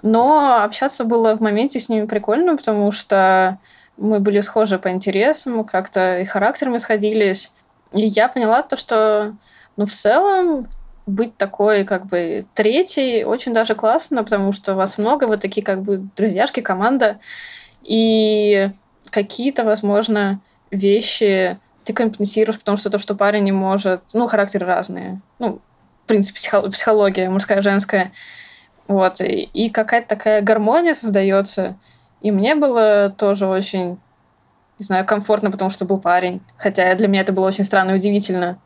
Но 0.02 0.62
общаться 0.62 1.04
было 1.04 1.36
в 1.36 1.40
моменте 1.40 1.78
с 1.78 1.88
ними 1.88 2.06
прикольно, 2.06 2.56
потому 2.56 2.92
что 2.92 3.58
мы 3.96 4.20
были 4.20 4.40
схожи 4.40 4.78
по 4.78 4.90
интересам, 4.90 5.64
как-то 5.64 6.18
и 6.18 6.24
характерами 6.24 6.78
сходились. 6.78 7.52
И 7.92 8.00
я 8.00 8.28
поняла 8.28 8.62
то, 8.62 8.76
что, 8.76 9.36
ну, 9.76 9.86
в 9.86 9.92
целом, 9.92 10.66
быть 11.06 11.36
такой, 11.36 11.84
как 11.84 12.06
бы, 12.06 12.46
третьей 12.54 13.24
очень 13.24 13.52
даже 13.52 13.74
классно, 13.74 14.22
потому 14.22 14.52
что 14.52 14.74
вас 14.74 14.98
много, 14.98 15.24
вы 15.24 15.36
такие, 15.36 15.64
как 15.64 15.82
бы, 15.82 15.98
друзьяшки, 16.16 16.60
команда. 16.60 17.20
И 17.82 18.70
какие-то, 19.10 19.64
возможно, 19.64 20.40
вещи 20.70 21.58
ты 21.84 21.92
компенсируешь, 21.92 22.58
потому 22.58 22.76
что 22.76 22.90
то, 22.90 22.98
что 22.98 23.14
парень 23.14 23.44
не 23.44 23.52
может, 23.52 24.02
ну, 24.12 24.26
характеры 24.28 24.66
разные. 24.66 25.20
Ну, 25.38 25.60
в 26.04 26.08
принципе, 26.08 26.38
психология 26.70 27.28
мужская, 27.28 27.62
женская. 27.62 28.12
Вот. 28.88 29.20
И, 29.20 29.42
и 29.42 29.70
какая-то 29.70 30.08
такая 30.08 30.42
гармония 30.42 30.94
создается. 30.94 31.78
И 32.20 32.30
мне 32.30 32.54
было 32.54 33.14
тоже 33.16 33.46
очень, 33.46 33.98
не 34.78 34.84
знаю, 34.84 35.04
комфортно, 35.04 35.50
потому 35.50 35.70
что 35.70 35.84
был 35.84 35.98
парень. 35.98 36.40
Хотя 36.56 36.94
для 36.94 37.08
меня 37.08 37.22
это 37.22 37.32
было 37.32 37.48
очень 37.48 37.64
странно 37.64 37.92
и 37.92 37.96
удивительно. 37.96 38.58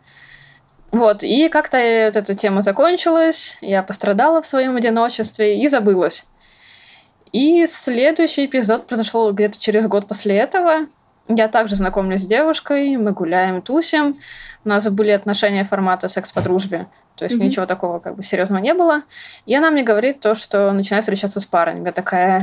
Вот, 0.92 1.22
и 1.22 1.48
как-то 1.48 1.76
вот 1.76 2.16
эта 2.16 2.34
тема 2.34 2.62
закончилась, 2.62 3.58
я 3.60 3.82
пострадала 3.82 4.40
в 4.40 4.46
своем 4.46 4.76
одиночестве 4.76 5.60
и 5.60 5.66
забылась. 5.68 6.24
И 7.32 7.66
следующий 7.66 8.46
эпизод 8.46 8.86
произошел 8.86 9.30
где-то 9.32 9.60
через 9.60 9.86
год 9.88 10.06
после 10.06 10.36
этого. 10.36 10.86
Я 11.28 11.48
также 11.48 11.74
знакомлюсь 11.76 12.22
с 12.22 12.26
девушкой, 12.26 12.96
мы 12.96 13.12
гуляем, 13.12 13.60
тусим. 13.60 14.18
У 14.64 14.68
нас 14.68 14.88
были 14.88 15.10
отношения 15.10 15.64
формата 15.64 16.08
секс 16.08 16.30
по 16.30 16.40
дружбе. 16.40 16.86
То 17.16 17.24
есть 17.24 17.36
mm-hmm. 17.36 17.44
ничего 17.44 17.66
такого 17.66 17.98
как 17.98 18.16
бы 18.16 18.22
серьезного 18.22 18.60
не 18.60 18.74
было. 18.74 19.02
И 19.44 19.54
она 19.54 19.70
мне 19.70 19.82
говорит 19.82 20.20
то, 20.20 20.34
что 20.34 20.70
начинает 20.72 21.04
встречаться 21.04 21.40
с 21.40 21.46
парами. 21.46 21.84
Я 21.84 21.92
такая, 21.92 22.42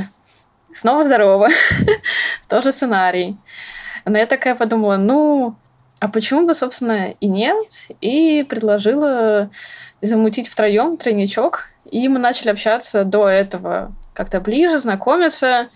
снова 0.74 1.04
здорово. 1.04 1.48
Тоже 2.48 2.72
сценарий. 2.72 3.36
Но 4.04 4.18
я 4.18 4.26
такая 4.26 4.54
подумала, 4.54 4.96
ну, 4.96 5.56
а 6.00 6.08
почему 6.08 6.46
бы, 6.46 6.54
собственно, 6.54 7.12
и 7.12 7.26
нет? 7.26 7.88
И 8.02 8.44
предложила 8.46 9.50
замутить 10.02 10.48
втроем 10.48 10.98
тройничок. 10.98 11.68
И 11.90 12.08
мы 12.08 12.18
начали 12.18 12.50
общаться 12.50 13.04
до 13.04 13.28
этого 13.28 13.92
как-то 14.12 14.40
ближе, 14.40 14.78
знакомиться. 14.78 15.68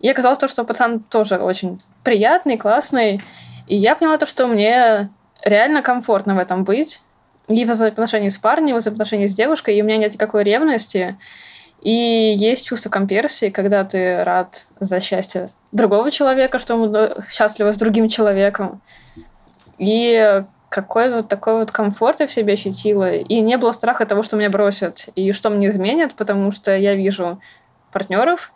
И 0.00 0.08
оказалось 0.08 0.38
то, 0.38 0.48
что 0.48 0.64
пацан 0.64 1.00
тоже 1.00 1.38
очень 1.38 1.80
приятный, 2.04 2.56
классный. 2.56 3.20
И 3.66 3.76
я 3.76 3.96
поняла 3.96 4.18
то, 4.18 4.26
что 4.26 4.46
мне 4.46 5.10
реально 5.42 5.82
комфортно 5.82 6.34
в 6.34 6.38
этом 6.38 6.64
быть. 6.64 7.02
И 7.48 7.64
в 7.64 7.70
взаимоотношении 7.70 8.28
с 8.28 8.38
парнем, 8.38 8.76
и 8.76 8.78
в 8.78 8.80
взаимоотношении 8.80 9.26
с 9.26 9.34
девушкой, 9.34 9.76
и 9.76 9.82
у 9.82 9.84
меня 9.84 9.96
нет 9.96 10.14
никакой 10.14 10.44
ревности. 10.44 11.16
И 11.80 12.34
есть 12.36 12.66
чувство 12.66 12.90
комперсии, 12.90 13.50
когда 13.50 13.84
ты 13.84 14.22
рад 14.24 14.64
за 14.80 15.00
счастье 15.00 15.48
другого 15.72 16.10
человека, 16.10 16.58
что 16.58 16.74
он 16.74 17.14
счастлив 17.30 17.72
с 17.72 17.78
другим 17.78 18.08
человеком. 18.08 18.80
И 19.78 20.42
какой 20.68 21.12
вот 21.12 21.28
такой 21.28 21.54
вот 21.58 21.70
комфорт 21.70 22.20
я 22.20 22.26
в 22.26 22.32
себе 22.32 22.54
ощутила. 22.54 23.12
И 23.12 23.40
не 23.40 23.56
было 23.56 23.72
страха 23.72 24.06
того, 24.06 24.22
что 24.22 24.36
меня 24.36 24.50
бросят 24.50 25.08
и 25.14 25.32
что 25.32 25.50
мне 25.50 25.68
изменят, 25.68 26.14
потому 26.14 26.52
что 26.52 26.76
я 26.76 26.94
вижу 26.94 27.40
партнеров, 27.92 28.52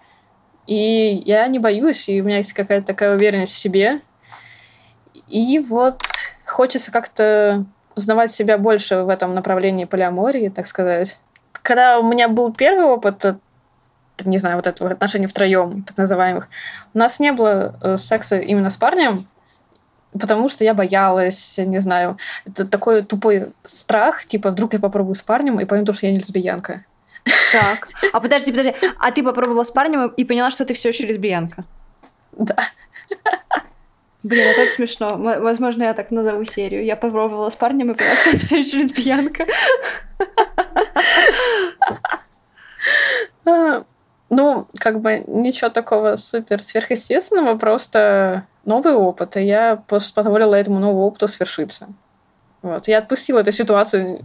и 0.66 1.22
я 1.24 1.46
не 1.48 1.58
боюсь, 1.58 2.08
и 2.08 2.20
у 2.20 2.24
меня 2.24 2.38
есть 2.38 2.52
какая-то 2.52 2.86
такая 2.86 3.14
уверенность 3.14 3.52
в 3.52 3.58
себе. 3.58 4.00
И 5.28 5.58
вот 5.58 6.02
хочется 6.46 6.92
как-то 6.92 7.64
узнавать 7.94 8.30
себя 8.30 8.58
больше 8.58 9.02
в 9.02 9.08
этом 9.08 9.34
направлении 9.34 9.84
полиамории, 9.84 10.48
так 10.48 10.66
сказать. 10.66 11.18
Когда 11.52 11.98
у 11.98 12.02
меня 12.02 12.28
был 12.28 12.52
первый 12.52 12.86
опыт, 12.86 13.36
не 14.24 14.38
знаю, 14.38 14.56
вот 14.56 14.66
этого 14.66 14.90
отношений 14.90 15.26
втроем, 15.26 15.82
так 15.82 15.96
называемых, 15.96 16.48
у 16.94 16.98
нас 16.98 17.20
не 17.20 17.32
было 17.32 17.76
э, 17.82 17.96
секса 17.96 18.38
именно 18.38 18.70
с 18.70 18.76
парнем, 18.76 19.26
потому 20.12 20.48
что 20.48 20.64
я 20.64 20.74
боялась, 20.74 21.58
не 21.58 21.80
знаю, 21.80 22.18
это 22.46 22.66
такой 22.66 23.02
тупой 23.02 23.52
страх, 23.64 24.24
типа, 24.24 24.50
вдруг 24.50 24.72
я 24.74 24.78
попробую 24.78 25.14
с 25.14 25.22
парнем 25.22 25.60
и 25.60 25.64
пойму, 25.64 25.92
что 25.92 26.06
я 26.06 26.12
не 26.12 26.18
лесбиянка. 26.18 26.84
Так. 27.52 27.88
А 28.12 28.20
подожди, 28.20 28.50
подожди. 28.50 28.74
А 28.98 29.12
ты 29.12 29.22
попробовала 29.22 29.62
с 29.62 29.70
парнем 29.70 30.08
и 30.08 30.24
поняла, 30.24 30.50
что 30.50 30.64
ты 30.64 30.74
все 30.74 30.88
еще 30.88 31.06
лесбиянка? 31.06 31.64
Да. 32.32 32.56
Блин, 34.22 34.48
это 34.48 34.62
так 34.62 34.70
смешно. 34.70 35.08
Возможно, 35.16 35.82
я 35.84 35.94
так 35.94 36.10
назову 36.10 36.44
серию. 36.44 36.84
Я 36.84 36.96
попробовала 36.96 37.50
с 37.50 37.56
парнем 37.56 37.90
и 37.90 37.94
поняла, 37.94 38.16
что 38.16 38.30
я 38.30 38.38
все 38.38 38.60
еще 38.60 38.78
лесбиянка. 38.78 39.46
А, 43.44 43.84
ну, 44.30 44.68
как 44.78 45.00
бы 45.00 45.24
ничего 45.26 45.70
такого 45.70 46.16
супер 46.16 46.62
сверхъестественного, 46.62 47.58
просто 47.58 48.46
новый 48.64 48.94
опыт, 48.94 49.36
и 49.36 49.42
я 49.42 49.82
позволила 49.86 50.54
этому 50.54 50.78
новому 50.78 51.02
опыту 51.02 51.28
свершиться. 51.28 51.88
Вот. 52.62 52.86
Я 52.86 52.98
отпустила 52.98 53.40
эту 53.40 53.52
ситуацию 53.52 54.20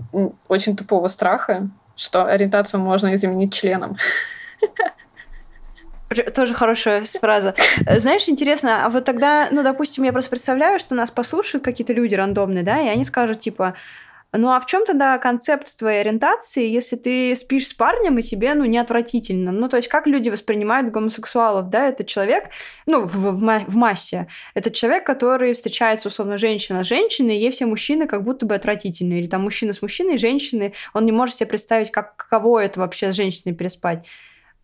очень 0.48 0.76
тупого 0.76 1.08
страха, 1.08 1.68
что 1.98 2.26
ориентацию 2.26 2.82
можно 2.82 3.14
изменить 3.16 3.54
членом. 3.54 3.98
Тоже 6.34 6.54
хорошая 6.54 7.04
фраза. 7.04 7.54
Знаешь, 7.98 8.30
интересно, 8.30 8.86
а 8.86 8.90
вот 8.90 9.04
тогда, 9.04 9.50
ну, 9.52 9.62
допустим, 9.62 10.06
я 10.06 10.14
просто 10.14 10.30
представляю, 10.30 10.80
что 10.80 10.96
нас 10.96 11.12
послушают 11.12 11.66
какие-то 11.66 11.92
люди 11.92 12.16
рандомные, 12.16 12.64
да, 12.64 12.80
и 12.80 12.88
они 12.88 13.04
скажут, 13.04 13.42
типа, 13.42 13.74
ну 14.34 14.52
а 14.52 14.60
в 14.60 14.66
чем 14.66 14.86
тогда 14.86 15.18
концепт 15.18 15.78
твоей 15.78 16.02
ориентации, 16.02 16.68
если 16.68 16.96
ты 16.96 17.36
спишь 17.36 17.68
с 17.68 17.74
парнем 17.74 18.18
и 18.18 18.22
тебе, 18.22 18.54
ну, 18.54 18.66
не 18.66 18.78
отвратительно? 18.78 19.52
Ну, 19.52 19.70
то 19.70 19.78
есть 19.78 19.88
как 19.88 20.06
люди 20.06 20.30
воспринимают 20.30 20.92
гомосексуалов, 20.92 21.70
да? 21.70 21.88
Это 21.88 22.04
человек, 22.04 22.50
ну, 22.86 23.06
в, 23.06 23.16
в, 23.16 23.40
в 23.40 23.76
массе, 23.76 24.28
это 24.54 24.70
человек, 24.70 25.06
который 25.06 25.54
встречается, 25.54 26.10
условно, 26.10 26.38
женщина 26.38 26.84
с 26.84 26.88
женщиной, 26.88 27.38
и 27.38 27.42
ей 27.42 27.52
все 27.52 27.66
мужчины 27.66 28.08
как 28.08 28.24
будто 28.24 28.46
бы 28.46 28.56
отвратительные. 28.56 29.22
Или 29.22 29.28
там 29.28 29.44
мужчина 29.44 29.74
с 29.74 29.82
мужчиной, 29.82 30.18
женщины, 30.18 30.74
он 30.94 31.06
не 31.06 31.12
может 31.12 31.36
себе 31.38 31.48
представить, 31.48 31.92
как, 31.92 32.16
каково 32.16 32.60
это 32.60 32.80
вообще 32.80 33.12
с 33.12 33.16
женщиной 33.16 33.56
переспать. 33.56 34.06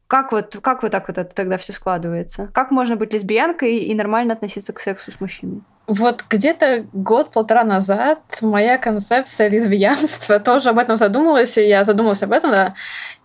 Как 0.08 0.32
вот, 0.32 0.58
как 0.62 0.84
вот 0.84 0.92
так 0.92 1.08
вот 1.08 1.18
это 1.18 1.34
тогда 1.34 1.58
все 1.58 1.74
складывается? 1.74 2.50
Как 2.54 2.70
можно 2.70 2.96
быть 2.96 3.14
лесбиянкой 3.14 3.78
и 3.78 3.96
нормально 3.96 4.34
относиться 4.34 4.74
к 4.74 4.80
сексу 4.80 5.12
с 5.12 5.20
мужчиной? 5.20 5.64
Вот 5.86 6.24
где-то 6.30 6.86
год-полтора 6.94 7.66
назад 7.66 8.20
моя 8.42 8.78
концепция 8.78 9.50
лесбиянства 9.50 10.40
тоже 10.42 10.70
об 10.70 10.78
этом 10.78 10.96
задумалась, 10.96 11.58
и 11.58 11.68
я 11.68 11.84
задумалась 11.84 12.24
об 12.24 12.32
этом, 12.32 12.52
да. 12.52 12.76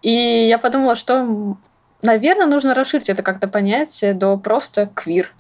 И 0.03 0.11
я 0.49 0.59
подумала, 0.59 0.97
что, 0.97 1.57
наверное, 2.03 2.47
нужно 2.47 2.75
расширить 2.75 3.09
это 3.09 3.23
как-то 3.23 3.47
понятие 3.47 4.13
до 4.13 4.37
просто 4.37 4.91
квир. 4.93 5.33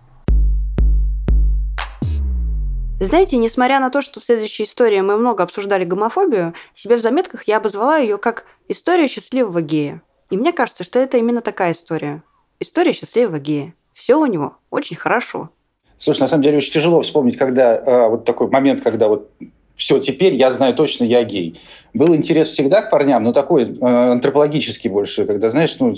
Знаете, 3.00 3.36
несмотря 3.36 3.78
на 3.78 3.90
то, 3.90 4.00
что 4.00 4.20
в 4.20 4.24
следующей 4.24 4.64
истории 4.64 5.00
мы 5.00 5.16
много 5.16 5.44
обсуждали 5.44 5.84
гомофобию, 5.84 6.54
себе 6.74 6.96
в 6.96 7.00
заметках 7.00 7.46
я 7.46 7.58
обозвала 7.58 7.96
ее 7.96 8.18
как 8.18 8.44
«история 8.68 9.06
счастливого 9.06 9.60
гея». 9.60 10.02
И 10.30 10.36
мне 10.36 10.52
кажется, 10.52 10.82
что 10.84 10.98
это 10.98 11.16
именно 11.16 11.40
такая 11.40 11.72
история. 11.72 12.22
История 12.58 12.92
счастливого 12.92 13.38
гея. 13.38 13.74
Все 13.94 14.16
у 14.16 14.26
него 14.26 14.56
очень 14.70 14.96
хорошо. 14.96 15.50
Слушай, 15.98 16.20
на 16.20 16.28
самом 16.28 16.42
деле 16.42 16.58
очень 16.58 16.72
тяжело 16.72 17.02
вспомнить, 17.02 17.36
когда 17.36 17.74
а, 17.74 18.08
вот 18.08 18.24
такой 18.24 18.48
момент, 18.48 18.82
когда 18.82 19.08
вот 19.08 19.30
все, 19.74 19.98
теперь 20.00 20.34
я 20.34 20.50
знаю 20.50 20.74
точно, 20.74 21.04
я 21.04 21.22
гей. 21.24 21.60
Был 21.94 22.14
интерес 22.14 22.48
всегда 22.48 22.82
к 22.82 22.90
парням, 22.90 23.22
но 23.22 23.32
такой 23.32 23.64
э, 23.64 23.84
антропологический 23.84 24.90
больше, 24.90 25.24
когда, 25.24 25.48
знаешь, 25.50 25.76
ну, 25.78 25.94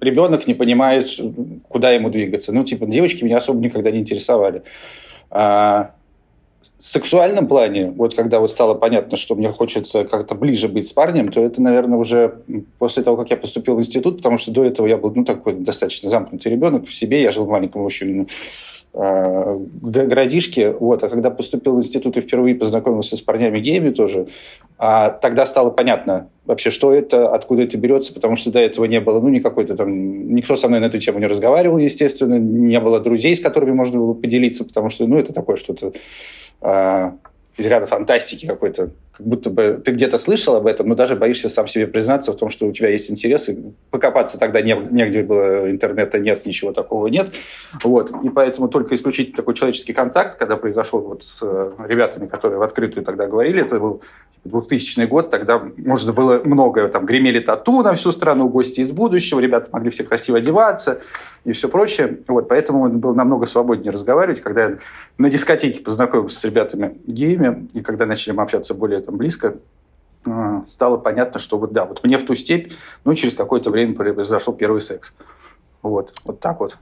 ребенок 0.00 0.46
не 0.46 0.54
понимает, 0.54 1.08
куда 1.68 1.90
ему 1.90 2.08
двигаться. 2.08 2.52
Ну, 2.52 2.62
типа, 2.62 2.86
девочки 2.86 3.24
меня 3.24 3.38
особо 3.38 3.60
никогда 3.60 3.90
не 3.90 3.98
интересовали. 3.98 4.62
А, 5.30 5.90
сексуальном 6.78 7.46
плане, 7.46 7.90
вот 7.90 8.14
когда 8.14 8.40
вот 8.40 8.50
стало 8.50 8.74
понятно, 8.74 9.16
что 9.16 9.36
мне 9.36 9.52
хочется 9.52 10.04
как-то 10.04 10.34
ближе 10.34 10.68
быть 10.68 10.88
с 10.88 10.92
парнем, 10.92 11.30
то 11.30 11.40
это, 11.40 11.62
наверное, 11.62 11.98
уже 11.98 12.42
после 12.78 13.04
того, 13.04 13.16
как 13.16 13.30
я 13.30 13.36
поступил 13.36 13.76
в 13.76 13.80
институт, 13.80 14.16
потому 14.16 14.36
что 14.36 14.50
до 14.50 14.64
этого 14.64 14.88
я 14.88 14.96
был, 14.96 15.12
ну, 15.14 15.24
такой 15.24 15.54
достаточно 15.54 16.10
замкнутый 16.10 16.50
ребенок 16.50 16.86
в 16.86 16.94
себе, 16.94 17.22
я 17.22 17.30
жил 17.30 17.44
в 17.44 17.50
маленьком 17.50 17.86
э, 17.86 18.26
городишке, 18.94 20.70
вот, 20.70 21.02
а 21.02 21.08
когда 21.08 21.30
поступил 21.30 21.76
в 21.76 21.78
институт 21.80 22.16
и 22.16 22.20
впервые 22.20 22.54
познакомился 22.54 23.16
с 23.16 23.22
парнями-геями 23.22 23.90
тоже, 23.90 24.26
а 24.78 25.10
тогда 25.10 25.46
стало 25.46 25.70
понятно 25.70 26.28
вообще, 26.44 26.70
что 26.70 26.92
это, 26.92 27.32
откуда 27.32 27.62
это 27.62 27.78
берется, 27.78 28.12
потому 28.12 28.36
что 28.36 28.50
до 28.50 28.58
этого 28.58 28.84
не 28.84 29.00
было, 29.00 29.20
ну, 29.20 29.28
никакой-то 29.28 29.76
там, 29.76 30.34
никто 30.34 30.56
со 30.56 30.68
мной 30.68 30.80
на 30.80 30.86
эту 30.86 30.98
тему 30.98 31.20
не 31.20 31.26
разговаривал, 31.26 31.78
естественно, 31.78 32.38
не 32.38 32.78
было 32.80 33.00
друзей, 33.00 33.34
с 33.34 33.40
которыми 33.40 33.72
можно 33.72 33.98
было 33.98 34.14
поделиться, 34.14 34.64
потому 34.64 34.90
что, 34.90 35.06
ну, 35.06 35.18
это 35.18 35.32
такое 35.32 35.56
что-то 35.56 35.92
а, 36.60 37.14
из 37.56 37.66
ряда 37.66 37.86
фантастики 37.86 38.46
какой-то, 38.46 38.90
как 39.16 39.26
будто 39.26 39.50
бы 39.50 39.80
ты 39.84 39.92
где-то 39.92 40.16
слышал 40.16 40.56
об 40.56 40.66
этом, 40.66 40.88
но 40.88 40.94
даже 40.94 41.16
боишься 41.16 41.50
сам 41.50 41.68
себе 41.68 41.86
признаться 41.86 42.32
в 42.32 42.36
том, 42.36 42.50
что 42.50 42.66
у 42.66 42.72
тебя 42.72 42.88
есть 42.88 43.10
интересы. 43.10 43.74
Покопаться 43.90 44.38
тогда 44.38 44.62
не, 44.62 44.74
негде 44.74 45.22
было, 45.22 45.70
интернета 45.70 46.18
нет, 46.18 46.46
ничего 46.46 46.72
такого 46.72 47.08
нет. 47.08 47.32
Вот. 47.82 48.10
И 48.24 48.30
поэтому 48.30 48.68
только 48.68 48.94
исключительно 48.94 49.36
такой 49.36 49.54
человеческий 49.54 49.92
контакт, 49.92 50.38
когда 50.38 50.56
произошел 50.56 51.00
вот 51.00 51.24
с 51.24 51.38
э, 51.42 51.72
ребятами, 51.86 52.26
которые 52.26 52.58
в 52.58 52.62
открытую 52.62 53.04
тогда 53.04 53.26
говорили, 53.26 53.60
это 53.60 53.78
был 53.78 54.02
2000 54.44 55.06
год, 55.06 55.30
тогда 55.30 55.62
можно 55.76 56.12
было 56.12 56.40
многое, 56.44 56.88
там 56.88 57.06
гремели 57.06 57.38
тату 57.38 57.82
на 57.82 57.94
всю 57.94 58.10
страну, 58.10 58.48
гости 58.48 58.80
из 58.80 58.90
будущего, 58.90 59.38
ребята 59.38 59.68
могли 59.72 59.90
все 59.90 60.02
красиво 60.02 60.38
одеваться 60.38 61.00
и 61.44 61.52
все 61.52 61.68
прочее. 61.68 62.18
Вот, 62.26 62.48
поэтому 62.48 62.82
он 62.82 62.98
был 62.98 63.14
намного 63.14 63.46
свободнее 63.46 63.92
разговаривать. 63.92 64.40
Когда 64.40 64.64
я 64.64 64.78
на 65.18 65.30
дискотеке 65.30 65.80
познакомился 65.80 66.40
с 66.40 66.44
ребятами 66.44 66.98
геями, 67.06 67.68
и 67.72 67.82
когда 67.82 68.04
начали 68.04 68.32
мы 68.32 68.42
общаться 68.42 68.74
более 68.74 69.00
там, 69.00 69.16
близко, 69.16 69.56
а, 70.26 70.64
стало 70.68 70.96
понятно, 70.96 71.38
что 71.38 71.58
вот 71.58 71.72
да, 71.72 71.84
вот 71.84 72.02
мне 72.02 72.18
в 72.18 72.24
ту 72.24 72.34
степь, 72.34 72.72
ну, 73.04 73.14
через 73.14 73.34
какое-то 73.34 73.70
время 73.70 73.94
произошел 73.94 74.54
первый 74.54 74.82
секс. 74.82 75.12
Вот, 75.82 76.12
вот 76.24 76.40
так 76.40 76.60
вот. 76.60 76.76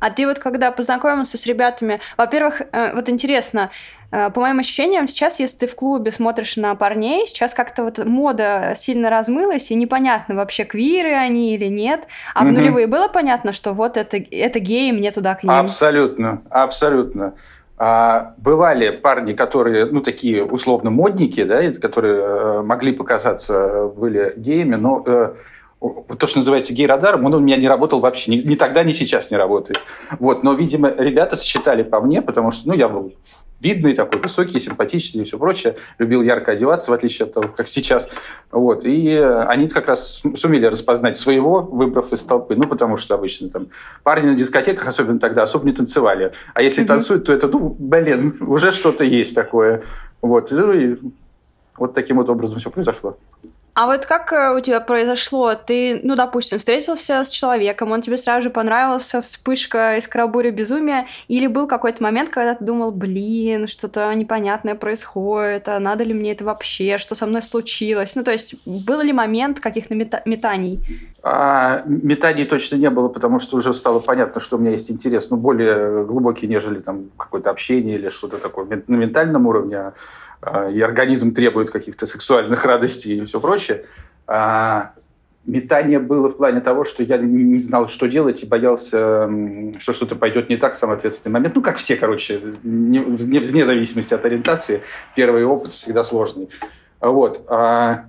А 0.00 0.10
ты 0.10 0.26
вот 0.26 0.38
когда 0.38 0.70
познакомился 0.70 1.38
с 1.38 1.46
ребятами, 1.46 2.00
во-первых, 2.16 2.62
э, 2.72 2.94
вот 2.94 3.08
интересно, 3.08 3.70
э, 4.10 4.30
по 4.30 4.40
моим 4.40 4.60
ощущениям, 4.60 5.08
сейчас, 5.08 5.40
если 5.40 5.58
ты 5.58 5.66
в 5.66 5.74
клубе 5.74 6.12
смотришь 6.12 6.56
на 6.56 6.74
парней, 6.74 7.26
сейчас 7.26 7.54
как-то 7.54 7.84
вот 7.84 7.98
мода 8.04 8.72
сильно 8.76 9.10
размылась, 9.10 9.70
и 9.70 9.74
непонятно 9.74 10.34
вообще, 10.36 10.64
квиры 10.64 11.14
они 11.14 11.54
или 11.54 11.66
нет. 11.66 12.06
А 12.34 12.42
угу. 12.42 12.50
в 12.50 12.52
нулевые 12.52 12.86
было 12.86 13.08
понятно, 13.08 13.52
что 13.52 13.72
вот 13.72 13.96
это, 13.96 14.18
это 14.30 14.60
геи, 14.60 14.92
мне 14.92 15.10
туда 15.10 15.34
к 15.34 15.42
ним. 15.42 15.52
Абсолютно, 15.52 16.42
абсолютно. 16.50 17.34
А, 17.80 18.34
бывали 18.38 18.90
парни, 18.90 19.34
которые, 19.34 19.86
ну, 19.86 20.00
такие 20.00 20.44
условно 20.44 20.90
модники, 20.90 21.44
да, 21.44 21.70
которые 21.72 22.20
э, 22.20 22.62
могли 22.62 22.92
показаться, 22.92 23.86
были 23.96 24.34
геями, 24.36 24.74
но 24.74 25.34
то, 25.80 26.26
что 26.26 26.38
называется 26.38 26.72
гей-радаром, 26.72 27.24
он 27.24 27.34
у 27.34 27.38
меня 27.38 27.56
не 27.56 27.68
работал 27.68 28.00
вообще. 28.00 28.32
Ни, 28.32 28.36
ни 28.36 28.54
тогда, 28.56 28.82
ни 28.82 28.92
сейчас 28.92 29.30
не 29.30 29.36
работает. 29.36 29.80
Вот. 30.18 30.42
Но, 30.42 30.52
видимо, 30.54 30.92
ребята 30.96 31.36
сочетали 31.36 31.82
по 31.82 32.00
мне, 32.00 32.20
потому 32.20 32.50
что 32.50 32.68
ну, 32.68 32.74
я 32.74 32.88
был 32.88 33.12
видный 33.60 33.94
такой, 33.94 34.20
высокий, 34.20 34.60
симпатичный 34.60 35.22
и 35.22 35.24
все 35.24 35.38
прочее. 35.38 35.76
Любил 35.98 36.22
ярко 36.22 36.52
одеваться, 36.52 36.90
в 36.90 36.94
отличие 36.94 37.26
от 37.26 37.34
того, 37.34 37.48
как 37.56 37.68
сейчас. 37.68 38.08
Вот. 38.50 38.84
И 38.84 39.14
они 39.16 39.68
как 39.68 39.86
раз 39.86 40.22
сумели 40.36 40.66
распознать 40.66 41.18
своего, 41.18 41.60
выбрав 41.60 42.12
из 42.12 42.20
толпы. 42.22 42.56
Ну, 42.56 42.66
потому 42.66 42.96
что 42.96 43.14
обычно 43.14 43.48
там 43.48 43.68
парни 44.02 44.30
на 44.30 44.34
дискотеках, 44.34 44.88
особенно 44.88 45.20
тогда, 45.20 45.44
особо 45.44 45.64
не 45.66 45.72
танцевали. 45.72 46.32
А 46.54 46.62
если 46.62 46.82
mm-hmm. 46.82 46.86
танцуют, 46.88 47.24
то 47.26 47.32
это, 47.32 47.48
ну, 47.48 47.76
блин, 47.78 48.36
уже 48.40 48.72
что-то 48.72 49.04
есть 49.04 49.34
такое. 49.34 49.82
Вот. 50.22 50.50
Ну, 50.50 50.72
и 50.72 50.96
вот 51.76 51.94
таким 51.94 52.16
вот 52.16 52.28
образом 52.28 52.58
все 52.58 52.70
произошло. 52.70 53.16
А 53.80 53.86
вот 53.86 54.06
как 54.06 54.32
э, 54.32 54.56
у 54.56 54.58
тебя 54.58 54.80
произошло? 54.80 55.54
Ты, 55.54 56.00
ну, 56.02 56.16
допустим, 56.16 56.58
встретился 56.58 57.22
с 57.22 57.28
человеком, 57.30 57.92
он 57.92 58.00
тебе 58.00 58.16
сразу 58.16 58.42
же 58.42 58.50
понравился, 58.50 59.22
вспышка 59.22 59.98
из 59.98 60.08
карабури 60.08 60.50
безумия, 60.50 61.06
или 61.28 61.46
был 61.46 61.68
какой-то 61.68 62.02
момент, 62.02 62.28
когда 62.28 62.56
ты 62.56 62.64
думал, 62.64 62.90
блин, 62.90 63.68
что-то 63.68 64.12
непонятное 64.14 64.74
происходит, 64.74 65.68
а 65.68 65.78
надо 65.78 66.02
ли 66.02 66.12
мне 66.12 66.32
это 66.32 66.44
вообще, 66.44 66.98
что 66.98 67.14
со 67.14 67.24
мной 67.26 67.40
случилось? 67.40 68.16
Ну, 68.16 68.24
то 68.24 68.32
есть, 68.32 68.56
был 68.66 69.00
ли 69.00 69.12
момент 69.12 69.60
каких-то 69.60 69.94
мета- 69.94 70.22
метаний? 70.24 70.80
А, 71.22 71.84
метаний 71.86 72.46
точно 72.46 72.74
не 72.74 72.90
было, 72.90 73.06
потому 73.06 73.38
что 73.38 73.56
уже 73.56 73.72
стало 73.74 74.00
понятно, 74.00 74.40
что 74.40 74.56
у 74.56 74.58
меня 74.58 74.72
есть 74.72 74.90
интерес, 74.90 75.30
ну, 75.30 75.36
более 75.36 76.04
глубокий, 76.04 76.48
нежели 76.48 76.80
там 76.80 77.10
какое-то 77.16 77.50
общение 77.50 77.94
или 77.94 78.08
что-то 78.08 78.38
такое 78.38 78.82
на 78.88 78.96
ментальном 78.96 79.46
уровне. 79.46 79.92
А, 80.40 80.70
и 80.70 80.80
организм 80.80 81.34
требует 81.34 81.70
каких-то 81.70 82.06
сексуальных 82.06 82.64
радостей 82.64 83.18
и 83.18 83.24
все 83.24 83.40
прочее. 83.40 83.84
А 84.26 84.92
метание 85.44 85.98
было 85.98 86.28
в 86.28 86.36
плане 86.36 86.60
того, 86.60 86.84
что 86.84 87.02
я 87.02 87.16
не 87.16 87.58
знал, 87.58 87.88
что 87.88 88.06
делать, 88.06 88.42
и 88.42 88.46
боялся, 88.46 89.28
что 89.80 89.92
что-то 89.92 90.14
пойдет 90.14 90.48
не 90.48 90.56
так 90.56 90.76
в 90.76 90.78
самый 90.78 90.96
ответственный 90.96 91.32
момент. 91.32 91.54
Ну, 91.54 91.62
как 91.62 91.78
все, 91.78 91.96
короче, 91.96 92.40
не, 92.62 93.00
вне 93.00 93.64
зависимости 93.64 94.14
от 94.14 94.24
ориентации, 94.24 94.82
первый 95.16 95.44
опыт 95.44 95.72
всегда 95.72 96.04
сложный. 96.04 96.50
Вот. 97.00 97.44
А 97.48 98.04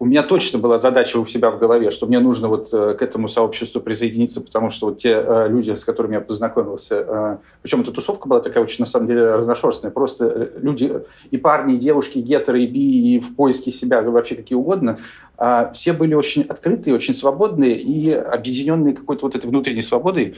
у 0.00 0.06
меня 0.06 0.22
точно 0.22 0.58
была 0.58 0.80
задача 0.80 1.18
у 1.18 1.26
себя 1.26 1.50
в 1.50 1.58
голове, 1.58 1.90
что 1.90 2.06
мне 2.06 2.20
нужно 2.20 2.48
вот 2.48 2.70
э, 2.72 2.94
к 2.94 3.02
этому 3.02 3.28
сообществу 3.28 3.82
присоединиться, 3.82 4.40
потому 4.40 4.70
что 4.70 4.86
вот 4.86 4.98
те 4.98 5.10
э, 5.10 5.46
люди, 5.48 5.72
с 5.72 5.84
которыми 5.84 6.14
я 6.14 6.22
познакомился, 6.22 7.04
э, 7.06 7.36
причем 7.60 7.82
эта 7.82 7.92
тусовка 7.92 8.26
была 8.26 8.40
такая 8.40 8.64
очень, 8.64 8.82
на 8.82 8.86
самом 8.86 9.08
деле, 9.08 9.34
разношерстная, 9.34 9.90
просто 9.90 10.52
люди, 10.56 11.02
и 11.30 11.36
парни, 11.36 11.74
и 11.74 11.76
девушки, 11.76 12.16
и 12.16 12.22
гетеры, 12.22 12.62
и 12.62 12.66
би, 12.66 13.16
и 13.16 13.20
в 13.20 13.36
поиске 13.36 13.70
себя, 13.70 14.00
вообще 14.00 14.36
какие 14.36 14.56
угодно, 14.56 14.98
а 15.36 15.70
все 15.74 15.92
были 15.92 16.14
очень 16.14 16.42
открытые, 16.44 16.94
очень 16.94 17.12
свободные 17.12 17.78
и 17.78 18.10
объединенные 18.10 18.94
какой-то 18.94 19.26
вот 19.26 19.36
этой 19.36 19.48
внутренней 19.48 19.82
свободой. 19.82 20.34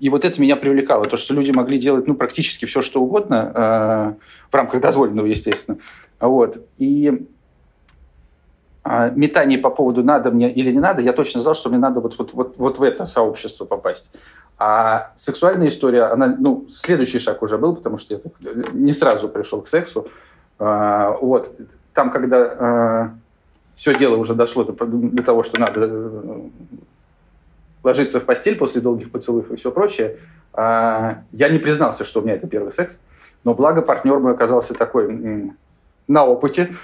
И 0.00 0.08
вот 0.10 0.24
это 0.24 0.42
меня 0.42 0.56
привлекало, 0.56 1.04
то, 1.04 1.16
что 1.16 1.34
люди 1.34 1.52
могли 1.52 1.78
делать 1.78 2.08
ну, 2.08 2.14
практически 2.14 2.64
все, 2.64 2.82
что 2.82 3.00
угодно, 3.00 4.16
в 4.50 4.54
рамках 4.54 4.80
дозволенного, 4.80 5.26
естественно. 5.26 5.78
Вот. 6.18 6.66
И 6.78 7.26
метаний 8.84 9.56
по 9.56 9.70
поводу 9.70 10.04
надо 10.04 10.30
мне 10.30 10.52
или 10.52 10.70
не 10.70 10.78
надо, 10.78 11.00
я 11.00 11.12
точно 11.12 11.40
знал, 11.40 11.54
что 11.54 11.70
мне 11.70 11.78
надо 11.78 12.00
вот, 12.00 12.18
вот, 12.18 12.34
вот, 12.34 12.58
вот 12.58 12.78
в 12.78 12.82
это 12.82 13.06
сообщество 13.06 13.64
попасть. 13.64 14.10
А 14.56 15.12
сексуальная 15.16 15.68
история, 15.68 16.04
она, 16.04 16.36
ну, 16.38 16.66
следующий 16.70 17.18
шаг 17.18 17.42
уже 17.42 17.58
был, 17.58 17.74
потому 17.74 17.98
что 17.98 18.14
я 18.14 18.20
так 18.20 18.32
не 18.72 18.92
сразу 18.92 19.28
пришел 19.28 19.62
к 19.62 19.68
сексу. 19.68 20.08
А, 20.58 21.16
вот. 21.20 21.52
Там, 21.92 22.10
когда 22.10 22.36
а, 22.38 23.10
все 23.76 23.94
дело 23.94 24.16
уже 24.16 24.34
дошло 24.34 24.64
до, 24.64 24.72
до 24.72 25.22
того, 25.22 25.42
что 25.42 25.60
надо 25.60 25.80
э, 25.82 26.40
ложиться 27.82 28.20
в 28.20 28.24
постель 28.24 28.56
после 28.56 28.80
долгих 28.80 29.10
поцелуев 29.10 29.50
и 29.50 29.56
все 29.56 29.70
прочее, 29.70 30.18
а, 30.52 31.22
я 31.32 31.48
не 31.48 31.58
признался, 31.58 32.04
что 32.04 32.20
у 32.20 32.22
меня 32.22 32.34
это 32.34 32.46
первый 32.46 32.72
секс. 32.72 32.96
Но 33.42 33.54
благо 33.54 33.82
партнер 33.82 34.18
мой 34.20 34.32
оказался 34.32 34.74
такой 34.74 35.52
на 36.06 36.24
опыте, 36.24 36.74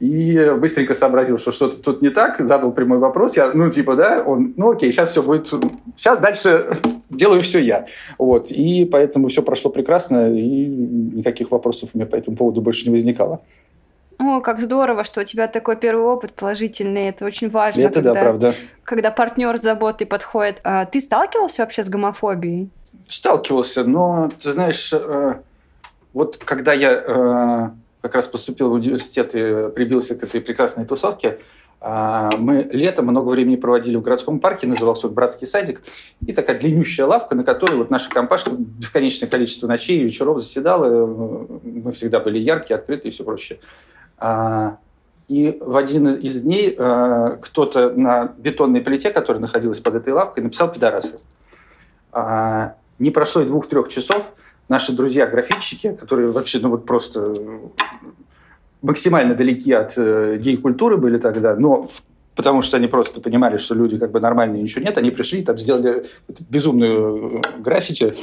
и 0.00 0.52
быстренько 0.58 0.94
сообразил, 0.94 1.38
что 1.38 1.52
что-то 1.52 1.76
тут 1.76 2.00
не 2.00 2.08
так, 2.08 2.40
задал 2.40 2.72
прямой 2.72 2.98
вопрос. 2.98 3.36
Я, 3.36 3.52
ну, 3.52 3.70
типа, 3.70 3.96
да, 3.96 4.22
он, 4.22 4.54
ну, 4.56 4.70
окей, 4.70 4.90
сейчас 4.92 5.10
все 5.10 5.22
будет, 5.22 5.52
сейчас 5.96 6.18
дальше 6.18 6.78
делаю 7.10 7.42
все 7.42 7.58
я. 7.60 7.86
Вот, 8.18 8.50
и 8.50 8.86
поэтому 8.86 9.28
все 9.28 9.42
прошло 9.42 9.70
прекрасно, 9.70 10.34
и 10.34 10.66
никаких 10.66 11.50
вопросов 11.50 11.90
у 11.92 11.98
меня 11.98 12.06
по 12.06 12.16
этому 12.16 12.36
поводу 12.36 12.62
больше 12.62 12.88
не 12.88 12.94
возникало. 12.94 13.42
О, 14.18 14.40
как 14.40 14.60
здорово, 14.60 15.04
что 15.04 15.20
у 15.20 15.24
тебя 15.24 15.48
такой 15.48 15.76
первый 15.76 16.04
опыт 16.04 16.32
положительный. 16.34 17.08
Это 17.08 17.24
очень 17.24 17.48
важно. 17.48 17.82
Это 17.82 17.94
когда, 17.94 18.12
да, 18.12 18.20
правда. 18.20 18.54
Когда 18.84 19.10
партнер 19.10 19.56
с 19.56 19.62
заботой 19.62 20.06
подходит. 20.06 20.60
А 20.62 20.84
ты 20.84 21.00
сталкивался 21.00 21.62
вообще 21.62 21.82
с 21.82 21.88
гомофобией? 21.88 22.70
Сталкивался, 23.08 23.84
но 23.84 24.30
ты 24.42 24.52
знаешь, 24.52 24.92
э, 24.92 25.34
вот 26.12 26.36
когда 26.36 26.74
я 26.74 26.92
э, 26.92 27.70
как 28.00 28.14
раз 28.14 28.26
поступил 28.26 28.70
в 28.70 28.74
университет 28.74 29.34
и 29.34 29.70
прибился 29.74 30.14
к 30.14 30.22
этой 30.22 30.40
прекрасной 30.40 30.84
тусовке, 30.84 31.38
а, 31.82 32.28
мы 32.38 32.68
летом 32.70 33.06
много 33.06 33.30
времени 33.30 33.56
проводили 33.56 33.96
в 33.96 34.02
городском 34.02 34.38
парке, 34.38 34.66
назывался 34.66 35.06
он 35.06 35.14
«Братский 35.14 35.46
садик», 35.46 35.82
и 36.26 36.32
такая 36.32 36.58
длиннющая 36.58 37.06
лавка, 37.06 37.34
на 37.34 37.42
которой 37.42 37.76
вот 37.76 37.90
наша 37.90 38.10
компашка 38.10 38.50
бесконечное 38.52 39.28
количество 39.28 39.66
ночей 39.66 39.98
и 39.98 40.04
вечеров 40.04 40.40
заседала. 40.40 41.06
Мы 41.64 41.92
всегда 41.92 42.20
были 42.20 42.38
яркие, 42.38 42.78
открытые 42.78 43.10
и 43.10 43.14
все 43.14 43.24
прочее. 43.24 43.60
А, 44.18 44.76
и 45.28 45.56
в 45.58 45.76
один 45.76 46.08
из 46.08 46.42
дней 46.42 46.74
а, 46.76 47.38
кто-то 47.40 47.90
на 47.90 48.34
бетонной 48.36 48.82
плите, 48.82 49.10
которая 49.10 49.40
находилась 49.40 49.80
под 49.80 49.94
этой 49.94 50.12
лавкой, 50.12 50.44
написал 50.44 50.70
«пидорасы». 50.70 51.18
Не 52.98 53.10
прошло 53.12 53.40
и 53.40 53.46
двух-трех 53.46 53.88
часов– 53.88 54.22
наши 54.70 54.92
друзья-графитчики, 54.92 55.92
которые 55.92 56.30
вообще, 56.30 56.60
ну 56.60 56.70
вот 56.70 56.86
просто 56.86 57.34
максимально 58.82 59.34
далеки 59.34 59.72
от 59.72 59.94
э, 59.96 60.38
гей-культуры 60.38 60.96
были 60.96 61.18
тогда, 61.18 61.56
но 61.56 61.88
потому 62.36 62.62
что 62.62 62.76
они 62.76 62.86
просто 62.86 63.20
понимали, 63.20 63.58
что 63.58 63.74
люди 63.74 63.98
как 63.98 64.12
бы 64.12 64.20
нормальные, 64.20 64.62
ничего 64.62 64.84
нет, 64.84 64.96
они 64.96 65.10
пришли, 65.10 65.42
там 65.42 65.58
сделали 65.58 66.06
безумную 66.48 67.42
э, 67.42 67.60
граффити, 67.60 68.14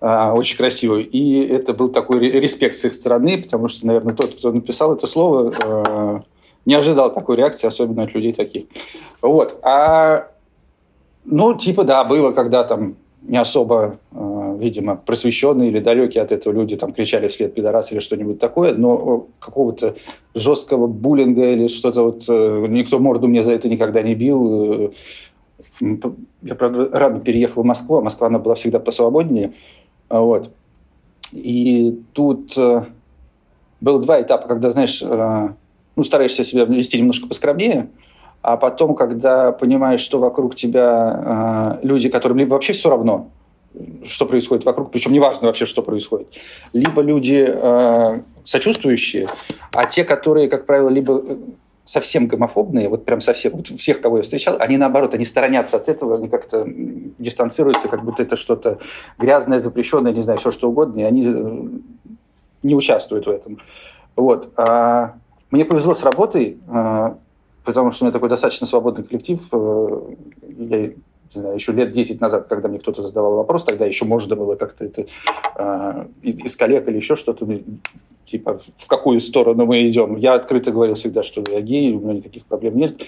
э, 0.00 0.30
очень 0.30 0.56
красивую, 0.56 1.06
и 1.08 1.42
это 1.44 1.74
был 1.74 1.90
такой 1.90 2.20
респект 2.20 2.78
с 2.78 2.86
их 2.86 2.94
стороны, 2.94 3.42
потому 3.42 3.68
что, 3.68 3.86
наверное, 3.86 4.14
тот, 4.14 4.34
кто 4.34 4.50
написал 4.50 4.94
это 4.94 5.06
слово, 5.06 5.52
э, 5.62 6.20
не 6.64 6.74
ожидал 6.74 7.12
такой 7.12 7.36
реакции, 7.36 7.66
особенно 7.66 8.04
от 8.04 8.14
людей 8.14 8.32
таких. 8.32 8.64
Вот. 9.20 9.60
А, 9.62 10.28
ну, 11.26 11.52
типа, 11.52 11.84
да, 11.84 12.02
было, 12.02 12.32
когда 12.32 12.64
там 12.64 12.96
не 13.22 13.36
особо, 13.36 13.98
э, 14.10 14.16
видимо, 14.62 14.96
просвещенные 14.96 15.68
или 15.68 15.80
далекие 15.80 16.22
от 16.22 16.32
этого 16.32 16.52
люди 16.52 16.76
там 16.76 16.92
кричали 16.92 17.28
вслед 17.28 17.54
пидорас 17.54 17.92
или 17.92 18.00
что-нибудь 18.00 18.38
такое, 18.38 18.74
но 18.74 19.26
какого-то 19.38 19.96
жесткого 20.34 20.86
буллинга 20.86 21.52
или 21.52 21.68
что-то 21.68 22.02
вот 22.02 22.24
э, 22.28 22.66
никто 22.68 22.98
морду 22.98 23.28
мне 23.28 23.42
за 23.42 23.52
это 23.52 23.68
никогда 23.68 24.02
не 24.02 24.14
бил. 24.14 24.92
Э, 25.80 25.98
я, 26.42 26.54
правда, 26.54 26.88
рано 26.92 27.20
переехал 27.20 27.62
в 27.62 27.66
Москву, 27.66 27.96
а 27.96 28.02
Москва, 28.02 28.28
она 28.28 28.38
была 28.38 28.54
всегда 28.54 28.78
посвободнее. 28.78 29.52
Вот. 30.08 30.50
И 31.32 32.00
тут 32.12 32.54
было 33.80 34.02
два 34.02 34.20
этапа, 34.20 34.46
когда, 34.46 34.70
знаешь, 34.70 35.00
ну, 35.00 36.04
стараешься 36.04 36.44
себя 36.44 36.64
вести 36.64 36.98
немножко 36.98 37.26
поскромнее– 37.26 37.88
а 38.42 38.56
потом, 38.56 38.94
когда 38.94 39.52
понимаешь, 39.52 40.00
что 40.00 40.18
вокруг 40.18 40.56
тебя 40.56 41.78
э, 41.80 41.86
люди, 41.86 42.08
которым 42.08 42.38
либо 42.38 42.54
вообще 42.54 42.72
все 42.72 42.90
равно, 42.90 43.28
что 44.06 44.26
происходит 44.26 44.64
вокруг, 44.64 44.90
причем 44.90 45.12
неважно 45.12 45.46
вообще, 45.48 45.66
что 45.66 45.82
происходит, 45.82 46.28
либо 46.72 47.02
люди 47.02 47.44
э, 47.48 48.22
сочувствующие, 48.44 49.28
а 49.72 49.86
те, 49.86 50.04
которые, 50.04 50.48
как 50.48 50.66
правило, 50.66 50.88
либо 50.88 51.22
совсем 51.84 52.26
гомофобные, 52.26 52.88
вот 52.88 53.04
прям 53.04 53.20
совсем, 53.20 53.52
вот 53.52 53.68
всех, 53.68 54.00
кого 54.00 54.18
я 54.18 54.22
встречал, 54.22 54.56
они 54.60 54.76
наоборот, 54.76 55.14
они 55.14 55.24
сторонятся 55.24 55.76
от 55.76 55.88
этого, 55.88 56.16
они 56.16 56.28
как-то 56.28 56.64
дистанцируются, 56.66 57.88
как 57.88 58.04
будто 58.04 58.22
это 58.22 58.36
что-то 58.36 58.78
грязное, 59.18 59.58
запрещенное, 59.58 60.12
не 60.12 60.22
знаю, 60.22 60.38
все 60.38 60.50
что 60.50 60.68
угодно, 60.68 61.00
и 61.00 61.04
они 61.04 61.24
э, 61.26 61.68
не 62.62 62.74
участвуют 62.74 63.26
в 63.26 63.30
этом. 63.30 63.58
Вот. 64.16 64.52
А 64.56 65.14
мне 65.50 65.64
повезло 65.64 65.94
с 65.94 66.02
работой, 66.02 66.58
э, 66.68 67.14
потому 67.64 67.90
что 67.90 68.04
у 68.04 68.06
меня 68.06 68.12
такой 68.12 68.28
достаточно 68.28 68.66
свободный 68.66 69.04
коллектив. 69.04 69.40
Э, 69.52 70.00
я 70.48 70.92
не 71.34 71.40
знаю, 71.40 71.56
еще 71.56 71.72
лет 71.72 71.92
10 71.92 72.20
назад, 72.20 72.46
когда 72.48 72.68
мне 72.68 72.78
кто-то 72.78 73.02
задавал 73.02 73.36
вопрос, 73.36 73.64
тогда 73.64 73.86
еще 73.86 74.04
можно 74.04 74.36
было 74.36 74.54
как-то 74.54 74.84
это 74.84 75.06
э, 75.56 76.06
из 76.22 76.56
коллег 76.56 76.88
или 76.88 76.96
еще 76.96 77.16
что-то, 77.16 77.46
типа, 78.26 78.60
в 78.78 78.86
какую 78.88 79.20
сторону 79.20 79.66
мы 79.66 79.86
идем. 79.86 80.16
Я 80.16 80.34
открыто 80.34 80.72
говорил 80.72 80.94
всегда, 80.94 81.22
что 81.22 81.42
я 81.50 81.60
гей, 81.60 81.92
у 81.92 82.00
меня 82.00 82.14
никаких 82.14 82.44
проблем 82.46 82.76
нет. 82.76 83.02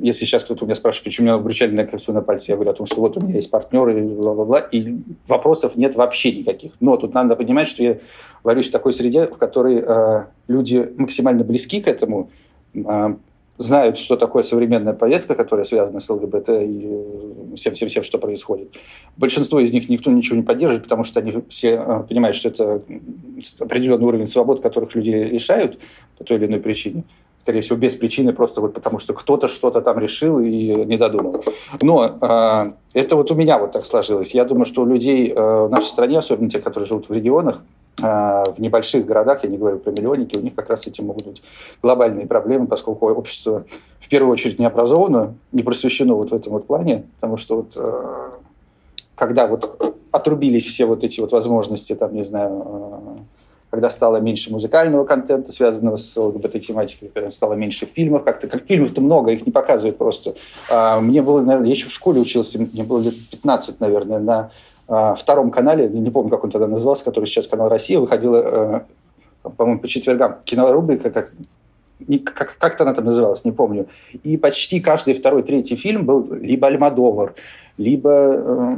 Если 0.00 0.24
сейчас 0.24 0.44
кто-то 0.44 0.64
у 0.64 0.66
меня 0.66 0.76
спрашивает, 0.76 1.04
почему 1.04 1.24
у 1.24 1.26
меня 1.26 1.34
обручальное 1.34 1.84
кольцо 1.84 2.12
на 2.12 2.22
пальце, 2.22 2.52
я 2.52 2.56
говорю 2.56 2.70
о 2.70 2.74
том, 2.74 2.86
что 2.86 3.00
вот 3.00 3.16
у 3.16 3.20
меня 3.20 3.34
есть 3.34 3.50
партнер 3.50 3.88
и 3.88 4.00
бла-бла-бла, 4.00 4.60
и 4.60 4.98
вопросов 5.26 5.76
нет 5.76 5.96
вообще 5.96 6.32
никаких. 6.32 6.72
Но 6.80 6.96
тут 6.96 7.14
надо 7.14 7.34
понимать, 7.34 7.66
что 7.66 7.82
я 7.82 7.98
варюсь 8.44 8.68
в 8.68 8.72
такой 8.72 8.92
среде, 8.92 9.26
в 9.26 9.36
которой 9.36 9.82
э, 9.84 10.24
люди 10.46 10.92
максимально 10.96 11.42
близки 11.42 11.80
к 11.80 11.88
этому, 11.88 12.30
э, 12.74 13.14
знают, 13.60 13.98
что 13.98 14.16
такое 14.16 14.42
современная 14.42 14.94
повестка, 14.94 15.34
которая 15.34 15.66
связана 15.66 16.00
с 16.00 16.08
ЛГБТ 16.08 16.48
и 16.48 17.54
всем-всем-всем, 17.56 18.02
что 18.02 18.16
происходит. 18.18 18.74
Большинство 19.18 19.60
из 19.60 19.70
них 19.72 19.90
никто 19.90 20.10
ничего 20.10 20.36
не 20.36 20.42
поддерживает, 20.42 20.84
потому 20.84 21.04
что 21.04 21.20
они 21.20 21.42
все 21.50 21.72
э, 21.74 22.04
понимают, 22.08 22.36
что 22.36 22.48
это 22.48 22.82
определенный 23.58 24.06
уровень 24.06 24.26
свобод, 24.26 24.62
которых 24.62 24.94
люди 24.94 25.10
лишают 25.10 25.78
по 26.16 26.24
той 26.24 26.38
или 26.38 26.46
иной 26.46 26.60
причине. 26.60 27.04
Скорее 27.42 27.60
всего, 27.60 27.76
без 27.76 27.94
причины, 27.94 28.32
просто 28.32 28.62
вот 28.62 28.72
потому 28.72 28.98
что 28.98 29.12
кто-то 29.12 29.48
что-то 29.48 29.82
там 29.82 29.98
решил 29.98 30.40
и 30.40 30.84
не 30.86 30.96
додумал. 30.96 31.44
Но 31.82 32.16
э, 32.18 32.72
это 32.94 33.16
вот 33.16 33.30
у 33.30 33.34
меня 33.34 33.58
вот 33.58 33.72
так 33.72 33.84
сложилось. 33.84 34.32
Я 34.32 34.46
думаю, 34.46 34.64
что 34.64 34.82
у 34.82 34.86
людей 34.86 35.28
э, 35.28 35.34
в 35.34 35.68
нашей 35.68 35.88
стране, 35.88 36.18
особенно 36.18 36.48
те, 36.48 36.60
которые 36.60 36.86
живут 36.86 37.10
в 37.10 37.12
регионах, 37.12 37.62
в 37.98 38.54
небольших 38.58 39.04
городах, 39.04 39.44
я 39.44 39.50
не 39.50 39.58
говорю 39.58 39.78
про 39.78 39.90
миллионники, 39.90 40.36
у 40.36 40.40
них 40.40 40.54
как 40.54 40.70
раз 40.70 40.82
с 40.82 40.86
этим 40.86 41.06
могут 41.06 41.26
быть 41.26 41.42
глобальные 41.82 42.26
проблемы, 42.26 42.66
поскольку 42.66 43.08
общество 43.10 43.64
в 44.00 44.08
первую 44.08 44.32
очередь 44.32 44.58
не 44.58 44.64
образовано, 44.64 45.34
не 45.52 45.62
просвещено 45.62 46.16
вот 46.16 46.30
в 46.30 46.34
этом 46.34 46.52
вот 46.52 46.66
плане, 46.66 47.04
потому 47.16 47.36
что 47.36 47.56
вот 47.56 47.72
э, 47.76 48.30
когда 49.14 49.46
вот 49.46 49.96
отрубились 50.10 50.64
все 50.64 50.86
вот 50.86 51.04
эти 51.04 51.20
вот 51.20 51.32
возможности, 51.32 51.94
там, 51.94 52.14
не 52.14 52.24
знаю, 52.24 52.64
э, 52.64 53.20
когда 53.70 53.88
стало 53.88 54.16
меньше 54.16 54.50
музыкального 54.50 55.04
контента, 55.04 55.52
связанного 55.52 55.96
с 55.96 56.16
ЛГБТ-тематикой, 56.16 57.10
когда 57.14 57.30
стало 57.30 57.54
меньше 57.54 57.86
фильмов, 57.86 58.24
как-то, 58.24 58.48
как 58.48 58.66
фильмов-то 58.66 59.00
много, 59.00 59.30
их 59.30 59.46
не 59.46 59.52
показывают 59.52 59.96
просто. 59.96 60.34
А, 60.68 61.00
мне 61.00 61.22
было, 61.22 61.40
наверное, 61.40 61.68
я 61.68 61.74
еще 61.74 61.88
в 61.88 61.92
школе 61.92 62.20
учился, 62.20 62.58
мне 62.58 62.82
было 62.82 63.00
лет 63.00 63.14
15, 63.30 63.78
наверное, 63.78 64.18
на 64.18 64.38
а, 64.38 64.50
втором 65.16 65.50
канале, 65.50 65.88
не 65.88 66.10
помню, 66.10 66.30
как 66.30 66.44
он 66.44 66.50
тогда 66.50 66.66
назывался, 66.66 67.04
который 67.04 67.26
сейчас 67.26 67.46
канал 67.46 67.68
«Россия», 67.68 68.00
выходила, 68.00 68.84
э, 69.44 69.50
по-моему, 69.56 69.80
по 69.80 69.88
четвергам 69.88 70.38
кинорубрика, 70.44 71.10
как, 71.10 71.30
как, 72.24 72.56
как-то 72.58 72.84
она 72.84 72.94
там 72.94 73.04
называлась, 73.04 73.44
не 73.44 73.52
помню. 73.52 73.86
И 74.24 74.36
почти 74.36 74.80
каждый 74.80 75.14
второй, 75.14 75.42
третий 75.42 75.76
фильм 75.76 76.06
был 76.06 76.32
либо 76.32 76.66
Альмадовар, 76.66 77.34
либо 77.76 78.10
э, 78.10 78.72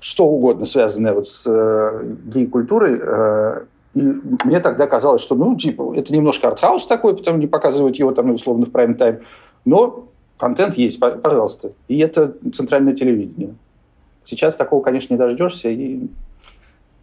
что 0.00 0.26
угодно, 0.26 0.66
связанное 0.66 1.14
вот 1.14 1.28
с 1.28 1.44
э, 1.46 2.14
гей-культурой. 2.26 3.00
Э, 3.02 3.64
и 3.94 4.00
мне 4.44 4.60
тогда 4.60 4.86
казалось, 4.86 5.22
что, 5.22 5.34
ну, 5.34 5.56
типа, 5.56 5.94
это 5.96 6.12
немножко 6.12 6.48
артхаус 6.48 6.86
такой, 6.86 7.16
потому 7.16 7.38
не 7.38 7.46
показывают 7.46 7.96
его 7.96 8.12
там, 8.12 8.30
условно, 8.30 8.66
в 8.66 8.70
прайм-тайм, 8.70 9.20
но 9.64 10.08
контент 10.38 10.76
есть, 10.76 10.98
пожалуйста. 10.98 11.72
И 11.88 11.98
это 11.98 12.34
центральное 12.52 12.94
телевидение. 12.94 13.54
Сейчас 14.24 14.54
такого, 14.54 14.82
конечно, 14.82 15.12
не 15.14 15.18
дождешься, 15.18 15.68
и 15.68 16.00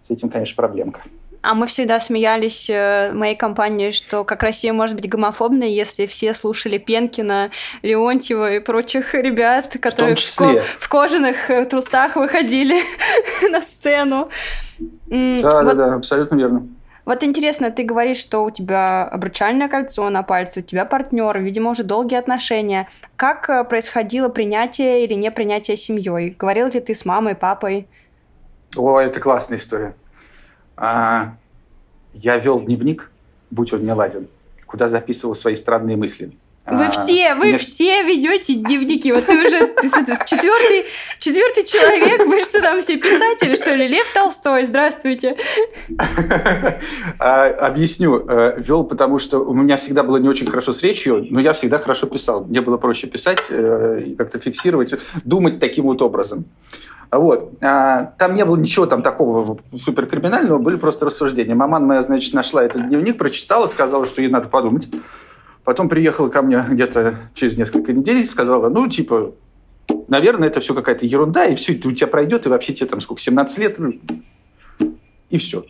с 0.08 0.10
этим, 0.10 0.30
конечно, 0.30 0.56
проблемка. 0.56 1.02
А 1.42 1.54
мы 1.54 1.68
всегда 1.68 2.02
смеялись 2.02 2.70
э, 2.70 3.12
в 3.12 3.16
моей 3.16 3.36
компании, 3.36 3.92
что 3.92 4.26
как 4.26 4.44
Россия 4.44 4.74
может 4.74 4.98
быть 4.98 5.08
гомофобной, 5.08 5.72
если 5.72 6.06
все 6.06 6.34
слушали 6.34 6.78
Пенкина, 6.78 7.52
Леонтьева 7.82 8.56
и 8.56 8.60
прочих 8.60 9.14
ребят, 9.14 9.78
которые 9.80 10.16
в, 10.18 10.20
в, 10.20 10.36
ко- 10.36 10.62
в 10.62 10.90
кожаных 10.90 11.50
э, 11.50 11.64
трусах 11.66 12.18
выходили 12.18 12.82
на 13.50 13.62
сцену. 13.62 14.30
Да, 14.80 14.86
вот. 15.62 15.66
да, 15.66 15.74
да, 15.74 15.94
абсолютно 15.96 16.36
верно. 16.36 16.68
Вот 17.10 17.24
интересно, 17.24 17.72
ты 17.72 17.84
говоришь, 17.84 18.18
что 18.18 18.44
у 18.44 18.52
тебя 18.52 19.04
обручальное 19.04 19.68
кольцо 19.68 20.08
на 20.12 20.22
пальце, 20.22 20.60
у 20.60 20.62
тебя 20.62 20.86
партнер, 20.86 21.40
видимо, 21.40 21.72
уже 21.72 21.84
долгие 21.84 22.18
отношения. 22.18 22.88
Как 23.16 23.50
э, 23.50 23.64
происходило 23.64 24.30
принятие 24.30 25.06
или 25.06 25.16
не 25.16 25.32
принятие 25.32 25.76
семьей? 25.76 26.36
Говорил 26.38 26.68
ли 26.68 26.80
ты 26.80 26.94
с 26.94 27.06
мамой, 27.06 27.34
папой? 27.34 27.88
О, 28.76 29.00
это 29.00 29.20
классная 29.20 29.58
история. 29.58 29.96
А, 30.78 31.34
я 32.14 32.38
вел 32.38 32.62
дневник, 32.62 33.10
будь 33.50 33.74
он 33.74 33.86
не 33.86 33.92
ладен, 33.92 34.28
куда 34.68 34.88
записывал 34.88 35.34
свои 35.34 35.56
странные 35.56 35.98
мысли. 35.98 36.32
Вы 36.72 36.86
а, 36.86 36.90
все, 36.92 37.36
вы 37.36 37.48
мне... 37.48 37.58
все 37.58 38.04
ведете 38.04 38.56
дневники. 38.56 39.12
Вот 39.12 39.26
ты 39.26 39.34
уже 39.34 39.68
ты 39.68 39.90
четвертый, 40.26 40.86
четвертый 41.20 41.64
человек. 41.64 42.26
Вы 42.28 42.42
что 42.42 42.62
там 42.62 42.82
все 42.82 42.98
писатели, 42.98 43.56
что 43.56 43.74
ли? 43.74 43.88
Лев 43.88 44.12
Толстой, 44.14 44.66
здравствуйте. 44.66 45.36
А, 47.18 47.48
объясню. 47.48 48.26
Э, 48.28 48.56
Вел, 48.58 48.84
потому 48.84 49.20
что 49.20 49.40
у 49.40 49.54
меня 49.54 49.78
всегда 49.78 50.04
было 50.04 50.18
не 50.18 50.30
очень 50.30 50.48
хорошо 50.48 50.74
с 50.74 50.84
речью, 50.84 51.26
но 51.30 51.40
я 51.40 51.54
всегда 51.54 51.80
хорошо 51.80 52.08
писал. 52.08 52.46
Мне 52.46 52.62
было 52.62 52.78
проще 52.78 53.08
писать 53.08 53.40
э, 53.50 54.04
и 54.06 54.16
как-то 54.16 54.40
фиксировать, 54.40 54.94
думать 55.24 55.60
таким 55.60 55.86
вот 55.86 56.02
образом. 56.02 56.46
Вот. 57.12 57.54
А, 57.62 58.14
там 58.18 58.36
не 58.36 58.46
было 58.46 58.56
ничего 58.56 58.86
там 58.86 59.02
такого 59.02 59.58
суперкриминального, 59.76 60.60
были 60.60 60.76
просто 60.76 61.06
рассуждения. 61.06 61.56
Маман 61.56 61.86
моя, 61.86 62.02
значит, 62.04 62.34
нашла 62.34 62.64
этот 62.64 62.88
дневник, 62.88 63.18
прочитала, 63.18 63.68
сказала, 63.68 64.06
что 64.06 64.22
ей 64.22 64.30
надо 64.30 64.48
подумать. 64.48 64.88
Потом 65.70 65.88
приехала 65.88 66.30
ко 66.30 66.42
мне 66.42 66.66
где-то 66.68 67.30
через 67.36 67.56
несколько 67.56 67.94
недель 67.94 68.18
и 68.18 68.26
сказала, 68.26 68.70
ну, 68.70 68.88
типа, 68.88 69.36
наверное, 70.08 70.48
это 70.48 70.62
все 70.62 70.74
какая-то 70.74 71.06
ерунда, 71.06 71.46
и 71.46 71.54
все 71.54 71.74
это 71.74 71.90
у 71.90 71.92
тебя 71.92 72.08
пройдет, 72.08 72.48
и 72.48 72.50
вообще 72.50 72.74
тебе 72.74 72.88
там 72.88 73.00
сколько, 73.00 73.22
17 73.22 73.58
лет, 73.60 73.78
и 75.30 75.38
все. 75.38 75.64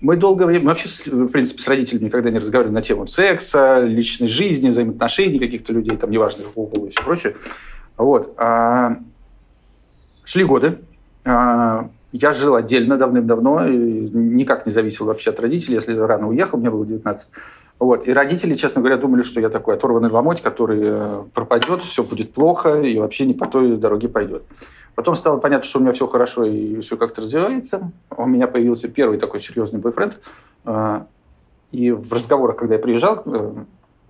Мы 0.00 0.16
долгое 0.16 0.46
время, 0.46 0.66
вообще, 0.66 0.88
в 1.06 1.28
принципе, 1.28 1.62
с 1.62 1.68
родителями 1.68 2.06
никогда 2.06 2.30
не 2.30 2.40
разговаривали 2.40 2.74
на 2.74 2.82
тему 2.82 3.06
секса, 3.06 3.78
личной 3.78 4.26
жизни, 4.26 4.70
взаимоотношений 4.70 5.38
каких-то 5.38 5.72
людей, 5.74 5.96
там, 5.96 6.10
неважно, 6.10 6.42
какого 6.42 6.66
пола 6.66 6.86
и 6.86 6.90
все 6.90 7.02
прочее. 7.04 7.36
Вот. 7.98 8.34
А, 8.36 8.96
шли 10.24 10.42
годы. 10.42 10.80
А, 11.24 11.88
я 12.10 12.32
жил 12.32 12.56
отдельно 12.56 12.96
давным-давно, 12.96 13.68
никак 13.68 14.66
не 14.66 14.72
зависел 14.72 15.06
вообще 15.06 15.30
от 15.30 15.38
родителей. 15.38 15.76
Если 15.76 15.96
рано 15.96 16.26
уехал, 16.26 16.58
мне 16.58 16.68
было 16.68 16.84
19, 16.84 17.28
вот. 17.80 18.06
И 18.06 18.12
родители, 18.12 18.54
честно 18.56 18.82
говоря, 18.82 18.98
думали, 18.98 19.22
что 19.22 19.40
я 19.40 19.48
такой 19.48 19.74
оторванный 19.74 20.10
ломоть, 20.10 20.42
который 20.42 20.80
э, 20.82 21.22
пропадет, 21.32 21.82
все 21.82 22.04
будет 22.04 22.34
плохо 22.34 22.82
и 22.82 22.98
вообще 22.98 23.24
не 23.24 23.32
по 23.32 23.46
той 23.46 23.78
дороге 23.78 24.06
пойдет. 24.10 24.42
Потом 24.94 25.16
стало 25.16 25.38
понятно, 25.38 25.66
что 25.66 25.78
у 25.78 25.82
меня 25.82 25.94
все 25.94 26.06
хорошо 26.06 26.44
и 26.44 26.82
все 26.82 26.98
как-то 26.98 27.22
развивается. 27.22 27.90
У 28.14 28.26
меня 28.26 28.48
появился 28.48 28.86
первый 28.88 29.16
такой 29.16 29.40
серьезный 29.40 29.80
бойфренд. 29.80 30.18
Э, 30.66 31.04
и 31.72 31.90
в 31.90 32.12
разговорах, 32.12 32.56
когда 32.56 32.74
я 32.74 32.80
приезжал, 32.82 33.22
э, 33.24 33.52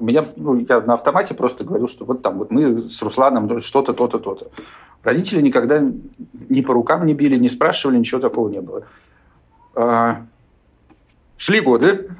у 0.00 0.04
меня, 0.04 0.24
ну, 0.34 0.56
я 0.56 0.80
на 0.80 0.94
автомате 0.94 1.34
просто 1.34 1.62
говорил, 1.62 1.86
что 1.86 2.04
вот 2.04 2.22
там 2.22 2.38
вот 2.38 2.50
мы 2.50 2.88
с 2.88 3.00
Русланом 3.00 3.60
что-то, 3.60 3.92
то-то, 3.92 4.18
то-то. 4.18 4.50
Родители 5.04 5.42
никогда 5.42 5.80
ни 6.48 6.60
по 6.62 6.74
рукам 6.74 7.06
не 7.06 7.14
били, 7.14 7.38
не 7.38 7.48
спрашивали, 7.48 7.98
ничего 7.98 8.20
такого 8.20 8.48
не 8.48 8.60
было. 8.60 10.26
Шли 11.36 11.60
годы, 11.60 12.10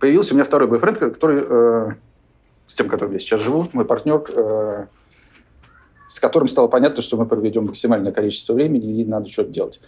появился 0.00 0.32
у 0.32 0.36
меня 0.36 0.44
второй 0.44 0.66
бойфренд, 0.66 0.98
который, 0.98 1.44
э, 1.46 1.90
с 2.66 2.74
тем, 2.74 2.88
которым 2.88 3.12
я 3.12 3.20
сейчас 3.20 3.40
живу, 3.42 3.66
мой 3.72 3.84
партнер, 3.84 4.24
э, 4.28 4.86
с 6.08 6.18
которым 6.18 6.48
стало 6.48 6.66
понятно, 6.66 7.02
что 7.02 7.16
мы 7.16 7.26
проведем 7.26 7.66
максимальное 7.66 8.10
количество 8.10 8.54
времени 8.54 9.00
и 9.00 9.04
надо 9.04 9.28
что-то 9.28 9.50
делать. 9.50 9.80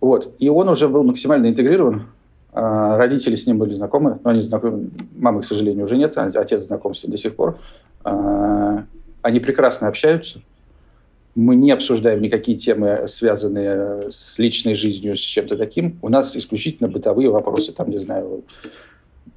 Вот. 0.00 0.34
И 0.38 0.48
он 0.50 0.68
уже 0.68 0.88
был 0.88 1.02
максимально 1.04 1.48
интегрирован. 1.48 2.08
Э, 2.52 2.96
родители 2.96 3.36
с 3.36 3.46
ним 3.46 3.58
были 3.58 3.72
знакомы, 3.74 4.18
но 4.22 4.30
они 4.30 4.42
знакомы, 4.42 4.90
мамы, 5.16 5.42
к 5.42 5.44
сожалению, 5.44 5.86
уже 5.86 5.96
нет, 5.96 6.18
а 6.18 6.24
отец 6.34 6.62
знаком 6.62 6.94
с 6.94 7.02
ним 7.02 7.12
до 7.12 7.18
сих 7.18 7.36
пор. 7.36 7.58
Э, 8.04 8.82
они 9.22 9.40
прекрасно 9.40 9.88
общаются. 9.88 10.40
Мы 11.34 11.54
не 11.54 11.70
обсуждаем 11.70 12.22
никакие 12.22 12.56
темы, 12.56 13.04
связанные 13.08 14.10
с 14.10 14.38
личной 14.38 14.74
жизнью, 14.74 15.16
с 15.16 15.20
чем-то 15.20 15.56
таким. 15.56 15.98
У 16.00 16.08
нас 16.08 16.34
исключительно 16.34 16.88
бытовые 16.88 17.28
вопросы, 17.28 17.72
там, 17.72 17.90
не 17.90 17.98
знаю, 17.98 18.42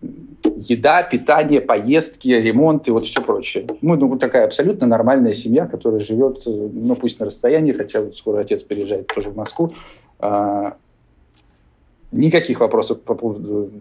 еда, 0.02 1.04
питание, 1.04 1.62
поездки, 1.62 2.30
ремонт 2.30 2.88
и 2.88 2.92
вот 2.92 3.06
все 3.06 3.22
прочее. 3.22 3.68
Мы 3.82 3.98
ну, 3.98 4.18
такая 4.18 4.46
абсолютно 4.46 4.88
нормальная 4.88 5.34
семья, 5.34 5.66
которая 5.66 6.00
живет, 6.00 6.44
ну 6.46 6.96
пусть 6.96 7.20
на 7.20 7.26
расстоянии, 7.26 7.72
хотя 7.72 8.02
вот 8.02 8.18
скоро 8.18 8.40
отец 8.40 8.64
переезжает 8.64 9.08
тоже 9.08 9.30
в 9.30 9.36
Москву. 9.36 9.74
А, 10.20 10.78
никаких 12.12 12.60
вопросов 12.60 13.02
по 13.02 13.16
поводу 13.16 13.72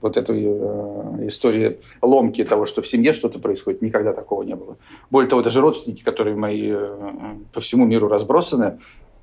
вот 0.00 0.16
этой 0.16 0.42
э, 0.44 1.26
истории 1.26 1.78
ломки 2.02 2.44
того, 2.44 2.66
что 2.66 2.82
в 2.82 2.86
семье 2.86 3.12
что-то 3.12 3.38
происходит, 3.38 3.82
никогда 3.82 4.12
такого 4.12 4.42
не 4.42 4.54
было. 4.54 4.76
Более 5.10 5.28
того, 5.28 5.42
даже 5.42 5.60
родственники, 5.60 6.04
которые 6.04 6.36
мои 6.36 6.70
э, 6.70 7.36
по 7.52 7.60
всему 7.60 7.86
миру 7.86 8.08
разбросаны, 8.08 8.78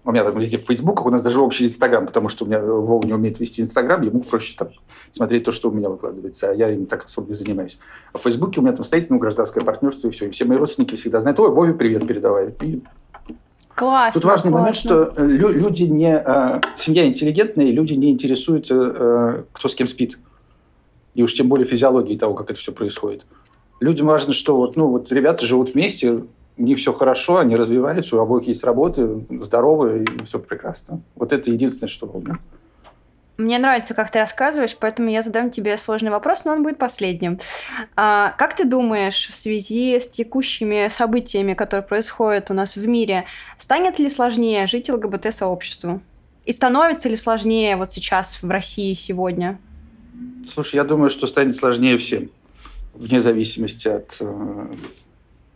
у 0.05 0.11
меня 0.11 0.23
там 0.23 0.38
везде 0.38 0.57
в 0.57 0.65
Фейсбуках, 0.65 1.05
у 1.05 1.09
нас 1.09 1.23
даже 1.23 1.39
общий 1.39 1.65
Инстаграм, 1.65 2.05
потому 2.05 2.30
что 2.30 2.43
у 2.43 2.47
меня 2.47 2.59
Вова 2.59 3.05
не 3.05 3.13
умеет 3.13 3.39
вести 3.39 3.61
Инстаграм, 3.61 4.01
ему 4.01 4.19
проще 4.21 4.55
там 4.57 4.69
смотреть 5.13 5.45
то, 5.45 5.51
что 5.51 5.69
у 5.69 5.71
меня 5.71 5.89
выкладывается, 5.89 6.49
а 6.49 6.53
я 6.53 6.69
им 6.71 6.85
так 6.85 7.05
особо 7.05 7.30
не 7.30 7.35
занимаюсь. 7.35 7.77
А 8.11 8.17
в 8.17 8.21
Фейсбуке 8.21 8.59
у 8.59 8.63
меня 8.63 8.73
там 8.73 8.84
стоит 8.84 9.09
ну, 9.09 9.17
гражданское 9.17 9.61
партнерство 9.61 10.07
и 10.07 10.11
все. 10.11 10.27
И 10.27 10.31
все 10.31 10.45
мои 10.45 10.57
родственники 10.57 10.95
всегда 10.95 11.21
знают, 11.21 11.39
ой, 11.39 11.49
Вове 11.49 11.73
привет 11.73 12.05
передавай. 12.05 12.53
И 12.61 12.81
Классно. 13.75 14.21
Тут 14.21 14.30
важный 14.30 14.51
классно. 14.51 14.59
момент, 14.59 14.75
что 14.75 15.13
э, 15.15 15.25
люди 15.25 15.84
не... 15.84 16.15
Э, 16.15 16.61
семья 16.77 17.07
интеллигентная, 17.07 17.65
и 17.65 17.71
люди 17.71 17.93
не 17.93 18.11
интересуются, 18.11 18.75
э, 18.75 19.43
кто 19.51 19.67
с 19.67 19.73
кем 19.73 19.88
спит. 19.88 20.19
И 21.15 21.23
уж 21.23 21.34
тем 21.34 21.47
более 21.47 21.65
физиологией 21.65 22.19
того, 22.19 22.35
как 22.35 22.51
это 22.51 22.59
все 22.59 22.71
происходит. 22.71 23.23
Людям 23.80 24.07
важно, 24.07 24.34
что 24.34 24.55
вот, 24.55 24.75
ну, 24.75 24.88
вот 24.88 25.11
ребята 25.11 25.45
живут 25.45 25.73
вместе, 25.73 26.23
у 26.57 26.63
них 26.63 26.77
все 26.77 26.93
хорошо, 26.93 27.38
они 27.38 27.55
развиваются, 27.55 28.15
у 28.15 28.19
обоих 28.19 28.47
есть 28.47 28.63
работы, 28.63 29.25
здоровые, 29.41 30.03
и 30.03 30.23
все 30.25 30.39
прекрасно. 30.39 31.01
Вот 31.15 31.34
это 31.34 31.49
единственное, 31.49 31.89
что 31.89 32.07
волнует. 32.07 32.39
Мне 33.38 33.57
нравится, 33.57 33.95
как 33.95 34.11
ты 34.11 34.19
рассказываешь, 34.19 34.77
поэтому 34.80 35.09
я 35.09 35.23
задам 35.23 35.49
тебе 35.49 35.75
сложный 35.75 36.11
вопрос, 36.11 36.45
но 36.45 36.51
он 36.51 36.61
будет 36.61 36.77
последним. 36.77 37.39
А, 37.95 38.35
как 38.38 38.55
ты 38.55 38.63
думаешь, 38.63 39.27
в 39.27 39.35
связи 39.35 39.99
с 39.99 40.07
текущими 40.07 40.88
событиями, 40.88 41.55
которые 41.55 41.84
происходят 41.84 42.51
у 42.51 42.53
нас 42.53 42.75
в 42.75 42.88
мире, 42.88 43.25
станет 43.57 43.97
ли 43.97 44.09
сложнее 44.09 44.67
жить 44.67 44.89
ЛГБТ-сообществу? 44.89 46.01
И 46.45 46.53
становится 46.53 47.09
ли 47.09 47.15
сложнее 47.15 47.75
вот 47.75 47.91
сейчас 47.91 48.43
в 48.43 48.49
России 48.49 48.93
сегодня? 48.93 49.57
Слушай, 50.53 50.75
я 50.75 50.84
думаю, 50.84 51.09
что 51.09 51.25
станет 51.25 51.55
сложнее 51.55 51.97
всем, 51.97 52.30
вне 52.93 53.19
зависимости 53.19 53.88
от 53.88 54.15
э, 54.19 54.67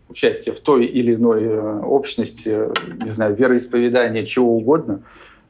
участие 0.09 0.53
в 0.53 0.59
той 0.59 0.85
или 0.85 1.15
иной 1.15 1.43
э, 1.43 1.79
общности, 1.81 2.69
не 3.03 3.11
знаю, 3.11 3.35
вероисповедания, 3.35 4.25
чего 4.25 4.55
угодно, 4.55 5.03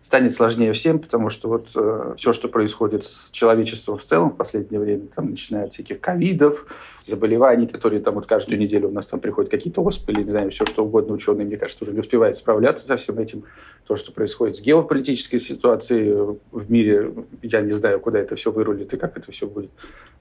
станет 0.07 0.33
сложнее 0.33 0.71
всем, 0.71 0.99
потому 0.99 1.29
что 1.29 1.49
вот 1.49 1.69
э, 1.75 2.13
все, 2.15 2.31
что 2.31 2.47
происходит 2.47 3.03
с 3.03 3.29
человечеством 3.31 3.97
в 3.97 4.03
целом 4.05 4.29
в 4.29 4.37
последнее 4.37 4.79
время, 4.79 5.07
там, 5.13 5.31
начиная 5.31 5.65
от 5.65 5.73
всяких 5.73 5.99
ковидов, 5.99 6.65
заболеваний, 7.05 7.67
которые 7.67 8.01
там 8.01 8.15
вот 8.15 8.25
каждую 8.25 8.57
неделю 8.57 8.87
у 8.87 8.91
нас 8.91 9.05
там 9.05 9.19
приходят 9.19 9.51
какие-то 9.51 9.81
оспы, 9.81 10.13
не 10.13 10.23
знаю, 10.23 10.49
все 10.51 10.65
что 10.65 10.85
угодно, 10.85 11.13
ученые, 11.13 11.45
мне 11.45 11.57
кажется, 11.57 11.83
уже 11.83 11.93
не 11.93 11.99
успевают 11.99 12.37
справляться 12.37 12.85
со 12.85 12.95
всем 12.95 13.19
этим. 13.19 13.43
То, 13.85 13.97
что 13.97 14.13
происходит 14.13 14.55
с 14.55 14.61
геополитической 14.61 15.39
ситуацией 15.39 16.37
в 16.51 16.71
мире, 16.71 17.13
я 17.41 17.59
не 17.61 17.73
знаю, 17.73 17.99
куда 17.99 18.19
это 18.19 18.37
все 18.37 18.51
вырулит 18.51 18.93
и 18.93 18.97
как 18.97 19.17
это 19.17 19.31
все 19.31 19.45
будет. 19.45 19.71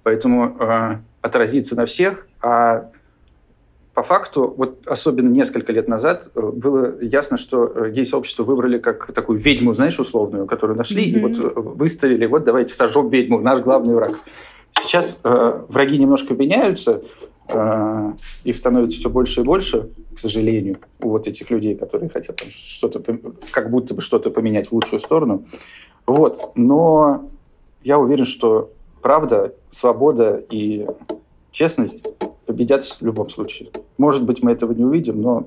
Поэтому 0.02 0.56
э, 0.58 0.98
отразиться 1.20 1.76
на 1.76 1.86
всех, 1.86 2.26
а 2.42 2.90
по 3.96 4.02
факту, 4.02 4.52
вот 4.54 4.86
особенно 4.86 5.30
несколько 5.30 5.72
лет 5.72 5.88
назад, 5.88 6.28
э, 6.34 6.40
было 6.52 7.00
ясно, 7.00 7.38
что 7.38 7.64
э, 7.64 7.90
гей-сообщество 7.92 8.44
выбрали 8.44 8.76
как 8.76 9.10
такую 9.14 9.38
ведьму, 9.38 9.72
знаешь, 9.72 9.98
условную, 9.98 10.46
которую 10.46 10.76
нашли, 10.76 11.10
mm-hmm. 11.10 11.18
и 11.18 11.22
вот 11.22 11.38
э, 11.38 11.60
выставили, 11.60 12.26
вот 12.26 12.44
давайте 12.44 12.74
сожжем 12.74 13.08
ведьму, 13.08 13.40
наш 13.40 13.62
главный 13.62 13.94
враг. 13.94 14.18
Сейчас 14.72 15.18
э, 15.24 15.62
враги 15.68 15.96
немножко 15.96 16.34
меняются, 16.34 17.04
э, 17.48 18.12
их 18.44 18.56
становится 18.58 18.98
все 18.98 19.08
больше 19.08 19.40
и 19.40 19.44
больше, 19.44 19.88
к 20.14 20.18
сожалению, 20.18 20.76
у 21.00 21.08
вот 21.08 21.26
этих 21.26 21.48
людей, 21.48 21.74
которые 21.74 22.10
хотят 22.10 22.36
там, 22.36 22.50
что-то, 22.50 23.02
как 23.50 23.70
будто 23.70 23.94
бы 23.94 24.02
что-то 24.02 24.28
поменять 24.30 24.68
в 24.68 24.72
лучшую 24.72 25.00
сторону. 25.00 25.46
Вот. 26.06 26.52
Но 26.54 27.30
я 27.82 27.98
уверен, 27.98 28.26
что 28.26 28.72
правда, 29.00 29.54
свобода 29.70 30.44
и 30.50 30.86
честность 31.50 32.04
победят 32.44 32.84
в 32.84 33.02
любом 33.02 33.30
случае. 33.30 33.70
Может 33.98 34.24
быть, 34.24 34.42
мы 34.42 34.52
этого 34.52 34.72
не 34.72 34.84
увидим, 34.84 35.22
но 35.22 35.46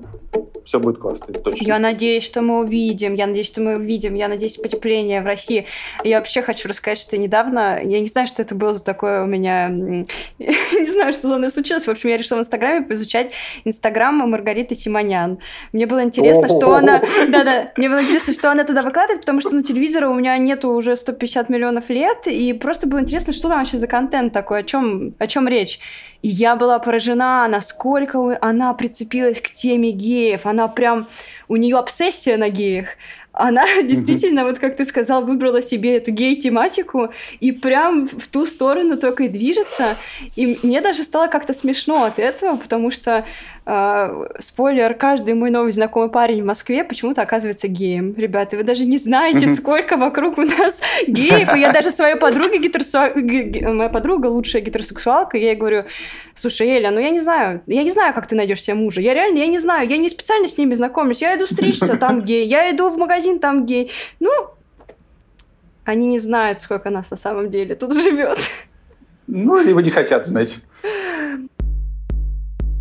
все 0.64 0.78
будет 0.78 0.98
классно, 0.98 1.32
точно. 1.32 1.64
Я 1.64 1.78
надеюсь, 1.78 2.24
что 2.24 2.42
мы 2.42 2.60
увидим, 2.60 3.14
я 3.14 3.26
надеюсь, 3.26 3.48
что 3.48 3.62
мы 3.62 3.76
увидим, 3.76 4.14
я 4.14 4.28
надеюсь, 4.28 4.56
потепление 4.56 5.22
в 5.22 5.26
России. 5.26 5.66
Я 6.04 6.18
вообще 6.18 6.42
хочу 6.42 6.68
рассказать, 6.68 6.98
что 6.98 7.16
недавно, 7.16 7.80
я 7.82 8.00
не 8.00 8.06
знаю, 8.06 8.26
что 8.26 8.42
это 8.42 8.54
было 8.54 8.74
за 8.74 8.84
такое 8.84 9.24
у 9.24 9.26
меня, 9.26 9.68
не 10.38 10.86
знаю, 10.86 11.12
что 11.12 11.28
за 11.28 11.38
мной 11.38 11.50
случилось. 11.50 11.86
В 11.86 11.90
общем, 11.90 12.10
я 12.10 12.16
решила 12.16 12.38
в 12.38 12.42
Инстаграме 12.42 12.86
поизучать 12.86 13.32
Инстаграм 13.64 14.14
Маргариты 14.14 14.74
Симонян. 14.74 15.38
Мне 15.72 15.86
было 15.86 16.02
интересно, 16.02 16.48
что 16.48 16.74
она... 16.74 17.02
Да-да, 17.28 17.72
мне 17.76 17.88
было 17.88 18.02
интересно, 18.02 18.32
что 18.32 18.50
она 18.50 18.64
туда 18.64 18.82
выкладывает, 18.82 19.20
потому 19.20 19.40
что, 19.40 19.54
ну, 19.54 19.62
телевизора 19.62 20.08
у 20.08 20.14
меня 20.14 20.36
нету 20.38 20.70
уже 20.70 20.96
150 20.96 21.48
миллионов 21.48 21.88
лет, 21.88 22.26
и 22.26 22.52
просто 22.52 22.86
было 22.86 23.00
интересно, 23.00 23.32
что 23.32 23.48
там 23.48 23.58
вообще 23.58 23.78
за 23.78 23.86
контент 23.86 24.32
такой, 24.32 24.60
о 24.60 24.62
чем, 24.62 25.14
о 25.18 25.26
чем 25.26 25.48
речь. 25.48 25.80
И 26.22 26.28
я 26.28 26.54
была 26.54 26.78
поражена, 26.78 27.48
насколько 27.48 28.18
она 28.40 28.74
прицепилась 28.74 29.40
к 29.40 29.50
теме 29.50 29.90
геев. 29.90 30.46
Она 30.46 30.68
прям... 30.68 31.08
У 31.48 31.56
нее 31.56 31.78
обсессия 31.78 32.36
на 32.36 32.48
геях 32.48 32.96
она 33.32 33.64
действительно, 33.82 34.44
вот 34.44 34.58
как 34.58 34.76
ты 34.76 34.84
сказал, 34.84 35.24
выбрала 35.24 35.62
себе 35.62 35.96
эту 35.96 36.10
гей-тематику 36.10 37.10
и 37.40 37.52
прям 37.52 38.06
в 38.06 38.28
ту 38.28 38.46
сторону 38.46 38.96
только 38.96 39.24
и 39.24 39.28
движется. 39.28 39.96
И 40.36 40.58
мне 40.62 40.80
даже 40.80 41.02
стало 41.02 41.28
как-то 41.28 41.54
смешно 41.54 42.04
от 42.04 42.18
этого, 42.18 42.56
потому 42.56 42.90
что 42.90 43.24
э, 43.66 44.26
спойлер, 44.38 44.94
каждый 44.94 45.34
мой 45.34 45.50
новый 45.50 45.72
знакомый 45.72 46.08
парень 46.10 46.42
в 46.42 46.46
Москве 46.46 46.84
почему-то 46.84 47.22
оказывается 47.22 47.68
геем. 47.68 48.14
Ребята, 48.16 48.56
вы 48.56 48.62
даже 48.62 48.84
не 48.84 48.98
знаете, 48.98 49.48
сколько 49.48 49.96
вокруг 49.96 50.38
у 50.38 50.42
нас 50.42 50.80
геев. 51.06 51.54
И 51.54 51.58
я 51.58 51.72
даже 51.72 51.90
своей 51.90 52.16
подруге 52.16 52.58
гетеросексуалка, 52.58 53.20
моя 53.20 53.88
подруга 53.88 54.26
лучшая 54.26 54.62
гетеросексуалка, 54.62 55.36
я 55.36 55.50
ей 55.50 55.56
говорю, 55.56 55.84
слушай, 56.34 56.68
Эля, 56.68 56.90
ну 56.90 57.00
я 57.00 57.10
не 57.10 57.20
знаю, 57.20 57.62
я 57.66 57.82
не 57.82 57.90
знаю, 57.90 58.14
как 58.14 58.26
ты 58.26 58.34
найдешь 58.34 58.62
себе 58.62 58.74
мужа. 58.74 59.00
Я 59.00 59.14
реально, 59.14 59.38
я 59.38 59.46
не 59.46 59.58
знаю, 59.58 59.88
я 59.88 59.96
не 59.96 60.08
специально 60.08 60.48
с 60.48 60.58
ними 60.58 60.74
знакомлюсь. 60.74 61.22
Я 61.22 61.36
иду 61.36 61.46
стричься, 61.46 61.96
там 61.96 62.22
гей. 62.22 62.46
Я 62.46 62.70
иду 62.70 62.90
в 62.90 62.98
магазин, 62.98 63.38
там 63.38 63.66
гей. 63.66 63.90
Ну, 64.20 64.30
они 65.84 66.06
не 66.06 66.18
знают, 66.18 66.60
сколько 66.60 66.90
нас 66.90 67.10
на 67.10 67.16
самом 67.16 67.50
деле 67.50 67.74
тут 67.74 67.94
живет. 67.94 68.38
Ну, 69.26 69.62
либо 69.62 69.82
не 69.82 69.90
хотят 69.90 70.26
знать. 70.26 70.56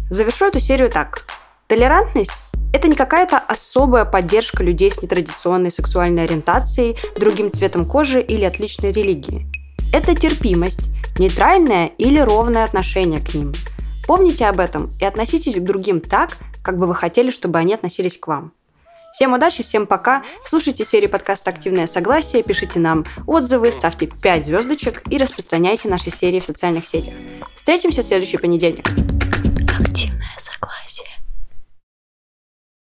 Завершу 0.10 0.46
эту 0.46 0.60
серию 0.60 0.90
так. 0.90 1.26
Толерантность– 1.68 2.42
это 2.74 2.88
не 2.88 2.96
какая-то 2.96 3.38
особая 3.38 4.06
поддержка 4.06 4.64
людей 4.64 4.90
с 4.90 5.02
нетрадиционной 5.04 5.72
сексуальной 5.72 6.24
ориентацией, 6.24 6.98
другим 7.16 7.52
цветом 7.52 7.86
кожи 7.86 8.20
или 8.20 8.44
отличной 8.44 8.92
религии. 8.92 9.46
Это 9.94 10.16
терпимость, 10.16 10.90
нейтральное 11.20 11.92
или 12.00 12.18
ровное 12.20 12.64
отношение 12.64 13.20
к 13.20 13.36
ним. 13.36 13.54
Помните 14.08 14.48
об 14.48 14.60
этом 14.60 14.92
и 15.00 15.06
относитесь 15.06 15.56
к 15.56 15.64
другим 15.64 16.02
так, 16.02 16.38
как 16.64 16.78
бы 16.78 16.88
вы 16.88 16.96
хотели, 16.96 17.30
чтобы 17.30 17.60
они 17.60 17.76
относились 17.76 18.18
к 18.18 18.26
вам. 18.26 18.52
Всем 19.14 19.34
удачи, 19.34 19.62
всем 19.62 19.86
пока. 19.86 20.24
Слушайте 20.44 20.86
серию 20.86 21.12
подкаста 21.12 21.52
«Активное 21.52 21.86
согласие», 21.86 22.42
пишите 22.42 22.80
нам 22.80 23.06
отзывы, 23.28 23.72
ставьте 23.72 24.08
5 24.08 24.46
звездочек 24.46 25.04
и 25.12 25.18
распространяйте 25.18 25.88
наши 25.88 26.10
серии 26.10 26.40
в 26.40 26.46
социальных 26.46 26.88
сетях. 26.88 27.14
Встретимся 27.56 28.02
в 28.02 28.06
следующий 28.06 28.38
понедельник 28.38 28.86
активное 29.80 30.36
согласие. 30.38 31.08